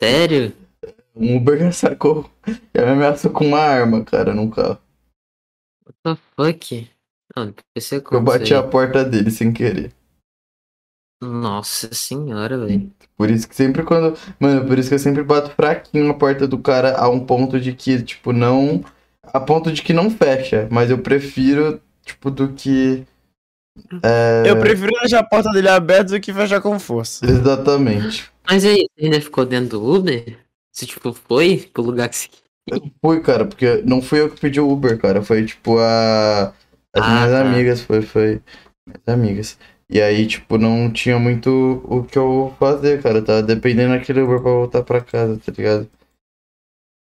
Sério? 0.00 0.52
Um 1.16 1.36
Uber 1.36 1.72
sacou. 1.72 2.30
Já 2.74 2.84
me 2.86 2.92
ameaçou 2.92 3.30
com 3.30 3.46
uma 3.46 3.58
arma, 3.58 4.04
cara, 4.04 4.32
num 4.34 4.48
carro. 4.50 4.78
What 5.84 5.98
the 6.04 6.16
fuck? 6.36 6.90
Não, 7.36 7.54
você 7.76 7.96
Eu 8.10 8.20
bati 8.20 8.54
a 8.54 8.62
porta 8.62 9.04
dele 9.04 9.30
sem 9.30 9.52
querer. 9.52 9.92
Nossa 11.22 11.92
senhora, 11.92 12.56
velho. 12.66 12.90
Por 13.16 13.30
isso 13.30 13.46
que 13.48 13.54
sempre 13.54 13.82
quando. 13.82 14.16
Mano, 14.38 14.66
por 14.66 14.78
isso 14.78 14.88
que 14.88 14.94
eu 14.94 14.98
sempre 14.98 15.22
bato 15.22 15.50
fraquinho 15.50 16.10
a 16.10 16.14
porta 16.14 16.48
do 16.48 16.58
cara 16.58 16.96
a 16.96 17.08
um 17.08 17.24
ponto 17.26 17.60
de 17.60 17.72
que, 17.74 18.02
tipo, 18.02 18.32
não. 18.32 18.82
A 19.32 19.40
ponto 19.40 19.72
de 19.72 19.82
que 19.82 19.92
não 19.92 20.10
fecha. 20.10 20.68
Mas 20.70 20.90
eu 20.90 20.98
prefiro, 20.98 21.80
tipo, 22.04 22.30
do 22.30 22.48
que. 22.52 23.04
É... 24.02 24.44
Eu 24.46 24.58
prefiro 24.58 24.90
deixar 25.00 25.20
a 25.20 25.24
porta 25.24 25.50
dele 25.50 25.68
aberta 25.68 26.12
do 26.12 26.20
que 26.20 26.32
fechar 26.32 26.60
com 26.60 26.78
força. 26.78 27.24
Exatamente. 27.24 28.30
Mas 28.48 28.64
aí, 28.64 28.86
você 28.96 29.04
ainda 29.04 29.20
ficou 29.20 29.46
dentro 29.46 29.78
do 29.78 29.94
Uber? 29.94 30.36
Você, 30.72 30.86
tipo, 30.86 31.12
foi 31.12 31.68
pro 31.72 31.82
lugar 31.82 32.08
que 32.08 32.16
você 32.16 32.28
Fui, 33.04 33.20
cara, 33.20 33.44
porque 33.44 33.82
não 33.84 34.00
fui 34.00 34.20
eu 34.20 34.30
que 34.30 34.40
pedi 34.40 34.60
o 34.60 34.70
Uber, 34.70 34.98
cara. 34.98 35.22
Foi, 35.22 35.44
tipo, 35.44 35.78
a. 35.78 36.52
As 36.94 37.02
Ah, 37.02 37.08
minhas 37.14 37.30
tá. 37.30 37.40
amigas, 37.40 37.80
foi, 37.82 38.02
foi. 38.02 38.40
Minhas 38.86 39.08
amigas. 39.08 39.58
E 39.88 40.00
aí, 40.00 40.26
tipo, 40.26 40.56
não 40.56 40.90
tinha 40.90 41.18
muito 41.18 41.82
o 41.84 42.04
que 42.04 42.16
eu 42.16 42.54
fazer, 42.60 43.02
cara. 43.02 43.18
Eu 43.18 43.24
tava 43.24 43.42
dependendo 43.42 43.94
daquele 43.94 44.20
Uber 44.20 44.40
pra 44.40 44.50
voltar 44.52 44.82
pra 44.82 45.00
casa, 45.00 45.40
tá 45.44 45.52
ligado? 45.56 45.88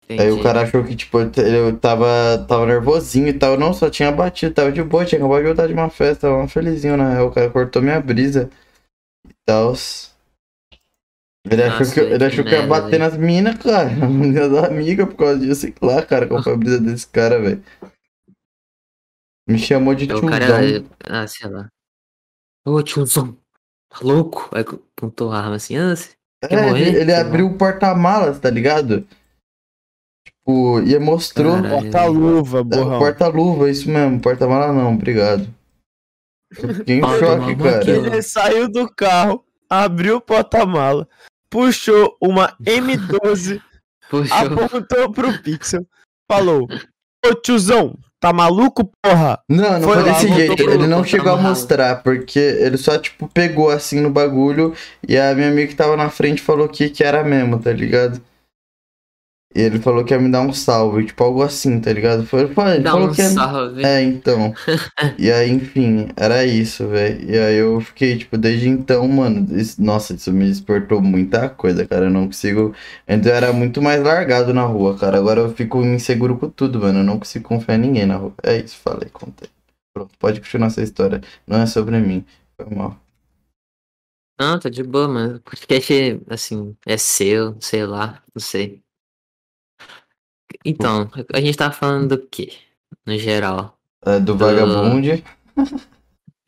Aí 0.09 0.19
o 0.19 0.23
Entendi. 0.35 0.43
cara 0.43 0.63
achou 0.63 0.85
que, 0.85 0.95
tipo, 0.95 1.19
eu 1.19 1.77
tava, 1.79 2.45
tava 2.47 2.65
nervosinho 2.67 3.29
e 3.29 3.33
tal. 3.33 3.59
Não, 3.59 3.73
só 3.75 3.91
tinha 3.91 4.13
batido, 4.13 4.55
tava 4.55 4.71
de 4.71 4.83
boa, 4.83 5.05
tinha 5.05 5.19
acabado 5.19 5.41
de 5.41 5.47
voltar 5.47 5.67
de 5.67 5.73
uma 5.73 5.91
festa, 5.91 6.29
tava 6.29 6.47
felizinho, 6.47 6.97
na 6.97 7.13
real. 7.13 7.27
O 7.29 7.33
cara 7.33 7.51
cortou 7.51 7.83
minha 7.83 8.01
brisa 8.01 8.49
e 9.29 9.35
tal. 9.45 9.75
Ele 11.49 11.63
achou, 11.63 11.93
que, 11.93 12.01
ele 12.01 12.19
que 12.19 12.25
achou 12.25 12.45
que 12.45 12.55
eu 12.55 12.61
ia 12.61 12.67
bater 12.67 12.99
nas 12.99 13.17
minas, 13.17 13.57
cara. 13.59 13.89
Minhas 14.07 14.53
amigas, 14.53 15.07
por 15.07 15.17
causa 15.17 15.39
disso, 15.39 15.61
sei 15.61 15.75
lá, 15.81 16.03
cara, 16.03 16.27
qual 16.27 16.43
foi 16.43 16.55
a 16.55 16.57
brisa 16.57 16.81
desse 16.81 17.07
cara, 17.09 17.41
velho. 17.41 17.63
Me 19.49 19.59
chamou 19.59 19.95
de 19.95 20.05
O 20.05 20.09
tiozão. 20.09 20.29
cara, 20.29 20.85
ah, 21.09 21.27
sei 21.27 21.49
lá. 21.49 21.69
Ô, 22.65 22.83
tiozão, 22.83 23.37
tá 23.89 23.99
louco? 24.03 24.51
Aí 24.53 24.63
apontou 24.63 25.31
a 25.31 25.39
arma 25.39 25.55
assim, 25.55 25.77
ah, 25.77 25.95
você 25.95 26.17
É, 26.51 26.69
ele, 26.71 26.99
ele 26.99 27.15
abriu 27.15 27.47
o 27.47 27.57
porta-malas, 27.57 28.41
tá 28.41 28.51
ligado? 28.51 29.07
Tipo, 30.47 30.81
e 30.87 30.97
mostrou 31.01 31.61
Caralho. 31.61 31.83
Porta-luva, 31.83 32.59
É, 32.59 32.61
o 32.61 32.65
borrão. 32.65 32.99
porta-luva, 33.01 33.69
isso 33.71 33.91
mesmo, 33.91 34.21
porta-mala 34.21 34.73
não, 34.73 34.95
obrigado. 34.95 35.49
Fiquei 36.55 36.99
em 36.99 37.03
choque, 37.03 37.57
mala 37.57 37.73
cara. 37.73 37.91
Ele 37.91 38.23
saiu 38.23 38.69
do 38.71 38.89
carro, 38.89 39.45
abriu 39.69 40.19
o 40.19 40.21
porta-mala, 40.21 41.09
puxou 41.51 42.17
uma 42.21 42.55
M12, 42.65 43.61
Puxa, 44.09 44.35
apontou 44.37 45.11
pro 45.11 45.43
Pixel, 45.43 45.85
falou: 46.31 46.69
Ô 47.27 47.35
tiozão, 47.35 47.99
tá 48.21 48.33
maluco, 48.33 48.89
porra? 49.03 49.41
Não, 49.49 49.81
não 49.81 49.83
Foi 49.83 49.95
foi, 50.01 50.05
desse 50.05 50.29
jeito. 50.33 50.63
Ele 50.63 50.87
não 50.87 51.03
chegou 51.03 51.33
a 51.33 51.37
mostrar, 51.37 52.05
porque 52.05 52.39
ele 52.39 52.77
só, 52.79 52.97
tipo, 52.97 53.27
pegou 53.27 53.69
assim 53.69 54.01
no 54.01 54.11
bagulho 54.11 54.73
e 55.09 55.19
a 55.19 55.35
minha 55.35 55.49
amiga 55.49 55.67
que 55.67 55.75
tava 55.75 55.97
na 55.97 56.09
frente 56.09 56.41
falou 56.41 56.69
que, 56.69 56.89
que 56.89 57.03
era 57.03 57.25
mesmo, 57.25 57.59
tá 57.59 57.73
ligado? 57.73 58.23
E 59.57 59.61
ele 59.63 59.79
falou 59.81 60.05
que 60.05 60.13
ia 60.13 60.21
me 60.21 60.31
dar 60.31 60.43
um 60.43 60.53
salve, 60.53 61.07
tipo, 61.07 61.25
algo 61.25 61.43
assim, 61.43 61.81
tá 61.81 61.91
ligado? 61.91 62.27
Foi, 62.27 62.47
foi, 62.53 62.75
ele 62.75 62.83
dá 62.83 62.91
falou 62.91 63.09
um 63.09 63.13
que 63.13 63.23
ia... 63.23 63.31
salve. 63.31 63.83
É, 63.85 64.03
então. 64.03 64.53
E 65.19 65.31
aí, 65.33 65.51
enfim, 65.51 66.09
era 66.17 66.45
isso, 66.45 66.87
velho. 66.89 67.31
E 67.31 67.39
aí 67.39 67.57
eu 67.57 67.81
fiquei, 67.81 68.19
tipo, 68.19 68.37
desde 68.37 68.69
então, 68.69 69.07
mano, 69.09 69.47
isso- 69.59 69.83
nossa, 69.83 70.15
isso 70.15 70.31
me 70.33 70.47
despertou 70.47 71.01
muita 71.01 71.49
coisa, 71.49 71.87
cara. 71.87 72.07
Eu 72.07 72.11
não 72.11 72.27
consigo. 72.27 72.75
Antes 73.09 73.27
eu 73.29 73.35
era 73.35 73.53
muito 73.53 73.81
mais 73.81 74.03
largado 74.03 74.53
na 74.53 74.65
rua, 74.65 74.97
cara. 74.99 75.19
Agora 75.19 75.41
eu 75.41 75.55
fico 75.55 75.83
inseguro 75.83 76.37
com 76.39 76.51
tudo, 76.51 76.81
mano. 76.81 76.99
Eu 77.01 77.05
não 77.05 77.19
consigo 77.19 77.49
confiar 77.49 77.77
em 77.77 77.81
ninguém 77.81 78.07
na 78.07 78.17
rua. 78.17 78.35
É 78.43 78.59
isso, 78.59 78.77
falei, 78.77 79.09
contei. 79.11 79.49
Pronto, 79.95 80.13
pode 80.19 80.41
continuar 80.41 80.67
essa 80.69 80.83
história. 80.83 81.21
Não 81.47 81.61
é 81.63 81.67
sobre 81.67 81.99
mim. 81.99 82.25
Foi 82.61 82.75
mal. 82.75 82.97
Não, 84.39 84.59
tá 84.61 84.69
de 84.69 84.83
boa, 84.83 85.09
mano. 85.09 85.37
O 85.37 85.41
podcast, 85.41 85.93
assim, 86.29 86.77
é 86.87 86.97
seu, 86.99 87.57
sei 87.61 87.87
lá, 87.87 88.23
não 88.35 88.41
sei. 88.41 88.83
Então, 90.65 91.11
a 91.33 91.41
gente 91.41 91.57
tava 91.57 91.73
falando 91.73 92.17
do 92.17 92.27
quê? 92.27 92.53
No 93.05 93.19
geral. 93.19 93.79
É, 94.05 94.21
do 94.21 94.37
Vagabund. 94.37 95.25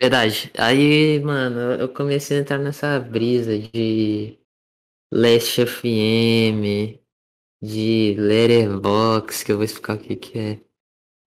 Verdade. 0.00 0.50
Aí, 0.56 1.20
mano, 1.20 1.58
eu 1.72 1.88
comecei 1.88 2.38
a 2.38 2.40
entrar 2.40 2.58
nessa 2.58 3.00
brisa 3.00 3.58
de 3.58 4.38
Last 5.12 5.66
FM, 5.66 6.98
de 7.60 8.14
Letterboxd, 8.16 9.44
que 9.44 9.52
eu 9.52 9.56
vou 9.56 9.64
explicar 9.64 9.96
o 9.96 9.98
que 9.98 10.16
que 10.16 10.38
é. 10.38 10.60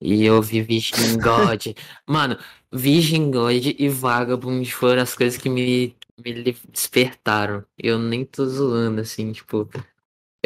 E 0.02 0.26
eu 0.26 0.42
vi 0.42 0.62
Virgin 0.62 1.18
God. 1.18 1.76
Mano, 2.06 2.38
Virgin 2.72 3.32
God 3.32 3.66
e 3.78 3.90
Vagabond 3.90 4.70
foram 4.72 5.02
as 5.02 5.16
coisas 5.16 5.40
que 5.40 5.50
me, 5.50 5.96
me 6.24 6.54
despertaram. 6.70 7.64
Eu 7.78 7.98
nem 7.98 8.26
tô 8.26 8.46
zoando, 8.46 9.02
assim, 9.02 9.32
tipo. 9.32 9.70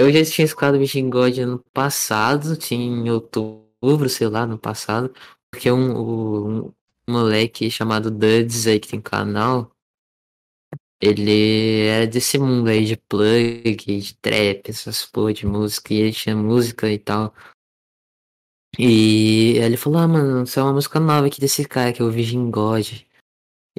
Eu 0.01 0.11
já 0.11 0.25
tinha 0.25 0.45
escutado 0.45 0.79
Virgin 0.79 1.11
God 1.11 1.37
ano 1.37 1.59
passado, 1.71 2.57
tinha 2.57 2.83
em 2.83 3.11
outubro, 3.11 4.09
sei 4.09 4.27
lá, 4.27 4.47
no 4.47 4.57
passado. 4.57 5.13
Porque 5.51 5.71
um, 5.71 6.65
um, 6.65 6.73
moleque 7.07 7.69
chamado 7.69 8.09
Duds 8.09 8.65
aí 8.65 8.79
que 8.79 8.87
tem 8.87 8.99
canal. 8.99 9.71
Ele 10.99 11.85
era 11.85 12.07
desse 12.07 12.39
mundo 12.39 12.67
aí 12.69 12.83
de 12.83 12.97
plug, 12.97 13.75
de 13.75 14.15
trap, 14.17 14.69
essas 14.69 15.05
porra 15.05 15.33
de 15.33 15.45
música, 15.45 15.93
e 15.93 15.97
ele 15.97 16.13
tinha 16.13 16.35
música 16.35 16.91
e 16.91 16.97
tal. 16.97 17.35
E 18.79 19.57
ele 19.57 19.77
falou, 19.77 19.99
ah, 19.99 20.07
mano, 20.07 20.43
isso 20.43 20.59
é 20.59 20.63
uma 20.63 20.73
música 20.73 20.99
nova 20.99 21.27
aqui 21.27 21.39
desse 21.39 21.63
cara, 21.67 21.93
que 21.93 22.01
é 22.01 22.05
o 22.05 22.11
Virgin 22.11 22.49
God. 22.49 23.03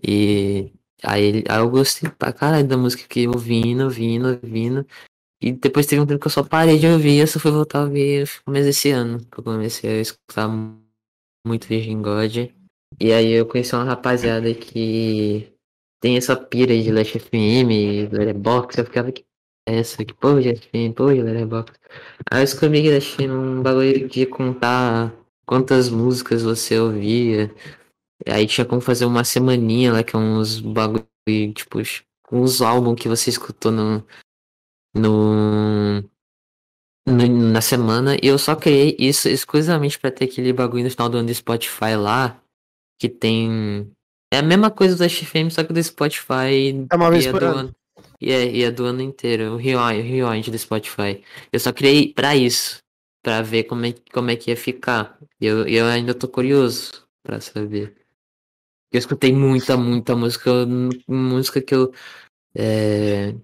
E 0.01 0.73
aí, 1.03 1.43
aí 1.49 1.59
eu 1.59 1.69
gostei 1.69 2.09
pra 2.11 2.33
caralho 2.33 2.69
da 2.69 2.77
música 2.77 3.09
que 3.09 3.23
eu 3.23 3.33
ouvindo, 3.33 3.85
ouvindo, 3.85 4.29
ouvindo. 4.29 4.87
E 5.43 5.51
depois 5.51 5.87
teve 5.87 6.01
um 6.01 6.07
tempo 6.07 6.21
que 6.21 6.27
eu 6.29 6.31
só 6.31 6.45
parei 6.45 6.79
de 6.79 6.87
ouvir, 6.87 7.19
eu 7.19 7.27
só 7.27 7.41
fui 7.41 7.51
voltar 7.51 7.81
a 7.81 7.85
ouvir 7.85 8.21
no 8.23 8.45
começo 8.45 8.67
desse 8.67 8.91
ano, 8.91 9.19
que 9.19 9.41
eu 9.41 9.43
comecei 9.43 9.91
a 9.91 10.01
escutar 10.01 10.47
mu- 10.49 10.81
muito 11.45 11.67
Virgin 11.67 12.01
God. 12.01 12.49
E 13.01 13.13
aí 13.13 13.33
eu 13.33 13.47
conheci 13.47 13.75
uma 13.75 13.83
rapaziada 13.85 14.55
que 14.55 15.53
tem 16.01 16.17
essa 16.17 16.37
pira 16.37 16.81
de 16.81 16.93
Last 16.93 17.19
FM, 17.19 18.09
Letterboxd, 18.13 18.79
eu 18.81 18.85
ficava 18.85 19.11
que 19.11 19.25
é 19.69 19.79
essa, 19.79 20.05
que 20.05 20.15
porra 20.15 20.41
de 20.43 20.55
FM, 20.55 20.93
porra. 20.95 21.13
Aí 22.31 22.41
eu 22.41 22.45
descobri 22.45 22.83
que 22.83 23.25
é 23.25 23.33
um 23.33 23.63
bagulho 23.63 24.09
de 24.09 24.27
contar 24.27 25.13
quantas 25.45 25.89
músicas 25.89 26.43
você 26.43 26.79
ouvia. 26.79 27.53
Aí 28.27 28.47
tinha 28.47 28.65
como 28.65 28.81
fazer 28.81 29.05
uma 29.07 29.25
semaninha 29.25 29.93
lá, 29.93 30.05
que 30.05 30.15
é 30.15 30.19
uns 30.19 30.61
bagulho, 30.61 31.05
tipo, 31.55 31.79
uns 32.31 32.63
álbuns 32.63 33.01
que 33.01 33.09
você 33.09 33.31
escutou 33.31 33.73
no, 33.73 34.07
no, 34.95 36.03
no- 37.07 37.53
na 37.53 37.61
semana. 37.61 38.17
E 38.23 38.27
eu 38.27 38.39
só 38.39 38.55
criei 38.57 38.97
isso 38.99 39.29
exclusivamente 39.29 39.99
pra 39.99 40.11
ter 40.11 40.25
aquele 40.27 40.53
bagulho 40.53 40.85
no 40.85 40.91
final 40.91 41.09
do 41.09 41.19
ano 41.19 41.27
do 41.29 41.35
Spotify 41.35 41.97
lá, 41.97 42.41
que 42.99 43.09
tem. 43.09 43.91
É 44.33 44.39
a 44.39 44.43
mesma 44.43 44.71
coisa 44.71 44.97
do 44.97 45.05
FM, 45.05 45.51
só 45.51 45.63
que 45.65 45.73
do 45.73 45.83
Spotify. 45.83 46.87
É 46.91 46.95
uma 46.97 47.11
vez 47.11 47.27
e 47.27 47.31
por 47.31 47.41
do 47.41 47.47
ano. 47.47 47.75
E 48.21 48.31
é, 48.31 48.51
e 48.51 48.63
é 48.65 48.71
do 48.71 48.85
ano 48.85 49.03
inteiro, 49.03 49.55
o 49.55 49.57
rewind, 49.57 50.01
o 50.01 50.03
rewind 50.03 50.49
do 50.49 50.59
Spotify. 50.59 51.23
Eu 51.53 51.59
só 51.61 51.73
criei 51.73 52.13
pra 52.13 52.37
isso, 52.37 52.79
pra 53.23 53.43
ver 53.43 53.65
como 53.65 53.85
é, 53.85 53.95
como 54.13 54.31
é 54.31 54.37
que 54.37 54.51
ia 54.51 54.57
ficar. 54.57 55.19
Eu, 55.41 55.67
eu 55.67 55.87
ainda 55.87 56.15
tô 56.15 56.29
curioso 56.29 57.05
pra 57.23 57.41
saber. 57.41 57.95
Eu 58.93 58.99
escutei 58.99 59.33
muita, 59.33 59.77
muita 59.77 60.15
música, 60.15 60.51
música 61.09 61.61
que 61.61 61.75
eu. 61.75 61.93
É, 62.55 63.35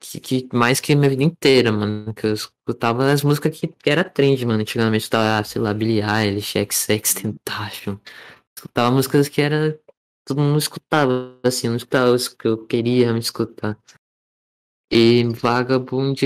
que, 0.00 0.20
que 0.20 0.48
mais 0.52 0.80
que 0.80 0.94
minha 0.94 1.10
vida 1.10 1.22
inteira, 1.22 1.72
mano. 1.72 2.14
Que 2.14 2.26
eu 2.26 2.34
escutava 2.34 3.10
as 3.10 3.22
músicas 3.22 3.58
que, 3.58 3.72
era 3.86 4.04
trend, 4.04 4.44
mano. 4.46 4.60
Antigamente 4.60 5.08
tava, 5.10 5.44
sei 5.44 5.60
lá, 5.60 5.74
Billie 5.74 6.02
Eilish, 6.02 6.52
XX 6.52 7.14
Tentation. 7.14 7.98
Escutava 8.56 8.90
músicas 8.90 9.28
que 9.28 9.40
era. 9.40 9.78
Todo 10.26 10.40
mundo 10.40 10.58
escutava, 10.58 11.38
assim, 11.42 11.68
não 11.68 11.76
escutava 11.76 12.14
as 12.14 12.28
que 12.28 12.46
eu 12.48 12.66
queria 12.66 13.04
realmente 13.04 13.24
escutar. 13.24 13.78
E 14.90 15.24
Vagabond, 15.24 16.20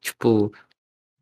tipo, 0.00 0.52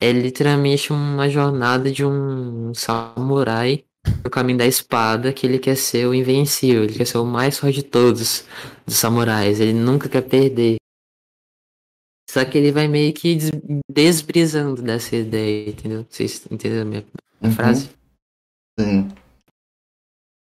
é 0.00 0.12
literalmente 0.12 0.92
uma 0.92 1.28
jornada 1.28 1.90
de 1.90 2.04
um 2.04 2.72
samurai 2.74 3.84
no 4.24 4.30
caminho 4.30 4.58
da 4.58 4.66
espada, 4.66 5.32
que 5.32 5.46
ele 5.46 5.58
quer 5.58 5.76
ser 5.76 6.06
o 6.06 6.14
invencível, 6.14 6.84
ele 6.84 6.94
quer 6.94 7.06
ser 7.06 7.18
o 7.18 7.24
mais 7.24 7.58
forte 7.58 7.76
de 7.76 7.82
todos 7.82 8.44
dos 8.86 8.96
samurais, 8.96 9.60
ele 9.60 9.72
nunca 9.72 10.08
quer 10.08 10.22
perder. 10.22 10.79
Só 12.32 12.44
que 12.44 12.56
ele 12.56 12.70
vai 12.70 12.86
meio 12.86 13.12
que 13.12 13.34
des- 13.34 13.50
desbrisando 13.90 14.80
dessa 14.80 15.16
ideia, 15.16 15.70
entendeu? 15.70 16.06
Vocês 16.08 16.46
entenderam 16.48 16.82
a 16.82 16.84
minha 16.84 17.04
Uhum. 17.42 17.50
frase? 17.50 17.90
Sim. 18.78 19.08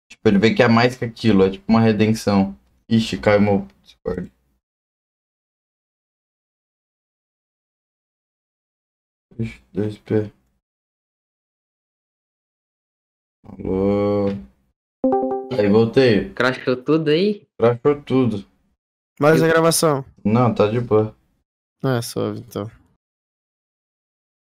Tipo, 0.09 0.27
ele 0.27 0.37
vê 0.37 0.53
que 0.53 0.61
é 0.61 0.67
mais 0.67 0.97
que 0.97 1.05
aquilo, 1.05 1.43
é 1.45 1.51
tipo 1.51 1.63
uma 1.69 1.79
redenção. 1.79 2.57
Ixi, 2.89 3.17
caiu 3.19 3.41
meu 3.41 3.67
Discord. 3.81 4.29
Ixi, 9.39 9.63
2P. 9.73 10.29
Alô. 13.47 14.27
Aí, 15.57 15.69
voltei. 15.69 16.33
Crashou 16.33 16.75
tudo 16.75 17.09
aí? 17.11 17.47
Crashou 17.57 18.01
tudo. 18.03 18.45
Mais 19.21 19.41
a 19.41 19.47
gravação. 19.47 20.03
Não, 20.23 20.53
tá 20.53 20.67
de 20.67 20.81
boa. 20.81 21.15
É, 21.83 22.01
suave, 22.01 22.39
então. 22.39 22.69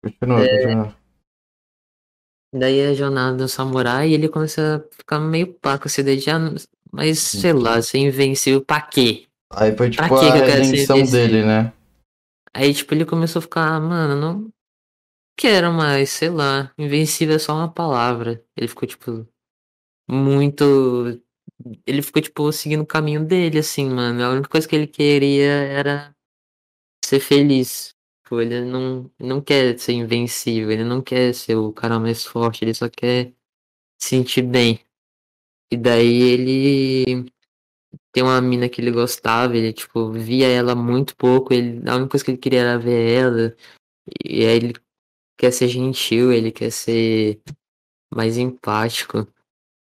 Continua, 0.03 0.43
É. 0.45 0.49
continua. 0.49 0.95
Daí 2.53 2.81
a 2.85 2.93
jornada 2.93 3.37
do 3.37 3.47
samurai 3.47 4.09
e 4.09 4.13
ele 4.13 4.27
começa 4.27 4.77
a 4.77 4.95
ficar 4.95 5.19
meio 5.19 5.53
pá 5.53 5.77
com 5.77 5.85
essa 5.87 6.01
ideia 6.01 6.17
de, 6.17 6.29
ah, 6.29 6.39
mas 6.91 7.19
sei 7.19 7.53
lá, 7.53 7.81
ser 7.81 7.99
invencível 7.99 8.63
pra 8.63 8.81
quê? 8.81 9.27
Aí 9.53 9.75
foi 9.75 9.89
tipo 9.89 10.05
Pra 10.05 10.19
que 10.19 10.25
a 10.25 10.31
que 10.33 10.37
eu 10.37 10.45
quero 10.45 10.63
ser 10.65 10.71
redenção 10.71 10.97
invencível? 10.97 11.27
dele, 11.27 11.45
né? 11.45 11.73
Aí, 12.53 12.73
tipo, 12.73 12.93
ele 12.93 13.05
começou 13.05 13.39
a 13.39 13.43
ficar, 13.43 13.75
"Ah, 13.75 13.79
mano, 13.79 14.15
não 14.19 14.53
quero 15.37 15.71
mais, 15.71 16.09
sei 16.09 16.29
lá, 16.29 16.69
invencível 16.77 17.35
é 17.37 17.39
só 17.39 17.53
uma 17.55 17.71
palavra. 17.71 18.43
Ele 18.57 18.67
ficou, 18.67 18.85
tipo, 18.87 19.25
muito. 20.09 21.21
Ele 21.87 22.01
ficou, 22.01 22.21
tipo, 22.21 22.51
seguindo 22.51 22.81
o 22.81 22.85
caminho 22.85 23.25
dele, 23.25 23.59
assim, 23.59 23.89
mano. 23.89 24.21
A 24.23 24.29
única 24.31 24.49
coisa 24.49 24.67
que 24.67 24.75
ele 24.75 24.87
queria 24.87 25.45
era 25.51 26.13
ser 27.11 27.19
feliz. 27.19 27.93
Tipo, 28.23 28.39
ele 28.39 28.61
não, 28.61 29.11
não 29.19 29.41
quer 29.41 29.77
ser 29.77 29.93
invencível, 29.93 30.71
ele 30.71 30.85
não 30.85 31.01
quer 31.01 31.33
ser 31.33 31.55
o 31.55 31.73
cara 31.73 31.99
mais 31.99 32.25
forte, 32.25 32.63
ele 32.63 32.73
só 32.73 32.87
quer 32.89 33.33
se 33.99 34.09
sentir 34.09 34.43
bem. 34.43 34.79
E 35.69 35.75
daí 35.75 36.21
ele 36.21 37.25
tem 38.13 38.23
uma 38.23 38.39
mina 38.41 38.69
que 38.69 38.79
ele 38.79 38.91
gostava, 38.91 39.55
ele, 39.57 39.73
tipo, 39.73 40.11
via 40.11 40.47
ela 40.47 40.75
muito 40.75 41.15
pouco, 41.15 41.53
ele, 41.53 41.87
a 41.89 41.95
única 41.95 42.11
coisa 42.11 42.23
que 42.23 42.31
ele 42.31 42.37
queria 42.37 42.61
era 42.61 42.79
ver 42.79 43.11
ela. 43.11 43.55
E 44.23 44.45
aí 44.45 44.55
ele 44.55 44.73
quer 45.37 45.51
ser 45.51 45.67
gentil, 45.67 46.31
ele 46.31 46.51
quer 46.51 46.71
ser 46.71 47.41
mais 48.13 48.37
empático. 48.37 49.27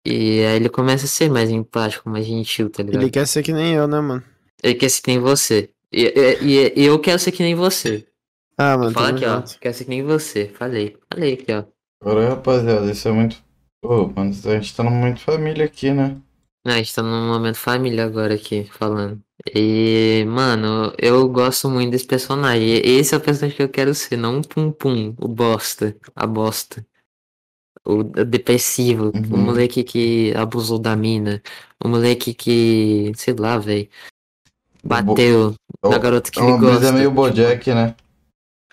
E 0.06 0.44
aí 0.44 0.56
ele 0.56 0.70
começa 0.70 1.06
a 1.06 1.08
ser 1.08 1.30
mais 1.30 1.50
empático, 1.50 2.10
mais 2.10 2.26
gentil, 2.26 2.70
tá 2.70 2.82
ligado? 2.82 3.02
Ele 3.04 3.12
quer 3.12 3.28
ser 3.28 3.44
que 3.44 3.54
nem 3.54 3.74
eu, 3.76 3.88
né, 3.88 4.02
mano? 4.02 4.24
Ele 4.62 4.76
quer 4.76 4.90
ser 4.90 5.02
que 5.02 5.12
nem 5.12 5.20
você. 5.20 5.70
E, 5.94 6.12
e, 6.42 6.74
e 6.82 6.86
eu 6.86 7.00
quero 7.00 7.20
ser 7.20 7.32
que 7.32 7.44
nem 7.44 7.56
você. 7.56 8.08
Ah, 8.58 8.78
mano, 8.78 8.92
Fala 8.92 9.10
aqui, 9.10 9.26
ó. 9.26 9.42
Quero 9.60 9.74
ser 9.76 9.84
que 9.84 9.90
nem 9.90 10.04
você. 10.04 10.48
Falei. 10.50 10.98
Falei 11.12 11.34
aqui, 11.34 11.52
ó. 11.52 11.64
Agora, 12.02 12.30
rapaziada, 12.30 12.92
isso 12.92 13.08
é 13.08 13.12
muito. 13.12 13.38
Pô, 13.82 14.08
mano, 14.08 14.30
a 14.32 14.56
gente 14.60 14.76
tá 14.76 14.84
num 14.84 14.92
momento 14.92 15.20
família 15.20 15.66
aqui, 15.66 15.92
né? 15.92 16.18
Não, 16.66 16.74
a 16.74 16.78
gente 16.78 16.96
tá 16.96 17.04
num 17.04 17.28
momento 17.28 17.58
família 17.58 18.06
agora 18.06 18.34
aqui, 18.36 18.64
falando. 18.72 19.22
E, 19.54 20.24
mano, 20.28 20.94
eu 20.98 21.28
gosto 21.28 21.70
muito 21.70 21.92
desse 21.92 22.06
personagem. 22.08 22.82
Esse 22.84 23.14
é 23.14 23.18
o 23.18 23.22
personagem 23.22 23.58
que 23.58 23.64
eu 23.64 23.70
quero 23.70 23.94
ser, 23.94 24.16
não 24.18 24.38
um 24.38 24.42
pum 24.42 24.72
pum, 24.72 25.14
o 25.20 25.28
bosta, 25.28 25.96
a 26.16 26.26
bosta. 26.26 26.86
O 27.86 28.02
depressivo, 28.04 29.12
o 29.30 29.36
Uhum. 29.36 29.44
moleque 29.46 29.84
que 29.84 30.34
abusou 30.38 30.80
da 30.80 30.96
mina, 30.96 31.42
o 31.84 31.90
moleque 31.90 32.34
que, 32.34 33.12
sei 33.16 33.34
lá, 33.38 33.58
velho, 33.58 33.90
bateu 34.84 35.56
É 35.84 35.90
na 35.90 35.98
garota 35.98 36.30
que 36.32 36.40
É 36.40 36.44
ele 36.44 36.52
uma 36.52 36.60
gosta. 36.60 36.92
meio 36.92 37.12
Bojack, 37.12 37.74
né? 37.74 37.96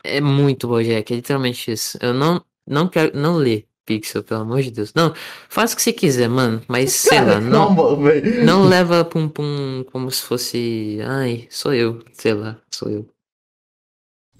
É 0.02 0.20
muito 0.20 0.66
Bojack, 0.68 1.12
é 1.12 1.16
literalmente 1.16 1.70
isso. 1.72 1.98
Eu 2.00 2.14
não, 2.14 2.42
não 2.66 2.88
quero, 2.88 3.16
não 3.16 3.36
lê 3.36 3.66
Pixel, 3.84 4.22
pelo 4.22 4.42
amor 4.42 4.62
de 4.62 4.70
Deus. 4.70 4.92
Não, 4.94 5.12
faz 5.48 5.72
o 5.72 5.76
que 5.76 5.82
você 5.82 5.92
quiser, 5.92 6.28
mano, 6.28 6.62
mas 6.68 6.92
sei 6.92 7.20
lá, 7.20 7.40
não, 7.40 7.96
velho. 8.00 8.44
não 8.44 8.64
leva 8.64 9.04
pum 9.04 9.28
pum 9.28 9.84
como 9.92 10.10
se 10.10 10.22
fosse, 10.22 10.98
ai, 11.04 11.46
sou 11.50 11.74
eu, 11.74 12.02
sei 12.12 12.34
lá, 12.34 12.56
sou 12.70 12.88
eu. 12.88 13.08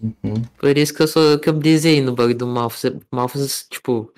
Uhum. 0.02 0.42
Por 0.58 0.76
isso 0.78 0.94
que 0.94 1.02
eu 1.02 1.08
sou, 1.08 1.38
que 1.38 1.48
eu 1.48 1.52
brisei 1.52 2.00
no 2.00 2.14
bug 2.14 2.32
do 2.34 2.46
Malphus. 2.46 2.90
Malphus, 3.12 3.66
tipo, 3.68 4.10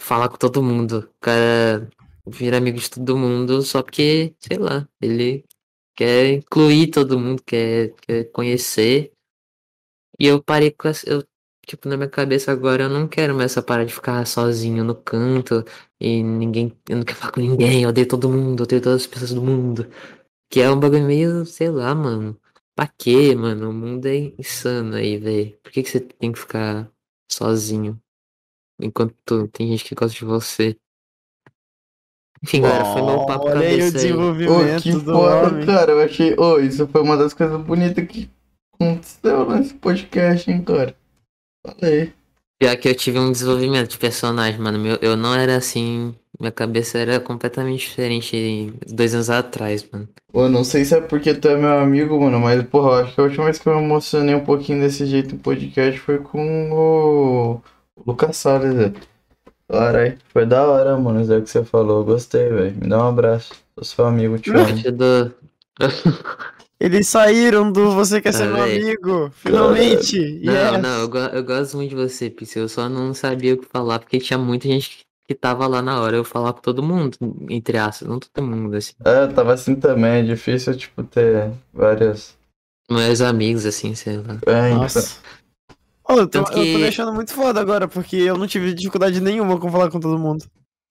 fala 0.00 0.28
com 0.28 0.36
todo 0.38 0.62
mundo. 0.62 1.10
O 1.16 1.20
cara 1.20 1.90
vira 2.26 2.56
amigo 2.56 2.78
de 2.78 2.88
todo 2.90 3.16
mundo 3.18 3.60
só 3.62 3.82
porque, 3.82 4.34
sei 4.40 4.56
lá, 4.56 4.88
ele 5.02 5.44
quer 5.94 6.34
incluir 6.34 6.90
todo 6.90 7.18
mundo, 7.18 7.42
quer, 7.44 7.94
quer 8.02 8.24
conhecer. 8.32 9.12
E 10.18 10.26
eu 10.26 10.42
parei 10.42 10.70
com 10.70 10.88
essa, 10.88 11.08
eu 11.08 11.24
tipo, 11.66 11.88
na 11.88 11.96
minha 11.96 12.08
cabeça 12.08 12.52
agora 12.52 12.84
eu 12.84 12.90
não 12.90 13.08
quero 13.08 13.34
mais 13.34 13.52
essa 13.52 13.62
parada 13.62 13.86
de 13.86 13.94
ficar 13.94 14.26
sozinho 14.26 14.84
no 14.84 14.94
canto 14.94 15.64
e 16.00 16.22
ninguém. 16.22 16.76
Eu 16.88 16.98
não 16.98 17.04
quero 17.04 17.18
falar 17.18 17.32
com 17.32 17.40
ninguém, 17.40 17.82
eu 17.82 17.88
odeio 17.90 18.08
todo 18.08 18.28
mundo, 18.28 18.60
eu 18.60 18.64
odeio 18.64 18.82
todas 18.82 19.02
as 19.02 19.06
pessoas 19.06 19.34
do 19.34 19.42
mundo. 19.42 19.86
Que 20.50 20.60
é 20.60 20.70
um 20.70 20.78
bagulho 20.80 21.04
meio, 21.06 21.46
sei 21.46 21.70
lá, 21.70 21.94
mano. 21.94 22.40
Pra 22.76 22.88
quê, 22.88 23.34
mano? 23.34 23.70
O 23.70 23.72
mundo 23.72 24.06
é 24.06 24.32
insano 24.38 24.96
aí, 24.96 25.18
velho. 25.18 25.58
Por 25.62 25.72
que, 25.72 25.82
que 25.82 25.90
você 25.90 26.00
tem 26.00 26.32
que 26.32 26.38
ficar 26.38 26.90
sozinho? 27.30 28.00
Enquanto 28.80 29.48
tem 29.48 29.68
gente 29.68 29.84
que 29.84 29.94
gosta 29.94 30.16
de 30.18 30.24
você. 30.24 30.76
Enfim, 32.44 32.60
galera, 32.60 32.84
foi 32.84 33.00
meu 33.00 33.24
papo 33.24 33.48
Olha 33.48 33.60
aí 33.60 33.74
o 33.74 33.78
cabeça 33.78 33.98
aí. 33.98 34.12
Ô, 34.12 34.34
desenvolvimento 34.34 34.82
que 34.82 34.92
do 34.92 35.12
foda, 35.12 35.48
homem. 35.48 35.66
cara. 35.66 35.92
Eu 35.92 36.00
achei. 36.02 36.34
Ô, 36.38 36.58
isso 36.58 36.86
foi 36.86 37.00
uma 37.00 37.16
das 37.16 37.32
coisas 37.32 37.58
bonitas 37.62 38.06
que 38.06 38.30
aconteceu 38.74 39.48
nesse 39.48 39.72
podcast, 39.74 40.50
hein, 40.50 40.62
cara. 40.62 40.94
Falei. 41.66 42.12
Pior 42.60 42.76
que 42.76 42.88
eu 42.88 42.94
tive 42.94 43.18
um 43.18 43.32
desenvolvimento 43.32 43.88
de 43.88 43.96
personagem, 43.96 44.60
mano. 44.60 44.78
Meu, 44.78 44.98
eu 45.00 45.16
não 45.16 45.34
era 45.34 45.56
assim. 45.56 46.14
Minha 46.38 46.52
cabeça 46.52 46.98
era 46.98 47.18
completamente 47.18 47.80
diferente 47.80 48.74
dois 48.88 49.14
anos 49.14 49.30
atrás, 49.30 49.88
mano. 49.90 50.06
Pô, 50.30 50.46
não 50.46 50.64
sei 50.64 50.84
se 50.84 50.94
é 50.94 51.00
porque 51.00 51.32
tu 51.32 51.48
é 51.48 51.56
meu 51.56 51.78
amigo, 51.78 52.20
mano, 52.20 52.40
mas, 52.40 52.62
porra, 52.64 52.88
eu 52.88 53.04
acho 53.04 53.14
que 53.14 53.20
a 53.20 53.24
última 53.24 53.44
vez 53.44 53.58
que 53.58 53.66
eu 53.68 53.76
me 53.78 53.84
emocionei 53.84 54.34
um 54.34 54.44
pouquinho 54.44 54.80
desse 54.80 55.06
jeito 55.06 55.36
no 55.36 55.40
podcast 55.40 55.98
foi 56.00 56.18
com 56.18 56.72
o, 56.72 57.52
o 57.96 58.02
Lucas 58.04 58.36
Salles, 58.36 58.74
velho. 58.74 58.94
Caralho, 59.78 60.18
foi 60.32 60.46
da 60.46 60.66
hora, 60.66 60.96
mano, 60.96 61.20
é 61.32 61.38
o 61.38 61.42
que 61.42 61.50
você 61.50 61.64
falou. 61.64 62.04
Gostei, 62.04 62.48
velho. 62.48 62.74
Me 62.80 62.88
dá 62.88 62.98
um 63.04 63.08
abraço. 63.08 63.52
Sou 63.74 63.84
seu 63.84 64.04
amigo, 64.06 64.38
te 64.38 64.50
Eu 64.50 64.60
amo. 64.60 64.74
te 64.74 64.90
dou. 64.90 65.30
Eles 66.80 67.08
saíram 67.08 67.70
do 67.72 67.92
Você 67.92 68.20
Quer 68.20 68.32
Ser 68.34 68.44
Ah, 68.44 68.46
Meu 68.46 68.64
véi. 68.64 68.80
Amigo. 68.82 69.30
Finalmente. 69.34 70.40
Não, 70.44 70.52
Yes. 70.74 70.82
não, 70.82 71.00
eu, 71.02 71.14
eu 71.32 71.44
gosto 71.44 71.76
muito 71.76 71.90
de 71.90 71.96
você, 71.96 72.28
Pixel. 72.28 72.62
Eu 72.64 72.68
só 72.68 72.88
não 72.88 73.14
sabia 73.14 73.54
o 73.54 73.58
que 73.58 73.66
falar, 73.66 74.00
porque 74.00 74.18
tinha 74.18 74.38
muita 74.38 74.68
gente 74.68 74.90
que, 74.90 74.96
que 75.28 75.34
tava 75.34 75.66
lá 75.66 75.80
na 75.80 76.00
hora. 76.00 76.16
Eu 76.16 76.24
falar 76.24 76.52
com 76.52 76.60
todo 76.60 76.82
mundo, 76.82 77.16
entre 77.48 77.78
aspas, 77.78 78.08
não 78.08 78.18
todo 78.18 78.44
mundo, 78.44 78.76
assim. 78.76 78.92
É, 79.04 79.22
eu 79.22 79.32
tava 79.32 79.54
assim 79.54 79.76
também, 79.76 80.20
é 80.20 80.22
difícil, 80.22 80.76
tipo, 80.76 81.02
ter 81.04 81.50
várias. 81.72 82.36
Meus 82.90 83.20
amigos, 83.22 83.64
assim, 83.64 83.94
sei 83.94 84.18
lá. 84.18 84.38
É, 84.46 84.70
então. 84.70 85.02
Ô, 86.08 86.12
eu, 86.14 86.28
tô, 86.28 86.38
Tanto 86.38 86.58
eu 86.58 86.66
tô 86.72 86.78
me 86.78 86.86
achando 86.88 87.12
muito 87.12 87.32
foda 87.32 87.60
agora, 87.60 87.88
porque 87.88 88.16
eu 88.16 88.36
não 88.36 88.46
tive 88.46 88.74
dificuldade 88.74 89.20
nenhuma 89.20 89.58
com 89.58 89.70
falar 89.70 89.90
com 89.90 90.00
todo 90.00 90.18
mundo. 90.18 90.44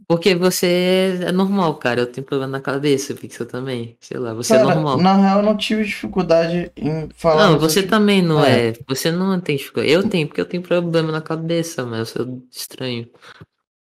Porque 0.08 0.36
você 0.36 1.20
é 1.26 1.32
normal, 1.32 1.78
cara. 1.78 2.02
Eu 2.02 2.12
tenho 2.12 2.26
problema 2.26 2.52
na 2.52 2.62
cabeça, 2.62 3.14
Pixel 3.14 3.46
também. 3.46 3.96
Sei 4.02 4.18
lá, 4.18 4.34
você 4.34 4.56
é 4.56 4.60
Cara, 4.60 4.76
normal. 4.76 4.98
na 4.98 5.16
real, 5.16 5.40
eu 5.40 5.46
não 5.46 5.56
tive 5.58 5.84
dificuldade 5.86 6.72
em 6.76 7.10
falar. 7.16 7.52
Não, 7.52 7.60
você 7.60 7.84
também 7.84 8.22
não 8.22 8.44
É. 8.44 8.70
é. 8.70 8.74
Você 8.88 9.12
não 9.12 9.40
tem 9.40 9.56
dificuldade. 9.56 9.94
Eu 9.94 10.08
tenho, 10.10 10.28
porque 10.28 10.42
eu 10.42 10.46
tenho 10.46 10.62
problema 10.64 11.12
na 11.12 11.22
cabeça, 11.22 11.86
mas 11.86 12.00
eu 12.00 12.06
sou 12.26 12.44
estranho. 12.52 13.08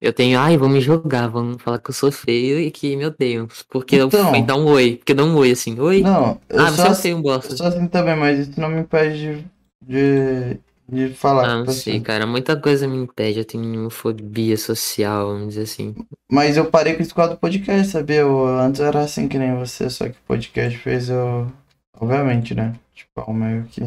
Eu 0.01 0.13
tenho, 0.13 0.39
ai, 0.39 0.57
vamos 0.57 0.83
jogar, 0.83 1.29
vamos 1.29 1.63
falar 1.63 1.79
que 1.79 1.91
eu 1.91 1.95
sou 1.95 2.11
feio 2.11 2.59
e 2.59 2.71
que 2.71 2.97
me 2.97 3.05
odeiam. 3.07 3.47
Porque 3.69 3.97
eu 3.97 4.07
Então. 4.09 4.31
fui 4.31 4.43
dar 4.43 4.57
um 4.57 4.67
oi. 4.67 4.97
Porque 4.97 5.15
dá 5.15 5.25
um 5.25 5.37
oi 5.37 5.51
assim, 5.53 5.79
oi? 5.79 6.03
Não, 6.03 6.41
eu 6.49 6.59
ah, 6.61 6.71
você 6.71 6.77
sou, 6.77 6.85
é 6.87 6.89
assim, 6.89 7.03
feio, 7.03 7.17
um 7.17 7.19
eu 7.19 7.23
bosta. 7.23 7.57
sou 7.57 7.67
assim 7.67 7.87
também, 7.89 8.17
mas 8.17 8.39
isso 8.49 8.61
não 8.61 8.69
me 8.71 8.81
impede 8.81 9.45
de, 9.83 10.55
de, 10.55 10.61
de 10.91 11.15
falar. 11.15 11.45
Ah, 11.45 11.53
com 11.53 11.59
não 11.59 11.65
você. 11.67 11.83
sei, 11.83 12.01
cara. 12.01 12.27
Muita 12.27 12.61
coisa 12.61 12.87
me 12.89 12.97
impede. 12.97 13.39
Eu 13.39 13.45
tenho 13.45 13.89
fobia 13.91 14.57
social, 14.57 15.29
vamos 15.29 15.49
dizer 15.55 15.63
assim. 15.63 15.95
Mas 16.31 16.57
eu 16.57 16.71
parei 16.71 16.95
com 16.95 17.03
isso 17.03 17.11
por 17.11 17.17
causa 17.17 17.35
do 17.35 17.39
podcast, 17.41 17.93
sabia? 17.93 18.17
Eu, 18.21 18.47
antes 18.47 18.81
eu 18.81 18.87
era 18.87 19.01
assim 19.01 19.29
que 19.29 19.39
nem 19.39 19.55
você, 19.57 19.89
só 19.89 20.05
que 20.09 20.13
o 20.19 20.23
podcast 20.27 20.79
fez 20.79 21.09
eu. 21.09 21.51
Obviamente, 21.99 22.55
né? 22.55 22.79
Tipo, 22.95 23.21
é 23.31 23.33
meio 23.33 23.65
que. 23.67 23.83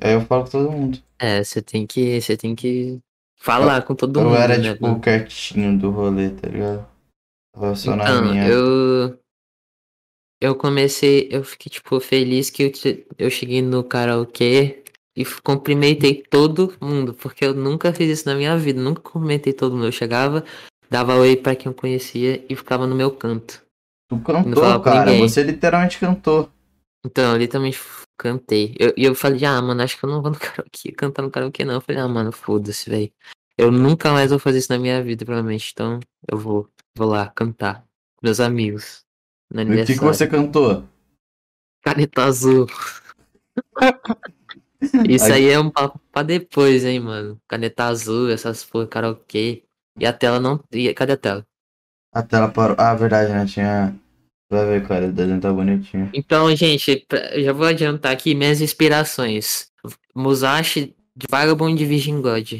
Aí 0.00 0.12
eu 0.12 0.20
falo 0.22 0.44
com 0.44 0.50
todo 0.50 0.70
mundo. 0.70 0.98
É, 1.18 1.42
você 1.42 1.60
tem 1.62 1.86
que. 1.86 2.20
Você 2.20 2.36
tem 2.36 2.54
que 2.54 2.98
falar 3.36 3.82
com 3.82 3.94
todo 3.94 4.20
eu 4.20 4.24
mundo, 4.24 4.36
era, 4.36 4.58
né? 4.58 4.72
tipo, 4.72 4.86
o 4.88 5.00
quietinho 5.00 5.78
do 5.78 5.90
rolê, 5.90 6.30
tá 6.30 6.48
ligado? 6.48 6.86
Tava 7.54 7.74
só 7.74 7.96
na 7.96 8.04
Então, 8.04 8.24
minha. 8.24 8.48
eu. 8.48 9.18
Eu 10.40 10.54
comecei. 10.54 11.28
Eu 11.30 11.42
fiquei, 11.42 11.70
tipo, 11.70 11.98
feliz 12.00 12.48
que 12.50 12.62
eu, 12.64 12.72
eu 13.18 13.30
cheguei 13.30 13.60
no 13.60 13.82
karaokê 13.82 14.84
e 15.20 15.24
cumprimentei 15.42 16.22
todo 16.22 16.72
mundo. 16.80 17.12
Porque 17.12 17.44
eu 17.44 17.52
nunca 17.54 17.92
fiz 17.92 18.08
isso 18.20 18.28
na 18.28 18.36
minha 18.36 18.56
vida. 18.56 18.80
Nunca 18.80 19.00
cumprimentei 19.02 19.52
todo 19.52 19.74
mundo. 19.74 19.86
Eu 19.86 19.92
chegava, 19.92 20.44
dava 20.88 21.16
oi 21.16 21.36
pra 21.36 21.56
quem 21.56 21.70
eu 21.70 21.74
conhecia 21.74 22.44
e 22.48 22.54
ficava 22.54 22.86
no 22.86 22.94
meu 22.94 23.10
canto. 23.10 23.62
Tu 24.08 24.18
cantou, 24.20 24.80
cara. 24.80 25.12
Você 25.18 25.42
literalmente 25.42 25.98
cantou. 25.98 26.48
Então, 27.04 27.32
eu 27.32 27.38
literalmente 27.38 27.80
cantei. 28.16 28.76
Eu- 28.78 28.94
E 28.96 29.04
eu, 29.04 29.14
falei, 29.14 29.44
ah, 29.44 29.60
mano, 29.60 29.82
acho 29.82 29.98
que 29.98 30.04
eu 30.04 30.08
não 30.10 30.22
vou 30.22 30.30
no 30.30 30.38
karaokê, 30.38 30.92
cantar 30.92 31.22
no 31.22 31.30
karaokê, 31.30 31.64
não. 31.64 31.74
Eu 31.74 31.80
falei, 31.80 32.00
ah, 32.00 32.08
mano, 32.08 32.30
foda-se, 32.30 32.88
velho. 32.88 33.10
Eu 33.56 33.72
nunca 33.72 34.12
mais 34.12 34.30
vou 34.30 34.38
fazer 34.38 34.58
isso 34.58 34.72
na 34.72 34.78
minha 34.78 35.02
vida, 35.02 35.24
provavelmente. 35.24 35.70
Então, 35.72 35.98
eu 36.30 36.38
vou, 36.38 36.68
vou 36.96 37.08
lá 37.08 37.28
cantar. 37.28 37.80
com 38.16 38.26
Meus 38.26 38.38
amigos. 38.38 39.04
No 39.52 39.62
E 39.62 39.82
o 39.82 39.86
que, 39.86 39.94
que 39.94 40.00
você 40.00 40.26
cantou? 40.28 40.84
Caneta 41.82 42.22
azul. 42.24 42.66
Isso 45.08 45.24
Aí- 45.32 45.48
é 45.50 45.58
um 45.58 45.70
papo 45.70 46.00
pra 46.12 46.22
depois, 46.22 46.84
hein, 46.84 47.00
mano. 47.00 47.40
Caneta 47.48 47.84
azul, 47.84 48.30
essas 48.30 48.64
porra, 48.64 48.86
karaokê. 48.86 49.64
E 49.98 50.06
a 50.06 50.12
tela 50.12 50.38
não. 50.38 50.62
E, 50.72 50.92
cadê 50.94 51.12
a 51.12 51.16
tela? 51.16 51.46
A 52.14 52.22
tela 52.22 52.48
parou. 52.48 52.76
Ah, 52.78 52.94
verdade, 52.94 53.32
né? 53.32 53.44
Tinha. 53.46 53.94
Vai 54.50 54.64
ver, 54.64 54.86
cara, 54.88 55.08
o 55.08 55.12
desenho 55.12 55.40
tá 55.40 55.52
bonitinho. 55.52 56.10
Então, 56.14 56.54
gente, 56.56 57.04
pra- 57.08 57.38
já 57.38 57.52
vou 57.52 57.66
adiantar 57.66 58.12
aqui 58.12 58.34
minhas 58.34 58.60
inspirações. 58.60 59.70
Musashi 60.14 60.96
de 61.14 61.26
Vagabond 61.28 61.76
de 61.76 61.84
Virgin 61.84 62.22
God. 62.22 62.52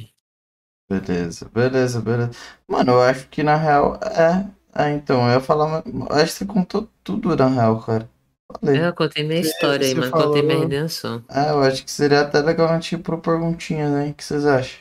Beleza, 0.90 1.48
beleza, 1.52 2.00
beleza. 2.00 2.30
Mano, 2.66 2.92
eu 2.92 3.02
acho 3.02 3.28
que 3.28 3.42
na 3.42 3.56
real 3.56 3.98
é. 4.02 4.50
É, 4.74 4.90
então, 4.92 5.26
eu 5.26 5.34
ia 5.34 5.40
falar. 5.40 5.82
Acho 6.10 6.24
que 6.32 6.38
você 6.38 6.46
contou 6.46 6.88
tudo 7.02 7.34
na 7.36 7.48
real, 7.48 7.80
cara. 7.80 8.08
Falei. 8.60 8.80
É, 8.80 8.88
Eu 8.88 8.94
contei 8.94 9.24
minha 9.24 9.40
história 9.40 9.86
aí, 9.86 9.94
mano. 9.94 10.10
Contei 10.10 10.42
minha 10.42 10.58
redenção. 10.60 11.22
É, 11.28 11.50
eu 11.50 11.60
acho 11.60 11.84
que 11.84 11.90
seria 11.90 12.22
até 12.22 12.40
legal 12.40 12.68
a 12.68 12.74
gente 12.74 12.94
ir 12.94 12.98
pro 12.98 13.18
perguntinhas, 13.18 13.90
né? 13.90 14.08
O 14.10 14.14
que 14.14 14.24
vocês 14.24 14.46
acham? 14.46 14.78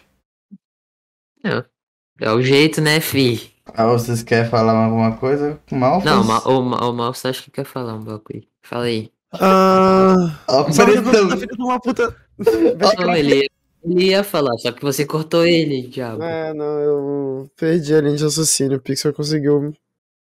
É 2.19 2.31
o 2.31 2.41
jeito, 2.41 2.81
né, 2.81 2.99
fi? 2.99 3.53
Ah, 3.75 3.85
vocês 3.87 4.23
querem 4.23 4.49
falar 4.49 4.73
alguma 4.73 5.15
coisa? 5.17 5.59
Mal 5.71 6.01
Não, 6.03 6.23
faz- 6.23 6.45
o, 6.45 6.59
o 6.59 6.93
Malfo 6.93 7.27
acho 7.27 7.43
que 7.43 7.51
quer 7.51 7.65
falar 7.65 7.93
um 7.93 8.01
bagulho. 8.03 8.43
Fala 8.63 8.85
aí. 8.85 9.11
Ah. 9.33 10.39
Ah, 10.47 10.71
Só 10.71 10.85
filho 10.85 10.99
então- 10.99 11.29
filha 11.37 11.47
de 11.47 11.61
uma 11.61 11.79
puta. 11.79 12.15
Não, 12.99 13.15
ele, 13.15 13.49
ele 13.83 14.03
ia 14.05 14.23
falar, 14.23 14.55
só 14.57 14.71
que 14.71 14.81
você 14.81 15.05
cortou 15.05 15.45
ele, 15.45 15.87
diabo. 15.87 16.21
É, 16.23 16.53
não, 16.53 16.79
eu 16.79 17.51
perdi 17.57 17.93
a 17.95 18.01
linha 18.01 18.15
de 18.15 18.23
raciocínio. 18.23 18.77
O 18.77 18.81
Pixel 18.81 19.13
conseguiu. 19.13 19.73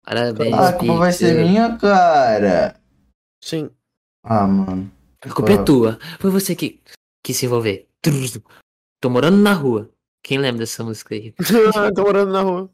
Parabéns, 0.05 0.53
Ah, 0.53 0.69
a 0.69 0.73
culpa 0.73 0.95
vai 0.95 1.11
ser 1.11 1.33
minha, 1.43 1.75
cara. 1.77 2.75
Sim. 3.43 3.69
Ah, 4.23 4.47
mano. 4.47 4.89
A 5.21 5.29
culpa 5.29 5.51
é 5.51 5.63
tua. 5.65 5.99
Foi 6.17 6.31
você 6.31 6.55
que 6.55 6.81
quis 7.21 7.35
se 7.35 7.45
envolver. 7.45 7.89
Tô 9.01 9.09
morando 9.09 9.35
na 9.35 9.51
rua. 9.51 9.93
Quem 10.23 10.37
lembra 10.37 10.59
dessa 10.59 10.81
música 10.81 11.13
aí? 11.13 11.33
Tô 11.93 12.03
morando 12.03 12.31
na 12.31 12.41
rua. 12.41 12.73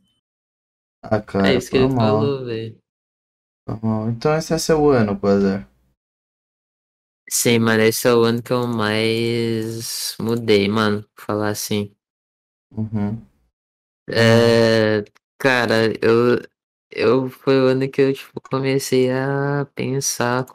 Ah, 1.01 1.19
cara, 1.19 1.49
é 1.49 1.55
isso 1.55 1.71
que 1.71 1.77
ele 1.77 1.87
mal, 1.87 2.19
falou, 2.21 2.45
velho. 2.45 2.79
Então 4.11 4.35
esse 4.35 4.53
é 4.53 4.59
seu 4.59 4.87
ano, 4.91 5.19
Quasar. 5.19 5.67
Sim, 7.27 7.59
mano, 7.59 7.81
esse 7.81 8.07
é 8.07 8.13
o 8.13 8.23
ano 8.23 8.43
que 8.43 8.53
eu 8.53 8.67
mais 8.67 10.15
mudei, 10.19 10.67
mano. 10.67 11.03
pra 11.15 11.25
Falar 11.25 11.49
assim. 11.49 11.95
Uhum. 12.71 13.19
É, 14.07 15.03
cara, 15.39 15.93
eu, 15.99 16.39
eu 16.91 17.29
foi 17.29 17.59
o 17.59 17.67
ano 17.67 17.89
que 17.89 18.01
eu 18.01 18.13
tipo, 18.13 18.39
comecei 18.41 19.11
a 19.11 19.67
pensar 19.73 20.45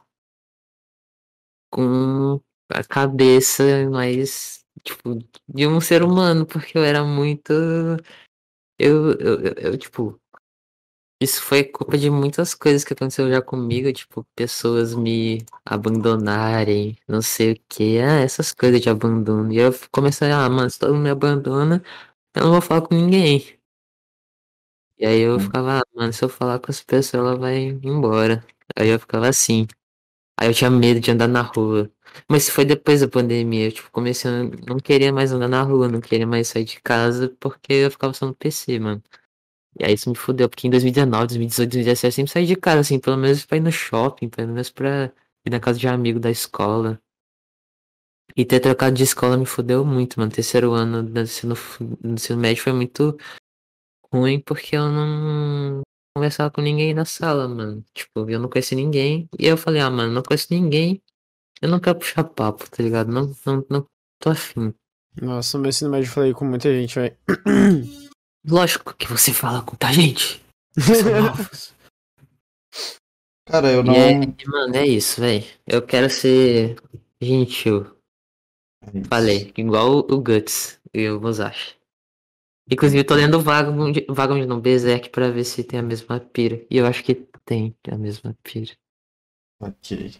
com 1.74 2.40
a 2.70 2.84
cabeça 2.84 3.64
mais 3.90 4.64
tipo 4.84 5.18
de 5.48 5.66
um 5.66 5.80
ser 5.80 6.02
humano, 6.04 6.46
porque 6.46 6.78
eu 6.78 6.84
era 6.84 7.04
muito 7.04 7.52
eu, 8.78 9.12
eu, 9.18 9.40
eu, 9.40 9.52
eu, 9.72 9.78
tipo 9.78 10.20
isso 11.20 11.40
foi 11.42 11.64
culpa 11.64 11.96
de 11.96 12.10
muitas 12.10 12.54
coisas 12.54 12.84
que 12.84 12.92
aconteceu 12.92 13.30
já 13.30 13.40
comigo, 13.40 13.92
tipo, 13.92 14.24
pessoas 14.34 14.94
me 14.94 15.44
abandonarem, 15.64 16.96
não 17.08 17.22
sei 17.22 17.52
o 17.52 17.60
que, 17.68 17.98
ah, 17.98 18.20
essas 18.20 18.52
coisas 18.52 18.80
de 18.80 18.90
abandono. 18.90 19.52
E 19.52 19.58
eu 19.58 19.70
comecei, 19.90 20.30
ah, 20.30 20.48
mano, 20.50 20.68
se 20.70 20.78
todo 20.78 20.92
mundo 20.94 21.04
me 21.04 21.10
abandona, 21.10 21.82
eu 22.34 22.44
não 22.44 22.52
vou 22.52 22.62
falar 22.62 22.82
com 22.82 22.94
ninguém. 22.96 23.58
E 24.98 25.06
aí 25.06 25.20
eu 25.20 25.36
Hum. 25.36 25.40
ficava, 25.40 25.80
ah, 25.80 25.84
mano, 25.94 26.12
se 26.12 26.24
eu 26.24 26.28
falar 26.28 26.58
com 26.60 26.70
essa 26.70 26.84
pessoa, 26.84 27.20
ela 27.20 27.36
vai 27.36 27.56
embora. 27.82 28.44
Aí 28.76 28.88
eu 28.88 28.98
ficava 28.98 29.28
assim. 29.28 29.66
Aí 30.38 30.48
eu 30.48 30.54
tinha 30.54 30.70
medo 30.70 31.00
de 31.00 31.10
andar 31.10 31.28
na 31.28 31.42
rua. 31.42 31.90
Mas 32.28 32.48
foi 32.48 32.64
depois 32.64 33.00
da 33.00 33.08
pandemia, 33.08 33.66
eu 33.66 33.72
tipo, 33.72 33.90
comecei 33.90 34.30
a 34.30 34.44
não 34.44 34.78
queria 34.78 35.12
mais 35.12 35.32
andar 35.32 35.48
na 35.48 35.62
rua, 35.62 35.88
não 35.88 36.00
queria 36.00 36.26
mais 36.26 36.48
sair 36.48 36.64
de 36.64 36.80
casa, 36.80 37.28
porque 37.40 37.72
eu 37.72 37.90
ficava 37.90 38.12
só 38.14 38.26
no 38.26 38.34
PC, 38.34 38.78
mano. 38.78 39.02
E 39.78 39.84
aí 39.84 39.94
isso 39.94 40.08
me 40.10 40.16
fudeu, 40.16 40.48
porque 40.48 40.66
em 40.68 40.70
2019, 40.70 41.26
2018, 41.28 41.70
2017 41.70 42.06
eu 42.06 42.12
sempre 42.12 42.32
saí 42.32 42.46
de 42.46 42.56
casa, 42.56 42.80
assim, 42.80 42.98
pelo 43.00 43.16
menos 43.16 43.44
pra 43.44 43.56
ir 43.58 43.60
no 43.60 43.72
shopping, 43.72 44.28
pelo 44.28 44.48
menos 44.48 44.70
pra 44.70 45.12
ir 45.46 45.50
na 45.50 45.60
casa 45.60 45.78
de 45.78 45.88
amigo 45.88 46.20
da 46.20 46.30
escola. 46.30 47.00
E 48.36 48.44
ter 48.44 48.60
trocado 48.60 48.96
de 48.96 49.02
escola 49.04 49.36
me 49.36 49.46
fudeu 49.46 49.84
muito, 49.84 50.18
mano. 50.18 50.30
Terceiro 50.32 50.72
ano 50.72 51.02
do 51.02 51.20
ensino, 51.20 51.54
do 52.00 52.14
ensino 52.14 52.38
médio 52.38 52.62
foi 52.62 52.72
muito 52.72 53.16
ruim 54.12 54.40
porque 54.40 54.76
eu 54.76 54.88
não 54.88 55.82
conversava 56.14 56.50
com 56.50 56.60
ninguém 56.60 56.94
na 56.94 57.04
sala, 57.04 57.48
mano. 57.48 57.84
Tipo, 57.92 58.28
eu 58.30 58.38
não 58.38 58.48
conheci 58.48 58.74
ninguém. 58.74 59.28
E 59.38 59.46
eu 59.46 59.56
falei, 59.56 59.80
ah, 59.80 59.90
mano, 59.90 60.12
não 60.12 60.22
conheço 60.22 60.46
ninguém. 60.50 61.02
Eu 61.60 61.68
não 61.68 61.80
quero 61.80 61.98
puxar 61.98 62.24
papo, 62.24 62.68
tá 62.70 62.82
ligado? 62.82 63.10
Não, 63.10 63.34
não, 63.44 63.66
não 63.68 63.86
tô 64.20 64.30
afim. 64.30 64.72
Nossa, 65.20 65.56
no 65.56 65.62
meu 65.62 65.70
ensino 65.70 65.90
médio 65.90 66.08
eu 66.08 66.12
falei 66.12 66.32
com 66.32 66.44
muita 66.44 66.72
gente, 66.72 66.94
velho. 66.94 67.16
Lógico 68.46 68.94
que 68.94 69.06
você 69.06 69.32
fala 69.32 69.62
com 69.62 69.72
muita 69.72 69.92
gente. 69.92 70.42
São 70.78 71.22
novos. 71.22 71.74
Cara, 73.46 73.70
eu 73.70 73.82
não. 73.82 73.94
E 73.94 73.96
é, 73.96 74.20
mano, 74.46 74.76
é 74.76 74.86
isso, 74.86 75.20
velho. 75.20 75.44
Eu 75.66 75.82
quero 75.82 76.10
ser 76.10 76.76
gentil. 77.20 77.86
Falei, 79.08 79.52
igual 79.56 79.98
o 79.98 80.20
Guts 80.20 80.78
e 80.92 81.08
o 81.08 81.20
Musashi. 81.20 81.76
Inclusive, 82.70 83.00
eu 83.00 83.04
tô 83.04 83.14
lendo 83.14 83.36
o 83.36 83.40
Vagabond, 83.42 84.06
Vagabond 84.08 84.46
no 84.46 84.58
Berserk 84.58 85.10
pra 85.10 85.30
ver 85.30 85.44
se 85.44 85.62
tem 85.62 85.78
a 85.78 85.82
mesma 85.82 86.18
pira. 86.18 86.62
E 86.70 86.78
eu 86.78 86.86
acho 86.86 87.04
que 87.04 87.14
tem 87.44 87.74
a 87.90 87.98
mesma 87.98 88.34
pira. 88.42 88.72
Ok. 89.60 90.14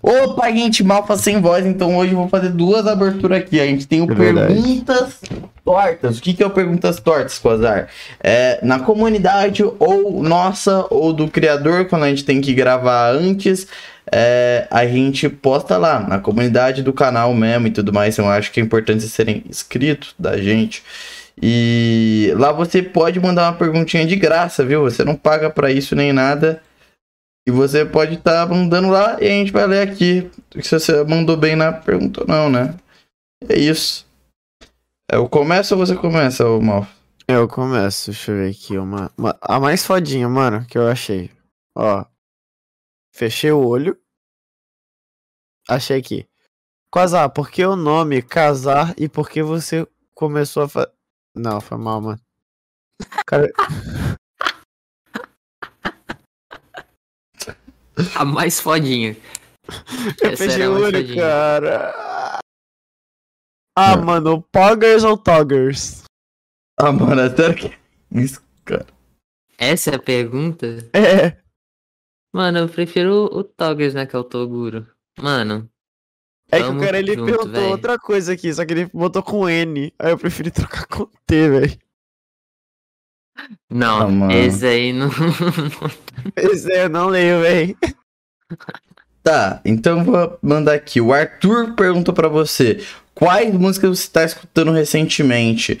Opa, 0.00 0.50
gente, 0.52 0.84
Malfa 0.84 1.16
sem 1.16 1.40
voz, 1.40 1.66
então 1.66 1.96
hoje 1.96 2.12
eu 2.12 2.18
vou 2.18 2.28
fazer 2.28 2.50
duas 2.50 2.86
aberturas 2.86 3.38
aqui. 3.38 3.60
A 3.60 3.66
gente 3.66 3.86
tem 3.86 4.00
o 4.00 4.10
É 4.10 4.14
verdade. 4.14 4.54
Perguntas 4.54 5.20
Tortas. 5.64 6.18
O 6.18 6.22
que, 6.22 6.32
que 6.32 6.42
é 6.42 6.46
o 6.46 6.50
Perguntas 6.50 7.00
Tortas, 7.00 7.38
Quasar? 7.38 7.88
É 8.20 8.64
na 8.64 8.78
comunidade, 8.78 9.62
ou 9.62 10.22
nossa, 10.22 10.86
ou 10.88 11.12
do 11.12 11.28
criador, 11.28 11.86
quando 11.86 12.04
a 12.04 12.08
gente 12.08 12.24
tem 12.24 12.40
que 12.40 12.54
gravar 12.54 13.10
antes, 13.10 13.66
é, 14.12 14.66
a 14.70 14.86
gente 14.86 15.28
posta 15.28 15.76
lá, 15.76 16.00
na 16.00 16.18
comunidade 16.18 16.82
do 16.82 16.92
canal 16.92 17.32
mesmo 17.34 17.66
e 17.66 17.70
tudo 17.70 17.92
mais. 17.92 18.16
Eu 18.18 18.28
acho 18.28 18.50
que 18.52 18.60
é 18.60 18.62
importante 18.62 19.00
vocês 19.00 19.12
serem 19.12 19.44
inscritos 19.48 20.14
da 20.18 20.36
gente. 20.36 20.82
E 21.40 22.32
lá 22.36 22.50
você 22.52 22.82
pode 22.82 23.20
mandar 23.20 23.50
uma 23.50 23.58
perguntinha 23.58 24.04
de 24.06 24.16
graça, 24.16 24.64
viu? 24.64 24.82
Você 24.82 25.04
não 25.04 25.14
paga 25.14 25.48
pra 25.48 25.70
isso 25.70 25.94
nem 25.94 26.12
nada. 26.12 26.62
E 27.46 27.50
você 27.50 27.84
pode 27.84 28.14
estar 28.14 28.46
mandando 28.48 28.88
lá 28.90 29.16
e 29.20 29.26
a 29.26 29.30
gente 29.30 29.52
vai 29.52 29.66
ler 29.66 29.88
aqui 29.88 30.30
se 30.60 30.70
você 30.78 31.02
mandou 31.04 31.36
bem 31.36 31.56
na 31.56 31.72
pergunta 31.72 32.20
ou 32.22 32.26
não, 32.26 32.50
né? 32.50 32.74
É 33.48 33.56
isso. 33.58 34.06
Eu 35.10 35.28
começo 35.28 35.74
ou 35.74 35.86
você 35.86 35.94
começa, 35.94 36.46
ô 36.46 36.60
Mal? 36.60 36.86
Eu 37.26 37.46
começo, 37.48 38.10
deixa 38.10 38.32
eu 38.32 38.36
ver 38.36 38.50
aqui 38.50 38.76
uma, 38.76 39.10
uma- 39.16 39.36
A 39.40 39.58
mais 39.60 39.84
fodinha, 39.84 40.28
mano, 40.28 40.64
que 40.66 40.76
eu 40.76 40.86
achei. 40.88 41.30
Ó. 41.76 42.04
Fechei 43.18 43.50
o 43.50 43.66
olho. 43.66 44.00
Achei 45.68 45.98
aqui. 45.98 46.28
Quasar, 46.88 47.28
por 47.30 47.50
que 47.50 47.64
o 47.64 47.74
nome 47.74 48.22
casar 48.22 48.94
e 48.96 49.08
por 49.08 49.28
que 49.28 49.42
você 49.42 49.84
começou 50.14 50.62
a 50.62 50.68
fa... 50.68 50.92
Não, 51.34 51.60
foi 51.60 51.76
mal, 51.78 52.00
mano. 52.00 52.20
Cara, 53.26 53.48
A 58.14 58.24
mais 58.24 58.60
fodinha. 58.60 59.16
eu 60.22 60.30
Essa 60.30 60.44
fechei 60.44 60.68
o 60.68 60.74
olho, 60.80 60.98
fodinha. 60.98 61.20
cara. 61.20 62.38
Ah, 63.76 63.96
Não. 63.96 64.04
mano, 64.04 64.42
Poggers 64.52 65.02
ou 65.02 65.18
Toggers? 65.18 66.04
Ah, 66.78 66.92
mano, 66.92 67.20
é 67.20 67.34
sério 67.34 67.56
que. 67.56 67.76
Isso, 68.16 68.40
cara. 68.64 68.86
Essa 69.58 69.90
é 69.90 69.94
a 69.96 69.98
pergunta? 70.02 70.88
É. 70.92 71.36
Mano, 72.38 72.58
eu 72.60 72.68
prefiro 72.68 73.24
o 73.32 73.42
Toggers, 73.42 73.94
né? 73.94 74.06
Que 74.06 74.14
é 74.14 74.18
o 74.18 74.22
Toguro. 74.22 74.86
Mano, 75.20 75.68
É 76.52 76.62
que 76.62 76.68
o 76.68 76.78
cara 76.78 76.96
ele 77.00 77.16
junto, 77.16 77.24
perguntou 77.26 77.50
véi. 77.62 77.70
outra 77.72 77.98
coisa 77.98 78.32
aqui, 78.32 78.54
só 78.54 78.64
que 78.64 78.72
ele 78.74 78.86
botou 78.94 79.24
com 79.24 79.48
N. 79.48 79.92
Aí 79.98 80.12
eu 80.12 80.16
preferi 80.18 80.48
trocar 80.52 80.86
com 80.86 81.08
T, 81.26 81.48
velho. 81.48 81.76
não, 83.68 84.02
Ah, 84.02 84.08
mano. 84.08 84.30
esse 84.32 84.64
aí 84.64 84.92
não. 84.92 85.10
Pois 86.34 86.64
é, 86.66 86.84
eu 86.84 86.88
não 86.88 87.08
leio, 87.08 87.40
velho. 87.40 87.76
Tá, 89.22 89.60
então 89.64 89.98
eu 89.98 90.04
vou 90.04 90.38
mandar 90.40 90.74
aqui. 90.74 91.00
O 91.00 91.12
Arthur 91.12 91.74
perguntou 91.74 92.14
pra 92.14 92.28
você 92.28 92.84
quais 93.16 93.52
músicas 93.52 93.98
você 93.98 94.10
tá 94.10 94.22
escutando 94.24 94.70
recentemente. 94.70 95.76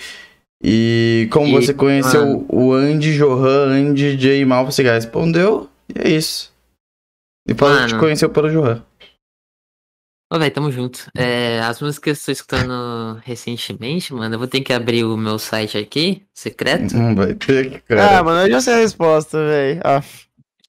E 0.60 1.28
como 1.30 1.46
E, 1.46 1.52
você 1.52 1.72
conheceu 1.72 2.20
mano. 2.26 2.46
o 2.48 2.72
Andy 2.72 3.16
Johan, 3.16 3.68
Andy 3.90 4.16
J 4.16 4.44
Mal, 4.44 4.66
você 4.66 4.82
já 4.82 4.94
respondeu. 4.94 5.68
E 5.94 5.98
é 6.08 6.10
isso. 6.10 6.52
E 7.46 7.54
falou 7.54 7.76
que 7.78 7.86
te 7.86 7.90
Mano. 7.92 8.00
conheceu 8.02 8.30
pelo 8.30 8.50
Johan. 8.50 8.84
Ô, 10.30 10.38
velho, 10.38 10.52
tamo 10.52 10.70
junto. 10.70 11.10
É, 11.16 11.58
as 11.60 11.80
músicas 11.80 11.98
que 12.02 12.10
eu 12.10 12.12
estou 12.12 12.32
escutando 12.32 13.18
recentemente, 13.24 14.12
mano, 14.12 14.34
eu 14.34 14.38
vou 14.38 14.46
ter 14.46 14.60
que 14.60 14.74
abrir 14.74 15.02
o 15.04 15.16
meu 15.16 15.38
site 15.38 15.78
aqui, 15.78 16.26
secreto. 16.34 16.94
Não 16.94 17.14
vai 17.14 17.34
ter 17.34 17.70
que, 17.70 17.76
Ah, 17.94 17.96
cara. 17.96 18.22
mano, 18.24 18.40
eu 18.46 18.50
já 18.50 18.60
sei 18.60 18.74
a 18.74 18.76
resposta, 18.78 19.38
velho. 19.38 19.80
Ah, 19.82 20.00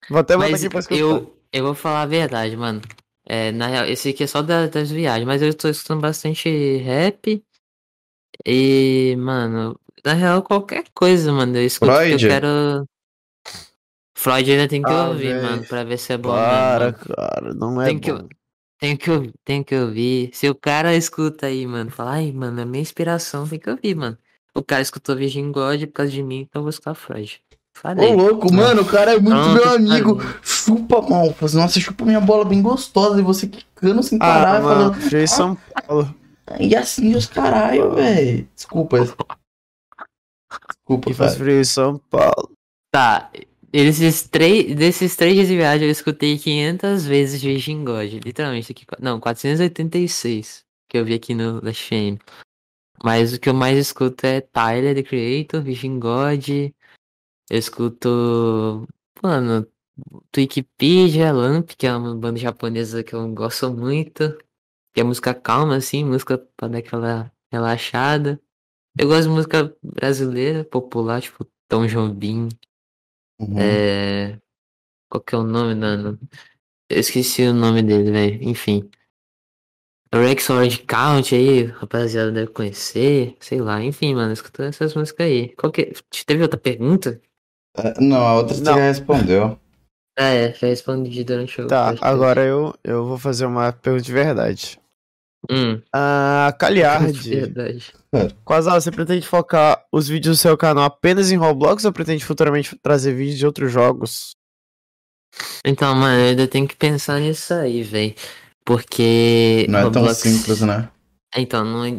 vou 0.09 0.19
até 0.19 0.37
botar 0.37 0.49
Mas 0.49 0.61
aqui 0.63 0.69
pra 0.69 0.79
escutar. 0.79 0.97
eu, 0.97 1.37
eu 1.51 1.63
vou 1.65 1.75
falar 1.75 2.03
a 2.03 2.05
verdade, 2.05 2.55
mano. 2.55 2.81
É, 3.25 3.51
na 3.51 3.67
real, 3.67 3.85
esse 3.85 4.09
aqui 4.09 4.23
é 4.23 4.27
só 4.27 4.41
da- 4.41 4.67
das 4.67 4.89
viagens, 4.89 5.27
mas 5.27 5.41
eu 5.41 5.53
tô 5.53 5.67
escutando 5.67 5.99
bastante 6.01 6.77
rap. 6.77 7.43
E, 8.45 9.15
mano, 9.17 9.77
na 10.05 10.13
real, 10.13 10.41
qualquer 10.41 10.85
coisa, 10.95 11.33
mano, 11.33 11.57
eu 11.57 11.65
escuto 11.65 11.91
Freud? 11.91 12.13
eu 12.23 12.29
quero. 12.29 12.85
Freud 14.19 14.51
ainda 14.51 14.67
tem 14.67 14.81
que 14.83 14.91
Ah, 14.91 15.07
ouvir, 15.07 15.33
véi. 15.33 15.41
mano, 15.41 15.65
pra 15.65 15.83
ver 15.85 15.97
se 15.97 16.11
é 16.11 16.17
bom 16.17 16.29
Para, 16.33 16.85
mesmo. 16.85 16.97
mano. 16.99 17.15
cara, 17.15 17.53
não 17.53 17.81
é 17.81 17.85
Tem 17.85 17.99
que, 17.99 18.11
bom. 18.11 18.27
tem 18.77 18.97
que 18.97 19.09
ouvir, 19.11 19.33
tem 19.45 19.63
que 19.63 19.75
ouvir. 19.75 20.29
Se 20.33 20.49
o 20.49 20.55
cara 20.55 20.93
escuta 20.93 21.45
aí, 21.47 21.65
mano, 21.65 21.89
fala, 21.89 22.11
ai, 22.15 22.29
mano, 22.33 22.59
é 22.59 22.65
minha 22.65 22.81
inspiração, 22.81 23.47
tem 23.47 23.57
que 23.57 23.69
ouvir, 23.69 23.95
mano. 23.95 24.17
O 24.53 24.61
cara 24.61 24.81
escutou 24.81 25.15
Virgin 25.15 25.53
God 25.53 25.81
por 25.85 25.93
causa 25.93 26.11
de 26.11 26.21
mim, 26.21 26.41
então 26.41 26.59
eu 26.59 26.63
vou 26.63 26.69
escutar 26.69 26.93
Freud. 26.95 27.41
Ô, 27.51 27.79
Falei. 27.81 28.13
louco, 28.13 28.53
mano, 28.53 28.81
o 28.81 28.85
cara 28.85 29.13
é 29.13 29.19
muito 29.19 29.37
Pronto, 29.41 29.53
meu 29.53 29.69
amigo. 29.73 30.19
falei. 30.19 30.37
Chupa, 30.43 31.01
mal. 31.01 31.33
Nossa, 31.53 31.79
chupa 31.79 32.03
minha 32.03 32.19
bola 32.19 32.43
bem 32.43 32.61
gostosa. 32.61 33.21
E 33.21 33.23
você 33.23 33.47
quicando 33.47 34.03
sem 34.03 34.17
Ah, 34.17 34.25
parar, 34.25 34.61
mano, 34.61 34.67
falando. 34.67 34.93
fechei 34.95 35.27
São 35.27 35.55
Paulo. 35.87 36.13
E 36.59 36.75
assim 36.75 37.15
os 37.15 37.25
caralho, 37.25 37.95
velho. 37.95 38.49
Desculpa. 38.53 38.97
Desculpa, 40.75 41.09
E 41.09 41.13
faz 41.13 41.35
velho. 41.35 41.45
frio 41.45 41.61
em 41.61 41.63
São 41.63 41.97
Paulo. 42.09 42.51
Tá, 42.91 43.31
esses 43.71 44.23
três, 44.23 44.75
desses 44.75 45.15
três 45.15 45.35
dias 45.35 45.47
de 45.47 45.55
viagem 45.55 45.87
eu 45.87 45.91
escutei 45.91 46.37
500 46.37 47.05
vezes 47.05 47.41
Virgin 47.41 47.83
God, 47.83 48.13
literalmente 48.23 48.71
aqui, 48.71 48.85
não, 48.99 49.19
486 49.19 50.65
que 50.89 50.97
eu 50.97 51.05
vi 51.05 51.13
aqui 51.13 51.35
no 51.35 51.61
da 51.61 51.73
FM. 51.73 52.17
Mas 53.03 53.33
o 53.33 53.39
que 53.39 53.47
eu 53.47 53.53
mais 53.53 53.77
escuto 53.77 54.25
é 54.25 54.41
Tyler, 54.41 54.95
The 54.95 55.03
Creator, 55.03 55.61
Virgin 55.61 55.99
God. 55.99 56.49
Eu 56.49 57.57
escuto, 57.57 58.87
mano, 59.23 59.67
Wikipedia, 60.35 61.31
Lamp, 61.31 61.71
que 61.77 61.87
é 61.87 61.95
uma 61.95 62.15
banda 62.15 62.39
japonesa 62.39 63.03
que 63.03 63.13
eu 63.13 63.27
gosto 63.33 63.71
muito. 63.71 64.37
Que 64.93 65.01
é 65.01 65.03
música 65.03 65.33
calma, 65.33 65.77
assim, 65.77 66.03
música 66.03 66.37
pra 66.57 66.67
dar 66.67 66.79
aquela 66.79 67.31
relaxada. 67.51 68.41
Eu 68.97 69.07
gosto 69.07 69.23
de 69.23 69.29
música 69.29 69.77
brasileira, 69.81 70.65
popular, 70.65 71.21
tipo 71.21 71.45
Tom 71.69 71.85
Jobim, 71.85 72.49
Uhum. 73.39 73.59
é... 73.59 74.37
Qual 75.09 75.21
que 75.21 75.33
é 75.33 75.37
o 75.37 75.43
nome, 75.43 75.73
Nano? 75.73 76.19
Eu 76.89 76.99
esqueci 76.99 77.43
o 77.43 77.53
nome 77.53 77.81
dele, 77.81 78.11
velho. 78.11 78.43
Enfim. 78.43 78.89
Rex 80.13 80.49
Orange 80.49 80.79
Count 80.79 81.35
aí, 81.35 81.65
rapaziada 81.65 82.31
deve 82.31 82.51
conhecer. 82.51 83.35
Sei 83.39 83.59
lá, 83.59 83.81
enfim, 83.83 84.15
mano, 84.15 84.33
escutando 84.33 84.69
essas 84.69 84.93
músicas 84.93 85.25
aí. 85.25 85.55
Qual 85.55 85.71
que... 85.71 85.93
Teve 86.25 86.43
outra 86.43 86.59
pergunta? 86.59 87.21
É, 87.77 87.99
Não, 88.01 88.25
a 88.25 88.35
outra 88.35 88.55
você 88.55 88.63
já 88.63 88.75
respondeu. 88.75 89.59
Ah, 90.17 90.33
é, 90.33 90.53
já 90.53 90.67
respondi 90.67 91.23
durante 91.23 91.61
o. 91.61 91.67
Tá, 91.67 91.95
agora 92.01 92.43
eu, 92.43 92.73
eu 92.83 93.05
vou 93.05 93.17
fazer 93.17 93.45
uma 93.45 93.71
pergunta 93.71 94.03
de 94.03 94.11
verdade. 94.11 94.79
Hum, 95.49 95.81
Ah, 95.93 96.53
Caliard. 96.59 97.13
verdade. 97.29 97.93
Quasal, 98.43 98.79
você 98.81 98.91
pretende 98.91 99.27
focar 99.27 99.85
os 99.91 100.07
vídeos 100.07 100.37
do 100.37 100.41
seu 100.41 100.57
canal 100.57 100.83
apenas 100.85 101.31
em 101.31 101.37
Roblox 101.37 101.85
ou 101.85 101.93
pretende 101.93 102.25
futuramente 102.25 102.75
trazer 102.81 103.13
vídeos 103.13 103.37
de 103.37 103.45
outros 103.45 103.71
jogos? 103.71 104.35
Então, 105.65 105.95
mano, 105.95 106.19
eu 106.19 106.29
ainda 106.29 106.47
tenho 106.47 106.67
que 106.67 106.75
pensar 106.75 107.19
nisso 107.19 107.53
aí, 107.53 107.83
velho. 107.83 108.15
Porque. 108.65 109.65
Não 109.69 109.79
é 109.79 109.83
tão 109.83 109.91
Roblox- 110.01 110.17
simples, 110.19 110.61
né? 110.61 110.89
Então, 111.35 111.63
não, 111.63 111.85
é- 111.85 111.91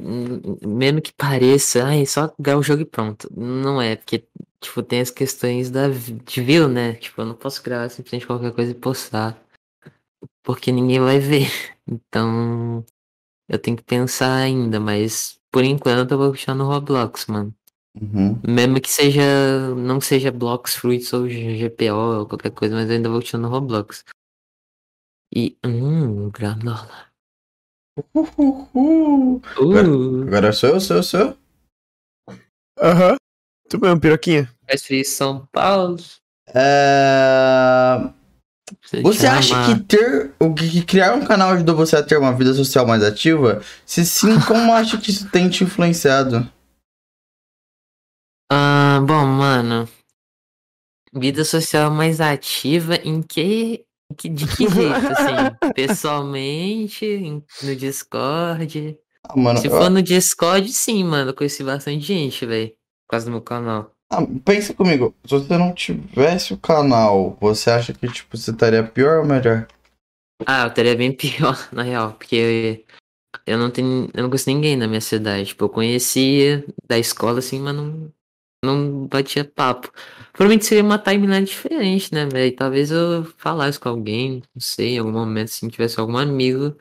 mesmo 0.67 1.01
que 1.01 1.12
pareça, 1.12 1.85
ai, 1.85 2.05
só 2.05 2.33
ganhar 2.39 2.59
o 2.59 2.62
jogo 2.62 2.83
e 2.83 2.85
pronto. 2.85 3.29
Não 3.35 3.81
é, 3.81 3.95
porque, 3.95 4.25
tipo, 4.61 4.83
tem 4.83 5.01
as 5.01 5.11
questões 5.11 5.71
da, 5.71 5.87
de 5.89 6.41
view, 6.43 6.69
né? 6.69 6.95
Tipo, 6.95 7.21
eu 7.23 7.27
não 7.27 7.35
posso 7.35 7.62
gravar 7.62 7.89
simplesmente 7.89 8.27
qualquer 8.27 8.53
coisa 8.53 8.73
e 8.73 8.75
postar. 8.75 9.41
Porque 10.43 10.71
ninguém 10.73 11.01
vai 11.01 11.19
ver. 11.19 11.49
Então, 11.93 12.85
eu 13.51 13.59
tenho 13.59 13.77
que 13.77 13.82
pensar 13.82 14.36
ainda, 14.36 14.78
mas 14.78 15.40
por 15.51 15.64
enquanto 15.64 16.12
eu 16.12 16.18
vou 16.18 16.31
continuar 16.31 16.56
no 16.56 16.68
Roblox, 16.68 17.27
mano. 17.27 17.52
Uhum. 18.01 18.40
Mesmo 18.47 18.81
que 18.81 18.89
seja, 18.90 19.74
não 19.74 20.01
seja 20.01 20.31
Blocks, 20.31 20.77
Fruits 20.77 21.12
ou 21.12 21.28
GPO 21.28 22.20
ou 22.20 22.27
qualquer 22.27 22.52
coisa, 22.52 22.77
mas 22.77 22.89
eu 22.89 22.94
ainda 22.94 23.09
vou 23.09 23.18
continuar 23.18 23.48
no 23.48 23.55
Roblox. 23.55 24.05
E. 25.35 25.59
Hum, 25.66 26.31
granola. 26.31 27.10
Uhul. 28.14 29.43
Uh, 29.59 30.22
Agora 30.28 30.52
sou 30.52 30.70
eu, 30.70 30.81
sou 30.81 30.97
eu, 30.98 31.02
sou 31.02 31.20
eu. 31.20 31.39
Aham. 32.78 33.16
Tu 33.68 33.81
mesmo, 33.81 34.01
piroquinha? 34.01 34.48
em 34.90 35.05
São 35.05 35.47
Paulo. 35.47 35.98
É... 36.55 38.19
Você, 38.82 39.02
Você 39.02 39.26
acha 39.26 39.55
que 39.66 39.80
ter. 39.84 40.34
O 40.38 40.55
que 40.55 40.82
criar 40.84 41.14
um 41.14 41.24
canal 41.24 41.51
ajudou 41.51 41.74
você 41.76 41.97
a 41.97 42.02
ter 42.02 42.16
uma 42.18 42.32
vida 42.32 42.52
social 42.55 42.86
mais 42.86 43.02
ativa? 43.02 43.62
Se 43.86 44.05
sim, 44.05 44.38
como 44.47 44.72
acha 44.72 44.98
que 44.98 45.10
isso 45.10 45.28
tem 45.30 45.48
te 45.48 45.64
influenciado? 45.64 46.51
Ah, 48.52 49.01
bom, 49.06 49.24
mano. 49.26 49.88
Vida 51.12 51.44
social 51.44 51.90
mais 51.90 52.20
ativa 52.20 52.97
em 52.97 53.22
que. 53.22 53.84
que- 54.16 54.28
de 54.28 54.47
que 54.47 54.68
jeito, 54.68 54.94
assim? 54.94 55.72
Pessoalmente, 55.74 57.42
no 57.62 57.76
Discord. 57.76 58.98
Ah, 59.28 59.36
mano, 59.36 59.59
Se 59.60 59.66
eu- 59.68 59.70
for 59.72 59.90
no 59.90 60.02
Discord, 60.02 60.68
sim, 60.72 61.05
mano. 61.05 61.30
Eu 61.30 61.34
conheci 61.34 61.62
bastante 61.64 62.01
gente, 62.05 62.44
velho. 62.47 62.68
Por 62.70 63.10
causa 63.12 63.26
do 63.26 63.32
meu 63.32 63.40
canal. 63.42 63.92
Ah, 64.11 64.27
pensa 64.45 64.74
comigo, 64.74 65.15
se 65.24 65.31
você 65.31 65.57
não 65.57 65.73
tivesse 65.73 66.53
o 66.53 66.59
canal, 66.59 67.37
você 67.41 67.70
acha 67.70 67.95
que 67.95 68.09
tipo, 68.09 68.37
você 68.37 68.51
estaria 68.51 68.82
pior 68.82 69.20
ou 69.20 69.24
melhor? 69.24 69.69
Ah, 70.47 70.65
eu 70.65 70.74
teria 70.74 70.97
bem 70.97 71.12
pior, 71.16 71.57
na 71.73 71.82
real, 71.82 72.15
porque 72.15 72.85
eu 73.47 73.57
não 73.57 73.70
tenho. 73.70 74.11
Eu 74.12 74.23
não 74.24 74.31
conheço 74.31 74.51
ninguém 74.51 74.77
na 74.77 74.89
minha 74.89 75.01
cidade. 75.01 75.49
Tipo, 75.49 75.66
eu 75.66 75.69
conhecia 75.69 76.65
da 76.89 76.99
escola, 76.99 77.39
assim, 77.39 77.61
mas 77.61 77.74
não, 77.74 78.12
não 78.65 79.07
batia 79.07 79.45
papo. 79.45 79.93
Provavelmente 80.32 80.66
seria 80.66 80.82
uma 80.82 80.99
timeline 80.99 81.47
diferente, 81.47 82.12
né, 82.12 82.27
velho? 82.27 82.57
Talvez 82.57 82.91
eu 82.91 83.24
falasse 83.37 83.78
com 83.78 83.89
alguém, 83.89 84.43
não 84.55 84.61
sei, 84.61 84.97
em 84.97 84.99
algum 84.99 85.12
momento, 85.12 85.49
assim, 85.51 85.69
tivesse 85.69 86.01
algum 86.01 86.16
amigo. 86.16 86.77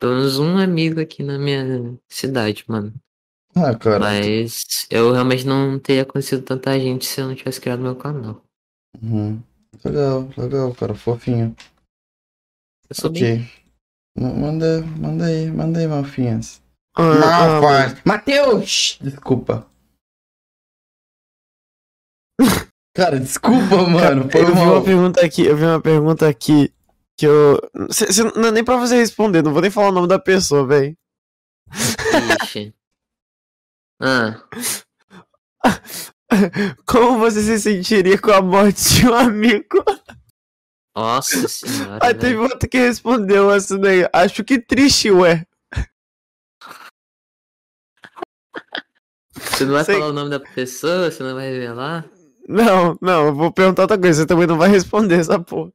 Pelo 0.00 0.14
menos 0.14 0.38
um 0.38 0.58
amigo 0.58 1.00
aqui 1.00 1.22
na 1.22 1.38
minha 1.38 1.96
cidade, 2.08 2.64
mano. 2.66 2.92
Ah, 3.62 3.74
cara. 3.78 3.98
Mas 3.98 4.64
eu 4.90 5.12
realmente 5.12 5.46
não 5.46 5.78
teria 5.78 6.04
conhecido 6.04 6.42
tanta 6.42 6.78
gente 6.78 7.04
se 7.06 7.20
eu 7.20 7.28
não 7.28 7.34
tivesse 7.34 7.60
criado 7.60 7.82
meu 7.82 7.94
canal. 7.96 8.42
Uhum. 9.02 9.40
Legal, 9.84 10.28
legal, 10.36 10.74
cara, 10.74 10.94
fofinho. 10.94 11.54
Eu 12.88 12.96
sou 12.96 13.10
bem. 13.10 13.34
Ok. 13.42 13.50
Ma- 14.18 14.32
Manda, 14.34 14.82
manda 14.98 15.26
aí, 15.26 15.50
manda 15.50 15.78
aí, 15.78 15.86
Malfinhas. 15.86 16.62
Ah, 16.96 17.02
ah, 17.02 17.60
Malfaz. 17.60 18.02
Matheus! 18.04 18.98
Desculpa. 19.02 19.66
Cara, 22.94 23.20
desculpa, 23.20 23.86
mano. 23.88 24.28
Foi 24.30 24.42
eu 24.42 24.46
vi 24.54 24.60
uma 24.60 24.82
pergunta 24.82 25.24
aqui, 25.24 25.46
eu 25.46 25.56
vi 25.56 25.64
uma 25.64 25.80
pergunta 25.80 26.28
aqui 26.28 26.72
que 27.16 27.26
eu. 27.26 27.58
não 28.34 28.48
é 28.48 28.50
nem 28.50 28.64
pra 28.64 28.76
você 28.76 28.96
responder, 28.96 29.42
não 29.42 29.52
vou 29.52 29.62
nem 29.62 29.70
falar 29.70 29.90
o 29.90 29.92
nome 29.92 30.08
da 30.08 30.18
pessoa, 30.18 30.66
véi. 30.66 30.96
Ixi. 32.42 32.74
Ah. 34.00 34.40
Como 36.86 37.18
você 37.18 37.42
se 37.42 37.58
sentiria 37.60 38.18
com 38.18 38.30
a 38.30 38.40
morte 38.40 38.94
de 38.94 39.08
um 39.08 39.14
amigo? 39.14 39.84
Nossa 40.96 41.46
senhora. 41.48 41.98
Aí 42.02 42.08
velho. 42.14 42.18
teve 42.20 42.36
outro 42.38 42.68
que 42.68 42.78
respondeu 42.78 43.50
assim 43.50 43.78
daí. 43.78 44.08
Acho 44.12 44.42
que 44.44 44.58
triste, 44.58 45.10
ué. 45.10 45.44
Você 49.34 49.64
não 49.64 49.72
vai 49.72 49.84
Sei- 49.84 49.94
falar 49.96 50.08
o 50.08 50.12
nome 50.12 50.30
da 50.30 50.40
pessoa? 50.40 51.10
Você 51.10 51.22
não 51.22 51.34
vai 51.34 51.50
revelar? 51.50 52.06
Não, 52.48 52.98
não, 53.00 53.26
eu 53.26 53.34
vou 53.34 53.52
perguntar 53.52 53.82
outra 53.82 53.98
coisa. 53.98 54.22
Você 54.22 54.26
também 54.26 54.46
não 54.46 54.58
vai 54.58 54.68
responder 54.68 55.16
essa 55.20 55.38
porra. 55.38 55.72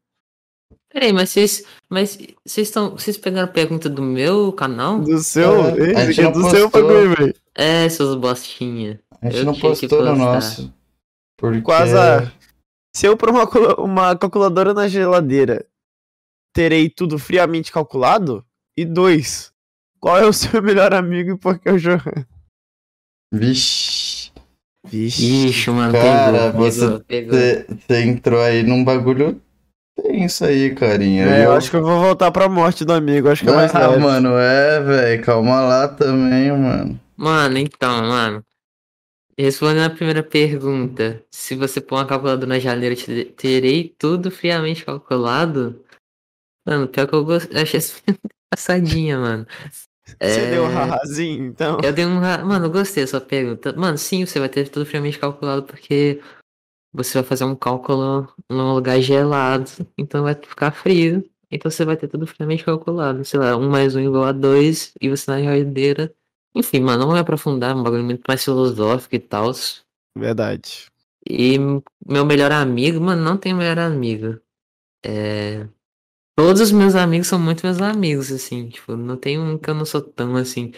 Peraí, 0.95 1.11
mas 1.11 1.29
vocês. 1.31 1.65
Mas 1.89 2.17
vocês 2.45 2.67
estão. 2.69 2.91
Vocês 2.91 3.17
pegaram 3.17 3.49
a 3.49 3.51
pergunta 3.51 3.89
do 3.89 4.01
meu 4.01 4.53
canal? 4.53 5.01
Do 5.01 5.19
seu. 5.19 5.65
É, 5.65 5.93
a 5.93 6.05
gente 6.05 6.21
é 6.21 6.23
não 6.23 6.31
do 6.31 6.49
seu 6.49 6.69
postou. 6.69 6.87
bagulho, 6.89 7.15
velho. 7.17 7.35
É, 7.53 7.89
seus 7.89 8.15
bostinha. 8.15 9.01
A 9.21 9.25
gente 9.29 9.39
Eu 9.39 9.45
não 9.45 9.59
postou 9.59 10.05
no 10.05 10.15
nosso. 10.15 10.73
Porque... 11.37 11.59
Quase 11.61 11.97
a- 11.97 12.31
Se 12.95 13.05
eu 13.07 13.17
pôr 13.17 13.29
uma, 13.29 13.43
uma 13.77 14.15
calculadora 14.15 14.73
na 14.73 14.87
geladeira, 14.87 15.65
terei 16.53 16.89
tudo 16.89 17.19
friamente 17.19 17.73
calculado? 17.73 18.45
E 18.77 18.85
dois, 18.85 19.51
qual 19.99 20.17
é 20.17 20.25
o 20.25 20.31
seu 20.31 20.61
melhor 20.63 20.93
amigo 20.93 21.31
e 21.31 21.37
por 21.37 21.59
que 21.59 21.69
o 21.71 21.77
Johan? 21.77 22.25
Vixe. 23.33 24.31
Vixe. 24.87 25.47
Ixi, 25.47 25.69
mano, 25.71 25.91
Cara, 25.91 26.51
pegou, 26.51 26.71
você- 26.71 26.99
pegou, 26.99 27.31
pegou. 27.31 27.77
Você 27.87 28.01
entrou 28.03 28.41
aí 28.41 28.63
num 28.63 28.83
bagulho 28.83 29.41
tenso 30.07 30.45
aí, 30.45 30.73
carinha. 30.75 31.25
É, 31.25 31.45
eu 31.45 31.53
acho 31.53 31.69
que 31.69 31.77
eu 31.77 31.83
vou 31.83 31.99
voltar 31.99 32.31
pra 32.31 32.47
morte 32.49 32.85
do 32.85 32.93
amigo, 32.93 33.29
acho 33.29 33.43
que 33.43 33.49
é 33.49 33.53
mais 33.53 33.73
Ah, 33.73 33.87
leve. 33.89 34.01
mano, 34.01 34.37
é, 34.37 34.79
velho. 34.81 35.23
Calma 35.23 35.61
lá 35.61 35.87
também, 35.87 36.51
mano. 36.51 36.99
Mano, 37.17 37.57
então, 37.57 38.01
mano. 38.03 38.43
Respondendo 39.37 39.85
a 39.91 39.95
primeira 39.95 40.23
pergunta, 40.23 41.21
se 41.29 41.55
você 41.55 41.81
pôr 41.81 41.95
uma 41.97 42.05
calculadora 42.07 42.47
na 42.47 42.59
geladeira, 42.59 42.95
te- 42.95 43.25
terei 43.37 43.93
tudo 43.97 44.31
friamente 44.31 44.85
calculado? 44.85 45.83
Mano, 46.65 46.87
pior 46.87 47.07
que 47.07 47.15
eu 47.15 47.25
gost... 47.25 47.49
eu 47.51 47.61
achei 47.61 47.77
essa 47.79 48.01
passadinha, 48.49 49.17
mano. 49.19 49.45
Você 50.05 50.15
É, 50.19 50.51
deu 50.51 50.63
um 50.63 50.67
razinho, 50.73 51.45
então. 51.47 51.79
Eu 51.83 51.91
dei 51.91 52.05
um. 52.05 52.19
Mano, 52.21 52.65
eu 52.65 52.71
gostei 52.71 53.03
da 53.03 53.07
sua 53.07 53.21
pergunta. 53.21 53.73
Mano, 53.73 53.97
sim, 53.97 54.25
você 54.25 54.39
vai 54.39 54.47
ter 54.49 54.69
tudo 54.69 54.85
friamente 54.85 55.19
calculado 55.19 55.63
porque 55.63 56.21
você 56.95 57.19
vai 57.19 57.23
fazer 57.23 57.43
um 57.43 57.55
cálculo 57.55 58.27
num 58.49 58.73
lugar 58.73 58.99
gelado, 59.01 59.69
então 59.97 60.23
vai 60.23 60.35
ficar 60.35 60.71
frio. 60.71 61.29
Então 61.51 61.69
você 61.69 61.85
vai 61.85 61.97
ter 61.97 62.07
tudo 62.07 62.25
friamente 62.25 62.63
calculado. 62.63 63.23
Sei 63.23 63.39
lá, 63.39 63.55
um 63.55 63.69
mais 63.69 63.95
um 63.95 63.99
igual 63.99 64.23
a 64.23 64.31
dois, 64.31 64.93
e 64.99 65.09
você 65.09 65.29
na 65.29 65.39
geladeira. 65.39 66.13
Enfim, 66.55 66.79
mano, 66.79 66.99
não 66.99 67.07
vou 67.07 67.15
me 67.15 67.21
aprofundar, 67.21 67.71
é 67.71 67.75
um 67.75 67.83
bagulho 67.83 68.03
muito 68.03 68.23
mais 68.27 68.43
filosófico 68.43 69.15
e 69.15 69.19
tal. 69.19 69.51
Verdade. 70.17 70.85
E 71.27 71.57
meu 72.05 72.25
melhor 72.25 72.51
amigo, 72.51 72.99
mano, 73.01 73.21
não 73.21 73.37
tenho 73.37 73.57
melhor 73.57 73.79
amigo. 73.79 74.39
É. 75.05 75.67
Todos 76.35 76.61
os 76.61 76.71
meus 76.71 76.95
amigos 76.95 77.27
são 77.27 77.39
muito 77.39 77.65
meus 77.65 77.81
amigos, 77.81 78.31
assim. 78.31 78.69
Tipo, 78.69 78.95
não 78.95 79.17
tem 79.17 79.39
um 79.39 79.57
que 79.57 79.69
eu 79.69 79.73
não 79.73 79.85
sou 79.85 80.01
tão, 80.01 80.35
assim, 80.35 80.73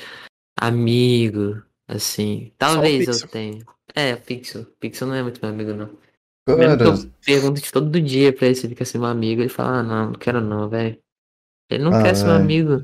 amigo, 0.60 1.62
assim. 1.88 2.52
Talvez 2.58 3.22
eu 3.22 3.28
tenha. 3.28 3.66
É, 3.96 4.16
Pixel. 4.16 4.66
Pixel 4.80 5.08
não 5.08 5.16
é 5.16 5.24
muito 5.24 5.40
meu 5.42 5.52
amigo, 5.52 5.74
não. 5.74 5.90
Mesmo 6.48 6.78
que 6.78 6.84
Cara, 6.84 6.84
eu 6.90 7.12
pergunto 7.26 7.62
de 7.62 7.72
todo 7.72 8.02
dia 8.02 8.32
pra 8.34 8.48
ele 8.48 8.56
se 8.56 8.66
ele 8.66 8.76
quer 8.76 8.86
ser 8.86 8.98
meu 8.98 9.08
amigo, 9.08 9.42
ele 9.42 9.50
fala, 9.50 9.80
ah, 9.80 9.84
não, 9.84 10.06
não 10.08 10.14
quero 10.14 10.40
não, 10.42 10.70
velho. 10.70 10.98
Ele 11.70 11.84
não 11.84 11.94
Ah, 11.94 12.02
quer 12.04 12.16
ser 12.16 12.24
meu 12.26 12.36
é. 12.36 12.38
amigo. 12.38 12.84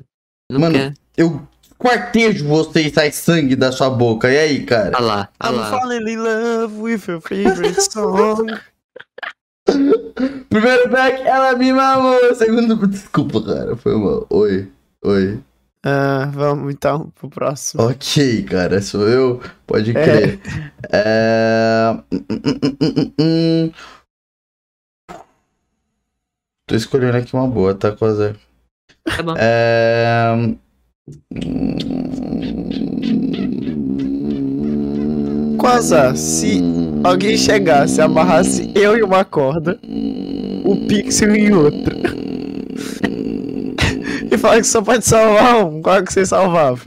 Não 0.51 0.59
Mano, 0.59 0.73
quer. 0.75 0.93
eu 1.17 1.47
quartejo 1.79 2.47
você 2.47 2.81
e 2.81 2.93
sai 2.93 3.11
sangue 3.11 3.55
da 3.55 3.71
sua 3.71 3.89
boca. 3.89 4.29
E 4.31 4.37
aí, 4.37 4.65
cara? 4.65 4.91
Ah 4.95 5.01
lá, 5.01 5.29
ah 5.39 5.49
I'm 5.49 5.55
lá. 5.55 5.69
falling 5.69 6.09
in 6.09 6.17
love 6.17 6.75
with 6.79 7.01
your 7.07 7.21
favorite 7.21 7.81
song. 7.81 8.47
Primeiro 10.49 10.89
back, 10.89 11.21
ela 11.25 11.55
me 11.55 11.71
mamou. 11.73 12.35
Segundo, 12.35 12.85
desculpa, 12.87 13.41
cara. 13.41 13.75
Foi 13.77 13.95
mal. 13.97 14.25
Oi, 14.29 14.67
oi. 15.03 15.39
Ah, 15.85 16.29
vamos 16.31 16.73
então 16.73 17.11
pro 17.15 17.29
próximo. 17.29 17.83
Ok, 17.83 18.43
cara, 18.43 18.81
sou 18.81 19.07
eu. 19.07 19.41
Pode 19.67 19.91
É. 19.91 19.93
crer. 19.93 20.39
É... 20.91 21.97
Tô 26.65 26.75
escolhendo 26.75 27.17
aqui 27.17 27.33
uma 27.35 27.47
boa, 27.47 27.75
tá, 27.75 27.91
Coisa? 27.91 28.35
Tá 29.05 29.21
bom. 29.23 29.35
É... 29.37 30.55
Quasa, 35.57 36.15
se 36.15 36.61
alguém 37.03 37.37
chegasse, 37.37 38.01
amarrasse 38.01 38.71
eu 38.75 38.97
em 38.97 39.01
uma 39.03 39.23
corda, 39.23 39.79
o 40.65 40.75
Pixel 40.87 41.35
em 41.35 41.53
outra. 41.53 41.95
E 44.33 44.37
fala 44.37 44.57
que 44.61 44.67
só 44.67 44.81
pode 44.81 45.05
salvar 45.05 45.65
um, 45.65 45.81
qual 45.81 45.97
é 45.97 46.03
que 46.03 46.11
você 46.13 46.25
salvava? 46.25 46.81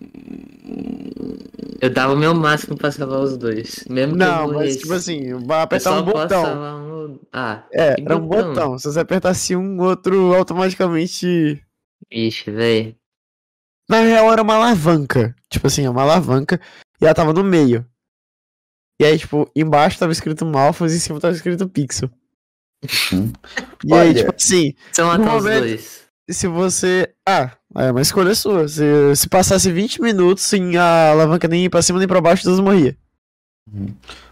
Eu 1.81 1.90
dava 1.90 2.14
o 2.14 2.16
meu 2.16 2.35
máximo 2.35 2.77
pra 2.77 2.90
salvar 2.90 3.20
os 3.20 3.36
dois. 3.36 3.85
Mesmo 3.89 4.16
que 4.16 4.23
eu 4.23 4.27
Não, 4.27 4.52
mas 4.55 4.77
tipo 4.78 4.93
assim, 4.94 5.35
vai 5.47 5.59
Eu 5.59 5.62
apertar 5.62 5.90
só 5.90 6.01
um 6.01 6.05
posso 6.05 6.23
botão. 6.23 7.09
um. 7.12 7.18
Ah, 7.32 7.62
É, 7.73 7.94
era 8.01 8.16
um 8.16 8.27
botão? 8.27 8.48
botão. 8.48 8.78
Se 8.78 8.90
você 8.90 9.01
apertasse 9.01 9.55
um, 9.55 9.78
o 9.81 9.85
outro 9.85 10.35
automaticamente. 10.35 11.62
Vixe, 12.10 12.51
véi. 12.51 12.97
Na 13.89 14.01
real, 14.01 14.32
era 14.32 14.43
uma 14.43 14.55
alavanca. 14.55 15.35
Tipo 15.51 15.66
assim, 15.68 15.86
uma 15.86 16.02
alavanca. 16.02 16.60
E 17.01 17.05
ela 17.05 17.14
tava 17.14 17.32
no 17.32 17.44
meio. 17.44 17.86
E 19.01 19.05
aí, 19.05 19.18
tipo, 19.18 19.48
embaixo 19.55 19.98
tava 19.98 20.12
escrito 20.12 20.47
Malfas 20.47 20.93
e 20.93 20.97
em 20.97 20.98
cima 21.01 21.20
tava 21.20 21.35
escrito 21.35 21.68
Pixel. 21.68 22.10
Hum. 23.12 23.32
E 23.85 23.93
aí, 23.93 24.09
Olha. 24.10 24.14
tipo 24.14 24.35
assim, 24.35 24.74
São 24.93 25.12
No 25.12 25.18
matar 25.18 25.36
os 25.36 25.44
momento- 25.44 26.06
dois. 26.27 26.36
se 26.36 26.47
você. 26.47 27.12
Ah, 27.27 27.57
é 27.77 27.90
uma 27.90 28.01
escolha 28.03 28.35
sua. 28.35 28.69
Se, 28.69 28.82
se 29.16 29.28
passasse 29.28 29.70
20 29.70 30.01
minutos 30.01 30.44
sem 30.44 30.77
a 30.77 31.11
alavanca 31.11 31.48
nem 31.48 31.65
ir 31.65 31.70
pra 31.70 31.82
cima 31.82 31.98
nem 31.98 32.09
pra 32.09 32.20
baixo, 32.20 32.44
todos 32.44 32.61
morria. 32.61 32.97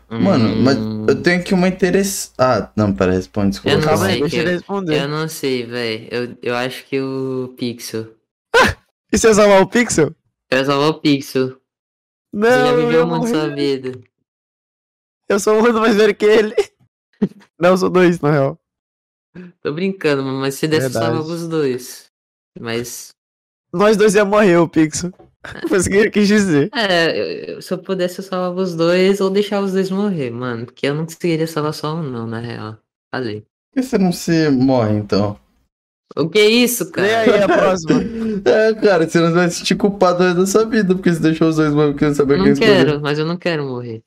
Mano, 0.08 0.56
mas 0.62 0.76
Hum, 0.76 1.06
eu 1.08 1.22
tenho 1.22 1.40
aqui 1.40 1.54
uma 1.54 1.66
interesse. 1.66 2.30
Ah, 2.38 2.70
não, 2.76 2.92
pera, 2.94 3.12
responde, 3.12 3.50
desculpa. 3.50 3.76
Eu 3.76 3.80
não 3.80 3.96
sei, 4.28 4.42
responder. 4.44 5.02
Eu 5.02 5.08
não 5.08 5.28
sei, 5.28 5.66
velho. 5.66 6.08
Eu, 6.10 6.38
eu 6.42 6.54
acho 6.56 6.84
que 6.86 7.00
o 7.00 7.54
Pixel. 7.56 8.14
E 9.12 9.18
você 9.18 9.32
salvar 9.32 9.62
o 9.62 9.68
Pixel? 9.68 10.12
Eu 10.50 10.58
ia 10.58 10.64
salvar 10.64 10.88
o 10.88 10.94
Pixel. 11.00 11.56
Não, 12.32 12.48
Ele 12.48 12.58
já 12.66 12.72
eu, 12.72 12.86
viveu 12.86 13.06
muito 13.06 13.28
sua 13.28 13.48
vida. 13.48 13.92
eu 15.28 15.38
sou 15.38 15.54
um 15.60 15.66
ano 15.66 15.80
mais 15.80 15.94
velho 15.94 16.14
que 16.14 16.24
ele. 16.24 16.54
Não, 17.58 17.70
eu 17.70 17.76
sou 17.78 17.88
dois, 17.90 18.20
na 18.20 18.30
real. 18.32 18.58
Tô 19.62 19.72
brincando, 19.72 20.22
mas 20.24 20.54
se 20.54 20.68
desse, 20.68 20.86
eu 20.86 20.90
Verdade. 20.92 21.06
salvava 21.16 21.32
os 21.34 21.48
dois. 21.48 22.06
Mas. 22.60 23.08
Nós 23.72 23.96
dois 23.96 24.14
ia 24.14 24.24
morrer, 24.24 24.56
o 24.58 24.68
Pixel. 24.68 25.12
Foi 25.68 25.78
isso 25.78 25.90
que 25.90 25.96
ele 25.96 26.10
quis 26.10 26.28
dizer. 26.28 26.70
É, 26.74 27.10
eu- 27.50 27.54
eu- 27.56 27.62
se 27.62 27.72
eu 27.74 27.78
pudesse, 27.78 28.20
eu 28.20 28.24
salvava 28.24 28.60
os 28.60 28.74
dois 28.74 29.20
ou 29.20 29.28
deixava 29.30 29.66
os 29.66 29.72
dois 29.72 29.90
morrer, 29.90 30.30
mano. 30.30 30.66
Porque 30.66 30.86
eu 30.86 30.94
não 30.94 31.04
conseguiria 31.04 31.46
salvar 31.46 31.74
só 31.74 31.94
um, 31.96 32.02
não, 32.02 32.26
na 32.26 32.38
real. 32.40 32.78
Falei. 33.14 33.40
Por 33.40 33.82
que 33.82 33.82
você 33.82 33.98
não 33.98 34.12
se 34.12 34.48
morre, 34.50 34.94
então? 34.96 35.38
O 36.16 36.28
que 36.28 36.38
é 36.38 36.48
isso, 36.48 36.92
cara? 36.92 37.20
aí 37.22 37.42
a 37.42 37.48
próxima. 37.48 38.00
É, 38.46 38.74
cara, 38.74 39.08
você 39.08 39.18
não 39.20 39.32
vai 39.32 39.50
se 39.50 39.58
sentir 39.58 39.74
culpado 39.76 40.34
da 40.34 40.46
sua 40.46 40.64
vida, 40.64 40.94
porque 40.94 41.12
você 41.12 41.20
deixou 41.20 41.48
os 41.48 41.56
dois 41.56 41.72
morrer 41.74 41.92
porque 41.92 42.04
não 42.06 42.14
sabia 42.14 42.34
Eu 42.36 42.38
quem 42.38 42.46
não 42.46 42.52
escolher. 42.52 42.84
quero, 42.86 43.00
mas 43.00 43.18
eu 43.18 43.24
não 43.26 43.36
quero 43.36 43.64
morrer. 43.64 44.02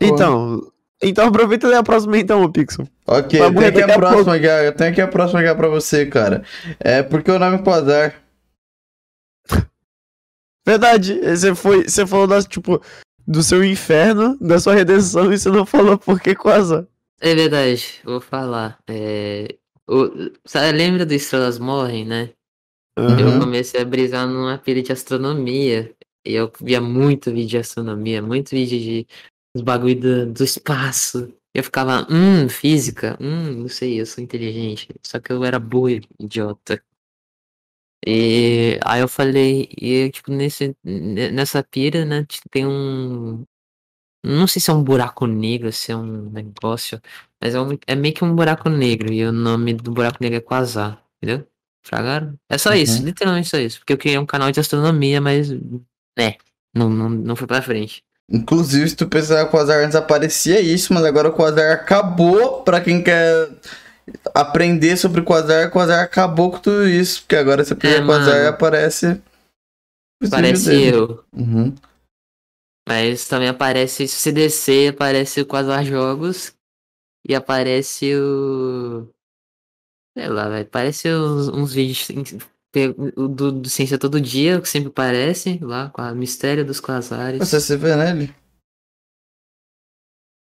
Então, 0.00 0.60
então 1.02 1.28
aproveita 1.28 1.66
e 1.66 1.70
lê 1.70 1.76
a 1.76 1.82
próxima 1.82 2.18
então, 2.18 2.42
o 2.42 2.50
Pixel. 2.52 2.88
Ok, 3.06 3.38
tem 3.38 3.66
aqui 3.66 3.82
a 3.82 3.94
a 3.94 3.98
próxima 3.98 4.34
aqui, 4.34 4.46
eu 4.46 4.72
tenho 4.74 4.90
aqui 4.90 5.00
a 5.00 5.08
próxima 5.08 5.40
aqui 5.40 5.54
pra 5.54 5.68
você, 5.68 6.06
cara. 6.06 6.42
É 6.80 7.02
porque 7.02 7.30
o 7.30 7.38
nome 7.38 7.62
Quasar. 7.62 8.14
Verdade, 10.66 11.20
você 11.20 11.54
foi, 11.54 11.84
você 11.88 12.06
falou 12.06 12.26
das, 12.26 12.44
tipo, 12.46 12.82
do 13.26 13.42
seu 13.42 13.64
inferno, 13.64 14.36
da 14.40 14.58
sua 14.58 14.74
redenção, 14.74 15.32
e 15.32 15.38
você 15.38 15.48
não 15.48 15.64
falou 15.64 15.96
por 15.98 16.20
que 16.20 16.34
quase. 16.34 16.86
É 17.20 17.34
verdade, 17.34 18.00
vou 18.04 18.20
falar. 18.20 18.78
É, 18.88 19.54
o, 19.88 20.10
sabe, 20.44 20.76
lembra 20.76 21.06
do 21.06 21.14
Estrelas 21.14 21.58
Morrem, 21.58 22.04
né? 22.04 22.30
Eu 22.98 23.28
Uhum. 23.28 23.40
comecei 23.40 23.80
a 23.80 23.84
brisar 23.84 24.26
numa 24.26 24.58
pilha 24.58 24.82
de 24.82 24.90
astronomia. 24.92 25.92
E 26.26 26.34
eu 26.34 26.50
via 26.60 26.80
muito 26.80 27.30
vídeo 27.30 27.48
de 27.50 27.58
astronomia, 27.58 28.20
muito 28.20 28.50
vídeo 28.50 28.80
de 28.80 29.06
os 29.56 29.62
bagulho 29.62 30.00
do, 30.00 30.32
do 30.32 30.44
espaço. 30.44 31.32
Eu 31.54 31.64
ficava, 31.64 32.06
hum, 32.10 32.48
física, 32.48 33.16
hum, 33.20 33.62
não 33.62 33.68
sei, 33.68 34.00
eu 34.00 34.06
sou 34.06 34.22
inteligente. 34.22 34.88
Só 35.04 35.18
que 35.20 35.32
eu 35.32 35.44
era 35.44 35.58
burro, 35.58 35.90
e 35.90 36.02
idiota. 36.20 36.82
E 38.06 38.78
aí 38.84 39.00
eu 39.00 39.08
falei, 39.08 39.68
e 39.76 40.10
tipo, 40.10 40.30
nesse, 40.30 40.76
ne- 40.84 41.30
nessa 41.30 41.62
pira, 41.62 42.04
né, 42.04 42.24
tem 42.50 42.66
um. 42.66 43.44
Não 44.24 44.46
sei 44.46 44.60
se 44.60 44.70
é 44.70 44.74
um 44.74 44.82
buraco 44.84 45.26
negro, 45.26 45.72
se 45.72 45.92
é 45.92 45.96
um 45.96 46.30
negócio, 46.30 47.00
mas 47.42 47.54
é, 47.54 47.60
um, 47.60 47.78
é 47.86 47.94
meio 47.96 48.14
que 48.14 48.24
um 48.24 48.34
buraco 48.34 48.68
negro, 48.68 49.12
e 49.12 49.24
o 49.24 49.32
nome 49.32 49.74
do 49.74 49.92
buraco 49.92 50.18
negro 50.20 50.38
é 50.38 50.40
Quasar, 50.40 51.04
entendeu? 51.22 51.46
Fragaram? 51.84 52.38
É 52.48 52.58
só 52.58 52.72
isso, 52.74 53.00
Uhum. 53.00 53.06
literalmente 53.06 53.48
só 53.48 53.58
isso. 53.58 53.78
Porque 53.80 53.92
eu 53.92 53.98
queria 53.98 54.20
um 54.20 54.26
canal 54.26 54.50
de 54.52 54.60
astronomia, 54.60 55.20
mas. 55.20 55.50
É, 56.18 56.36
não, 56.74 56.90
não, 56.90 57.08
não 57.10 57.36
foi 57.36 57.46
pra 57.46 57.62
frente. 57.62 58.04
Inclusive, 58.30 58.88
se 58.88 58.96
tu 58.96 59.06
pesquisar 59.08 59.46
Quasar 59.46 59.84
antes 59.84 59.94
aparecia 59.94 60.60
isso, 60.60 60.92
mas 60.92 61.04
agora 61.04 61.28
o 61.28 61.32
Quasar 61.32 61.72
acabou. 61.72 62.62
Pra 62.62 62.80
quem 62.80 63.02
quer 63.02 63.48
aprender 64.34 64.96
sobre 64.96 65.22
Quasar, 65.22 65.70
Quasar 65.70 66.02
acabou 66.04 66.50
com 66.50 66.58
tudo 66.58 66.88
isso. 66.88 67.20
Porque 67.22 67.36
agora 67.36 67.64
você 67.64 67.74
pesquisa 67.74 68.02
É, 68.02 68.06
Quasar 68.06 68.34
e 68.34 68.38
mano. 68.38 68.48
aparece. 68.48 69.06
os 70.20 70.28
vídeos 70.28 70.30
Parece 70.30 70.64
dele. 70.70 70.96
eu. 70.96 71.24
Uhum. 71.32 71.74
Mas 72.88 73.26
também 73.26 73.48
aparece, 73.48 74.06
se 74.06 74.14
você 74.20 74.32
descer, 74.32 74.90
aparece 74.92 75.40
o 75.40 75.46
Quasar 75.46 75.84
Jogos. 75.84 76.52
E 77.28 77.34
aparece 77.34 78.14
o. 78.16 79.08
Sei 80.16 80.28
lá, 80.28 80.48
velho. 80.48 80.66
Parece 80.66 81.08
uns, 81.12 81.48
uns 81.48 81.72
vídeos 81.72 82.08
o 82.08 82.55
do, 82.88 83.52
do 83.52 83.68
Ciência 83.68 83.98
Todo 83.98 84.20
Dia, 84.20 84.60
que 84.60 84.68
sempre 84.68 84.88
aparece 84.90 85.58
lá, 85.62 85.90
com 85.90 86.02
a 86.02 86.14
Mistério 86.14 86.64
dos 86.64 86.80
Quasares. 86.80 87.40
Você 87.40 87.60
se 87.60 87.76
vê 87.76 87.94
nele? 87.96 88.34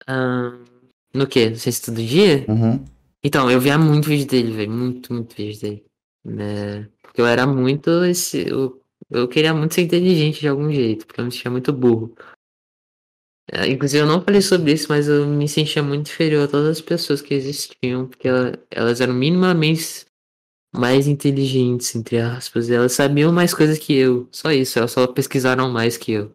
Ahn, 0.07 0.63
no 1.13 1.27
que? 1.27 1.49
No 1.49 1.55
Ciência 1.55 1.85
Todo 1.85 2.03
Dia? 2.03 2.45
Uhum. 2.47 2.83
Então, 3.23 3.49
eu 3.49 3.59
via 3.59 3.77
muito 3.77 4.07
vídeo 4.09 4.27
dele, 4.27 4.51
velho. 4.51 4.71
Muito, 4.71 5.13
muito 5.13 5.35
vídeo 5.35 5.61
dele. 5.61 5.85
Né? 6.25 6.89
Porque 7.01 7.21
eu 7.21 7.25
era 7.25 7.45
muito 7.45 8.03
esse. 8.03 8.49
Eu, 8.49 8.81
eu 9.09 9.27
queria 9.27 9.53
muito 9.53 9.73
ser 9.75 9.81
inteligente 9.81 10.39
de 10.41 10.47
algum 10.47 10.71
jeito, 10.71 11.05
porque 11.05 11.21
eu 11.21 11.25
me 11.25 11.31
sentia 11.31 11.51
muito 11.51 11.71
burro. 11.71 12.13
É, 13.51 13.67
inclusive, 13.67 14.01
eu 14.01 14.07
não 14.07 14.21
falei 14.21 14.41
sobre 14.41 14.71
isso, 14.71 14.87
mas 14.89 15.07
eu 15.07 15.27
me 15.27 15.47
sentia 15.49 15.83
muito 15.83 16.09
inferior 16.09 16.45
a 16.45 16.47
todas 16.47 16.69
as 16.69 16.81
pessoas 16.81 17.21
que 17.21 17.33
existiam, 17.33 18.07
porque 18.07 18.27
ela- 18.27 18.57
elas 18.71 19.01
eram 19.01 19.13
minimamente 19.13 20.05
mais 20.73 21.07
inteligentes, 21.07 21.95
entre 21.95 22.19
aspas. 22.19 22.69
e 22.69 22.73
Elas 22.73 22.93
sabiam 22.93 23.31
mais 23.31 23.53
coisas 23.53 23.77
que 23.77 23.93
eu. 23.93 24.27
Só 24.31 24.51
isso, 24.51 24.79
elas 24.79 24.91
só 24.91 25.07
pesquisaram 25.07 25.69
mais 25.69 25.97
que 25.97 26.11
eu. 26.13 26.31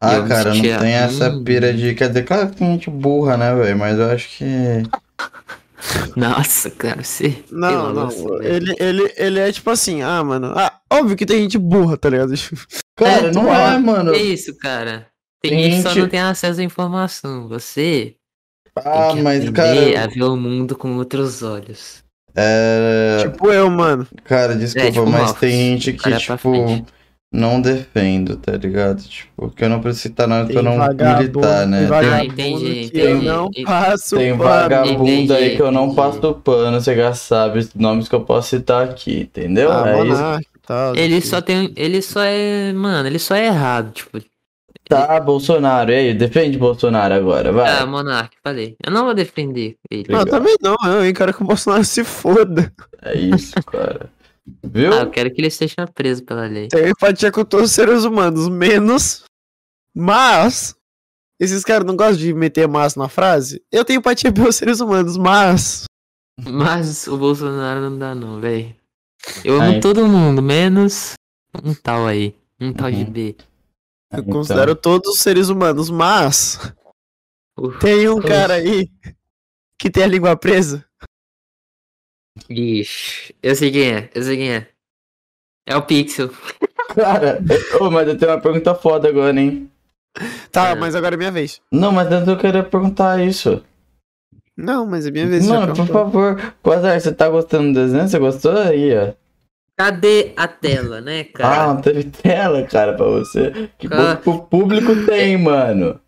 Ah, 0.00 0.16
eu 0.16 0.28
cara, 0.28 0.54
não 0.54 0.60
tem 0.60 0.92
essa 0.92 1.30
pira 1.42 1.72
de. 1.72 1.94
Quer 1.94 2.08
dizer, 2.08 2.24
claro 2.24 2.50
que 2.50 2.56
tem 2.56 2.72
gente 2.72 2.90
burra, 2.90 3.36
né, 3.36 3.54
velho? 3.54 3.78
Mas 3.78 3.98
eu 3.98 4.10
acho 4.10 4.28
que. 4.36 4.44
Nossa, 6.16 6.70
cara, 6.70 7.02
você. 7.02 7.44
Não, 7.50 7.92
não, 7.92 8.08
ele, 8.42 8.74
ele, 8.78 9.12
ele 9.16 9.38
é 9.40 9.52
tipo 9.52 9.70
assim, 9.70 10.02
ah, 10.02 10.22
mano, 10.24 10.52
ah, 10.56 10.80
óbvio 10.90 11.16
que 11.16 11.26
tem 11.26 11.42
gente 11.42 11.58
burra, 11.58 11.96
tá 11.96 12.08
ligado? 12.08 12.32
Cara, 12.96 13.28
É, 13.28 13.32
não 13.32 13.42
tu 13.42 13.48
é, 13.48 13.54
fala, 13.54 13.78
mano. 13.80 14.12
Que 14.12 14.18
isso, 14.18 14.56
cara? 14.58 15.08
Tem, 15.42 15.50
Tem 15.52 15.62
gente 15.64 15.76
que 15.76 15.82
só 15.82 15.94
não 15.94 16.08
tem 16.08 16.20
acesso 16.20 16.60
à 16.60 16.64
informação. 16.64 17.48
Você 17.48 18.16
Ah, 18.76 19.08
tem 19.08 19.16
que 19.16 19.22
mas, 19.22 19.50
cara. 19.50 20.04
a 20.04 20.06
ver 20.06 20.22
o 20.22 20.36
mundo 20.36 20.76
com 20.76 20.96
outros 20.96 21.42
olhos. 21.42 22.03
É. 22.36 23.18
Tipo 23.22 23.50
eu, 23.50 23.70
mano. 23.70 24.06
Cara, 24.24 24.54
desculpa, 24.54 24.90
tipo, 24.90 25.06
mas 25.06 25.20
Marcos, 25.22 25.40
tem 25.40 25.50
gente 25.50 25.92
que, 25.92 26.08
é 26.12 26.16
tipo, 26.16 26.86
não 27.32 27.60
defendo, 27.60 28.36
tá 28.36 28.52
ligado? 28.52 29.02
Tipo, 29.02 29.50
que 29.50 29.64
eu 29.64 29.68
não 29.68 29.80
preciso 29.80 30.02
citar 30.02 30.26
nome 30.26 30.52
pra 30.52 30.62
não 30.62 30.76
militar, 30.78 31.66
né? 31.66 31.88
tem 32.36 32.54
entendi, 32.54 32.90
que 32.90 32.98
eu 32.98 33.10
entendi. 33.10 33.26
não 33.26 33.50
passo 33.64 34.16
tem 34.16 34.36
pano. 34.36 34.50
vagabundo 34.50 35.34
aí 35.34 35.56
que 35.56 35.62
eu 35.62 35.70
não 35.70 35.84
Entendi, 35.84 35.96
passo 35.96 36.34
pano, 36.34 36.80
você 36.80 36.96
já 36.96 37.14
sabe 37.14 37.58
os 37.60 37.74
nomes 37.74 38.08
que 38.08 38.14
eu 38.14 38.20
posso 38.20 38.50
citar 38.50 38.84
aqui, 38.84 39.22
entendeu? 39.22 39.72
Ah, 39.72 39.88
é 39.88 39.98
isso. 39.98 40.06
monarca 40.06 40.54
tal. 40.66 40.96
Ele 40.96 41.16
enfim. 41.16 41.28
só 41.28 41.40
tem. 41.40 41.72
Ele 41.76 42.02
só 42.02 42.22
é. 42.22 42.72
Mano, 42.72 43.06
ele 43.06 43.18
só 43.18 43.34
é 43.34 43.46
errado. 43.46 43.92
Tipo, 43.92 44.20
Tá, 44.88 45.18
Bolsonaro, 45.18 45.90
e 45.90 45.94
aí? 45.94 46.14
Defende 46.14 46.58
Bolsonaro 46.58 47.14
agora, 47.14 47.50
vai. 47.52 47.70
ah, 47.78 47.86
Monark, 47.86 48.36
falei. 48.42 48.76
Eu 48.84 48.92
não 48.92 49.04
vou 49.04 49.14
defender 49.14 49.76
ele. 49.90 50.04
Não, 50.10 50.20
legal. 50.20 50.38
também 50.38 50.56
não, 50.60 50.76
eu 51.04 51.14
quero 51.14 51.32
que 51.32 51.42
o 51.42 51.46
Bolsonaro 51.46 51.84
se 51.84 52.04
foda. 52.04 52.72
É 53.02 53.14
isso, 53.16 53.54
cara. 53.66 54.10
Viu? 54.62 54.92
Ah, 54.92 55.00
eu 55.00 55.10
quero 55.10 55.30
que 55.32 55.40
ele 55.40 55.48
esteja 55.48 55.86
preso 55.94 56.22
pela 56.22 56.46
lei. 56.46 56.68
Tenho 56.68 56.88
empatia 56.88 57.32
com 57.32 57.44
todos 57.44 57.70
os 57.70 57.72
seres 57.74 58.04
humanos, 58.04 58.48
menos. 58.48 59.24
Mas. 59.94 60.74
Esses 61.40 61.64
caras 61.64 61.86
não 61.86 61.96
gostam 61.96 62.16
de 62.18 62.32
meter 62.32 62.68
mas 62.68 62.94
na 62.94 63.08
frase? 63.08 63.60
Eu 63.72 63.84
tenho 63.84 63.98
empatia 63.98 64.32
pelos 64.32 64.54
seres 64.56 64.80
humanos, 64.80 65.16
mas. 65.16 65.84
Mas 66.46 67.06
o 67.08 67.16
Bolsonaro 67.16 67.80
não 67.80 67.98
dá, 67.98 68.14
não, 68.14 68.40
velho. 68.40 68.74
Eu 69.44 69.60
Ai. 69.60 69.68
amo 69.70 69.80
todo 69.80 70.06
mundo, 70.06 70.42
menos 70.42 71.14
um 71.62 71.72
tal 71.74 72.06
aí. 72.06 72.34
Um 72.60 72.72
tal 72.72 72.90
de 72.90 72.98
Uhum. 72.98 73.10
B. 73.10 73.36
Eu 74.16 74.22
Então, 74.22 74.32
considero 74.32 74.74
todos 74.76 75.14
os 75.14 75.20
seres 75.20 75.48
humanos, 75.48 75.90
mas. 75.90 76.58
Uf. 77.58 77.78
Tem 77.78 78.08
um 78.08 78.20
cara 78.20 78.54
aí 78.54 78.88
que 79.78 79.90
tem 79.90 80.02
a 80.04 80.08
língua 80.08 80.36
presa. 80.36 80.84
Ixi, 82.50 83.34
eu 83.42 83.54
sei 83.54 83.70
quem 83.70 83.92
é, 83.94 84.10
eu 84.14 84.22
sei 84.22 84.36
quem 84.36 84.52
é. 84.52 84.68
É 85.66 85.76
o 85.76 85.82
Pixel. 85.82 86.30
Cara, 86.94 87.40
ô, 87.80 87.90
mas 87.90 88.06
eu 88.08 88.18
tenho 88.18 88.30
uma 88.32 88.40
pergunta 88.40 88.74
foda 88.74 89.08
agora, 89.08 89.38
hein? 89.40 89.70
Tá, 90.52 90.70
É. 90.70 90.74
mas 90.74 90.94
agora 90.94 91.14
é 91.14 91.18
minha 91.18 91.32
vez. 91.32 91.60
Não, 91.72 91.90
mas 91.90 92.10
antes 92.12 92.28
eu 92.28 92.36
queria 92.38 92.62
perguntar 92.62 93.20
isso. 93.24 93.64
Não, 94.56 94.86
mas 94.86 95.06
é 95.06 95.10
minha 95.10 95.26
vez. 95.26 95.46
Mano, 95.46 95.74
por 95.74 95.86
favor, 95.86 96.54
Quasar, 96.62 97.00
você 97.00 97.12
tá 97.12 97.28
gostando 97.28 97.72
do 97.72 97.74
desenho? 97.74 98.06
Você 98.08 98.18
gostou 98.18 98.56
aí, 98.56 98.96
ó? 98.96 99.12
Cadê 99.76 100.32
a 100.36 100.46
tela, 100.46 101.00
né, 101.00 101.22
Ah, 101.34 101.38
cara? 101.38 101.66
não 101.74 101.80
teve 101.80 102.04
tela, 102.04 102.62
cara, 102.64 102.94
pra 102.94 103.06
você. 103.06 103.70
Que 103.78 103.88
Ah. 103.90 104.16
pouco 104.16 104.30
o 104.44 104.46
público 104.46 105.04
tem, 105.06 105.36
mano. 105.36 106.00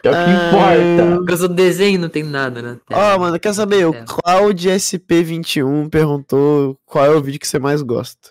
Que 0.00 0.06
é 0.06 0.10
o 0.10 0.14
que 0.14 0.18
Ah. 0.18 0.48
importa. 0.48 1.16
Porque 1.16 1.32
eu 1.32 1.36
sou 1.36 1.48
desenho 1.48 1.98
não 2.00 2.08
tem 2.08 2.22
nada 2.22 2.62
na 2.62 2.76
tela. 2.86 3.14
Ó, 3.14 3.18
mano, 3.18 3.40
quer 3.40 3.52
saber? 3.52 3.84
O 3.88 3.92
É. 3.94 4.04
Cloud 4.06 4.68
SP21 4.70 5.88
perguntou 5.90 6.78
qual 6.84 7.04
é 7.04 7.10
o 7.10 7.20
vídeo 7.20 7.40
que 7.40 7.48
você 7.48 7.58
mais 7.58 7.82
gosta. 7.82 8.30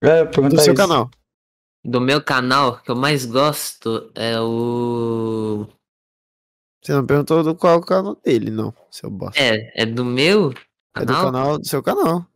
É, 0.00 0.24
pergunta 0.24 0.56
Do 0.56 0.62
seu 0.62 0.72
isso. 0.72 0.82
canal. 0.82 1.10
Do 1.84 2.00
meu 2.00 2.22
canal, 2.22 2.78
que 2.82 2.90
eu 2.90 2.96
mais 2.96 3.26
gosto 3.26 4.10
é 4.14 4.40
o. 4.40 5.66
Você 6.82 6.92
não 6.92 7.04
perguntou 7.06 7.42
do 7.44 7.54
qual 7.54 7.74
é 7.74 7.76
o 7.76 7.80
canal 7.82 8.16
dele, 8.24 8.50
não, 8.50 8.72
seu 8.90 9.10
bosta. 9.10 9.38
É, 9.40 9.82
é 9.82 9.86
do 9.86 10.04
meu 10.04 10.52
É 10.96 11.00
do 11.00 11.06
canal? 11.06 11.24
canal 11.26 11.58
do 11.58 11.66
seu 11.68 11.82
canal. 11.82 12.26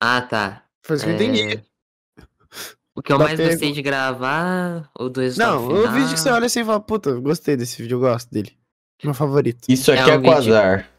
Ah, 0.00 0.22
tá. 0.22 0.64
Foi 0.82 0.96
isso 0.96 1.04
que 1.04 1.10
eu 1.10 1.14
É, 1.14 1.22
entendi. 1.22 1.62
O 2.96 3.02
que 3.02 3.12
eu 3.12 3.18
mais 3.18 3.38
gostei 3.38 3.72
de 3.72 3.82
gravar, 3.82 4.90
o 4.98 5.08
do 5.08 5.20
resultado 5.20 5.52
Não, 5.60 5.68
final. 5.68 5.82
o 5.84 5.90
vídeo 5.92 6.14
que 6.14 6.20
você 6.20 6.30
olha 6.30 6.46
assim 6.46 6.60
e 6.60 6.64
fala, 6.64 6.80
puta, 6.80 7.14
gostei 7.20 7.56
desse 7.56 7.80
vídeo, 7.80 7.96
eu 7.96 8.00
gosto 8.00 8.30
dele. 8.30 8.56
Meu 9.02 9.14
favorito. 9.14 9.66
Isso 9.68 9.90
aqui 9.92 10.02
É 10.02 10.14
é, 10.14 10.18
um 10.18 10.20
vídeo- 10.20 10.32
quasar. 10.32 10.90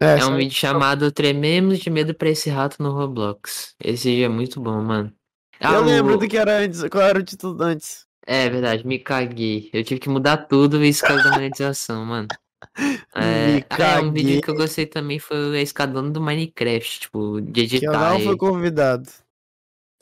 É 0.00 0.16
um 0.16 0.20
sabe? 0.20 0.36
vídeo 0.38 0.54
chamado 0.54 1.12
Trememos 1.12 1.78
de 1.78 1.90
Medo 1.90 2.14
pra 2.14 2.30
esse 2.30 2.48
rato 2.48 2.82
no 2.82 2.90
Roblox. 2.92 3.74
Esse 3.82 4.08
vídeo 4.10 4.24
é 4.24 4.28
muito 4.28 4.58
bom, 4.60 4.80
mano. 4.82 5.12
Ah, 5.60 5.74
Eu 5.74 5.82
o- 5.82 5.84
lembro 5.84 6.16
do 6.16 6.26
que 6.26 6.38
era 6.38 6.58
antes, 6.58 6.82
qual 6.88 7.04
era 7.04 7.18
o 7.18 7.22
título 7.22 7.62
antes. 7.62 8.06
É 8.26 8.48
verdade, 8.48 8.86
me 8.86 8.98
caguei. 8.98 9.68
Eu 9.72 9.84
tive 9.84 10.00
que 10.00 10.08
mudar 10.08 10.38
tudo 10.46 10.82
isso 10.84 11.02
causa 11.04 11.24
da 11.24 11.30
monetização, 11.32 12.04
mano. 12.06 12.28
É, 13.14 13.64
ah, 13.70 13.96
é, 13.96 14.00
um 14.00 14.12
vídeo 14.12 14.40
que 14.42 14.50
eu 14.50 14.54
gostei 14.54 14.86
também 14.86 15.18
foi 15.18 15.58
a 15.58 15.62
escadona 15.62 16.10
do 16.10 16.20
Minecraft, 16.20 17.00
tipo, 17.00 17.40
de 17.40 17.52
Que 17.52 17.60
eu 17.60 17.92
editar. 17.92 18.12
não 18.12 18.20
fui 18.20 18.34
e- 18.34 18.38
convidado. 18.38 19.08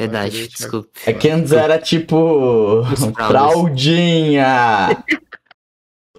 Verdade, 0.01 0.47
desculpa. 0.49 0.91
É 1.07 1.13
que 1.13 1.29
antes 1.29 1.51
era 1.53 1.79
tipo. 1.79 2.83
Fraldinha! 3.17 4.89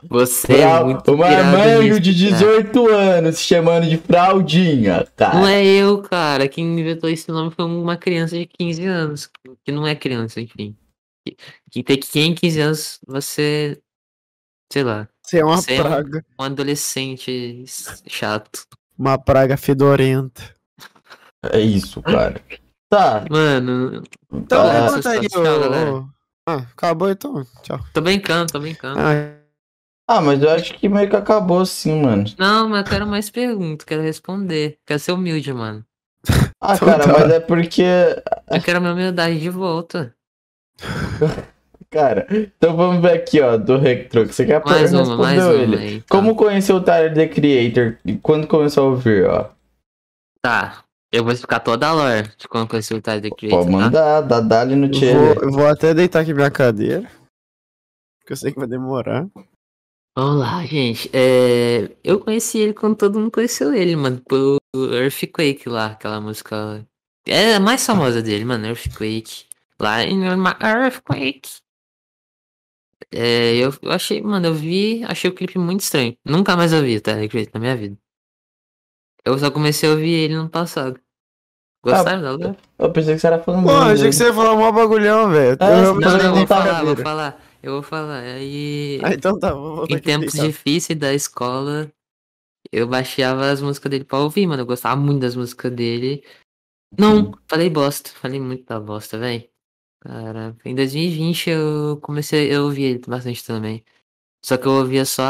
Você 0.04 0.54
é 0.62 0.84
muito 0.84 1.18
marmanjo 1.18 1.82
nisso, 1.84 2.00
de 2.00 2.30
cara. 2.30 2.38
18 2.38 2.88
anos 2.88 3.38
se 3.38 3.44
chamando 3.44 3.86
de 3.90 3.98
fraldinha, 3.98 5.06
tá? 5.16 5.34
Não 5.34 5.46
é 5.46 5.66
eu, 5.66 6.02
cara. 6.02 6.48
Quem 6.48 6.80
inventou 6.80 7.10
esse 7.10 7.30
nome 7.30 7.52
foi 7.52 7.66
uma 7.66 7.98
criança 7.98 8.38
de 8.38 8.46
15 8.46 8.86
anos. 8.86 9.30
Que 9.66 9.72
não 9.74 9.86
é 9.86 9.94
criança, 9.96 10.40
enfim. 10.40 10.74
Que- 11.28 11.36
Que 11.70 11.84
tem 11.84 11.98
que 12.00 12.08
tem 12.10 12.34
15 12.34 12.60
anos, 12.62 13.00
você. 13.06 13.78
Sei 14.72 14.84
lá. 14.84 15.08
Você 15.30 15.40
é 15.40 15.46
uma 15.46 15.58
Você 15.58 15.76
é 15.76 15.80
um- 15.80 15.84
praga. 15.84 16.26
Um 16.40 16.44
adolescente 16.44 17.64
chato. 18.08 18.64
Uma 18.98 19.18
praga 19.20 19.56
fedorenta. 19.58 20.42
É 21.54 21.60
isso, 21.60 22.02
cara. 22.02 22.42
Tá. 22.90 23.24
Mano, 23.30 24.02
Então, 24.34 24.64
tá. 24.68 24.90
conta 24.92 25.10
aí, 25.12 25.24
situação, 25.24 26.00
ô- 26.02 26.10
Ah, 26.48 26.56
acabou 26.76 27.10
então. 27.12 27.46
Tchau. 27.62 27.80
tô 27.94 28.02
brincando, 28.02 28.52
tô 28.52 28.60
brincando. 28.60 29.00
Ah, 29.00 29.36
Ah, 30.12 30.22
mas 30.22 30.42
eu 30.42 30.50
acho 30.50 30.74
que 30.74 30.90
meio 30.90 31.08
que 31.08 31.16
acabou 31.16 31.64
sim, 31.68 32.02
mano. 32.02 32.26
Não, 32.36 32.68
mas 32.68 32.80
eu 32.84 32.90
quero 32.90 33.06
mais 33.06 33.30
perguntas, 33.30 33.86
quero 33.86 34.02
responder. 34.02 34.80
Quero 34.84 35.00
ser 35.00 35.12
humilde, 35.12 35.54
mano. 35.54 35.86
Ah, 36.60 36.74
Então 36.74 36.88
cara, 36.88 37.04
tá. 37.04 37.14
mas 37.14 37.30
é 37.32 37.40
porque. 37.40 37.84
Eu 38.50 38.62
quero 38.64 38.82
minha 38.82 38.94
humildade 38.94 39.40
de 39.40 39.50
volta. 39.52 40.16
Cara, 41.92 42.28
então 42.30 42.76
vamos 42.78 43.02
ver 43.02 43.14
aqui, 43.14 43.42
ó, 43.42 43.58
do 43.58 43.78
Rectruck. 43.78 44.32
Você 44.32 44.46
quer 44.46 44.64
Mais 44.64 44.94
uma, 44.94 45.18
mais 45.18 45.44
uma 45.44 45.54
ele. 45.54 45.76
aí. 45.78 46.02
Tá. 46.02 46.16
Como 46.16 46.36
conheceu 46.36 46.76
o 46.76 46.82
Tyler 46.84 47.14
The 47.14 47.28
Creator 47.28 47.98
e 48.06 48.16
quando 48.18 48.46
começou 48.48 48.88
a 48.88 48.90
ouvir, 48.92 49.26
ó? 49.28 49.50
Tá. 50.42 50.84
Eu 51.12 51.24
vou 51.24 51.34
explicar 51.34 51.60
toda 51.62 51.88
a 51.88 51.94
lore 51.94 52.30
de 52.38 52.48
como 52.48 52.68
conheci 52.68 52.94
o 52.94 53.02
Tyler 53.02 53.24
the 53.24 53.30
Creator, 53.32 53.60
Pode 53.66 53.72
tá? 53.72 53.78
mandar, 53.78 54.22
dá 54.22 54.40
dá-lhe 54.40 54.76
no 54.76 54.88
tchê. 54.92 55.12
vou, 55.14 55.34
eu 55.42 55.52
vou 55.52 55.68
até 55.68 55.92
deitar 55.92 56.20
aqui 56.20 56.32
minha 56.32 56.52
cadeira. 56.52 57.10
Porque 58.20 58.34
eu 58.34 58.38
sei 58.38 58.52
que 58.52 58.60
vai 58.60 58.68
demorar. 58.68 59.28
Vamos 60.16 60.40
lá, 60.42 60.64
gente. 60.66 61.10
É, 61.12 61.90
Eu 62.04 62.20
conheci 62.20 62.60
ele 62.60 62.74
quando 62.74 62.96
todo 62.98 63.18
mundo 63.20 63.32
conheceu 63.32 63.74
ele, 63.74 63.96
mano. 63.96 64.22
Pelo 64.28 64.60
Earthquake 64.76 65.68
lá, 65.68 65.88
aquela 65.88 66.22
música. 66.22 66.86
É 67.28 67.56
a 67.56 67.60
mais 67.60 67.84
famosa 67.84 68.22
dele, 68.22 68.46
mano. 68.46 68.68
Earthquake. 68.68 69.46
Lá 69.80 70.04
em 70.04 70.24
Earthquake. 70.26 71.42
É, 73.14 73.56
eu, 73.56 73.72
eu 73.82 73.92
achei, 73.92 74.22
mano, 74.22 74.48
eu 74.48 74.54
vi, 74.54 75.04
achei 75.06 75.30
o 75.30 75.34
clipe 75.34 75.58
muito 75.58 75.82
estranho. 75.82 76.16
Nunca 76.26 76.56
mais 76.56 76.74
ouvi 76.74 76.98
o 76.98 77.02
Tyler 77.02 77.24
the 77.24 77.28
Creator 77.30 77.54
na 77.56 77.60
minha 77.60 77.76
vida. 77.76 77.98
Eu 79.26 79.38
só 79.38 79.50
comecei 79.52 79.88
a 79.90 79.94
ouvir 79.94 80.12
ele 80.12 80.36
no 80.36 80.50
passado. 80.50 81.00
Gostaram 81.84 82.22
da 82.22 82.32
lore? 82.32 82.58
Eu 82.78 82.92
pensei 82.92 83.16
que 83.16 83.22
você 83.22 83.28
era 83.28 83.42
falando. 83.42 83.64
Pô, 83.66 83.72
eu 83.72 83.78
achei 83.82 84.10
que 84.10 84.14
você 84.16 84.26
ia 84.26 84.34
falar 84.34 84.56
mó 84.56 84.72
bagulhão, 84.72 85.30
velho. 85.32 85.58
É, 85.60 85.80
Eu 85.80 85.96
não, 85.96 86.00
Não, 86.00 86.20
eu 86.20 86.36
vou 86.36 86.46
tá 86.46 86.48
falar, 86.48 86.84
vou 86.84 86.96
falar. 86.98 87.42
Eu 87.64 87.72
vou 87.74 87.84
falar. 87.84 88.20
Aí. 88.20 89.00
Ah, 89.04 89.14
então 89.14 89.40
tá, 89.40 89.54
vou 89.54 89.86
Em 89.90 89.96
aqui 89.96 90.02
tempos 90.02 90.34
deitar. 90.34 90.48
difíceis 90.48 91.00
da 91.00 91.14
escola, 91.14 91.92
eu 92.72 92.88
baixava 92.88 93.50
as 93.50 93.62
músicas 93.62 93.90
dele 93.92 94.04
pra 94.04 94.20
ouvir, 94.20 94.46
mano. 94.46 94.62
Eu 94.64 94.66
gostava 94.66 95.00
muito 95.00 95.22
das 95.22 95.36
músicas 95.36 95.72
dele. 95.72 96.24
Não, 96.98 97.32
falei 97.48 97.70
bosta. 97.70 98.10
Falei 98.10 98.40
muito 98.40 98.66
da 98.66 98.80
bosta, 98.80 99.18
velho. 99.18 99.48
Cara, 100.02 100.56
em 100.64 100.74
2020 100.76 101.50
eu 101.50 101.98
comecei 102.02 102.54
a 102.56 102.62
ouvir 102.62 102.84
ele 102.84 103.02
bastante 103.08 103.44
também. 103.46 103.84
Só 104.46 104.58
que 104.58 104.66
eu 104.66 104.72
ouvia 104.72 105.04
só 105.04 105.24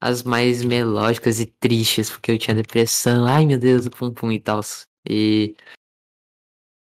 as 0.00 0.22
mais 0.22 0.62
melódicas 0.64 1.40
e 1.40 1.46
tristes, 1.46 2.08
porque 2.10 2.30
eu 2.30 2.38
tinha 2.38 2.54
depressão. 2.54 3.26
Ai 3.26 3.44
meu 3.44 3.58
Deus, 3.58 3.86
o 3.86 3.90
pum 3.90 4.12
pum 4.12 4.30
e 4.30 4.38
tal. 4.38 4.60
E. 5.08 5.56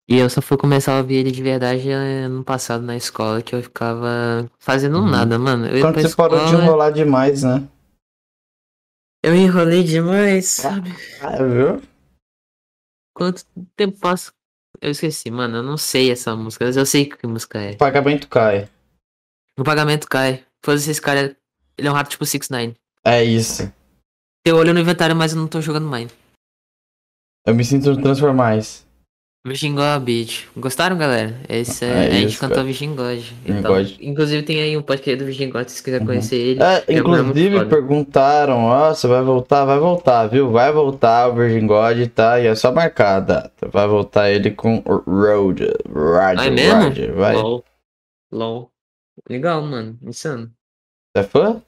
E 0.09 0.17
eu 0.19 0.29
só 0.29 0.43
fui 0.43 0.59
começar 0.59 0.95
a 0.97 0.99
ouvir 0.99 1.15
ele 1.15 1.31
de 1.31 1.43
verdade 1.43 1.89
eh, 1.89 2.25
ano 2.25 2.45
passado 2.45 2.83
na 2.85 2.97
escola, 2.97 3.41
que 3.41 3.55
eu 3.55 3.63
ficava 3.63 4.51
fazendo 4.59 4.99
Uhum. 4.99 5.09
nada, 5.11 5.39
mano. 5.39 5.67
Eu 5.67 5.81
Quando 5.81 6.01
você 6.01 6.15
parou 6.15 6.39
de 6.41 6.45
escola- 6.47 6.65
enrolar 6.65 6.93
demais, 6.93 7.43
né? 7.43 7.67
eu 9.23 9.35
enrolei 9.35 9.83
demais, 9.83 10.47
sabe? 10.47 10.91
Ah, 11.23 11.43
viu? 11.43 11.81
Quanto 13.15 13.45
tempo 13.77 13.99
passa? 13.99 14.33
Eu 14.85 14.91
esqueci, 14.91 15.31
mano. 15.31 15.57
Eu 15.57 15.63
não 15.63 15.79
sei 15.79 16.13
essa 16.13 16.37
música, 16.37 16.67
mas 16.67 16.77
eu 16.77 16.85
sei 16.85 17.07
que 17.07 17.27
música 17.27 17.59
é. 17.59 17.71
O 17.71 17.79
pagamento 17.79 18.29
cai. 18.29 18.69
O 19.59 19.65
pagamento 19.65 20.07
cai. 20.07 20.45
Foda-se, 20.63 20.91
esse 20.91 21.01
cara. 21.01 21.35
Ele 21.79 21.89
é 21.89 21.91
um 21.91 21.95
rato 21.95 22.11
tipo 22.11 22.27
6 22.27 22.51
9 22.51 22.75
É 23.03 23.25
isso. 23.25 23.73
Eu 24.45 24.57
olho 24.57 24.75
no 24.75 24.81
inventário, 24.81 25.17
mas 25.17 25.33
eu 25.33 25.39
não 25.39 25.49
tô 25.49 25.63
jogando 25.63 25.89
Mine. 25.91 26.11
Eu 27.47 27.55
me 27.55 27.65
sinto 27.65 27.95
no 27.95 28.03
Transformais. 28.03 28.87
Virgin 29.47 29.75
God 29.75 30.03
Beach. 30.03 30.49
Gostaram, 30.57 30.97
galera? 30.97 31.39
Esse 31.49 31.85
é, 31.85 31.89
É 31.89 32.07
a 32.07 32.11
gente 32.13 32.31
isso, 32.31 32.41
cantou. 32.41 32.65
Virgin 32.65 32.95
God. 32.97 33.23
Então. 33.45 33.79
Inclusive 34.01 34.43
tem 34.43 34.63
aí 34.63 34.75
um 34.75 34.81
podcast 34.83 35.19
do 35.19 35.27
Virgin 35.27 35.51
God, 35.51 35.69
se 35.69 35.77
você 35.77 35.85
quiser 35.85 36.01
Uhum. 36.01 36.07
conhecer 36.07 36.37
ele. 36.37 36.63
É, 36.63 36.85
É 36.89 36.95
inclusive 36.99 37.67
perguntaram, 37.67 38.65
ó, 38.65 38.95
você 38.95 39.07
vai 39.07 39.23
voltar? 39.23 39.67
Vai 39.67 39.79
voltar, 39.79 40.27
viu? 40.29 40.51
Vai 40.51 40.73
voltar 40.73 41.29
o 41.29 41.35
Virgin 41.35 41.67
God, 41.67 42.07
tá? 42.15 42.41
E 42.41 42.47
é 42.47 42.55
só 42.55 42.73
marcar 42.73 43.17
a 43.17 43.21
data. 43.21 43.69
Vai 43.69 43.87
voltar 43.87 44.31
ele 44.31 44.51
com 44.51 44.79
o 44.79 44.97
Road. 44.97 45.63
Roger, 45.93 46.39
Ah, 46.41 46.47
é 46.47 46.51
mesmo? 46.51 46.83
Roger, 46.85 47.15
vai. 47.15 47.35
LOL. 47.37 47.65
LOL. 48.33 48.71
Legal, 49.29 49.61
mano. 49.63 49.99
Insano. 50.03 50.51
Você 51.15 51.23
é 51.23 51.23
fã? 51.23 51.63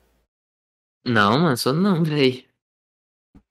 Não, 1.07 1.39
mano, 1.39 1.57
sou 1.59 1.75
não, 1.75 2.03
véi. 2.03 2.47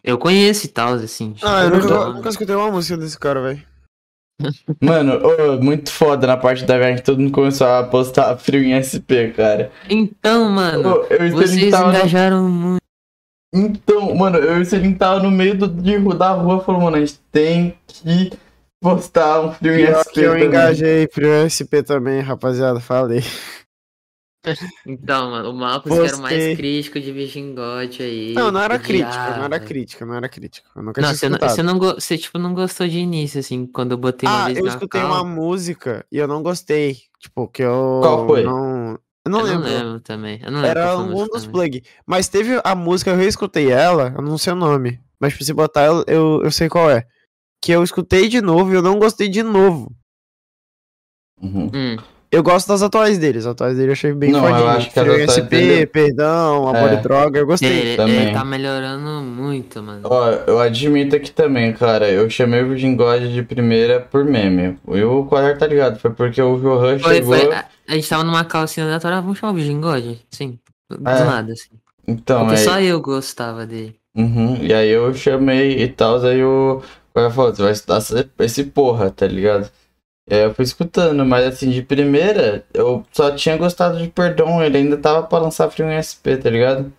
Eu 0.03 0.17
conheço 0.17 0.65
e 0.65 0.69
tal, 0.69 0.93
assim. 0.95 1.35
Ah, 1.43 1.63
eu 1.63 1.71
tipo, 1.79 1.83
nunca, 1.93 2.09
nunca 2.09 2.29
escutei 2.29 2.55
uma 2.55 2.71
música 2.71 2.97
desse 2.97 3.17
cara, 3.19 3.39
velho. 3.41 3.63
Mano, 4.81 5.13
ô, 5.25 5.61
muito 5.61 5.89
foda 5.91 6.27
na 6.27 6.35
parte 6.37 6.65
da 6.65 6.77
viagem, 6.77 7.01
todo 7.03 7.19
mundo 7.19 7.31
começou 7.31 7.67
a 7.67 7.83
postar 7.83 8.35
frio 8.37 8.61
em 8.63 8.73
SP, 8.75 9.31
cara. 9.35 9.71
Então, 9.89 10.49
mano, 10.49 10.89
Ô, 10.89 11.05
eu 11.09 11.27
o 11.27 11.31
vocês 11.31 11.71
tava 11.71 11.91
no- 11.91 11.97
engajaram 11.97 12.49
muito. 12.49 12.81
Então, 13.53 14.13
mano, 14.15 14.37
eu 14.37 14.61
e 14.61 14.61
o 14.63 14.65
tava 14.97 15.21
no 15.23 15.31
meio 15.31 15.57
do, 15.57 15.67
de, 15.69 15.97
da 16.15 16.31
rua 16.31 16.61
falou, 16.61 16.81
mano, 16.81 16.97
a 16.97 16.99
gente 16.99 17.17
tem 17.31 17.77
que 17.87 18.31
postar 18.81 19.39
um 19.39 19.53
frio 19.53 19.73
em 19.79 19.85
SP. 19.87 20.11
que 20.11 20.19
eu 20.19 20.31
também. 20.33 20.47
engajei 20.47 21.07
pro 21.07 21.25
SP 21.47 21.81
também, 21.81 22.19
rapaziada, 22.19 22.79
falei. 22.81 23.23
Então, 24.85 25.31
mano, 25.31 25.49
o 25.49 25.53
Marcos 25.53 25.91
que 25.91 25.99
era 26.05 26.15
o 26.17 26.21
mais 26.21 26.57
crítico 26.57 26.99
de 26.99 27.11
Virgin 27.11 27.55
God 27.55 27.99
aí. 27.99 28.33
Não, 28.33 28.51
não 28.51 28.61
era 28.61 28.77
crítica, 28.79 29.33
não 29.35 29.43
era 29.45 29.59
crítica, 29.59 30.05
não 30.05 30.13
era 30.15 30.29
crítica. 30.29 30.69
Eu 30.75 30.83
nunca 30.83 31.01
Não, 31.01 31.09
tinha 31.09 31.17
você 31.17 31.29
não, 31.29 31.37
você 31.39 31.63
não, 31.63 31.79
você, 31.79 32.17
tipo, 32.17 32.37
não 32.37 32.53
gostou 32.53 32.87
de 32.87 32.97
início, 32.99 33.39
assim, 33.39 33.65
quando 33.65 33.91
eu 33.91 33.97
botei 33.97 34.29
uma 34.29 34.43
Ah, 34.43 34.45
vez 34.45 34.57
eu 34.57 34.63
na 34.63 34.69
escutei 34.69 35.01
cal. 35.01 35.11
uma 35.11 35.23
música 35.23 36.05
e 36.11 36.17
eu 36.17 36.27
não 36.27 36.43
gostei. 36.43 36.97
Tipo, 37.19 37.47
que 37.47 37.63
eu. 37.63 37.99
Qual 38.01 38.27
foi? 38.27 38.43
Não, 38.43 38.99
eu 39.25 39.31
não 39.31 39.39
eu 39.39 39.45
lembro. 39.45 39.69
não 39.69 39.77
lembro 39.77 39.99
também. 40.01 40.39
Eu 40.43 40.51
não 40.51 40.61
lembro 40.61 40.79
Era 40.79 40.97
um 40.97 41.09
música 41.09 41.37
dos 41.37 41.47
plug. 41.47 41.83
Mas 42.05 42.27
teve 42.27 42.61
a 42.63 42.75
música, 42.75 43.09
eu 43.11 43.15
reescutei 43.15 43.71
ela, 43.71 44.13
eu 44.15 44.21
não 44.21 44.37
sei 44.37 44.53
o 44.53 44.55
nome. 44.55 44.99
Mas 45.19 45.33
se 45.33 45.53
botar 45.53 45.81
ela, 45.81 46.03
eu, 46.07 46.41
eu 46.43 46.51
sei 46.51 46.69
qual 46.69 46.89
é. 46.91 47.05
Que 47.61 47.71
eu 47.71 47.83
escutei 47.83 48.27
de 48.27 48.41
novo 48.41 48.71
e 48.71 48.75
eu 48.75 48.81
não 48.81 48.99
gostei 48.99 49.27
de 49.27 49.41
novo. 49.41 49.91
Uhum. 51.41 51.69
Hum, 51.73 51.97
Eu 52.35 52.43
gosto 52.43 52.67
das 52.67 52.81
atuais 52.81 53.17
deles. 53.17 53.45
As 53.45 53.51
atuais 53.51 53.75
dele 53.77 53.89
eu 53.89 53.93
achei 53.93 54.13
bem 54.13 54.31
Não, 54.31 54.47
eu 54.47 54.67
acho 54.67 54.91
que 54.91 54.99
as 54.99 55.05
Frio 55.05 55.13
atuais 55.23 55.31
SP, 55.39 55.49
dele- 55.49 55.85
Perdão, 55.85 56.67
Amor 56.67 56.89
É. 56.89 56.93
e 56.93 56.97
Droga, 56.97 57.39
eu 57.39 57.45
gostei. 57.45 57.69
ele, 57.71 57.95
também. 57.97 58.15
ele 58.23 58.31
tá 58.31 58.43
melhorando 58.45 59.09
muito, 59.21 59.81
mano. 59.81 60.01
Ó, 60.03 60.29
eu 60.47 60.59
admito 60.59 61.15
aqui 61.15 61.31
também, 61.31 61.71
cara, 61.73 62.09
eu 62.09 62.29
chamei 62.29 62.61
o 62.63 62.67
Virgin 62.69 62.95
God 62.95 63.23
de 63.23 63.41
primeira 63.43 63.99
por 63.99 64.25
meme. 64.25 64.77
E 64.89 65.03
o 65.03 65.25
Quadrar 65.25 65.57
tá 65.57 65.65
ligado, 65.67 65.99
foi 65.99 66.11
porque 66.11 66.41
o 66.41 66.57
Johan 66.57 66.99
Foi, 66.99 67.15
chegou. 67.15 67.35
foi. 67.37 67.53
A, 67.53 67.65
a 67.87 67.93
gente 67.93 68.09
tava 68.09 68.23
numa 68.23 68.43
calcinha 68.43 68.85
aleatória, 68.85 69.21
vamos 69.21 69.37
chamar 69.39 69.53
o 69.53 69.55
Virgin 69.55 69.79
God? 69.79 70.03
Sim. 70.31 70.59
Do 70.89 70.97
É. 71.09 71.23
nada, 71.23 71.53
assim. 71.53 71.69
Então, 72.07 72.41
Porque 72.45 72.59
aí, 72.59 72.63
só 72.63 72.79
eu 72.79 73.01
gostava 73.01 73.65
dele. 73.65 73.95
Uhum, 74.15 74.57
e 74.61 74.73
aí 74.73 74.89
eu 74.89 75.13
chamei 75.13 75.81
e 75.81 75.87
tal, 75.87 76.23
aí 76.23 76.43
o 76.43 76.81
Quadrar 77.13 77.31
falou, 77.33 77.55
você 77.55 77.61
vai 77.63 77.71
estudar 77.71 77.97
esse- 77.97 78.29
esse 78.39 78.63
porra, 78.65 79.09
tá 79.09 79.25
ligado? 79.25 79.69
Aí 80.29 80.39
eu 80.39 80.53
fui 80.53 80.63
escutando, 80.63 81.23
mas 81.25 81.45
assim, 81.45 81.69
de 81.69 81.83
primeira, 81.83 82.65
eu 82.73 83.05
só 83.11 83.35
tinha 83.35 83.57
gostado 83.57 83.99
de 83.99 84.07
Perdão, 84.07 84.63
ele 84.63 84.77
ainda 84.77 84.97
tava 84.97 85.27
pra 85.27 85.39
lançar 85.39 85.69
Frio 85.69 85.87
em 85.89 86.01
SP, 86.01 86.37
tá 86.37 86.49
ligado? 86.49 86.91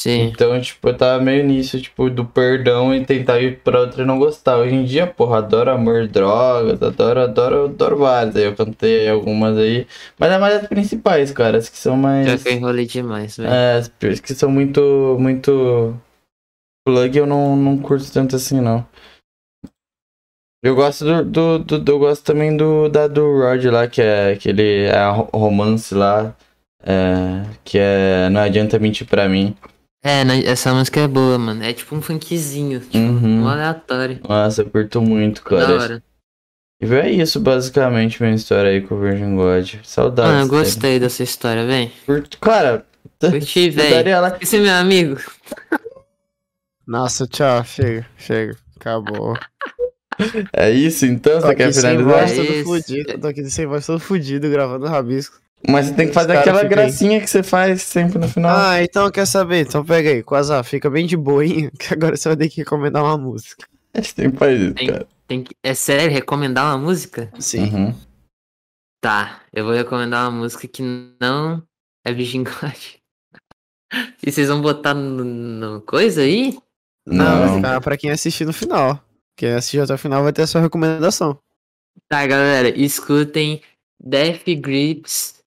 Sim. 0.00 0.22
Então, 0.22 0.58
tipo, 0.58 0.88
eu 0.88 0.96
tava 0.96 1.22
meio 1.22 1.44
nisso, 1.44 1.78
tipo, 1.78 2.08
do 2.08 2.24
perdão 2.24 2.94
e 2.94 3.04
tentar 3.04 3.38
ir 3.38 3.58
pra 3.58 3.80
outra 3.80 4.02
e 4.02 4.06
não 4.06 4.18
gostar. 4.18 4.56
Hoje 4.56 4.74
em 4.74 4.82
dia, 4.82 5.06
porra, 5.06 5.38
adoro 5.38 5.70
amor 5.70 6.08
drogas, 6.08 6.82
adoro, 6.82 7.20
adoro, 7.20 7.64
adoro 7.66 7.98
várias. 7.98 8.34
Aí 8.34 8.44
eu 8.44 8.56
cantei 8.56 9.10
algumas 9.10 9.58
aí. 9.58 9.86
Mas 10.18 10.32
é 10.32 10.38
mais 10.38 10.54
as 10.54 10.68
principais, 10.68 11.30
cara. 11.32 11.58
As 11.58 11.68
que 11.68 11.76
são 11.76 11.98
mais. 11.98 12.26
Já 12.26 12.38
que 12.38 12.48
eu 12.48 12.52
enrolei 12.52 12.86
demais, 12.86 13.36
velho. 13.36 13.50
É, 13.50 13.76
as 13.76 13.88
que 14.20 14.34
são 14.34 14.50
muito. 14.50 15.18
muito. 15.20 15.94
Plug 16.86 17.18
eu 17.18 17.26
não, 17.26 17.54
não 17.54 17.76
curto 17.76 18.10
tanto 18.10 18.36
assim, 18.36 18.58
não. 18.58 18.86
Eu 20.62 20.74
gosto 20.74 21.04
do, 21.04 21.24
do, 21.24 21.58
do- 21.60 21.78
do- 21.78 21.92
Eu 21.92 21.98
gosto 21.98 22.22
também 22.24 22.54
do 22.56 22.88
da 22.88 23.06
do 23.08 23.38
Rod 23.40 23.64
lá, 23.66 23.88
que 23.88 24.02
é 24.02 24.32
aquele 24.32 24.84
é 24.84 24.94
romance 25.32 25.94
lá. 25.94 26.34
É, 26.82 27.44
que 27.64 27.78
é 27.78 28.28
Não 28.30 28.40
adianta 28.40 28.78
mentir 28.78 29.06
pra 29.06 29.28
mim. 29.28 29.56
É, 30.02 30.24
né, 30.24 30.42
essa 30.44 30.72
música 30.72 31.00
é 31.00 31.06
boa, 31.08 31.38
mano. 31.38 31.62
É 31.62 31.72
tipo 31.74 31.94
um 31.94 32.00
funkzinho, 32.02 32.80
tipo, 32.80 32.96
Uhum. 32.96 33.42
um 33.42 33.48
aleatório. 33.48 34.18
Nossa, 34.26 34.62
eu 34.62 34.70
curto 34.70 35.00
muito, 35.02 35.42
Da 35.44 35.48
cara. 35.50 35.74
hora. 35.74 36.02
E 36.82 36.86
é 36.94 37.10
isso, 37.10 37.38
basicamente, 37.40 38.22
minha 38.22 38.34
história 38.34 38.70
aí 38.70 38.80
com 38.80 38.94
o 38.94 39.00
Virgin 39.00 39.36
God. 39.36 39.74
Saudades. 39.82 40.30
Mano, 40.32 40.44
eu 40.46 40.48
dele. 40.48 40.62
gostei 40.62 40.98
dessa 40.98 41.22
história, 41.22 41.66
vem. 41.66 41.92
Curto- 42.06 42.38
Cara, 42.38 42.86
Curti, 43.20 43.68
velho. 43.68 44.08
Esse 44.40 44.56
é 44.56 44.60
meu 44.60 44.72
amigo. 44.74 45.20
Nossa, 46.86 47.26
tchau, 47.26 47.62
chega, 47.64 48.06
chega. 48.16 48.56
Acabou. 48.76 49.36
É 50.52 50.70
isso, 50.70 51.06
então? 51.06 51.40
Tô 51.40 51.46
Você 51.48 51.54
quer 51.54 51.64
aqui 51.64 51.72
sem 51.74 51.82
finalizar? 51.98 52.26
voz, 52.28 52.38
É 52.38 52.64
fudido. 52.64 53.18
Tô 53.18 53.26
aqui 53.28 53.50
sem 53.50 53.66
voz, 53.66 53.86
todo 53.86 54.00
fudido, 54.00 54.50
gravando 54.50 54.86
rabisco. 54.86 55.40
Mas 55.68 55.86
você 55.86 55.94
tem 55.94 56.08
que 56.08 56.14
fazer 56.14 56.36
aquela 56.36 56.62
aí. 56.62 56.68
gracinha 56.68 57.20
que 57.20 57.26
você 57.28 57.42
faz 57.42 57.82
sempre 57.82 58.18
no 58.18 58.26
final. 58.28 58.56
Ah, 58.56 58.82
então 58.82 59.10
quer 59.10 59.26
saber? 59.26 59.60
Então 59.66 59.84
pega 59.84 60.08
aí, 60.10 60.22
Quasar, 60.22 60.64
fica 60.64 60.88
bem 60.88 61.06
de 61.06 61.16
boinha, 61.16 61.70
que 61.78 61.92
agora 61.92 62.16
você 62.16 62.28
vai 62.30 62.36
ter 62.36 62.48
que 62.48 62.60
recomendar 62.62 63.02
uma 63.04 63.18
música. 63.18 63.66
A 63.92 64.00
gente 64.00 64.14
sempre 64.14 64.38
faz 64.38 64.60
isso, 64.60 64.74
Tem- 64.74 64.86
cara. 64.88 65.06
Tem 65.28 65.44
que... 65.44 65.54
É 65.62 65.74
sério, 65.74 66.10
recomendar 66.12 66.64
uma 66.64 66.78
música? 66.78 67.30
Sim. 67.38 67.64
Uhum. 67.72 67.94
Tá, 69.02 69.40
eu 69.52 69.64
vou 69.64 69.72
recomendar 69.74 70.28
uma 70.28 70.40
música 70.40 70.66
que 70.66 70.82
não 71.20 71.62
é 72.04 72.12
Virgin 72.12 72.44
God. 72.44 72.74
E 74.24 74.30
vocês 74.30 74.46
vão 74.46 74.60
botar 74.62 74.94
no, 74.94 75.24
no 75.24 75.80
coisa 75.80 76.20
aí? 76.22 76.56
Não, 77.04 77.24
Não. 77.24 77.38
vai 77.48 77.56
ficar 77.56 77.80
pra 77.80 77.96
quem 77.96 78.10
assistir 78.12 78.44
no 78.44 78.52
final. 78.52 79.02
Quem 79.36 79.52
assistir 79.52 79.80
até 79.80 79.94
o 79.94 79.98
final 79.98 80.22
vai 80.22 80.32
ter 80.32 80.42
a 80.42 80.46
sua 80.46 80.60
recomendação. 80.60 81.38
Tá, 82.08 82.26
galera, 82.26 82.68
escutem 82.68 83.62
Death 84.02 84.44
Grips 84.60 85.42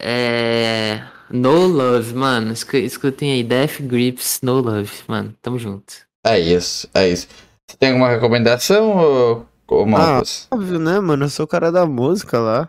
é... 0.00 1.02
No 1.30 1.66
Love, 1.66 2.14
mano. 2.14 2.52
escu- 2.52 2.76
Escutem 2.76 3.32
aí, 3.32 3.42
Death 3.42 3.80
Grips 3.80 4.40
No 4.42 4.60
Love, 4.60 4.92
mano. 5.08 5.34
Tamo 5.42 5.58
junto. 5.58 5.92
É 6.24 6.38
isso, 6.38 6.88
é 6.94 7.08
isso. 7.08 7.26
Você 7.68 7.76
tem 7.76 7.90
alguma 7.90 8.10
recomendação, 8.10 8.96
ou, 8.96 9.46
ou 9.66 9.86
Malcos? 9.86 10.46
Óbvio, 10.52 10.78
né, 10.78 11.00
mano? 11.00 11.24
Eu 11.24 11.28
sou 11.28 11.44
o 11.44 11.48
cara 11.48 11.72
da 11.72 11.84
música 11.84 12.38
lá. 12.38 12.68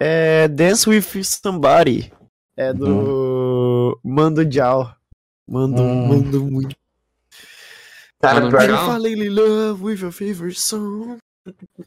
É 0.00 0.48
Dance 0.48 0.88
with 0.88 1.02
Somebody. 1.24 2.10
É 2.56 2.72
do 2.72 3.98
Mando 4.02 4.44
Dial. 4.44 4.94
Mando, 5.48 5.82
Hum. 5.82 6.06
mando 6.08 6.44
muito. 6.44 6.74
Cara, 8.22 8.40
Mano, 8.40 8.50
pior, 8.50 8.66
Tchau. 8.68 8.86
Falling 8.86 9.22
in 9.24 9.28
love 9.30 9.82
with 9.82 10.00
your 10.00 10.12
favorite 10.12 10.58
song. 10.60 11.16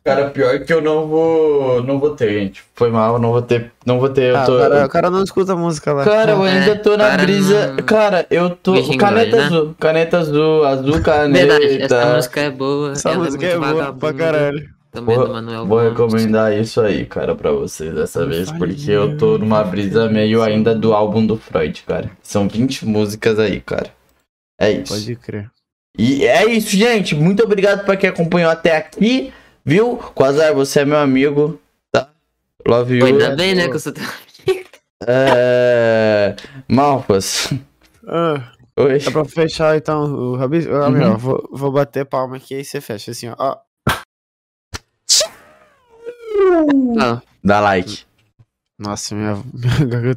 cara, 0.03 0.29
pior 0.31 0.59
que 0.65 0.73
eu 0.73 0.81
não 0.81 1.07
vou. 1.07 1.81
Não 1.81 1.97
vou 1.97 2.13
ter, 2.13 2.33
gente. 2.33 2.61
Foi 2.73 2.91
mal, 2.91 3.17
não 3.17 3.31
vou 3.31 3.41
ter. 3.41 3.71
Não 3.85 3.99
vou 3.99 4.09
ter. 4.09 4.31
Eu 4.31 4.37
Ah, 4.37 4.45
tô. 4.45 4.55
o, 4.57 4.59
cara, 4.59 4.85
o 4.85 4.89
cara 4.89 5.09
não 5.09 5.23
escuta 5.23 5.55
música 5.55 5.93
lá. 5.93 6.03
Cara, 6.03 6.31
eu 6.33 6.45
É, 6.45 6.51
ainda 6.51 6.75
tô 6.77 6.97
na 6.97 7.09
cara, 7.11 7.23
brisa. 7.23 7.67
não- 7.73 7.83
Cara, 7.85 8.27
eu 8.29 8.49
tô. 8.49 8.73
Caneta 8.97 9.37
né? 9.37 9.43
azul. 9.43 9.75
Caneta 9.79 10.17
azul, 10.17 10.65
azul 10.65 11.01
caneta. 11.01 11.57
Verdade, 11.57 11.81
essa 11.83 12.15
música 12.15 12.41
é 12.41 12.49
boa. 12.51 12.91
Essa 12.91 13.09
ela 13.11 13.23
música 13.23 13.45
é, 13.45 13.51
é 13.51 13.57
boa 13.59 13.93
pra 13.93 14.13
caralho. 14.13 14.75
Também 14.91 15.15
Vou- 15.17 15.27
do 15.27 15.33
Manuel 15.33 15.65
Vou 15.65 15.79
recomendar 15.79 16.53
isso 16.57 16.79
aí, 16.79 17.05
cara, 17.05 17.35
pra 17.35 17.51
vocês 17.51 17.93
dessa 17.93 18.21
Eu 18.21 18.27
vez, 18.29 18.49
falei, 18.49 18.75
porque 18.75 18.91
eu 18.91 19.17
tô 19.17 19.37
numa 19.37 19.61
brisa 19.63 20.09
meio 20.09 20.41
ainda 20.41 20.73
do 20.73 20.93
álbum 20.93 21.25
do 21.25 21.35
Freud, 21.37 21.83
cara. 21.85 22.11
São 22.23 22.47
20 22.47 22.85
músicas 22.85 23.37
aí, 23.39 23.59
cara. 23.59 23.87
É 24.59 24.71
isso. 24.71 24.93
Pode 24.93 25.15
crer. 25.17 25.49
E 25.97 26.25
é 26.25 26.45
isso, 26.45 26.69
gente. 26.75 27.15
Muito 27.15 27.43
obrigado 27.43 27.85
pra 27.85 27.95
quem 27.97 28.09
acompanhou 28.09 28.49
até 28.51 28.75
aqui, 28.77 29.31
viu? 29.63 29.97
Quasar, 29.97 30.53
você 30.53 30.81
é 30.81 30.85
meu 30.85 30.97
amigo, 30.97 31.59
tá? 31.91 32.09
Love 32.67 32.97
you. 32.97 33.05
ainda 33.05 33.35
bem, 33.35 33.55
né, 33.55 33.67
que 33.69 33.75
eu 33.75 33.79
sou 33.79 33.93
teu 33.93 34.03
É... 35.07 36.35
Malpas. 36.67 37.53
Ah, 38.07 38.51
Oi. 38.77 38.97
é 39.05 39.11
pra 39.11 39.25
fechar 39.25 39.77
então 39.77 40.03
o 40.03 40.35
rabisco? 40.35 40.71
Ah, 40.73 40.89
Uhum. 40.89 41.17
vou, 41.17 41.49
vou 41.51 41.71
bater 41.71 42.05
palma 42.05 42.37
aqui 42.37 42.55
aí 42.55 42.63
você 42.65 42.79
fecha 42.81 43.11
assim, 43.11 43.29
ó. 43.29 43.35
ó. 43.37 43.57
Ah, 46.99 47.21
Dá 47.43 47.59
like. 47.59 48.03
Nossa, 48.77 49.15
minha, 49.15 49.35
minha 49.53 49.85
garganta 49.85 50.13